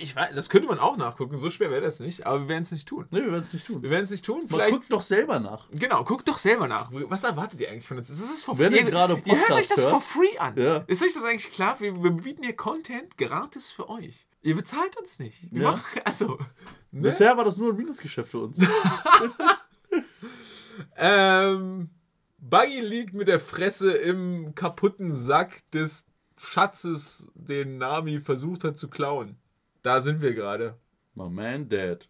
Ich 0.01 0.15
weiß, 0.15 0.33
das 0.35 0.49
könnte 0.49 0.67
man 0.67 0.79
auch 0.79 0.97
nachgucken, 0.97 1.37
so 1.37 1.49
schwer 1.49 1.71
wäre 1.71 1.81
das 1.81 1.99
nicht, 1.99 2.25
aber 2.25 2.41
wir 2.41 2.49
werden 2.49 2.63
es 2.63 2.71
nicht 2.71 2.87
tun. 2.87 3.05
Nee, 3.11 3.21
wir 3.21 3.31
werden 3.31 3.43
es 3.43 3.53
nicht 3.53 3.65
tun. 3.67 3.81
Wir 3.81 3.89
werden 3.89 4.03
es 4.03 4.11
nicht 4.11 4.25
tun. 4.25 4.43
Vielleicht. 4.47 4.73
guckt 4.73 4.91
doch 4.91 5.01
selber 5.01 5.39
nach. 5.39 5.67
Genau, 5.71 6.03
guckt 6.03 6.27
doch 6.27 6.37
selber 6.37 6.67
nach. 6.67 6.89
Was 6.91 7.23
erwartet 7.23 7.59
ihr 7.61 7.69
eigentlich 7.71 7.87
von 7.87 7.97
uns? 7.97 8.07
Das 8.09 8.19
ist 8.19 8.43
for 8.43 8.57
Wenn 8.57 8.71
ihr 8.73 8.79
ihr, 8.79 8.85
gerade 8.85 9.21
ihr 9.25 9.35
hört 9.37 9.51
euch 9.51 9.67
Podcast 9.67 9.71
das 9.71 9.83
for 9.83 9.93
hört. 9.93 10.03
free 10.03 10.37
an. 10.37 10.53
Ja. 10.57 10.77
Ist 10.87 11.03
euch 11.03 11.13
das 11.13 11.23
eigentlich 11.23 11.51
klar? 11.51 11.79
Wir, 11.79 12.01
wir 12.03 12.11
bieten 12.11 12.43
hier 12.43 12.55
Content 12.55 13.17
gratis 13.17 13.71
für 13.71 13.89
euch. 13.89 14.27
Ihr 14.41 14.55
bezahlt 14.55 14.95
uns 14.97 15.19
nicht. 15.19 15.51
Wir 15.51 15.63
Ja. 15.63 15.71
machen, 15.71 16.01
also, 16.05 16.37
ne? 16.91 17.01
Bisher 17.01 17.35
war 17.37 17.43
das 17.45 17.57
nur 17.57 17.71
ein 17.71 17.77
Minusgeschäft 17.77 18.29
für 18.31 18.39
uns. 18.39 18.59
Ähm, 20.97 21.89
Buggy 22.37 22.81
liegt 22.81 23.13
mit 23.13 23.27
der 23.27 23.39
Fresse 23.39 23.91
im 23.93 24.53
kaputten 24.55 25.15
Sack 25.15 25.61
des 25.71 26.05
Schatzes, 26.37 27.27
den 27.33 27.77
Nami 27.77 28.19
versucht 28.19 28.63
hat 28.65 28.77
zu 28.77 28.89
klauen. 28.89 29.37
Da 29.85 30.01
sind 30.01 30.23
wir 30.23 30.33
gerade. 30.33 30.75
My 31.13 31.29
man 31.29 31.69
dead. 31.69 32.09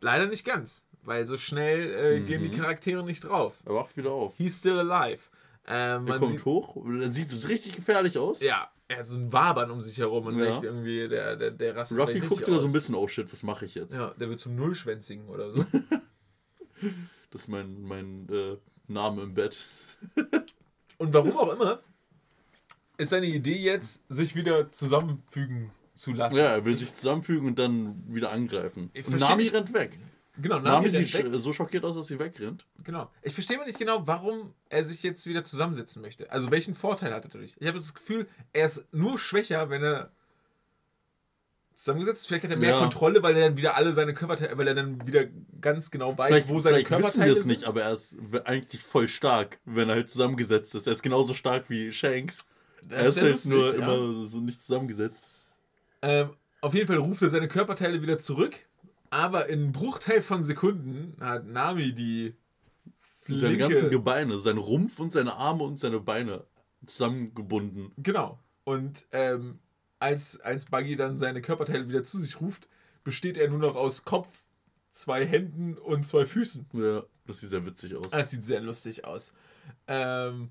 Leider 0.00 0.26
nicht 0.26 0.44
ganz, 0.44 0.84
weil 1.04 1.24
so 1.28 1.36
schnell 1.36 2.16
äh, 2.16 2.20
gehen 2.22 2.42
die 2.42 2.50
Charaktere 2.50 3.04
nicht 3.04 3.22
drauf. 3.22 3.62
Er 3.64 3.74
wacht 3.76 3.96
wieder 3.96 4.10
auf. 4.10 4.34
He's 4.36 4.58
still 4.58 4.80
alive. 4.80 5.20
Ähm, 5.68 6.08
Er 6.08 6.18
kommt 6.18 6.32
sieht, 6.32 6.44
hoch. 6.44 6.76
Er 7.00 7.08
sieht 7.08 7.48
richtig 7.48 7.76
gefährlich 7.76 8.18
aus. 8.18 8.40
ja, 8.40 8.68
er 8.88 8.98
hat 8.98 9.06
so 9.06 9.16
ein 9.18 9.32
Wabern 9.32 9.70
um 9.70 9.80
sich 9.80 9.96
herum 9.98 10.26
und 10.26 10.38
Ja. 10.40 10.44
denkt 10.46 10.64
irgendwie, 10.64 11.06
der, 11.06 11.36
der, 11.36 11.52
der 11.52 11.76
rastet 11.76 11.98
Ruffy 11.98 12.18
guckt 12.18 12.44
sogar 12.44 12.60
so 12.62 12.66
ein 12.66 12.72
bisschen, 12.72 12.96
oh 12.96 13.06
shit, 13.06 13.32
was 13.32 13.44
mache 13.44 13.64
ich 13.66 13.76
jetzt? 13.76 13.96
Ja, 13.96 14.12
der 14.18 14.28
wird 14.28 14.40
zum 14.40 14.56
Nullschwänzigen 14.56 15.28
oder 15.28 15.52
so. 15.52 15.64
Das 17.30 17.42
ist 17.42 17.48
mein, 17.48 17.80
mein 17.82 18.26
äh, 18.28 18.56
Name 18.88 19.22
im 19.22 19.34
Bett. 19.34 19.68
Und 20.98 21.14
warum 21.14 21.36
auch 21.36 21.52
immer, 21.52 21.78
ist 22.96 23.10
seine 23.10 23.26
Idee 23.26 23.58
jetzt, 23.58 24.00
sich 24.08 24.34
wieder 24.34 24.72
zusammenfügen 24.72 25.70
zu 26.00 26.12
lassen. 26.12 26.36
Ja, 26.36 26.44
er 26.52 26.64
will 26.64 26.76
sich 26.76 26.92
zusammenfügen 26.94 27.46
und 27.46 27.58
dann 27.58 28.02
wieder 28.08 28.30
angreifen. 28.32 28.90
Nami 29.18 29.42
nicht- 29.42 29.54
rennt 29.54 29.72
weg. 29.74 29.98
Genau, 30.40 30.56
Nami, 30.58 30.86
Nami 30.86 30.90
sieht 30.90 31.12
weg. 31.12 31.26
so 31.34 31.52
schockiert 31.52 31.84
aus, 31.84 31.96
dass 31.96 32.06
sie 32.06 32.18
wegrennt. 32.18 32.64
Genau. 32.82 33.10
Ich 33.22 33.34
verstehe 33.34 33.58
mal 33.58 33.66
nicht 33.66 33.78
genau, 33.78 34.06
warum 34.06 34.54
er 34.70 34.84
sich 34.84 35.02
jetzt 35.02 35.26
wieder 35.26 35.44
zusammensetzen 35.44 36.00
möchte. 36.00 36.30
Also 36.32 36.50
welchen 36.50 36.74
Vorteil 36.74 37.12
hat 37.12 37.24
er 37.24 37.30
dadurch? 37.30 37.54
Ich 37.58 37.66
habe 37.66 37.78
das 37.78 37.92
Gefühl, 37.92 38.26
er 38.54 38.64
ist 38.66 38.84
nur 38.92 39.18
schwächer, 39.18 39.68
wenn 39.68 39.82
er 39.82 40.10
zusammengesetzt 41.74 42.20
ist. 42.22 42.26
Vielleicht 42.28 42.44
hat 42.44 42.50
er 42.52 42.56
mehr 42.56 42.70
Ja. 42.70 42.78
Kontrolle, 42.78 43.22
weil 43.22 43.36
er 43.36 43.48
dann 43.48 43.58
wieder 43.58 43.76
alle 43.76 43.92
seine 43.92 44.14
Körperteile, 44.14 44.56
weil 44.56 44.68
er 44.68 44.74
dann 44.74 45.06
wieder 45.06 45.26
ganz 45.60 45.90
genau 45.90 46.16
weiß, 46.16 46.28
Vielleicht, 46.28 46.48
wo 46.48 46.60
seine 46.60 46.76
vielleicht 46.78 46.90
wissen 46.90 47.00
wir 47.00 47.02
Körperteile 47.02 47.32
es 47.32 47.38
sind. 47.40 47.48
nicht, 47.48 47.64
aber 47.64 47.82
er 47.82 47.92
ist 47.92 48.16
eigentlich 48.44 48.82
voll 48.82 49.08
stark, 49.08 49.58
wenn 49.66 49.90
er 49.90 49.96
halt 49.96 50.08
zusammengesetzt 50.08 50.74
ist. 50.74 50.86
Er 50.86 50.94
ist 50.94 51.02
genauso 51.02 51.34
stark 51.34 51.68
wie 51.68 51.92
Shanks. 51.92 52.44
er 52.88 53.04
ist 53.04 53.20
halt 53.20 53.44
nur 53.44 53.66
ja. 53.66 53.72
immer 53.74 54.26
so 54.26 54.38
nicht 54.40 54.62
zusammengesetzt. 54.62 55.24
Ähm, 56.02 56.30
auf 56.60 56.74
jeden 56.74 56.86
Fall 56.86 56.98
ruft 56.98 57.22
er 57.22 57.30
seine 57.30 57.48
Körperteile 57.48 58.02
wieder 58.02 58.18
zurück, 58.18 58.54
aber 59.10 59.48
in 59.48 59.60
einem 59.60 59.72
Bruchteil 59.72 60.22
von 60.22 60.44
Sekunden 60.44 61.16
hat 61.20 61.46
Nami 61.46 61.94
die 61.94 62.34
Und 63.28 63.38
seine 63.38 63.56
ganzen 63.56 63.78
flinke... 63.78 63.96
Gebeine, 63.96 64.40
sein 64.40 64.58
Rumpf 64.58 64.98
und 64.98 65.12
seine 65.12 65.34
Arme 65.34 65.64
und 65.64 65.78
seine 65.78 66.00
Beine 66.00 66.44
zusammengebunden. 66.86 67.92
Genau. 67.98 68.38
Und 68.64 69.06
ähm, 69.12 69.58
als, 69.98 70.40
als 70.40 70.66
Buggy 70.66 70.96
dann 70.96 71.18
seine 71.18 71.42
Körperteile 71.42 71.88
wieder 71.88 72.04
zu 72.04 72.18
sich 72.18 72.40
ruft, 72.40 72.68
besteht 73.04 73.36
er 73.36 73.48
nur 73.48 73.58
noch 73.58 73.76
aus 73.76 74.04
Kopf, 74.04 74.28
zwei 74.90 75.26
Händen 75.26 75.76
und 75.78 76.06
zwei 76.06 76.26
Füßen. 76.26 76.66
Ja, 76.72 77.04
das 77.26 77.40
sieht 77.40 77.50
sehr 77.50 77.64
witzig 77.66 77.94
aus. 77.96 78.10
Das 78.10 78.30
sieht 78.30 78.44
sehr 78.44 78.60
lustig 78.60 79.04
aus. 79.04 79.32
Ähm, 79.86 80.50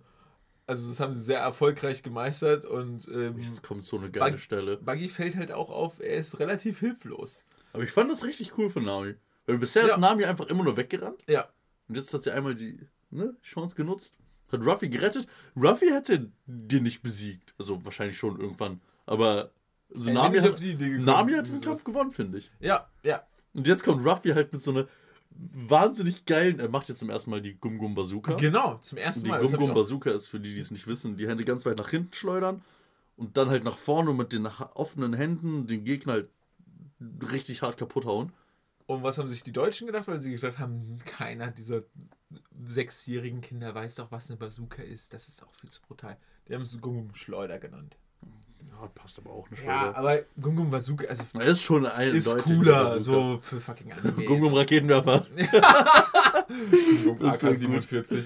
also 0.69 0.87
das 0.87 0.99
haben 0.99 1.13
sie 1.13 1.21
sehr 1.21 1.39
erfolgreich 1.39 2.01
gemeistert 2.03 2.63
und 2.65 3.07
ähm, 3.09 3.37
Jetzt 3.39 3.63
kommt 3.63 3.83
so 3.85 3.97
eine 3.97 4.09
geile 4.09 4.31
Bug- 4.33 4.39
Stelle. 4.39 4.77
Buggy 4.77 5.09
fällt 5.09 5.35
halt 5.35 5.51
auch 5.51 5.69
auf, 5.69 5.99
er 5.99 6.15
ist 6.17 6.39
relativ 6.39 6.79
hilflos. 6.79 7.43
Aber 7.73 7.83
ich 7.83 7.91
fand 7.91 8.11
das 8.11 8.23
richtig 8.23 8.57
cool 8.57 8.69
von 8.69 8.85
Nami. 8.85 9.15
Weil 9.45 9.57
bisher 9.57 9.85
Ja. 9.85 9.93
ist 9.95 9.97
Nami 9.99 10.25
einfach 10.25 10.45
immer 10.47 10.63
nur 10.63 10.77
weggerannt. 10.77 11.21
Ja, 11.27 11.49
Und 11.87 11.97
jetzt 11.97 12.13
hat 12.13 12.23
sie 12.23 12.31
einmal 12.31 12.55
die 12.55 12.79
ne, 13.09 13.35
Chance 13.43 13.75
genutzt. 13.75 14.13
Hat 14.51 14.61
Ruffy 14.65 14.89
gerettet. 14.89 15.27
Ruffy 15.55 15.89
hätte 15.89 16.31
den 16.47 16.83
nicht 16.83 17.01
besiegt. 17.03 17.53
Also 17.59 17.83
wahrscheinlich 17.85 18.17
schon 18.17 18.39
irgendwann. 18.39 18.81
Aber 19.05 19.51
also 19.93 20.11
Nami, 20.11 20.37
hat, 20.39 20.59
Nami 20.61 21.33
hat 21.33 21.45
den 21.47 21.51
sowas. 21.53 21.61
Kampf 21.65 21.83
gewonnen, 21.83 22.11
finde 22.11 22.37
ich. 22.39 22.51
ja, 22.59 22.87
ja. 23.03 23.23
Und 23.53 23.67
jetzt 23.67 23.83
kommt 23.83 24.05
Ruffy 24.05 24.29
halt 24.29 24.51
mit 24.53 24.61
so 24.61 24.71
einer 24.71 24.87
wahnsinnig 25.31 26.25
geilen. 26.25 26.59
Er 26.59 26.69
macht 26.69 26.89
jetzt 26.89 26.99
zum 26.99 27.09
ersten 27.09 27.29
Mal 27.31 27.41
die 27.41 27.55
Gum 27.55 27.77
Gum 27.77 27.95
Bazooka. 27.95 28.33
Genau, 28.35 28.77
zum 28.77 28.97
ersten 28.97 29.23
Die 29.23 29.29
Mal. 29.29 29.39
Gum 29.41 29.51
hab 29.53 29.59
Gum 29.59 29.71
auch- 29.71 29.75
Bazooka 29.75 30.11
ist 30.11 30.27
für 30.27 30.39
die, 30.39 30.53
die 30.53 30.61
es 30.61 30.71
nicht 30.71 30.87
wissen, 30.87 31.15
die 31.17 31.27
Hände 31.27 31.43
ganz 31.45 31.65
weit 31.65 31.77
nach 31.77 31.89
hinten 31.89 32.13
schleudern 32.13 32.61
und 33.15 33.37
dann 33.37 33.49
halt 33.49 33.63
nach 33.63 33.77
vorne 33.77 34.13
mit 34.13 34.33
den 34.33 34.45
offenen 34.47 35.13
Händen 35.13 35.67
den 35.67 35.83
Gegner 35.85 36.13
halt 36.13 36.29
richtig 37.31 37.61
hart 37.61 37.77
kaputt 37.77 38.05
hauen. 38.05 38.31
Und 38.85 39.03
was 39.03 39.17
haben 39.19 39.29
sich 39.29 39.43
die 39.43 39.51
Deutschen 39.51 39.85
gedacht? 39.87 40.07
Weil 40.07 40.19
sie 40.19 40.31
gedacht 40.31 40.57
haben, 40.57 40.97
keiner 41.05 41.51
dieser 41.51 41.83
sechsjährigen 42.67 43.41
Kinder 43.41 43.73
weiß 43.73 43.95
doch, 43.95 44.11
was 44.11 44.29
eine 44.29 44.37
Bazooka 44.37 44.81
ist. 44.81 45.13
Das 45.13 45.27
ist 45.27 45.43
auch 45.43 45.53
viel 45.53 45.69
zu 45.69 45.81
brutal. 45.81 46.17
Die 46.47 46.53
haben 46.55 46.61
es 46.63 46.79
Gum-Schleuder 46.81 47.59
genannt. 47.59 47.97
Ja, 48.71 48.87
passt 48.95 49.19
aber 49.19 49.31
auch 49.31 49.47
eine 49.49 49.57
Ja, 49.57 49.81
Schleuder. 49.81 49.97
aber 49.97 50.19
Gum 50.39 50.69
Bazooka 50.69 51.07
also 51.07 51.23
ist 51.39 51.61
schon 51.61 51.85
ein 51.85 52.13
ist 52.15 52.37
cooler, 52.39 52.99
so 52.99 53.39
für 53.41 53.59
fucking 53.59 53.91
Anime. 53.91 54.23
Gum 54.25 54.39
Gum 54.39 54.53
Raketenwerfer. 54.53 55.25
Gum 57.03 57.19
wär 57.19 57.29
AK-47. 57.33 58.23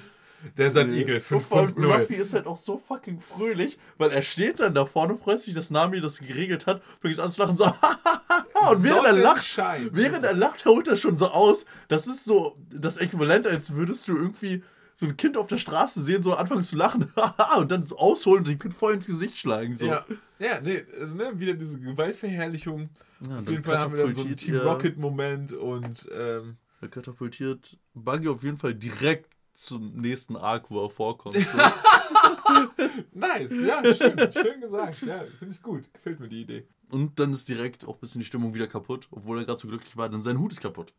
Der 0.58 0.70
Sand 0.70 0.92
Eagle 0.92 1.22
Und 1.30 1.42
vor 1.42 1.60
allem 1.60 1.70
5.0. 1.70 2.00
Ruffy 2.02 2.16
ist 2.16 2.34
halt 2.34 2.48
auch 2.48 2.58
so 2.58 2.78
fucking 2.78 3.20
fröhlich, 3.22 3.80
weil 3.98 4.12
er 4.12 4.22
steht 4.22 4.60
dann 4.60 4.76
da 4.76 4.86
vorne, 4.86 5.16
freut 5.16 5.40
sich, 5.40 5.54
dass 5.54 5.70
Nami 5.70 6.02
das 6.02 6.20
geregelt 6.20 6.68
hat, 6.68 6.82
fängt 7.02 7.18
an 7.20 7.32
zu 7.32 7.42
lachen, 7.42 7.56
so, 7.56 7.64
und 7.66 8.84
während 8.84 9.06
er 9.06 9.14
lacht, 9.14 9.58
während 9.92 10.26
er 10.26 10.34
lacht, 10.34 10.66
holt 10.66 10.88
er 10.88 10.98
schon 10.98 11.16
so 11.16 11.28
aus. 11.30 11.66
Das 11.88 12.08
ist 12.08 12.26
so 12.26 12.58
das 12.70 12.98
Äquivalent, 12.98 13.48
als 13.48 13.74
würdest 13.74 14.08
du 14.08 14.18
irgendwie 14.18 14.64
so 15.04 15.10
ein 15.10 15.18
Kind 15.18 15.38
auf 15.38 15.48
der 15.48 15.58
Straße 15.58 16.02
sehen, 16.02 16.24
so 16.24 16.34
anfangen 16.34 16.64
zu 16.64 16.78
lachen, 16.78 17.12
und 17.58 17.72
dann 17.72 17.86
so 17.86 17.98
ausholen 17.98 18.40
und 18.40 18.48
dem 18.48 18.60
Kind 18.60 18.74
voll 18.74 18.94
ins 18.94 19.08
Gesicht 19.08 19.38
schlagen. 19.38 19.76
So. 19.76 19.88
Ja, 19.88 20.06
ja 20.40 20.62
nee, 20.62 20.84
also, 21.00 21.16
ne, 21.16 21.32
wieder 21.36 21.54
diese 21.54 21.80
Gewaltverherrlichung. 21.80 22.90
Ja, 23.28 23.40
Auf 23.40 23.50
jeden 23.50 23.64
Fall 23.64 23.80
haben 23.80 23.94
wir 23.94 24.06
dann 24.06 24.16
so 24.16 24.22
einen 24.22 24.38
Team 24.38 24.56
Rocket-Moment 24.58 25.54
und 25.54 26.08
ähm, 26.14 26.58
Er 26.82 26.88
katapultiert 26.88 27.78
Buggy 27.94 28.30
auf 28.30 28.44
jeden 28.44 28.58
Fall 28.58 28.74
direkt 28.74 29.30
zum 29.54 29.96
nächsten 29.96 30.36
Arc, 30.36 30.72
wo 30.72 30.84
er 30.84 30.90
vorkommt. 30.90 31.36
So. 31.36 31.58
nice, 33.14 33.62
ja, 33.62 33.84
schön, 33.94 34.18
schön 34.34 34.62
gesagt. 34.62 35.02
Ja, 35.02 35.20
finde 35.38 35.54
ich 35.54 35.62
gut. 35.62 35.94
Gefällt 35.94 36.20
mir 36.20 36.30
die 36.30 36.42
Idee. 36.42 36.68
Und 36.90 37.20
dann 37.20 37.32
ist 37.32 37.50
direkt 37.50 37.86
auch 37.86 37.96
ein 37.96 38.00
bisschen 38.00 38.20
die 38.20 38.26
Stimmung 38.26 38.54
wieder 38.54 38.68
kaputt, 38.68 39.08
obwohl 39.12 39.40
er 39.40 39.46
gerade 39.46 39.62
so 39.62 39.68
glücklich 39.68 39.98
war, 39.98 40.10
denn 40.10 40.24
sein 40.24 40.40
Hut 40.40 40.54
ist 40.54 40.62
kaputt. 40.62 40.94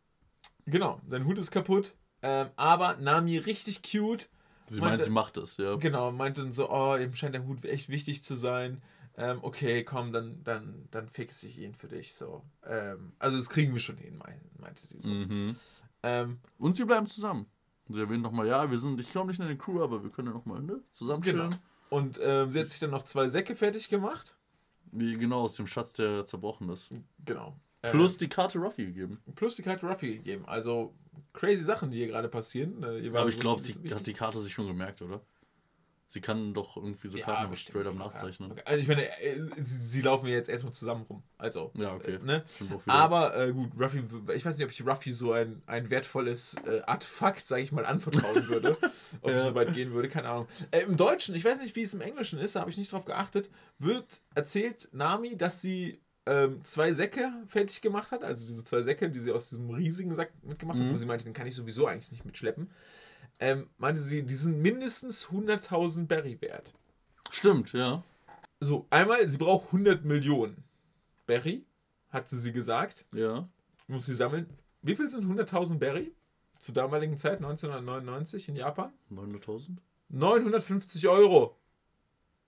Genau, 0.65 1.01
dein 1.09 1.25
Hut 1.25 1.37
ist 1.37 1.51
kaputt. 1.51 1.95
Ähm, 2.21 2.47
aber 2.55 2.95
Nami 2.97 3.37
richtig 3.37 3.81
cute. 3.83 4.29
Sie 4.67 4.79
Meinte- 4.81 4.97
meint, 4.97 5.03
sie 5.03 5.09
macht 5.11 5.37
es, 5.37 5.57
ja. 5.57 5.75
Genau, 5.75 6.11
meinte 6.11 6.41
dann 6.41 6.51
so, 6.51 6.69
oh, 6.71 6.95
ihm 6.97 7.13
scheint 7.13 7.35
der 7.35 7.45
Hut 7.45 7.63
echt 7.65 7.89
wichtig 7.89 8.23
zu 8.23 8.35
sein. 8.35 8.81
Ähm, 9.17 9.39
okay, 9.43 9.83
komm, 9.83 10.11
dann, 10.11 10.43
dann, 10.43 10.87
dann 10.91 11.07
fixe 11.07 11.47
ich 11.47 11.59
ihn 11.59 11.73
für 11.75 11.87
dich. 11.87 12.15
So. 12.15 12.43
Ähm, 12.65 13.13
also 13.19 13.37
das 13.37 13.49
kriegen 13.49 13.73
wir 13.73 13.79
schon 13.79 13.97
hin, 13.97 14.17
mein- 14.17 14.41
meinte 14.59 14.85
sie 14.85 14.99
so. 14.99 15.09
Mhm. 15.09 15.55
Ähm, 16.03 16.39
Und 16.57 16.75
sie 16.75 16.83
bleiben 16.85 17.07
zusammen. 17.07 17.45
Sie 17.87 17.99
erwähnen 17.99 18.23
nochmal, 18.23 18.47
ja, 18.47 18.69
wir 18.69 18.77
sind, 18.79 18.99
ich 18.99 19.13
komme 19.13 19.27
nicht 19.27 19.39
in 19.39 19.47
die 19.47 19.57
Crew, 19.57 19.83
aber 19.83 20.03
wir 20.03 20.09
können 20.09 20.29
ja 20.29 20.33
nochmal 20.33 20.61
ne, 20.61 20.81
zusammen 20.91 21.21
genau. 21.21 21.49
chillen. 21.49 21.61
Und 21.89 22.19
ähm, 22.21 22.49
sie 22.49 22.59
hat 22.59 22.67
sich 22.67 22.79
dann 22.79 22.89
noch 22.89 23.03
zwei 23.03 23.27
Säcke 23.27 23.55
fertig 23.55 23.87
gemacht. 23.89 24.35
Wie 24.91 25.15
genau 25.15 25.41
aus 25.41 25.55
dem 25.55 25.67
Schatz, 25.67 25.93
der 25.93 26.25
zerbrochen 26.25 26.69
ist. 26.69 26.89
Genau. 27.23 27.55
Plus 27.83 28.17
die 28.17 28.27
Karte 28.27 28.57
Ruffy 28.57 28.85
gegeben. 28.87 29.21
plus 29.35 29.55
die 29.57 29.61
Karte 29.61 29.85
Ruffy 29.87 30.15
gegeben. 30.15 30.43
Also 30.47 30.95
crazy 31.33 31.63
Sachen, 31.63 31.91
die 31.91 31.97
hier 31.97 32.07
gerade 32.07 32.27
passieren. 32.29 32.81
Ihr 33.01 33.11
war 33.13 33.21
Aber 33.21 33.29
ich 33.29 33.35
so 33.35 33.41
glaube, 33.41 33.61
sie 33.61 33.73
hat 33.93 34.05
die 34.07 34.13
Karte 34.13 34.39
sich 34.41 34.53
schon 34.53 34.67
gemerkt, 34.67 35.01
oder? 35.01 35.21
Sie 36.07 36.21
kann 36.21 36.53
doch 36.53 36.77
irgendwie 36.77 37.07
so 37.07 37.17
Ja, 37.17 37.25
Karten 37.25 37.49
bestimmt. 37.49 37.71
straight 37.83 37.87
up 37.87 37.95
nachzeichnen. 37.95 38.51
Okay. 38.51 38.61
Also 38.65 38.77
ich 38.79 38.87
meine, 38.87 39.03
äh, 39.21 39.41
sie, 39.57 39.79
sie 39.81 40.01
laufen 40.01 40.27
ja 40.27 40.35
jetzt 40.35 40.49
erstmal 40.49 40.71
zusammen 40.71 41.03
rum. 41.09 41.23
Also. 41.37 41.71
Ja, 41.73 41.95
okay. 41.95 42.13
äh, 42.15 42.19
Ne? 42.19 42.45
Aber 42.85 43.35
äh, 43.35 43.51
gut, 43.51 43.71
Ruffy, 43.77 44.03
ich 44.33 44.45
weiß 44.45 44.55
nicht, 44.57 44.65
ob 44.65 44.71
ich 44.71 44.85
Ruffy 44.85 45.11
so 45.11 45.31
ein, 45.33 45.61
ein 45.65 45.89
wertvolles 45.89 46.55
äh, 46.65 46.81
Artefakt, 46.83 47.45
sage 47.45 47.63
ich 47.63 47.71
mal, 47.71 47.85
anvertrauen 47.85 48.47
würde. 48.47 48.77
ob 49.21 49.31
ich 49.31 49.37
Ja. 49.37 49.47
so 49.47 49.55
weit 49.55 49.73
gehen 49.73 49.91
würde, 49.93 50.07
keine 50.07 50.29
Ahnung. 50.29 50.47
Äh, 50.71 50.81
Im 50.83 50.95
Deutschen, 50.95 51.33
ich 51.35 51.43
weiß 51.43 51.59
nicht, 51.59 51.75
wie 51.75 51.81
es 51.81 51.93
im 51.95 52.01
Englischen 52.01 52.39
ist, 52.39 52.55
da 52.55 52.61
habe 52.61 52.69
ich 52.69 52.77
nicht 52.77 52.91
drauf 52.93 53.03
geachtet, 53.05 53.49
wird 53.79 54.21
erzählt 54.35 54.87
Nami, 54.93 55.35
dass 55.35 55.59
sie 55.59 55.99
ähm, 56.25 56.63
zwei 56.63 56.91
Säcke 56.93 57.31
fertig 57.47 57.81
gemacht 57.81 58.11
hat. 58.11 58.23
Also 58.23 58.45
diese 58.47 58.63
zwei 58.63 58.81
Säcke, 58.81 59.09
die 59.09 59.19
sie 59.19 59.31
aus 59.31 59.49
diesem 59.49 59.69
riesigen 59.69 60.13
Sack 60.13 60.31
mitgemacht 60.43 60.79
hat, 60.79 60.85
Mhm. 60.87 60.91
wo 60.93 60.97
sie 60.97 61.05
meinte, 61.05 61.23
den 61.25 61.33
kann 61.33 61.47
ich 61.47 61.55
sowieso 61.55 61.87
eigentlich 61.87 62.11
nicht 62.11 62.25
mitschleppen. 62.25 62.69
Ähm, 63.39 63.69
meinte 63.77 64.01
sie, 64.01 64.23
die 64.23 64.33
sind 64.33 64.61
mindestens 64.61 65.27
100.000 65.29 66.07
Berry 66.07 66.39
wert. 66.41 66.73
Stimmt, 67.29 67.73
ja. 67.73 68.03
So, 68.59 68.87
einmal, 68.89 69.27
sie 69.27 69.37
braucht 69.37 69.67
100 69.67 70.05
Millionen 70.05 70.63
Berry, 71.27 71.65
hat 72.09 72.29
sie 72.29 72.37
sie 72.37 72.51
gesagt. 72.53 73.05
Ja. 73.13 73.47
muss 73.87 74.05
sie 74.05 74.13
sammeln. 74.15 74.47
Wie 74.81 74.95
viel 74.95 75.09
sind 75.09 75.25
100.000 75.25 75.77
Berry 75.79 76.13
zur 76.59 76.73
damaligen 76.73 77.17
Zeit, 77.17 77.37
1999 77.41 78.49
in 78.49 78.55
Japan? 78.55 78.91
900.000? 79.11 79.77
950 80.09 81.07
Euro. 81.07 81.57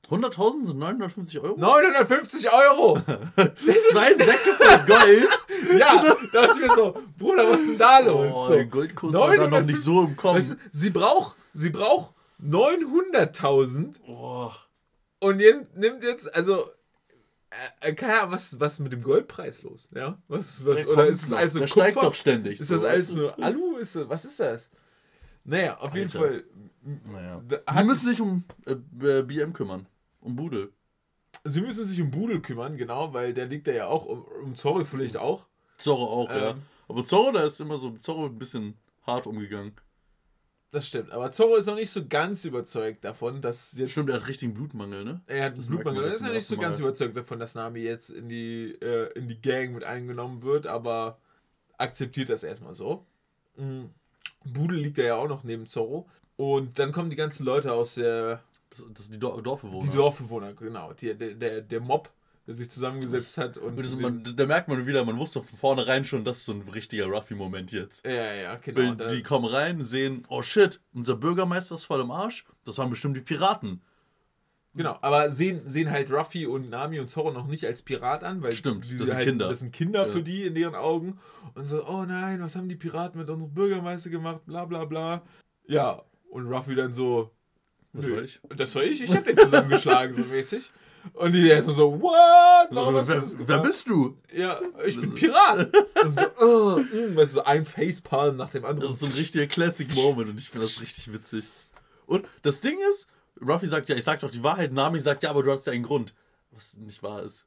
100.000 0.09 0.65
sind 0.65 0.79
950 0.79 1.39
Euro? 1.41 1.57
950 1.57 2.49
Euro! 2.51 3.01
Das 3.35 3.55
Zwei 3.91 4.13
Säcke 4.13 4.53
voll 4.57 4.85
Gold? 4.85 5.39
ja, 5.79 6.15
da 6.31 6.45
ist 6.45 6.59
mir 6.59 6.73
so, 6.73 6.95
Bruder, 7.17 7.49
was 7.49 7.61
ist 7.61 7.69
denn 7.71 7.77
da 7.77 7.99
los? 7.99 8.33
Oh, 8.33 8.47
so. 8.47 8.53
der 8.53 8.65
Goldkurs 8.65 9.13
war 9.13 9.35
da 9.35 9.47
noch 9.47 9.61
nicht 9.61 9.81
so 9.81 10.03
im 10.03 10.15
Kommen. 10.15 10.37
Weißt 10.37 10.51
du, 10.51 10.55
sie 10.71 10.89
braucht, 10.89 11.35
sie 11.53 11.71
braucht 11.71 12.13
900.000 12.41 13.95
oh, 14.07 14.51
und 15.19 15.37
nimmt 15.37 16.03
jetzt, 16.03 16.33
also, 16.33 16.63
äh, 17.81 17.93
keine 17.93 18.19
Ahnung, 18.19 18.31
was, 18.31 18.59
was 18.59 18.79
mit 18.79 18.93
dem 18.93 19.03
Goldpreis 19.03 19.63
los? 19.63 19.89
Ja? 19.93 20.17
Was, 20.27 20.65
was, 20.65 20.77
der 20.77 20.89
oder 20.89 21.07
ist 21.07 21.29
noch. 21.29 21.37
alles 21.37 21.53
so 21.53 21.59
der 21.59 21.67
steigt 21.67 21.97
doch 21.97 22.15
ständig. 22.15 22.59
Ist 22.59 22.67
so, 22.67 22.75
das 22.75 22.83
alles 22.83 23.15
nur 23.15 23.37
Alu? 23.43 23.77
Ist 23.77 23.95
das, 23.95 24.07
was 24.07 24.25
ist 24.25 24.39
das? 24.39 24.69
Naja, 25.43 25.77
auf 25.77 25.95
jeden 25.95 26.07
Alter. 26.07 26.19
Fall. 26.19 26.43
Naja. 27.11 27.41
da 27.47 27.73
Sie 27.73 27.83
müssen 27.83 28.07
sich 28.07 28.21
um 28.21 28.43
äh, 28.65 29.21
BM 29.21 29.53
kümmern. 29.53 29.85
Um 30.21 30.35
Budel. 30.35 30.71
Sie 31.43 31.61
müssen 31.61 31.85
sich 31.85 32.01
um 32.01 32.11
Budel 32.11 32.41
kümmern, 32.41 32.77
genau, 32.77 33.13
weil 33.13 33.33
der 33.33 33.45
liegt 33.45 33.67
da 33.67 33.71
ja 33.71 33.87
auch, 33.87 34.05
um, 34.05 34.23
um 34.43 34.55
Zorro 34.55 34.83
vielleicht 34.85 35.17
auch. 35.17 35.45
Zorro 35.77 36.05
auch, 36.05 36.29
ja. 36.29 36.51
Ähm. 36.51 36.61
Aber 36.87 37.03
Zorro, 37.03 37.31
da 37.31 37.45
ist 37.45 37.59
immer 37.59 37.77
so, 37.77 37.91
Zorro 37.97 38.27
ein 38.27 38.39
bisschen 38.39 38.75
hart 39.05 39.27
umgegangen. 39.27 39.73
Das 40.71 40.87
stimmt. 40.87 41.11
Aber 41.11 41.31
Zorro 41.31 41.55
ist 41.55 41.65
noch 41.65 41.75
nicht 41.75 41.89
so 41.89 42.05
ganz 42.07 42.45
überzeugt 42.45 43.03
davon, 43.03 43.41
dass 43.41 43.73
jetzt. 43.73 43.91
Stimmt, 43.91 44.09
er 44.09 44.15
hat 44.15 44.27
richtigen 44.27 44.53
Blutmangel, 44.53 45.03
ne? 45.03 45.21
Er 45.27 45.45
hat 45.45 45.51
einen 45.51 45.57
Das 45.57 45.67
Blutmangel. 45.67 46.03
Er 46.03 46.13
ist 46.13 46.21
noch 46.21 46.31
nicht 46.31 46.45
so 46.45 46.57
ganz 46.57 46.79
überzeugt 46.79 47.15
davon, 47.15 47.39
dass 47.39 47.55
Nami 47.55 47.79
jetzt 47.79 48.09
in 48.09 48.27
die, 48.27 48.77
äh, 48.81 49.11
in 49.13 49.27
die 49.27 49.41
Gang 49.41 49.73
mit 49.73 49.83
eingenommen 49.83 50.41
wird, 50.41 50.67
aber 50.67 51.19
akzeptiert 51.77 52.29
das 52.29 52.43
erstmal 52.43 52.75
so. 52.75 53.05
Mhm. 53.57 53.89
Budel 54.45 54.79
liegt 54.79 54.97
ja 54.97 55.15
auch 55.15 55.27
noch 55.27 55.43
neben 55.43 55.67
Zorro. 55.67 56.09
Und 56.37 56.79
dann 56.79 56.91
kommen 56.91 57.09
die 57.09 57.15
ganzen 57.15 57.45
Leute 57.45 57.73
aus 57.73 57.95
der. 57.95 58.41
Das, 58.69 58.85
das 58.93 59.05
sind 59.05 59.15
die 59.15 59.19
Dor 59.19 59.41
Dorfbewohner. 59.41 59.89
Die 59.89 59.95
Dorfbewohner, 59.95 60.53
genau. 60.53 60.93
Die, 60.93 61.13
der, 61.15 61.33
der, 61.33 61.61
der 61.61 61.79
Mob, 61.81 62.11
der 62.45 62.53
sich 62.55 62.69
zusammengesetzt 62.69 63.37
hat 63.37 63.57
und. 63.57 63.75
Den- 63.75 63.99
man, 64.01 64.23
da 64.35 64.45
merkt 64.45 64.67
man 64.67 64.85
wieder, 64.85 65.03
man 65.03 65.17
wusste 65.17 65.41
von 65.41 65.57
vornherein 65.57 66.03
schon, 66.05 66.23
das 66.23 66.37
ist 66.37 66.45
so 66.45 66.53
ein 66.53 66.61
richtiger 66.61 67.05
Ruffy-Moment 67.07 67.71
jetzt. 67.71 68.05
ja, 68.05 68.33
ja, 68.33 68.55
genau. 68.57 68.97
Weil 68.99 69.15
die 69.15 69.23
kommen 69.23 69.45
rein, 69.45 69.83
sehen, 69.83 70.23
oh 70.29 70.41
shit, 70.43 70.79
unser 70.93 71.15
Bürgermeister 71.15 71.75
ist 71.75 71.85
voll 71.85 72.01
im 72.01 72.11
Arsch. 72.11 72.45
Das 72.65 72.77
waren 72.77 72.89
bestimmt 72.89 73.17
die 73.17 73.21
Piraten. 73.21 73.81
Genau, 74.75 74.95
aber 75.01 75.31
sehen, 75.31 75.61
sehen 75.67 75.89
halt 75.89 76.11
Ruffy 76.11 76.45
und 76.45 76.69
Nami 76.69 76.99
und 76.99 77.07
Zorro 77.09 77.31
noch 77.31 77.47
nicht 77.47 77.65
als 77.65 77.81
Pirat 77.81 78.23
an, 78.23 78.43
weil 78.43 78.53
Stimmt, 78.53 78.85
die 78.85 78.95
das 78.99 79.07
sind 79.07 79.15
halt, 79.15 79.25
Kinder. 79.25 79.47
Das 79.47 79.59
sind 79.61 79.73
Kinder 79.73 80.05
Ja. 80.05 80.11
für 80.11 80.21
die 80.21 80.43
in 80.45 80.53
deren 80.53 80.75
Augen. 80.75 81.17
Und 81.55 81.65
so, 81.65 81.83
oh 81.87 82.05
nein, 82.05 82.41
was 82.41 82.55
haben 82.55 82.69
die 82.69 82.75
Piraten 82.75 83.19
mit 83.19 83.27
unserem 83.27 83.51
Bürgermeister 83.55 84.11
gemacht, 84.11 84.41
bla 84.45 84.65
bla 84.65 84.85
bla. 84.85 85.23
Ja, 85.65 86.03
und 86.29 86.47
Ruffy 86.47 86.75
dann 86.75 86.93
so, 86.93 87.31
Das 87.93 88.09
war 88.09 88.21
ich. 88.21 88.39
Das 88.55 88.75
war 88.75 88.83
ich, 88.83 89.01
ich 89.01 89.15
hab 89.15 89.23
den 89.23 89.37
zusammengeschlagen, 89.37 90.13
so 90.15 90.23
mäßig. 90.25 90.71
Und 91.13 91.31
die 91.33 91.47
erst 91.47 91.69
so, 91.69 92.01
what? 92.01 92.67
Warum 92.71 92.93
wer, 92.95 92.99
hast 93.01 93.09
du 93.11 93.21
das 93.21 93.37
wer, 93.39 93.45
gemacht? 93.45 93.63
bist 93.63 93.87
du? 93.87 94.17
Ja, 94.33 94.59
ich 94.85 94.99
bin 94.99 95.13
Pirat. 95.13 95.69
und 96.03 96.19
so, 96.19 96.25
oh, 96.45 96.79
mm, 96.79 97.15
weißt 97.15 97.31
du, 97.31 97.35
so 97.35 97.43
ein 97.45 97.63
Facepalm 97.63 98.35
nach 98.35 98.49
dem 98.49 98.65
anderen. 98.65 98.91
Das 98.91 98.95
ist 98.95 98.99
so 98.99 99.05
ein 99.05 99.13
richtiger 99.13 99.47
Classic 99.47 99.87
Moment 99.95 100.31
und 100.31 100.39
ich 100.39 100.49
finde 100.49 100.65
das 100.67 100.81
richtig 100.81 101.11
witzig. 101.13 101.45
Und 102.07 102.27
das 102.41 102.59
Ding 102.59 102.77
ist, 102.91 103.07
Ruffy 103.41 103.67
sagt 103.67 103.87
ja, 103.89 103.95
ich 103.95 104.03
sag 104.03 104.19
doch 104.19 104.29
die 104.31 104.43
Wahrheit, 104.43 104.73
Nami 104.73 104.99
sagt 104.99 105.23
ja, 105.23 105.29
aber 105.29 105.43
du 105.43 105.51
hast 105.51 105.65
ja 105.65 105.71
einen 105.73 105.83
Grund. 105.83 106.13
Was 106.51 106.75
nicht 106.75 107.01
wahr 107.03 107.23
ist. 107.23 107.45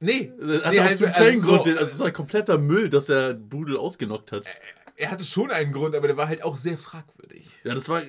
nee, 0.00 0.32
Er 0.40 0.64
hat 0.64 0.72
nee 0.72 0.80
halt, 0.80 0.98
so 0.98 1.04
einen 1.04 1.14
also 1.14 1.38
so, 1.40 1.46
Grund, 1.52 1.66
den- 1.66 1.72
also 1.78 1.84
es 1.88 1.94
ist 1.94 2.00
halt 2.00 2.14
kompletter 2.14 2.56
Müll, 2.58 2.88
dass 2.88 3.08
er 3.10 3.34
Budel 3.34 3.76
ausgenockt 3.76 4.32
hat. 4.32 4.44
er 4.96 5.10
hatte 5.10 5.24
schon 5.24 5.50
einen 5.50 5.72
Grund, 5.72 5.94
aber 5.94 6.06
der 6.06 6.16
war 6.16 6.28
halt 6.28 6.44
auch 6.44 6.56
sehr 6.56 6.78
fragwürdig. 6.78 7.46
Ja, 7.64 7.74
das 7.74 7.88
war. 7.90 8.02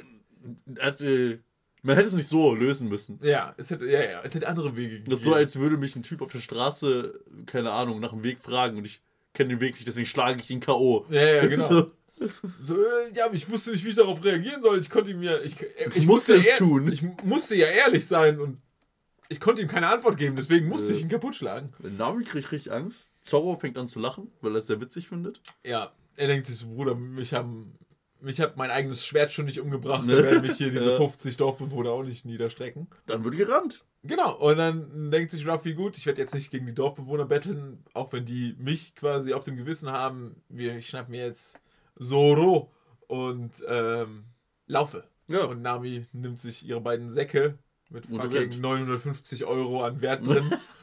Er 0.75 0.85
hat, 0.87 1.01
äh, 1.01 1.39
man 1.81 1.95
hätte 1.95 2.07
es 2.07 2.13
nicht 2.13 2.27
so 2.29 2.53
lösen 2.55 2.87
müssen. 2.89 3.19
Ja, 3.21 3.53
es 3.57 3.69
hätte, 3.69 3.85
ja, 3.85 4.03
ja, 4.03 4.21
es 4.23 4.33
hätte 4.35 4.47
andere 4.47 4.75
Wege 4.75 4.89
gegeben. 4.99 5.11
Das 5.11 5.19
ist 5.19 5.25
so, 5.25 5.33
als 5.33 5.57
würde 5.59 5.77
mich 5.77 5.95
ein 5.95 6.03
Typ 6.03 6.21
auf 6.21 6.31
der 6.31 6.39
Straße, 6.39 7.19
keine 7.45 7.71
Ahnung, 7.71 7.99
nach 7.99 8.11
dem 8.11 8.23
Weg 8.23 8.39
fragen 8.39 8.77
und 8.77 8.85
ich 8.85 9.01
kenne 9.33 9.49
den 9.49 9.59
Weg 9.61 9.73
nicht, 9.75 9.87
deswegen 9.87 10.05
schlage 10.07 10.39
ich 10.39 10.49
ihn 10.49 10.59
K.O. 10.59 11.05
Ja, 11.09 11.21
ja, 11.21 11.45
genau. 11.47 11.67
So, 11.67 11.91
So, 12.61 12.75
äh, 12.75 13.11
ja, 13.15 13.25
aber 13.25 13.33
ich 13.33 13.49
wusste 13.49 13.71
nicht, 13.71 13.83
wie 13.83 13.89
ich 13.89 13.95
darauf 13.95 14.23
reagieren 14.23 14.61
soll. 14.61 14.79
Ich 14.79 14.89
konnte 14.89 15.11
ihm 15.11 15.21
ja. 15.23 15.39
Ich, 15.39 15.59
äh, 15.61 15.89
ich 15.95 16.05
musste 16.05 16.35
es 16.35 16.45
ehr- 16.45 16.57
tun. 16.57 16.91
Ich 16.91 17.01
musste 17.23 17.55
ja 17.55 17.65
ehrlich 17.67 18.05
sein 18.07 18.39
und 18.39 18.59
ich 19.29 19.39
konnte 19.39 19.61
ihm 19.63 19.67
keine 19.67 19.87
Antwort 19.87 20.17
geben, 20.17 20.35
deswegen 20.35 20.67
musste 20.67 20.93
Äh. 20.93 20.95
ich 20.97 21.01
ihn 21.01 21.09
kaputt 21.09 21.35
schlagen. 21.35 21.73
Nami 21.79 22.23
kriegt 22.23 22.51
richtig 22.51 22.71
Angst. 22.71 23.11
Zorro 23.21 23.55
fängt 23.55 23.77
an 23.77 23.87
zu 23.87 23.99
lachen, 23.99 24.31
weil 24.41 24.53
er 24.55 24.59
es 24.59 24.67
sehr 24.67 24.79
witzig 24.79 25.07
findet. 25.09 25.41
Ja, 25.65 25.91
er 26.15 26.27
denkt 26.27 26.45
sich 26.45 26.55
so, 26.57 26.67
Bruder, 26.67 26.93
mich 26.95 27.33
haben. 27.33 27.73
Mich 28.23 28.39
hat 28.39 28.55
mein 28.57 28.71
eigenes 28.71 29.05
Schwert 29.05 29.31
schon 29.31 29.45
nicht 29.45 29.59
umgebracht, 29.59 30.05
Ne? 30.05 30.15
da 30.15 30.23
werden 30.23 30.41
mich 30.41 30.55
hier 30.57 30.71
diese 30.71 30.91
Ja. 30.91 30.97
50 30.97 31.37
Dorfbewohner 31.37 31.91
auch 31.91 32.03
nicht 32.03 32.25
niederstrecken. 32.25 32.87
Dann 33.05 33.23
wird 33.23 33.35
gerannt. 33.35 33.83
Genau, 34.03 34.35
und 34.37 34.57
dann 34.57 35.11
denkt 35.11 35.31
sich 35.31 35.47
Ruffy, 35.47 35.73
gut, 35.73 35.97
ich 35.97 36.05
werde 36.05 36.21
jetzt 36.21 36.33
nicht 36.33 36.49
gegen 36.51 36.65
die 36.65 36.73
Dorfbewohner 36.73 37.25
betteln, 37.25 37.83
auch 37.93 38.11
wenn 38.13 38.25
die 38.25 38.55
mich 38.57 38.95
quasi 38.95 39.33
auf 39.33 39.43
dem 39.43 39.55
Gewissen 39.55 39.91
haben. 39.91 40.41
Wir, 40.49 40.75
ich 40.77 40.87
schnapp 40.87 41.09
mir 41.09 41.25
jetzt 41.25 41.59
Zoro 41.99 42.71
und 43.07 43.51
ähm, 43.67 44.25
laufe. 44.67 45.03
Ja. 45.27 45.45
Und 45.45 45.61
Nami 45.61 46.05
nimmt 46.11 46.39
sich 46.39 46.65
ihre 46.67 46.81
beiden 46.81 47.09
Säcke 47.09 47.57
mit 47.89 48.05
fucking 48.07 48.31
rennt. 48.31 48.61
950 48.61 49.45
Euro 49.45 49.83
an 49.83 50.01
Wert 50.01 50.25
drin 50.27 50.51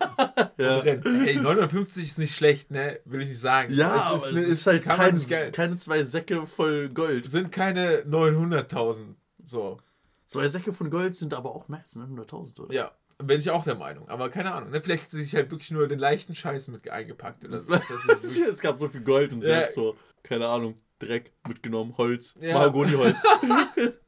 Ja. 0.58 0.82
Hey, 0.82 1.36
950 1.36 2.04
ist 2.04 2.18
nicht 2.18 2.36
schlecht, 2.36 2.70
ne? 2.70 3.00
Will 3.04 3.22
ich 3.22 3.28
nicht 3.28 3.40
sagen. 3.40 3.72
Ja, 3.72 3.96
es 3.96 4.02
aber 4.04 4.16
ist, 4.16 4.26
es 4.26 4.32
ne, 4.32 4.40
ist 4.40 4.66
halt 4.66 4.82
kein, 4.84 5.52
keine 5.52 5.76
zwei 5.76 6.04
Säcke 6.04 6.46
voll 6.46 6.88
Gold. 6.90 7.30
sind 7.30 7.50
keine 7.52 8.00
900.000. 8.02 9.14
So. 9.44 9.78
Zwei 10.26 10.48
Säcke 10.48 10.72
von 10.72 10.90
Gold 10.90 11.16
sind 11.16 11.34
aber 11.34 11.54
auch 11.54 11.68
mehr 11.68 11.80
als 11.82 11.96
900.000, 11.96 12.60
oder? 12.60 12.74
Ja, 12.74 12.90
bin 13.18 13.38
ich 13.38 13.50
auch 13.50 13.64
der 13.64 13.74
Meinung. 13.74 14.08
Aber 14.08 14.30
keine 14.30 14.52
Ahnung. 14.52 14.70
Ne? 14.70 14.80
Vielleicht 14.80 15.04
hat 15.04 15.10
sie 15.10 15.20
sich 15.22 15.34
halt 15.34 15.50
wirklich 15.50 15.70
nur 15.70 15.88
den 15.88 15.98
leichten 15.98 16.34
Scheiß 16.34 16.68
mit 16.68 16.88
eingepackt 16.88 17.44
oder 17.44 17.62
so. 17.62 17.72
Das 17.72 17.82
ist 17.90 18.06
wirklich- 18.06 18.38
es 18.54 18.60
gab 18.60 18.78
so 18.78 18.88
viel 18.88 19.00
Gold 19.02 19.32
und 19.32 19.42
sie 19.42 19.50
Ja. 19.50 19.56
hat 19.62 19.72
so, 19.72 19.96
keine 20.22 20.46
Ahnung, 20.46 20.76
Dreck 20.98 21.32
mitgenommen, 21.48 21.96
Holz, 21.96 22.34
Ja. 22.40 22.54
Mahagoniholz. 22.54 23.16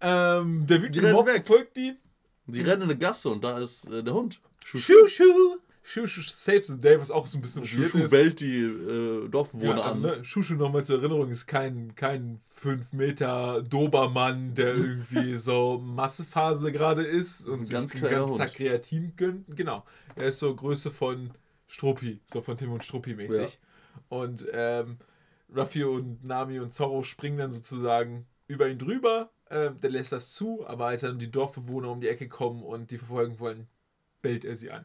ähm, 0.00 0.66
der 0.66 0.82
wütende 0.82 1.26
weg. 1.26 1.46
folgt 1.46 1.76
die. 1.76 1.96
Die 2.46 2.60
rennen 2.60 2.82
in 2.82 2.90
eine 2.90 2.98
Gasse 2.98 3.28
und 3.30 3.42
da 3.44 3.58
ist 3.58 3.88
äh, 3.90 4.02
der 4.02 4.14
Hund. 4.14 4.40
Shushu. 4.64 5.56
Shushu 5.84 6.22
saves 6.22 6.68
the 6.68 6.80
day, 6.80 6.98
was 6.98 7.10
auch 7.10 7.26
so 7.26 7.36
ein 7.38 7.42
bisschen 7.42 7.66
Shushu 7.66 7.98
ist. 7.98 8.10
bellt 8.12 8.38
die 8.40 8.60
äh, 8.60 9.28
Dorfbewohner 9.28 9.78
Ja, 9.78 9.82
also, 9.82 9.96
an. 9.96 10.02
ne, 10.02 10.24
Shushu 10.24 10.54
nochmal 10.54 10.84
zur 10.84 10.98
Erinnerung 10.98 11.28
ist 11.28 11.46
kein, 11.46 11.94
kein 11.96 12.38
5 12.54 12.92
Meter 12.92 13.62
Dobermann, 13.62 14.54
der 14.54 14.76
irgendwie 14.76 15.36
so 15.36 15.78
Massephase 15.78 16.70
gerade 16.70 17.02
ist 17.02 17.48
und 17.48 17.64
sich 17.66 17.70
ganz 17.70 17.90
den 17.92 18.02
ganzen. 18.02 18.38
Tag 18.38 18.54
Kreatin 18.54 19.14
gönnt. 19.16 19.56
Genau. 19.56 19.84
Er 20.14 20.28
ist 20.28 20.38
so 20.38 20.54
Größe 20.54 20.90
von 20.92 21.30
Struppi, 21.66 22.20
so 22.26 22.42
von 22.42 22.56
Tim 22.56 22.70
und 22.72 22.84
Struppi 22.84 23.14
mäßig. 23.14 23.58
Und 24.08 24.46
ähm, 24.52 24.98
Ruffy 25.54 25.82
und 25.84 26.24
Nami 26.24 26.60
und 26.60 26.72
Zorro 26.72 27.02
springen 27.02 27.38
dann 27.38 27.52
sozusagen 27.52 28.26
über 28.46 28.68
ihn 28.68 28.78
drüber. 28.78 29.30
Ähm, 29.50 29.80
der 29.80 29.90
lässt 29.90 30.12
das 30.12 30.30
zu, 30.30 30.64
aber 30.66 30.86
als 30.86 31.00
dann 31.00 31.18
die 31.18 31.30
Dorfbewohner 31.30 31.90
um 31.90 32.00
die 32.00 32.08
Ecke 32.08 32.28
kommen 32.28 32.62
und 32.62 32.90
die 32.90 32.98
verfolgen 32.98 33.38
wollen, 33.40 33.66
bellt 34.22 34.44
er 34.44 34.56
sie 34.56 34.70
an. 34.70 34.84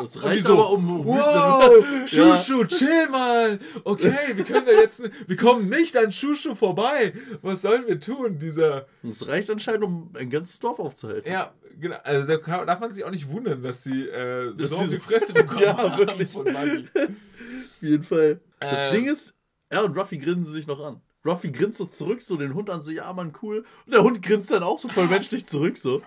Das 0.00 0.22
reicht 0.22 0.44
so, 0.44 0.54
aber 0.54 0.70
um. 0.70 1.04
Wow, 1.04 1.84
Ja. 2.00 2.06
Shushu, 2.06 2.64
chill 2.64 3.08
mal. 3.10 3.60
Okay, 3.84 4.12
wir 4.34 4.44
können 4.44 4.66
da 4.66 4.72
jetzt, 4.72 5.08
wir 5.28 5.36
kommen 5.36 5.68
nicht 5.68 5.96
an 5.96 6.10
Shushu 6.10 6.54
vorbei. 6.56 7.12
Was 7.42 7.62
sollen 7.62 7.86
wir 7.86 8.00
tun? 8.00 8.38
Dieser, 8.38 8.86
Das 9.02 9.28
reicht 9.28 9.50
anscheinend, 9.50 9.84
um 9.84 10.10
ein 10.18 10.30
ganzes 10.30 10.58
Dorf 10.58 10.78
aufzuhalten. 10.80 11.30
ja, 11.30 11.52
genau. 11.78 11.96
Also 12.02 12.26
da 12.26 12.36
kann, 12.38 12.66
darf 12.66 12.80
man 12.80 12.90
sich 12.92 13.04
auch 13.04 13.10
nicht 13.10 13.28
wundern, 13.28 13.62
dass 13.62 13.84
sie 13.84 14.08
äh, 14.08 14.54
Dass 14.56 14.70
so 14.70 14.86
die 14.86 14.98
Fresse 14.98 15.32
bekommen 15.34 15.62
Ja, 15.62 15.76
haben 15.76 15.98
wirklich. 15.98 16.30
von 16.30 16.44
Maggie. 16.52 16.88
Auf 16.96 17.82
jeden 17.82 18.02
Fall. 18.04 18.40
Das 18.58 18.72
Äh, 18.86 18.90
Ding 18.92 19.06
ist, 19.06 19.34
er 19.68 19.84
und 19.84 19.96
Ruffy 19.96 20.18
grinsen 20.18 20.52
sich 20.52 20.66
noch 20.66 20.80
an. 20.80 21.00
Ruffy 21.24 21.50
grinst 21.52 21.78
so 21.78 21.84
zurück, 21.86 22.22
so 22.22 22.36
den 22.36 22.54
Hund 22.54 22.70
an, 22.70 22.82
so, 22.82 22.90
ja, 22.90 23.12
Mann, 23.12 23.32
cool. 23.42 23.64
Und 23.86 23.92
der 23.94 24.02
Hund 24.02 24.20
grinst 24.22 24.50
dann 24.50 24.62
auch 24.62 24.78
so 24.78 24.88
voll 24.88 25.06
menschlich 25.06 25.46
zurück, 25.46 25.76
so. 25.76 26.02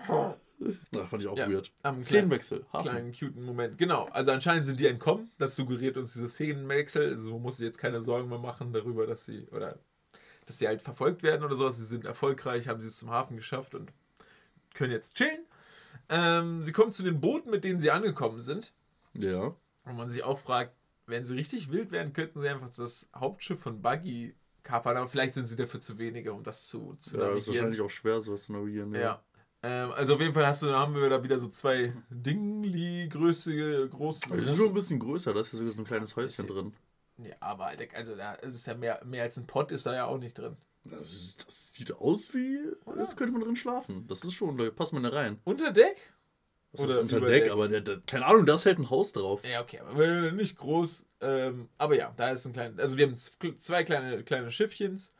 Das 0.90 1.06
fand 1.08 1.22
ich 1.22 1.28
auch 1.28 1.36
Ja, 1.36 1.48
weird. 1.50 1.70
am 1.82 2.02
Szenenwechsel. 2.02 2.66
Hafen. 2.72 2.88
Kleinen, 2.90 3.12
cuten 3.12 3.42
Moment. 3.44 3.78
Genau, 3.78 4.04
also 4.06 4.32
anscheinend 4.32 4.66
sind 4.66 4.80
die 4.80 4.86
entkommen. 4.86 5.30
Das 5.38 5.54
suggeriert 5.56 5.96
uns 5.96 6.12
dieser 6.14 6.28
Szenenwechsel. 6.28 7.10
Also 7.12 7.32
man 7.32 7.42
muss 7.42 7.58
sich 7.58 7.66
jetzt 7.66 7.78
keine 7.78 8.02
Sorgen 8.02 8.28
mehr 8.28 8.38
machen 8.38 8.72
darüber, 8.72 9.06
dass 9.06 9.24
sie, 9.24 9.46
oder 9.52 9.68
dass 10.46 10.58
sie 10.58 10.66
halt 10.66 10.82
verfolgt 10.82 11.22
werden 11.22 11.44
oder 11.44 11.54
sowas. 11.54 11.76
Sie 11.76 11.84
sind 11.84 12.04
erfolgreich, 12.04 12.68
haben 12.68 12.80
sie 12.80 12.88
es 12.88 12.96
zum 12.96 13.10
Hafen 13.10 13.36
geschafft 13.36 13.74
und 13.74 13.92
können 14.74 14.92
jetzt 14.92 15.14
chillen. 15.16 15.44
Ähm, 16.08 16.62
sie 16.64 16.72
kommen 16.72 16.90
zu 16.92 17.02
den 17.02 17.20
Booten, 17.20 17.50
mit 17.50 17.64
denen 17.64 17.78
sie 17.78 17.90
angekommen 17.90 18.40
sind. 18.40 18.72
Ja. 19.14 19.54
Und 19.84 19.96
man 19.96 20.08
sich 20.10 20.22
auch 20.24 20.38
fragt, 20.38 20.74
wenn 21.06 21.24
sie 21.24 21.34
richtig 21.34 21.70
wild 21.70 21.90
wären, 21.90 22.12
könnten 22.12 22.40
sie 22.40 22.48
einfach 22.48 22.68
das 22.74 23.08
Hauptschiff 23.14 23.60
von 23.60 23.80
Buggy 23.80 24.34
kapern, 24.62 24.96
aber 24.98 25.08
vielleicht 25.08 25.34
sind 25.34 25.46
sie 25.46 25.56
dafür 25.56 25.80
zu 25.80 25.98
wenige, 25.98 26.32
um 26.34 26.42
das 26.44 26.66
zu, 26.66 26.94
zu 26.98 27.16
Ja, 27.16 27.22
ist 27.24 27.28
navigieren. 27.30 27.54
wahrscheinlich 27.56 27.80
auch 27.80 27.88
schwer, 27.90 28.20
sowas 28.20 28.42
zu 28.44 28.52
navigieren. 28.52 28.94
Ja. 28.94 29.22
Ähm, 29.62 29.90
also 29.92 30.14
auf 30.14 30.20
jeden 30.20 30.32
Fall 30.34 30.46
hast 30.46 30.62
du, 30.62 30.68
haben 30.72 30.94
wir 30.94 31.08
da 31.10 31.22
wieder 31.22 31.38
so 31.38 31.48
zwei 31.48 31.92
Dingli 32.10 33.08
größe, 33.08 33.88
große. 33.88 34.30
Die 34.32 34.44
sind 34.44 34.56
schon 34.56 34.68
ein 34.68 34.74
bisschen 34.74 35.00
größer, 35.00 35.34
da 35.34 35.40
ist 35.40 35.52
ja 35.52 35.58
sogar 35.58 35.72
so 35.72 35.78
ein 35.80 35.84
kleines 35.84 36.14
Häuschen 36.16 36.46
drin. 36.46 36.72
Ja, 37.18 37.34
aber 37.40 37.66
Alter, 37.66 37.84
also 37.96 38.14
da 38.14 38.34
ist 38.34 38.54
es 38.54 38.66
ja 38.66 38.74
mehr, 38.74 39.02
mehr 39.04 39.24
als 39.24 39.36
ein 39.36 39.46
Pott 39.46 39.72
ist 39.72 39.86
da 39.86 39.94
ja 39.94 40.04
auch 40.06 40.18
nicht 40.18 40.38
drin. 40.38 40.56
Das, 40.84 41.12
ist- 41.12 41.44
das 41.46 41.70
sieht 41.72 41.92
aus 41.92 42.32
wie, 42.34 42.60
als 42.86 43.16
könnte 43.16 43.32
man 43.32 43.42
drin 43.42 43.56
schlafen. 43.56 44.06
Das 44.06 44.22
ist 44.22 44.34
schon, 44.34 44.56
da 44.56 44.70
passt 44.70 44.92
man 44.92 45.02
da 45.02 45.08
rein. 45.08 45.40
Unter 45.44 45.72
Deck? 45.72 45.96
Das 46.70 46.82
Oder 46.82 46.94
ist 46.96 47.00
unter 47.00 47.16
über 47.16 47.28
Deck, 47.28 47.44
Deck. 47.44 47.52
aber 47.52 47.66
der, 47.68 47.80
der, 47.80 48.00
keine 48.06 48.26
Ahnung, 48.26 48.46
da 48.46 48.54
ist 48.54 48.66
halt 48.66 48.78
ein 48.78 48.90
Haus 48.90 49.12
drauf. 49.12 49.42
Ja, 49.50 49.60
okay, 49.62 49.80
aber 49.80 50.30
nicht 50.32 50.56
groß. 50.56 51.04
Ähm, 51.20 51.68
aber 51.78 51.96
ja, 51.96 52.12
da 52.16 52.30
ist 52.30 52.46
ein 52.46 52.52
kleines. 52.52 52.78
Also 52.78 52.96
wir 52.96 53.06
haben 53.06 53.16
z- 53.16 53.60
zwei 53.60 53.82
kleine, 53.82 54.22
kleine 54.22 54.50
Schiffchens. 54.52 55.12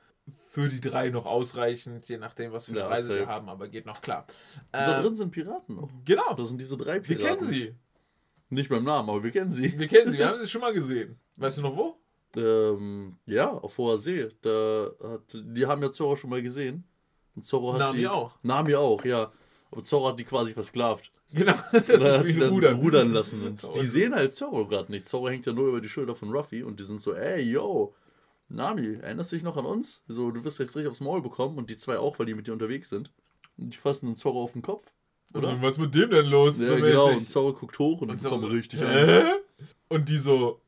Für 0.48 0.68
die 0.68 0.80
drei 0.80 1.10
noch 1.10 1.26
ausreichend, 1.26 2.08
je 2.08 2.18
nachdem, 2.18 2.52
was 2.52 2.66
für 2.66 2.72
eine 2.72 2.80
Ja, 2.80 2.88
Reise 2.88 3.14
wir 3.14 3.26
haben, 3.26 3.48
aber 3.48 3.68
geht 3.68 3.86
noch 3.86 4.00
klar. 4.00 4.26
Und 4.56 4.72
da 4.72 5.00
drin 5.00 5.14
sind 5.14 5.30
Piraten 5.30 5.76
noch. 5.76 5.88
Genau, 6.04 6.34
Das 6.34 6.48
sind 6.48 6.60
diese 6.60 6.76
drei 6.76 6.94
wir 6.94 7.02
Piraten. 7.02 7.26
kennen 7.38 7.44
sie. 7.48 7.74
Nicht 8.50 8.68
beim 8.70 8.84
Namen, 8.84 9.10
aber 9.10 9.22
wir 9.22 9.30
kennen 9.30 9.50
sie. 9.50 9.78
Wir 9.78 9.86
kennen 9.88 10.10
sie, 10.10 10.18
wir 10.18 10.26
haben 10.28 10.38
sie 10.38 10.48
schon 10.48 10.60
mal 10.62 10.72
gesehen. 10.72 11.18
Weißt 11.36 11.58
du 11.58 11.62
noch 11.62 11.76
wo? 11.76 11.96
Ähm, 12.36 13.16
ja, 13.26 13.50
auf 13.52 13.76
hoher 13.78 13.98
See. 13.98 14.28
Da 14.42 14.90
hat, 15.02 15.20
die 15.34 15.66
haben 15.66 15.82
ja 15.82 15.92
Zorro 15.92 16.16
schon 16.16 16.30
mal 16.30 16.42
gesehen. 16.42 16.84
Und 17.36 17.44
Zorro 17.44 17.72
hat 17.74 17.80
Nami 17.80 17.98
die. 17.98 18.08
auch. 18.08 18.32
Nami 18.42 18.74
auch, 18.74 19.04
ja. 19.04 19.30
Aber 19.70 19.82
Zorro 19.82 20.08
hat 20.08 20.18
die 20.18 20.24
quasi 20.24 20.52
versklavt. 20.54 21.12
Genau, 21.30 21.52
das 21.72 22.08
hat 22.08 22.24
die 22.24 22.32
dann 22.38 22.48
rudern. 22.48 22.52
Ruder. 22.54 22.72
rudern 22.74 23.12
lassen. 23.12 23.42
Und 23.46 23.64
Und- 23.64 23.76
die 23.76 23.86
sehen 23.86 24.14
halt 24.14 24.34
Zorro 24.34 24.66
gerade 24.66 24.90
nicht. 24.90 25.06
Zorro 25.06 25.28
hängt 25.28 25.44
ja 25.46 25.52
nur 25.52 25.68
über 25.68 25.80
die 25.82 25.88
Schulter 25.88 26.14
von 26.14 26.30
Ruffy 26.30 26.62
und 26.62 26.80
die 26.80 26.84
sind 26.84 27.02
so, 27.02 27.12
ey, 27.14 27.42
yo, 27.42 27.94
Nami, 28.48 28.94
erinnerst 29.00 29.32
du 29.32 29.36
dich 29.36 29.42
noch 29.42 29.56
an 29.56 29.66
uns? 29.66 30.02
So, 30.08 30.30
du 30.30 30.44
wirst 30.44 30.58
jetzt 30.58 30.74
richtig 30.74 30.90
aufs 30.90 31.00
Maul 31.00 31.22
bekommen 31.22 31.58
und 31.58 31.70
die 31.70 31.76
zwei 31.76 31.98
auch, 31.98 32.18
weil 32.18 32.26
die 32.26 32.34
mit 32.34 32.46
dir 32.46 32.52
unterwegs 32.52 32.88
sind. 32.88 33.10
Und 33.56 33.72
die 33.72 33.76
fassen 33.76 34.06
den 34.06 34.16
Zorro 34.16 34.42
auf 34.42 34.52
den 34.52 34.62
Kopf. 34.62 34.92
Oder? 35.34 35.50
Und 35.50 35.62
was 35.62 35.74
ist 35.74 35.78
mit 35.78 35.94
dem 35.94 36.10
denn 36.10 36.26
los? 36.26 36.60
Ja, 36.60 36.68
so 36.68 36.76
genau. 36.76 37.06
Und 37.08 37.14
mäßig? 37.14 37.28
Zorro 37.28 37.52
guckt 37.52 37.78
hoch 37.78 38.00
und, 38.00 38.08
Und 38.08 38.10
und 38.10 38.18
so, 38.20 38.30
bekommt 38.30 38.50
so, 38.50 38.56
richtig 38.56 38.82
Angst. 38.82 39.12
Hä? 39.12 39.64
Und 39.88 40.08
die 40.08 40.18
so, 40.18 40.60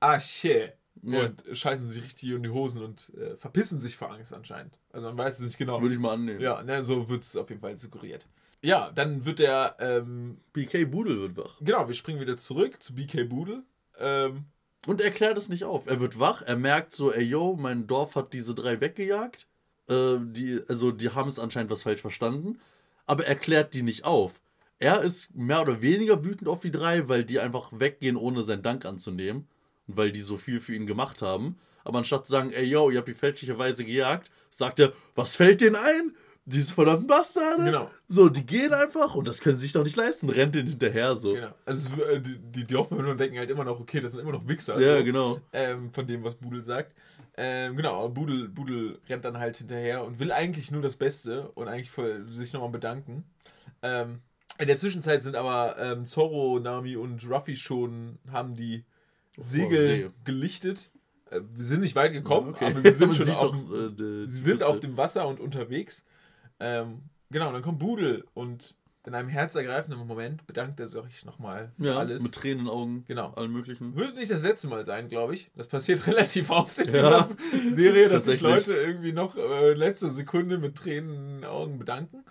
ah 0.00 0.20
shit. 0.20 0.72
Ja. 1.02 1.24
Und 1.24 1.44
scheißen 1.52 1.86
sich 1.86 2.02
richtig 2.02 2.30
in 2.30 2.42
die 2.42 2.50
Hosen 2.50 2.82
und 2.82 3.12
äh, 3.16 3.36
verpissen 3.36 3.78
sich 3.78 3.96
vor 3.96 4.10
Angst 4.12 4.32
anscheinend. 4.32 4.78
Also 4.92 5.08
man 5.08 5.18
weiß 5.18 5.40
es 5.40 5.46
nicht 5.46 5.58
genau. 5.58 5.82
Würde 5.82 5.94
ich 5.94 6.00
mal 6.00 6.14
annehmen. 6.14 6.40
Ja, 6.40 6.62
ne, 6.62 6.82
so 6.82 7.08
wird 7.08 7.24
es 7.24 7.36
auf 7.36 7.48
jeden 7.50 7.60
Fall 7.60 7.76
suggeriert. 7.76 8.26
Ja, 8.62 8.90
dann 8.92 9.26
wird 9.26 9.40
der, 9.40 9.76
ähm, 9.80 10.38
BK 10.54 10.86
Budel 10.86 11.20
wird 11.20 11.36
wach. 11.36 11.58
genau, 11.60 11.86
wir 11.86 11.94
springen 11.94 12.20
wieder 12.20 12.38
zurück 12.38 12.82
zu 12.82 12.94
BK 12.94 13.24
Budel. 13.24 13.64
Ähm, 13.98 14.46
Und 14.86 15.00
er 15.00 15.10
klärt 15.10 15.38
es 15.38 15.48
nicht 15.48 15.64
auf. 15.64 15.86
Er 15.86 16.00
wird 16.00 16.18
wach, 16.18 16.42
er 16.42 16.56
merkt 16.56 16.92
so, 16.92 17.12
ey 17.12 17.22
yo, 17.22 17.56
mein 17.58 17.86
Dorf 17.86 18.16
hat 18.16 18.32
diese 18.32 18.54
drei 18.54 18.80
weggejagt. 18.80 19.46
Äh, 19.88 20.16
die, 20.20 20.60
also 20.68 20.90
die 20.90 21.10
haben 21.10 21.28
es 21.28 21.38
anscheinend 21.38 21.70
was 21.70 21.82
falsch 21.82 22.00
verstanden. 22.00 22.58
Aber 23.06 23.26
er 23.26 23.36
klärt 23.36 23.74
die 23.74 23.82
nicht 23.82 24.04
auf. 24.04 24.40
Er 24.78 25.02
ist 25.02 25.34
mehr 25.34 25.62
oder 25.62 25.80
weniger 25.82 26.24
wütend 26.24 26.48
auf 26.48 26.60
die 26.60 26.70
drei, 26.70 27.08
weil 27.08 27.24
die 27.24 27.38
einfach 27.38 27.70
weggehen, 27.72 28.16
ohne 28.16 28.42
seinen 28.42 28.62
Dank 28.62 28.84
anzunehmen. 28.84 29.46
Und 29.86 29.96
weil 29.96 30.12
die 30.12 30.20
so 30.20 30.36
viel 30.36 30.60
für 30.60 30.74
ihn 30.74 30.86
gemacht 30.86 31.22
haben. 31.22 31.58
Aber 31.84 31.98
anstatt 31.98 32.26
zu 32.26 32.32
sagen, 32.32 32.52
ey 32.52 32.64
yo, 32.64 32.90
ihr 32.90 32.98
habt 32.98 33.08
die 33.08 33.14
fälschlicherweise 33.14 33.84
gejagt, 33.84 34.30
sagt 34.50 34.80
er, 34.80 34.92
was 35.14 35.36
fällt 35.36 35.60
denen 35.60 35.76
ein? 35.76 36.16
Diese 36.46 36.74
verdammten 36.74 37.06
Bastarde. 37.06 37.64
Genau. 37.64 37.90
So, 38.06 38.28
die 38.28 38.44
gehen 38.44 38.74
einfach 38.74 39.14
und 39.14 39.26
das 39.26 39.40
können 39.40 39.56
sie 39.58 39.62
sich 39.62 39.72
doch 39.72 39.82
nicht 39.84 39.96
leisten. 39.96 40.28
Rennt 40.28 40.54
denen 40.54 40.68
hinterher 40.68 41.16
so. 41.16 41.32
genau. 41.32 41.54
Also 41.64 41.90
äh, 42.02 42.20
die, 42.20 42.38
die 42.38 42.64
Dorfbewohner 42.66 43.14
denken 43.14 43.38
halt 43.38 43.50
immer 43.50 43.64
noch, 43.64 43.80
okay, 43.80 44.00
das 44.00 44.12
sind 44.12 44.20
immer 44.20 44.32
noch 44.32 44.46
Wichser. 44.46 44.78
Ja, 44.78 44.98
so. 44.98 45.04
genau. 45.04 45.40
ähm, 45.54 45.90
von 45.90 46.06
dem, 46.06 46.22
was 46.22 46.34
Budel 46.34 46.62
sagt. 46.62 46.94
Ähm, 47.36 47.76
genau, 47.76 48.08
Budel, 48.10 48.48
Budel 48.48 48.98
rennt 49.08 49.24
dann 49.24 49.38
halt 49.38 49.56
hinterher 49.56 50.04
und 50.04 50.18
will 50.18 50.30
eigentlich 50.32 50.70
nur 50.70 50.82
das 50.82 50.96
Beste 50.96 51.48
und 51.54 51.66
eigentlich 51.66 51.90
voll 51.90 52.26
sich 52.28 52.52
nochmal 52.52 52.70
bedanken. 52.70 53.24
Ähm, 53.82 54.20
in 54.58 54.68
der 54.68 54.76
Zwischenzeit 54.76 55.22
sind 55.22 55.34
aber 55.36 55.76
ähm, 55.78 56.06
Zorro, 56.06 56.60
Nami 56.60 56.96
und 56.96 57.28
Ruffy 57.28 57.56
schon, 57.56 58.18
haben 58.30 58.54
die 58.54 58.84
Segel 59.38 59.78
See. 59.86 60.10
gelichtet. 60.24 60.90
Äh, 61.30 61.40
wir 61.54 61.64
sind 61.64 61.80
nicht 61.80 61.96
weit 61.96 62.12
gekommen, 62.12 62.50
Okay. 62.50 62.66
aber 62.66 62.80
sie 62.82 62.90
sind 62.92 63.16
schon 63.16 63.30
auf, 63.30 63.52
noch, 63.52 63.72
äh, 63.72 63.90
die- 63.90 64.26
sie 64.26 64.36
die 64.36 64.42
sind 64.42 64.62
auf 64.62 64.78
dem 64.78 64.96
Wasser 64.96 65.26
und 65.26 65.40
unterwegs. 65.40 66.04
Ähm, 66.64 67.02
genau, 67.30 67.52
dann 67.52 67.62
kommt 67.62 67.78
Budel 67.78 68.24
und 68.34 68.74
in 69.06 69.14
einem 69.14 69.28
herzergreifenden 69.28 70.06
Moment 70.06 70.46
bedankt 70.46 70.80
er 70.80 70.88
sich 70.88 71.26
nochmal 71.26 71.72
für 71.76 71.88
Ja, 71.88 71.98
alles. 71.98 72.22
mit 72.22 72.34
Tränen 72.34 72.60
in 72.60 72.64
den 72.64 72.70
Augen. 72.72 73.04
Genau. 73.06 73.32
Allen 73.34 73.52
möglichen. 73.52 73.94
Wird 73.96 74.16
nicht 74.16 74.30
das 74.30 74.42
letzte 74.42 74.66
Mal 74.68 74.86
sein, 74.86 75.08
glaube 75.10 75.34
ich. 75.34 75.50
Das 75.56 75.66
passiert 75.68 76.06
relativ 76.06 76.48
oft 76.50 76.78
in 76.78 76.94
Ja, 76.94 77.28
dieser 77.52 77.70
Serie, 77.70 78.08
dass 78.08 78.24
sich. 78.24 78.40
Leute 78.40 78.72
irgendwie 78.72 79.12
noch 79.12 79.36
äh, 79.36 79.72
in 79.72 79.78
letzter 79.78 80.08
Sekunde 80.08 80.56
mit 80.56 80.76
Tränen 80.76 81.10
in 81.14 81.34
den 81.40 81.44
Augen 81.44 81.78
bedanken. 81.78 82.24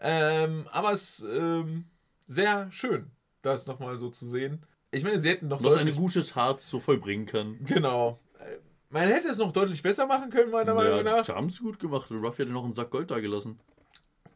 Ähm, 0.00 0.66
aber 0.70 0.92
es 0.92 1.20
ist 1.20 1.26
ähm, 1.32 1.86
sehr 2.26 2.70
schön, 2.70 3.10
das 3.40 3.66
nochmal 3.66 3.96
so 3.96 4.10
zu 4.10 4.26
sehen. 4.26 4.62
Ich 4.90 5.04
meine, 5.04 5.20
sie 5.20 5.30
hätten 5.30 5.48
noch 5.48 5.64
Was 5.64 5.76
eine 5.76 5.92
gute 5.92 6.22
Tat 6.24 6.60
so 6.60 6.78
vollbringen 6.78 7.24
kann. 7.24 7.56
Genau. 7.64 8.20
Äh, 8.38 8.58
Man 8.90 9.08
hätte 9.08 9.28
es 9.28 9.38
noch 9.38 9.52
deutlich 9.52 9.82
besser 9.82 10.06
machen 10.06 10.28
können, 10.28 10.50
meiner 10.50 10.74
Meinung 10.74 10.98
Ja, 11.06 11.16
nach. 11.16 11.24
die 11.24 11.32
haben 11.32 11.46
es 11.46 11.58
gut 11.58 11.78
gemacht. 11.78 12.10
Ruffy 12.10 12.42
ja 12.44 12.48
noch 12.50 12.64
einen 12.64 12.74
Sack 12.74 12.90
Gold 12.90 13.10
da 13.10 13.18
gelassen. 13.20 13.58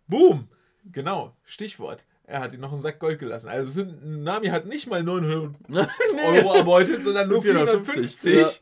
Boom! 0.06 0.48
Genau, 0.90 1.36
Stichwort. 1.44 2.04
Er 2.24 2.40
hat 2.40 2.54
ihm 2.54 2.60
noch 2.60 2.72
einen 2.72 2.80
Sack 2.80 2.98
Gold 2.98 3.18
gelassen. 3.18 3.48
Also 3.48 3.70
sind, 3.70 4.22
Nami 4.22 4.46
hat 4.46 4.66
nicht 4.66 4.88
mal 4.88 5.02
900 5.02 5.54
Euro 6.24 6.54
erbeutet, 6.54 7.02
sondern 7.02 7.28
nur 7.28 7.42
450, 7.42 8.20
450. 8.20 8.60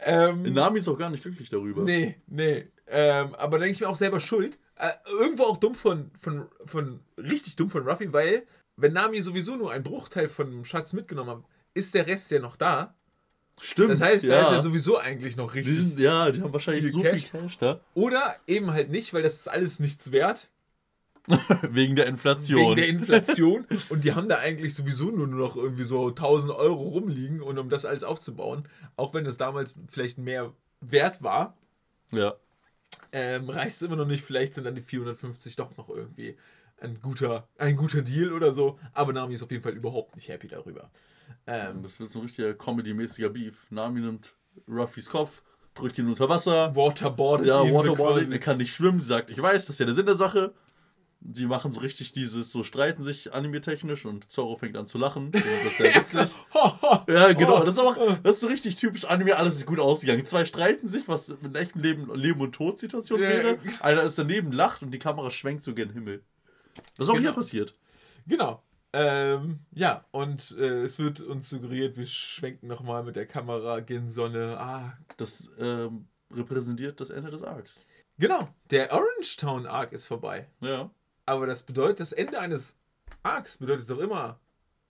Ähm, 0.00 0.42
Nami 0.54 0.78
ist 0.78 0.88
auch 0.88 0.98
gar 0.98 1.10
nicht 1.10 1.22
glücklich 1.22 1.48
darüber. 1.50 1.82
Nee, 1.82 2.16
nee. 2.26 2.68
Ähm, 2.86 3.34
aber 3.34 3.58
denke 3.58 3.72
ich 3.72 3.80
mir 3.80 3.88
auch 3.88 3.96
selber 3.96 4.20
schuld. 4.20 4.58
Äh, 4.76 4.90
irgendwo 5.20 5.44
auch 5.44 5.56
dumm 5.56 5.74
von, 5.74 6.10
von, 6.16 6.48
von, 6.64 7.00
richtig 7.16 7.56
dumm 7.56 7.70
von 7.70 7.88
Ruffy, 7.88 8.12
weil, 8.12 8.46
wenn 8.76 8.92
Nami 8.92 9.20
sowieso 9.22 9.56
nur 9.56 9.72
einen 9.72 9.84
Bruchteil 9.84 10.28
von 10.28 10.50
dem 10.50 10.64
Schatz 10.64 10.92
mitgenommen 10.92 11.30
hat, 11.30 11.44
ist 11.74 11.94
der 11.94 12.06
Rest 12.06 12.30
ja 12.30 12.38
noch 12.38 12.56
da. 12.56 12.94
Stimmt. 13.60 13.90
Das 13.90 14.00
heißt, 14.00 14.24
ja. 14.24 14.36
da 14.36 14.42
ist 14.42 14.52
ja 14.52 14.62
sowieso 14.62 14.98
eigentlich 14.98 15.36
noch 15.36 15.52
die 15.52 15.60
richtig. 15.60 15.78
sind, 15.78 15.98
Ja, 15.98 16.30
die 16.30 16.40
haben 16.40 16.52
wahrscheinlich 16.52 16.84
viel 16.84 16.92
so 16.92 17.02
Cash. 17.02 17.26
viel 17.26 17.40
Cash 17.40 17.58
da. 17.58 17.80
Oder 17.94 18.36
eben 18.46 18.70
halt 18.72 18.90
nicht, 18.90 19.12
weil 19.12 19.22
das 19.22 19.34
ist 19.34 19.48
alles 19.48 19.80
nichts 19.80 20.12
wert. 20.12 20.48
Wegen 21.62 21.96
der 21.96 22.06
Inflation. 22.06 22.60
Wegen 22.60 22.76
der 22.76 22.88
Inflation. 22.88 23.66
und 23.88 24.04
die 24.04 24.14
haben 24.14 24.28
da 24.28 24.36
eigentlich 24.38 24.74
sowieso 24.74 25.10
nur 25.10 25.26
noch 25.26 25.56
irgendwie 25.56 25.84
so 25.84 26.08
1000 26.08 26.52
Euro 26.52 26.82
rumliegen, 26.82 27.40
und 27.42 27.58
um 27.58 27.68
das 27.68 27.84
alles 27.84 28.04
aufzubauen. 28.04 28.64
Auch 28.96 29.14
wenn 29.14 29.26
es 29.26 29.36
damals 29.36 29.78
vielleicht 29.88 30.18
mehr 30.18 30.52
wert 30.80 31.22
war. 31.22 31.56
ja. 32.10 32.34
ähm, 33.12 33.48
reicht 33.50 33.76
es 33.76 33.82
immer 33.82 33.96
noch 33.96 34.06
nicht. 34.06 34.22
Vielleicht 34.24 34.54
sind 34.54 34.64
dann 34.64 34.74
die 34.74 34.82
450 34.82 35.56
doch 35.56 35.76
noch 35.76 35.88
irgendwie 35.88 36.36
ein 36.80 37.00
guter, 37.00 37.48
ein 37.58 37.76
guter 37.76 38.02
Deal 38.02 38.32
oder 38.32 38.52
so. 38.52 38.78
Aber 38.92 39.12
Nami 39.12 39.34
ist 39.34 39.42
auf 39.42 39.50
jeden 39.50 39.62
Fall 39.62 39.72
überhaupt 39.72 40.16
nicht 40.16 40.28
happy 40.28 40.46
darüber. 40.46 40.90
Ähm, 41.46 41.82
Das 41.82 41.98
wird 42.00 42.10
so 42.10 42.20
ein 42.20 42.22
richtiger 42.22 42.54
Comedy-mäßiger 42.54 43.28
Beef. 43.30 43.66
Nami 43.70 44.00
nimmt 44.00 44.34
Ruffys 44.68 45.08
Kopf, 45.08 45.42
drückt 45.74 45.98
ihn 45.98 46.08
unter 46.08 46.28
Wasser. 46.28 46.74
Waterboardet 46.76 47.46
Ja, 47.46 47.60
Waterboarding, 47.62 48.32
er 48.32 48.38
kann 48.38 48.58
nicht 48.58 48.72
schwimmen. 48.74 49.00
Sie 49.00 49.06
sagt, 49.06 49.30
ich 49.30 49.40
weiß, 49.40 49.66
das 49.66 49.74
ist 49.74 49.80
ja 49.80 49.86
der 49.86 49.94
Sinn 49.94 50.06
der 50.06 50.14
Sache. 50.14 50.52
Sie 51.20 51.46
machen 51.46 51.72
so 51.72 51.80
richtig 51.80 52.12
dieses, 52.12 52.52
so 52.52 52.62
streiten 52.62 53.02
sich 53.02 53.34
anime-technisch 53.34 54.04
und 54.06 54.30
Zorro 54.30 54.54
fängt 54.56 54.76
an 54.76 54.86
zu 54.86 54.98
lachen. 54.98 55.32
Das 55.32 55.44
ist 55.44 55.76
sehr 55.78 55.94
witzig. 55.94 56.30
Ja, 57.08 57.32
genau. 57.32 57.60
Oh. 57.60 57.64
Das 57.64 57.74
ist 57.76 57.78
auch, 57.80 57.96
das 58.22 58.36
ist 58.36 58.40
so 58.40 58.46
richtig 58.46 58.76
typisch 58.76 59.04
Anime. 59.04 59.36
Alles 59.36 59.56
ist 59.56 59.66
gut 59.66 59.80
ausgegangen. 59.80 60.24
Zwei 60.26 60.44
streiten 60.44 60.86
sich, 60.88 61.08
was 61.08 61.28
in 61.28 61.54
echten 61.54 61.80
Leben, 61.80 62.14
Leben 62.14 62.40
und 62.40 62.52
Tod-Situation 62.54 63.20
wäre. 63.20 63.58
Einer 63.80 64.02
ist 64.04 64.18
daneben, 64.18 64.52
lacht 64.52 64.82
und 64.82 64.92
die 64.92 64.98
Kamera 65.00 65.30
schwenkt 65.30 65.64
so 65.64 65.74
gen 65.74 65.90
Himmel. 65.92 66.22
Was 66.96 67.08
auch 67.08 67.14
Genau. 67.14 67.24
hier 67.26 67.32
passiert. 67.32 67.74
Genau. 68.26 68.62
Ähm, 68.92 69.58
ja, 69.74 70.04
und 70.12 70.54
äh, 70.58 70.82
es 70.82 70.98
wird 70.98 71.20
uns 71.20 71.50
suggeriert, 71.50 71.96
wir 71.98 72.06
schwenken 72.06 72.68
nochmal 72.68 73.02
mit 73.02 73.16
der 73.16 73.26
Kamera 73.26 73.80
gen 73.80 74.08
Sonne. 74.08 74.56
Ah, 74.58 74.96
Das 75.18 75.50
ähm, 75.58 76.06
repräsentiert 76.34 77.00
das 77.00 77.10
Ende 77.10 77.30
des 77.30 77.42
Arcs. 77.42 77.84
genau. 78.18 78.48
Der 78.70 78.92
Orange 78.92 79.36
Town 79.36 79.66
Arc 79.66 79.92
ist 79.92 80.06
vorbei. 80.06 80.46
Ja. 80.60 80.90
Aber 81.28 81.46
das 81.46 81.62
bedeutet, 81.62 82.00
das 82.00 82.12
Ende 82.12 82.38
eines 82.40 82.76
Arcs 83.22 83.58
bedeutet 83.58 83.90
doch 83.90 83.98
immer 83.98 84.40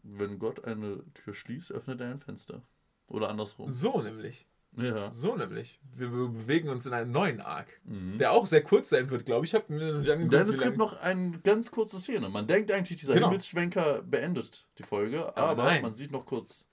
Wenn 0.02 0.38
Gott 0.38 0.64
eine 0.64 1.02
Tür 1.14 1.34
schließt, 1.34 1.72
öffnet 1.72 2.00
er 2.00 2.10
ein 2.10 2.18
Fenster. 2.18 2.62
Oder 3.08 3.28
andersrum. 3.30 3.70
so, 3.70 4.00
nämlich. 4.02 4.46
Ja. 4.76 5.10
So 5.10 5.34
nämlich. 5.34 5.80
Wir 5.96 6.08
be- 6.10 6.28
bewegen 6.28 6.68
uns 6.68 6.86
in 6.86 6.92
einen 6.92 7.10
neuen 7.10 7.40
Arc, 7.40 7.80
Mhm. 7.84 8.18
der 8.18 8.32
auch 8.32 8.46
sehr 8.46 8.62
kurz 8.62 8.90
sein 8.90 9.08
wird, 9.10 9.24
glaube 9.26 9.44
ich. 9.46 9.52
Ich 9.52 9.60
habe 9.60 9.72
mir 9.72 9.78
noch 9.94 10.08
angeguckt. 10.08 10.32
Denn 10.32 10.48
es 10.48 10.60
gibt 10.60 10.76
noch 10.76 11.00
eine 11.00 11.38
ganz 11.40 11.70
kurze 11.70 11.98
Szene. 11.98 12.28
Man 12.28 12.46
denkt 12.46 12.70
eigentlich, 12.70 12.98
dieser 12.98 13.14
Genau. 13.14 13.28
Himmelsschwenker 13.28 14.02
beendet 14.02 14.68
die 14.78 14.82
Folge, 14.84 15.26
Aber 15.36 15.62
aber 15.62 15.80
man 15.80 15.94
sieht 15.96 16.12
noch 16.12 16.26
kurz 16.26 16.68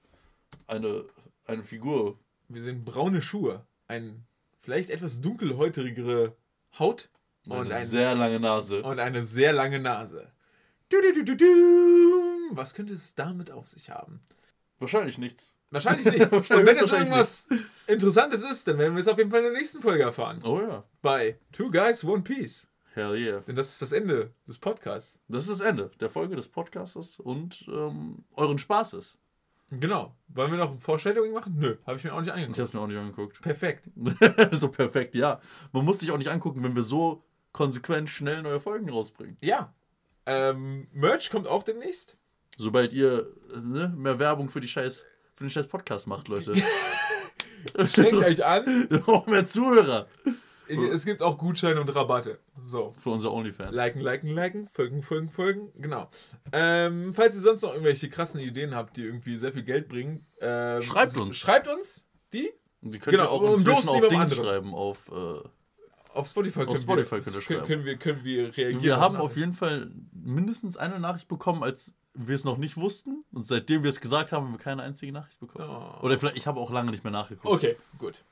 eine, 0.67 1.05
eine 1.47 1.63
Figur. 1.63 2.19
Wir 2.49 2.61
sehen 2.61 2.83
braune 2.85 3.21
Schuhe, 3.21 3.65
ein 3.87 4.25
vielleicht 4.57 4.89
etwas 4.91 5.21
dunkelhäutigere 5.21 6.35
Haut 6.77 7.09
Und 7.47 7.57
und, 7.57 7.65
eine 7.67 7.75
ein, 7.75 7.85
sehr 7.85 8.15
lange 8.15 8.39
Nase. 8.39 8.81
und 8.83 8.99
eine 8.99 9.23
sehr 9.23 9.53
lange 9.53 9.79
Nase. 9.79 10.31
Du, 10.89 10.97
du, 11.01 11.13
du, 11.13 11.23
du, 11.23 11.35
du. 11.35 12.55
Was 12.55 12.73
könnte 12.73 12.93
es 12.93 13.15
damit 13.15 13.51
auf 13.51 13.67
sich 13.67 13.89
haben? 13.89 14.21
Wahrscheinlich 14.79 15.17
nichts. 15.17 15.55
Wahrscheinlich 15.71 16.05
nichts. 16.17 16.33
Und 16.33 16.49
Wahrscheinlich 16.49 16.67
wenn 16.67 16.83
es 16.83 16.91
irgendwas 16.91 17.47
Interessantes 17.87 18.41
ist, 18.43 18.67
dann 18.67 18.77
werden 18.77 18.93
wir 18.95 19.01
es 19.01 19.07
auf 19.07 19.17
jeden 19.17 19.31
Fall 19.31 19.39
in 19.39 19.45
der 19.51 19.53
nächsten 19.53 19.81
Folge 19.81 20.03
erfahren. 20.03 20.41
Oh 20.43 20.59
ja. 20.61 20.83
Bei 21.01 21.39
Two 21.51 21.71
Guys, 21.71 22.03
One 22.03 22.21
Piece. 22.23 22.67
Hell 22.93 23.15
yeah. 23.15 23.39
Denn 23.41 23.55
das 23.55 23.69
ist 23.69 23.81
das 23.81 23.91
Ende 23.91 24.33
des 24.47 24.57
Podcasts. 24.57 25.19
Das 25.27 25.43
ist 25.47 25.59
das 25.59 25.67
Ende 25.67 25.91
der 25.99 26.09
Folge 26.09 26.35
des 26.35 26.47
Podcasts 26.47 27.19
und 27.19 27.65
ähm, 27.67 28.23
euren 28.35 28.57
Spaßes. 28.57 29.17
Genau. 29.71 30.15
Wollen 30.29 30.51
wir 30.51 30.57
noch 30.57 30.71
ein 30.71 30.79
Foreshadowing 30.79 31.33
machen? 31.33 31.55
Nö, 31.57 31.75
habe 31.85 31.97
ich 31.97 32.03
mir 32.03 32.13
auch 32.13 32.21
nicht 32.21 32.27
Ich 32.27 32.33
angeguckt. 32.33 32.57
habe 32.59 32.67
es 32.67 32.73
mir 32.73 32.79
auch 32.79 32.87
nicht 32.87 32.97
angeguckt. 32.97 33.41
Perfekt. 33.41 33.89
so 34.51 34.69
perfekt, 34.69 35.15
ja. 35.15 35.41
Man 35.73 35.83
muss 35.83 35.99
sich 35.99 36.11
auch 36.11 36.17
nicht 36.17 36.29
angucken, 36.29 36.63
wenn 36.63 36.75
wir 36.75 36.83
so 36.83 37.23
konsequent 37.55 38.09
schnell 38.09 38.41
neue 38.41 38.59
Folgen 38.59 38.89
rausbringen. 38.89 39.37
Ja. 39.39 39.73
Ähm, 40.25 40.87
Merch 40.91 41.29
kommt 41.29 41.47
auch 41.47 41.63
demnächst. 41.63 42.17
Sobald 42.57 42.91
ihr 42.91 43.27
ne, 43.61 43.93
mehr 43.95 44.19
Werbung 44.19 44.49
für 44.49 44.59
die 44.59 44.67
scheiß 44.67 45.05
für 45.35 45.45
den 45.45 45.49
scheiß 45.49 45.67
Podcast 45.67 46.05
macht, 46.05 46.27
Leute. 46.27 46.53
Schenkt 47.87 48.25
euch 48.25 48.45
an. 48.45 48.87
Wir 48.89 48.99
brauchen 48.99 49.31
mehr 49.31 49.45
Zuhörer 49.45 50.07
Es 50.67 51.05
gibt 51.05 51.21
auch 51.21 51.37
Gutscheine 51.37 51.79
und 51.79 51.95
Rabatte. 51.95 52.39
So. 52.65 52.93
für 53.01 53.11
unsere 53.11 53.33
Onlyfans. 53.33 53.73
Liken, 53.73 54.01
liken, 54.01 54.27
liken, 54.27 54.67
folgen, 54.67 55.01
folgen, 55.01 55.29
folgen. 55.29 55.71
Genau. 55.75 56.09
Ähm, 56.51 57.13
falls 57.13 57.35
ihr 57.35 57.41
sonst 57.41 57.61
noch 57.61 57.71
irgendwelche 57.71 58.09
krassen 58.09 58.41
Ideen 58.41 58.75
habt, 58.75 58.97
die 58.97 59.03
irgendwie 59.03 59.37
sehr 59.37 59.53
viel 59.53 59.63
Geld 59.63 59.87
bringen, 59.87 60.25
ähm, 60.41 60.81
Schreibt 60.81 61.17
uns. 61.17 61.37
Schreibt 61.37 61.67
uns 61.69 62.05
die. 62.33 62.51
Und 62.81 62.93
die 62.93 62.99
könnt 62.99 63.15
Genau, 63.15 63.25
ihr 63.25 63.31
auch 63.31 63.57
inzwischen 63.57 63.89
auf 63.89 64.11
anderen. 64.11 64.29
schreiben, 64.29 64.73
auf... 64.75 65.09
Äh, 65.09 65.47
Auf 66.15 66.27
Spotify, 66.27 66.61
Auf 66.61 66.65
können, 66.67 66.77
Spotify 66.77 67.15
wir, 67.15 67.21
können, 67.21 67.41
schreiben. 67.41 67.65
können, 67.65 67.85
wir, 67.85 67.97
können 67.97 68.23
wir 68.23 68.57
reagieren. 68.57 68.83
wir 68.83 68.97
haben 68.97 69.15
auf 69.17 69.25
auf 69.25 69.37
jeden 69.37 69.53
Fall 69.53 69.91
mindestens 70.13 70.77
eine 70.77 70.99
Nachricht 70.99 71.27
bekommen, 71.27 71.61
als 71.63 71.93
wir 72.13 72.35
es 72.35 72.43
noch 72.43 72.57
nicht 72.57 72.77
wussten. 72.77 73.25
Und 73.33 73.45
seitdem 73.45 73.83
wir 73.83 73.89
es 73.89 73.99
gesagt 73.99 74.31
haben, 74.31 74.45
haben 74.45 74.53
wir 74.53 74.59
keine 74.59 74.83
einzige 74.83 75.11
Nachricht 75.11 75.39
bekommen. 75.39 75.69
Oh. 75.69 76.05
Oder 76.05 76.17
vielleicht, 76.17 76.37
ich 76.37 76.47
habe 76.47 76.59
auch 76.59 76.71
lange 76.71 76.91
nicht 76.91 77.03
mehr 77.03 77.11
nachgeguckt. 77.11 77.53
Okay, 77.53 77.75
gut. 77.97 78.23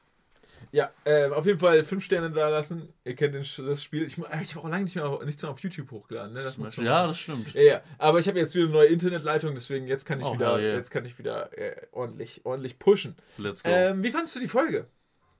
Ja, 0.71 0.91
äh, 1.03 1.29
auf 1.29 1.45
jeden 1.45 1.59
Fall 1.59 1.83
fünf 1.83 2.03
Sterne 2.03 2.31
da 2.31 2.49
lassen. 2.49 2.89
Ihr 3.03 3.15
kennt 3.15 3.33
den, 3.33 3.43
das 3.67 3.83
Spiel. 3.83 4.03
Ich, 4.03 4.17
ich 4.17 4.55
habe 4.55 4.59
auch 4.65 4.69
lange 4.69 4.85
nicht 4.85 4.95
mehr, 4.95 5.19
nichts 5.25 5.41
mehr 5.41 5.51
auf 5.51 5.59
YouTube 5.59 5.91
hochgeladen. 5.91 6.33
Ne? 6.33 6.39
Das 6.41 6.57
man 6.57 6.71
ja, 6.85 7.07
das 7.07 7.19
stimmt. 7.19 7.53
ja, 7.53 7.61
ja. 7.61 7.81
Aber 7.97 8.19
ich 8.19 8.27
habe 8.27 8.39
jetzt 8.39 8.55
wieder 8.55 8.65
eine 8.65 8.73
neue 8.73 8.87
Internetleitung, 8.87 9.53
deswegen 9.53 9.87
jetzt 9.87 10.05
kann 10.05 10.19
ich 10.19 10.25
Oh, 10.25 10.33
wieder, 10.33 10.57
yeah. 10.59 10.75
jetzt 10.75 10.89
kann 10.89 11.05
ich 11.05 11.19
wieder 11.19 11.55
äh, 11.57 11.75
ordentlich, 11.91 12.41
ordentlich 12.45 12.79
pushen. 12.79 13.15
Let's 13.37 13.61
go. 13.61 13.69
Ähm, 13.69 14.03
wie 14.03 14.09
fandest 14.09 14.35
du 14.35 14.39
die 14.39 14.47
Folge? 14.47 14.87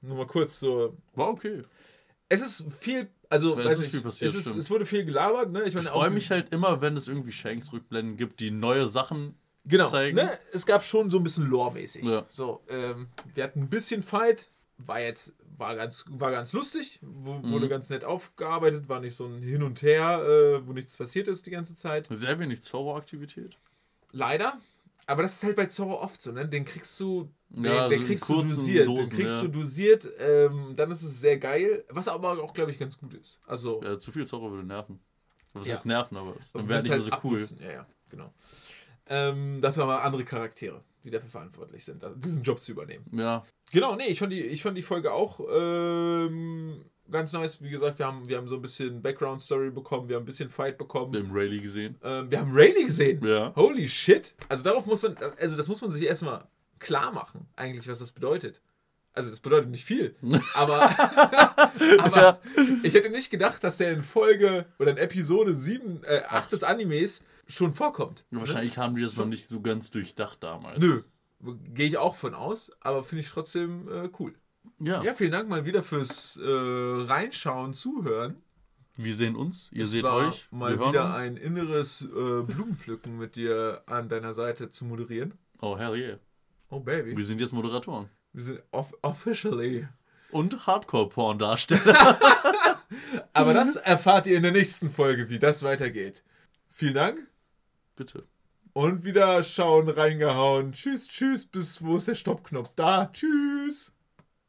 Nur 0.02 0.18
mal 0.18 0.28
kurz 0.28 0.60
so. 0.60 0.98
War 1.16 1.30
okay. 1.30 1.62
Es 2.34 2.42
ist 2.42 2.66
viel, 2.80 3.10
also 3.30 3.58
Es 3.58 3.66
weiß 3.66 3.74
ist 3.74 3.80
nicht, 3.80 3.92
viel 3.92 4.02
passiert, 4.02 4.34
es, 4.34 4.48
ist, 4.48 4.56
es 4.56 4.70
wurde 4.70 4.86
viel 4.86 5.06
gelabert. 5.06 5.52
Ne? 5.52 5.64
Ich, 5.64 5.76
meine, 5.76 5.88
Ich 5.88 5.92
freue 5.94 6.10
mich 6.10 6.30
halt 6.32 6.52
immer, 6.52 6.82
wenn 6.82 6.98
es 6.98 7.08
irgendwie 7.08 7.32
Shanks-Rückblenden 7.32 8.18
gibt, 8.18 8.40
die 8.40 8.50
neue 8.52 8.90
Sachen 8.90 9.36
genau, 9.66 9.90
zeigen. 9.90 10.16
Ne? 10.18 10.32
Es 10.52 10.66
gab 10.66 10.84
schon 10.84 11.12
so 11.12 11.18
ein 11.18 11.24
bisschen 11.24 11.48
Lore-mäßig. 11.48 12.06
Ja. 12.06 12.26
So, 12.30 12.62
ähm, 12.70 13.08
wir 13.36 13.44
hatten 13.44 13.62
ein 13.62 13.70
bisschen 13.70 14.02
Fight, 14.04 14.50
war 14.78 15.00
jetzt, 15.00 15.34
war 15.58 15.76
ganz, 15.76 16.06
war 16.10 16.32
ganz 16.32 16.54
lustig, 16.54 17.00
wo, 17.02 17.34
Mhm. 17.34 17.52
wurde 17.52 17.70
ganz 17.70 17.90
nett 17.90 18.04
aufgearbeitet, 18.04 18.90
war 18.90 19.00
nicht 19.00 19.16
so 19.16 19.26
ein 19.28 19.42
Hin 19.44 19.62
und 19.62 19.82
Her, 19.84 20.24
äh, 20.26 20.68
wo 20.68 20.74
nichts 20.74 20.98
passiert 20.98 21.28
ist 21.28 21.46
die 21.46 21.52
ganze 21.52 21.76
Zeit. 21.76 22.08
Sehr 22.10 22.40
wenig 22.40 22.62
Zorro-Aktivität. 22.64 23.58
Leider. 24.12 24.60
Aber 25.06 25.22
das 25.22 25.34
ist 25.36 25.44
halt 25.44 25.56
bei 25.58 25.66
Zorro 25.66 26.02
oft 26.02 26.22
so, 26.22 26.32
ne? 26.32 26.48
Den 26.48 26.64
kriegst 26.66 26.98
du, 27.00 27.30
Ja, 27.56 27.88
den 27.88 28.02
in 28.02 28.08
kriegst 28.08 28.28
du 28.30 28.42
dosiert. 28.42 28.88
Dosen, 28.88 29.10
den 29.10 29.18
kriegst 29.20 29.36
ja. 29.38 29.42
du 29.44 29.48
dosiert, 29.60 30.10
ähm, 30.20 30.74
dann 30.76 30.90
ist 30.92 31.04
es 31.04 31.22
sehr 31.22 31.38
geil. 31.38 31.84
Was 31.90 32.08
aber 32.08 32.42
auch, 32.42 32.54
glaube 32.54 32.72
ich, 32.72 32.80
ganz 32.80 32.98
gut 32.98 33.14
ist. 33.14 33.40
Also, 33.46 33.82
Ja, 33.84 33.98
zu 34.00 34.12
viel 34.12 34.26
Zorro 34.26 34.52
würde 34.52 34.66
nerven. 34.68 35.00
Was 35.54 35.68
Ja. 35.68 35.74
heißt 35.74 35.86
nerven, 35.86 36.18
aber 36.18 36.34
dann 36.54 36.68
wäre 36.68 36.80
nicht 36.80 36.90
mehr 36.90 37.00
so 37.02 37.08
cool. 37.12 37.16
abnutzen. 37.16 37.60
Ja, 37.62 37.72
ja, 37.72 37.88
genau. 38.10 38.34
Ähm, 39.08 39.60
dafür 39.62 39.84
haben 39.84 39.90
wir 39.90 40.02
andere 40.04 40.24
Charaktere, 40.24 40.80
die 41.04 41.10
dafür 41.10 41.30
verantwortlich 41.30 41.84
sind, 41.86 42.04
diesen 42.18 42.42
Job 42.42 42.60
zu 42.60 42.72
übernehmen. 42.72 43.06
Ja, 43.12 43.44
Genau, 43.72 43.96
nee, 43.96 44.06
ich 44.08 44.20
fand 44.20 44.32
die, 44.32 44.42
ich 44.42 44.62
fand 44.62 44.78
die 44.78 44.84
Folge 44.84 45.12
auch 45.12 45.40
ähm, 45.52 46.86
ganz 47.10 47.34
nice. 47.34 47.62
Wie 47.62 47.70
gesagt, 47.70 47.98
wir 48.00 48.06
haben, 48.06 48.28
wir 48.28 48.38
haben 48.38 48.48
so 48.48 48.56
ein 48.56 48.62
bisschen 48.62 49.02
Background-Story 49.02 49.72
bekommen, 49.72 50.08
wir 50.10 50.16
haben 50.16 50.24
ein 50.24 50.26
bisschen 50.28 50.50
Fight 50.50 50.78
bekommen. 50.78 51.12
wir 51.14 51.22
haben 51.22 51.32
Rayleigh 51.32 51.60
gesehen. 51.62 51.98
Ähm, 52.04 52.30
wir 52.30 52.40
haben 52.40 52.52
Rayleigh 52.52 52.86
gesehen. 52.86 53.20
Ja. 53.26 53.54
Holy 53.56 53.88
shit. 53.90 54.34
Also 54.50 54.64
darauf 54.64 54.86
muss 54.86 55.02
man, 55.04 55.16
also 55.40 55.58
das 55.58 55.68
muss 55.68 55.82
man 55.82 55.90
sich 55.90 56.04
erstmal 56.04 56.48
klar 56.84 57.12
machen, 57.12 57.48
eigentlich, 57.56 57.88
was 57.88 58.00
das 58.00 58.12
bedeutet. 58.12 58.62
Also 59.16 59.30
das 59.30 59.40
bedeutet 59.40 59.70
nicht 59.70 59.86
viel, 59.86 60.16
aber, 60.56 60.90
aber 62.00 62.40
ich 62.82 62.94
hätte 62.96 63.10
nicht 63.10 63.30
gedacht, 63.30 63.64
dass 63.64 63.78
der 63.78 63.92
in 63.92 64.02
Folge 64.02 64.66
oder 64.80 64.92
in 64.92 64.98
Episode 64.98 65.54
7, 65.54 66.04
äh, 66.04 66.24
8 66.28 66.52
des 66.52 66.64
Animes 66.64 67.22
schon 67.48 67.74
vorkommt. 67.74 68.26
Wahrscheinlich 68.32 68.78
haben 68.78 68.96
die 68.96 69.04
das 69.04 69.16
noch 69.18 69.28
nicht 69.28 69.48
so 69.48 69.62
ganz 69.62 69.92
durchdacht 69.92 70.42
damals. 70.42 70.80
Nö, 70.80 71.04
gehe 71.74 71.88
ich 71.88 71.98
auch 71.98 72.16
von 72.16 72.34
aus, 72.34 72.72
aber 72.80 73.04
finde 73.04 73.22
ich 73.22 73.30
trotzdem 73.30 73.88
äh, 73.88 74.10
cool. 74.20 74.34
Ja. 74.80 75.04
Ja, 75.04 75.14
vielen 75.14 75.32
Dank 75.32 75.48
mal 75.48 75.66
wieder 75.66 75.84
fürs 75.84 76.38
äh, 76.38 76.44
Reinschauen, 76.50 77.74
Zuhören. 77.74 78.42
Wir 78.96 79.16
sehen 79.16 79.36
uns, 79.36 79.70
ihr 79.72 79.84
Es 79.84 79.92
seht 79.92 80.06
euch. 80.06 80.48
mal 80.52 80.76
wieder 80.80 81.08
uns. 81.08 81.16
ein 81.16 81.38
inneres 81.38 82.02
äh, 82.04 82.08
Blumenpflücken 82.44 83.18
mit 83.18 83.36
dir 83.36 83.84
an 83.88 84.08
deiner 84.10 84.34
Seite 84.34 84.70
zu 84.72 84.86
moderieren. 84.86 85.34
Oh, 85.62 85.78
hell 85.78 85.96
yeah. 85.96 86.18
Oh, 86.74 86.80
Baby. 86.80 87.16
Wir 87.16 87.24
sind 87.24 87.40
jetzt 87.40 87.54
Moderatoren. 87.54 88.10
Wir 88.34 88.44
sind 88.44 88.64
off 88.72 88.92
officially. 89.04 89.88
Und 90.32 90.66
Hardcore-Porn-Darsteller. 90.66 92.20
Aber 93.34 93.54
das 93.54 93.76
erfahrt 93.76 94.26
ihr 94.26 94.38
in 94.38 94.42
der 94.42 94.54
nächsten 94.54 94.90
Folge, 94.90 95.30
wie 95.30 95.38
das 95.38 95.62
weitergeht. 95.62 96.24
Vielen 96.70 96.96
Dank 96.96 97.28
Bitte. 97.96 98.26
und 98.74 99.06
wieder 99.06 99.44
schauen, 99.44 99.88
reingehauen. 99.88 100.72
Tschüss, 100.72 101.08
tschüss, 101.08 101.46
bis 101.46 101.84
wo 101.84 101.98
ist 101.98 102.08
der 102.08 102.16
Stoppknopf? 102.16 102.74
Da, 102.76 103.06
tschüss. 103.14 103.93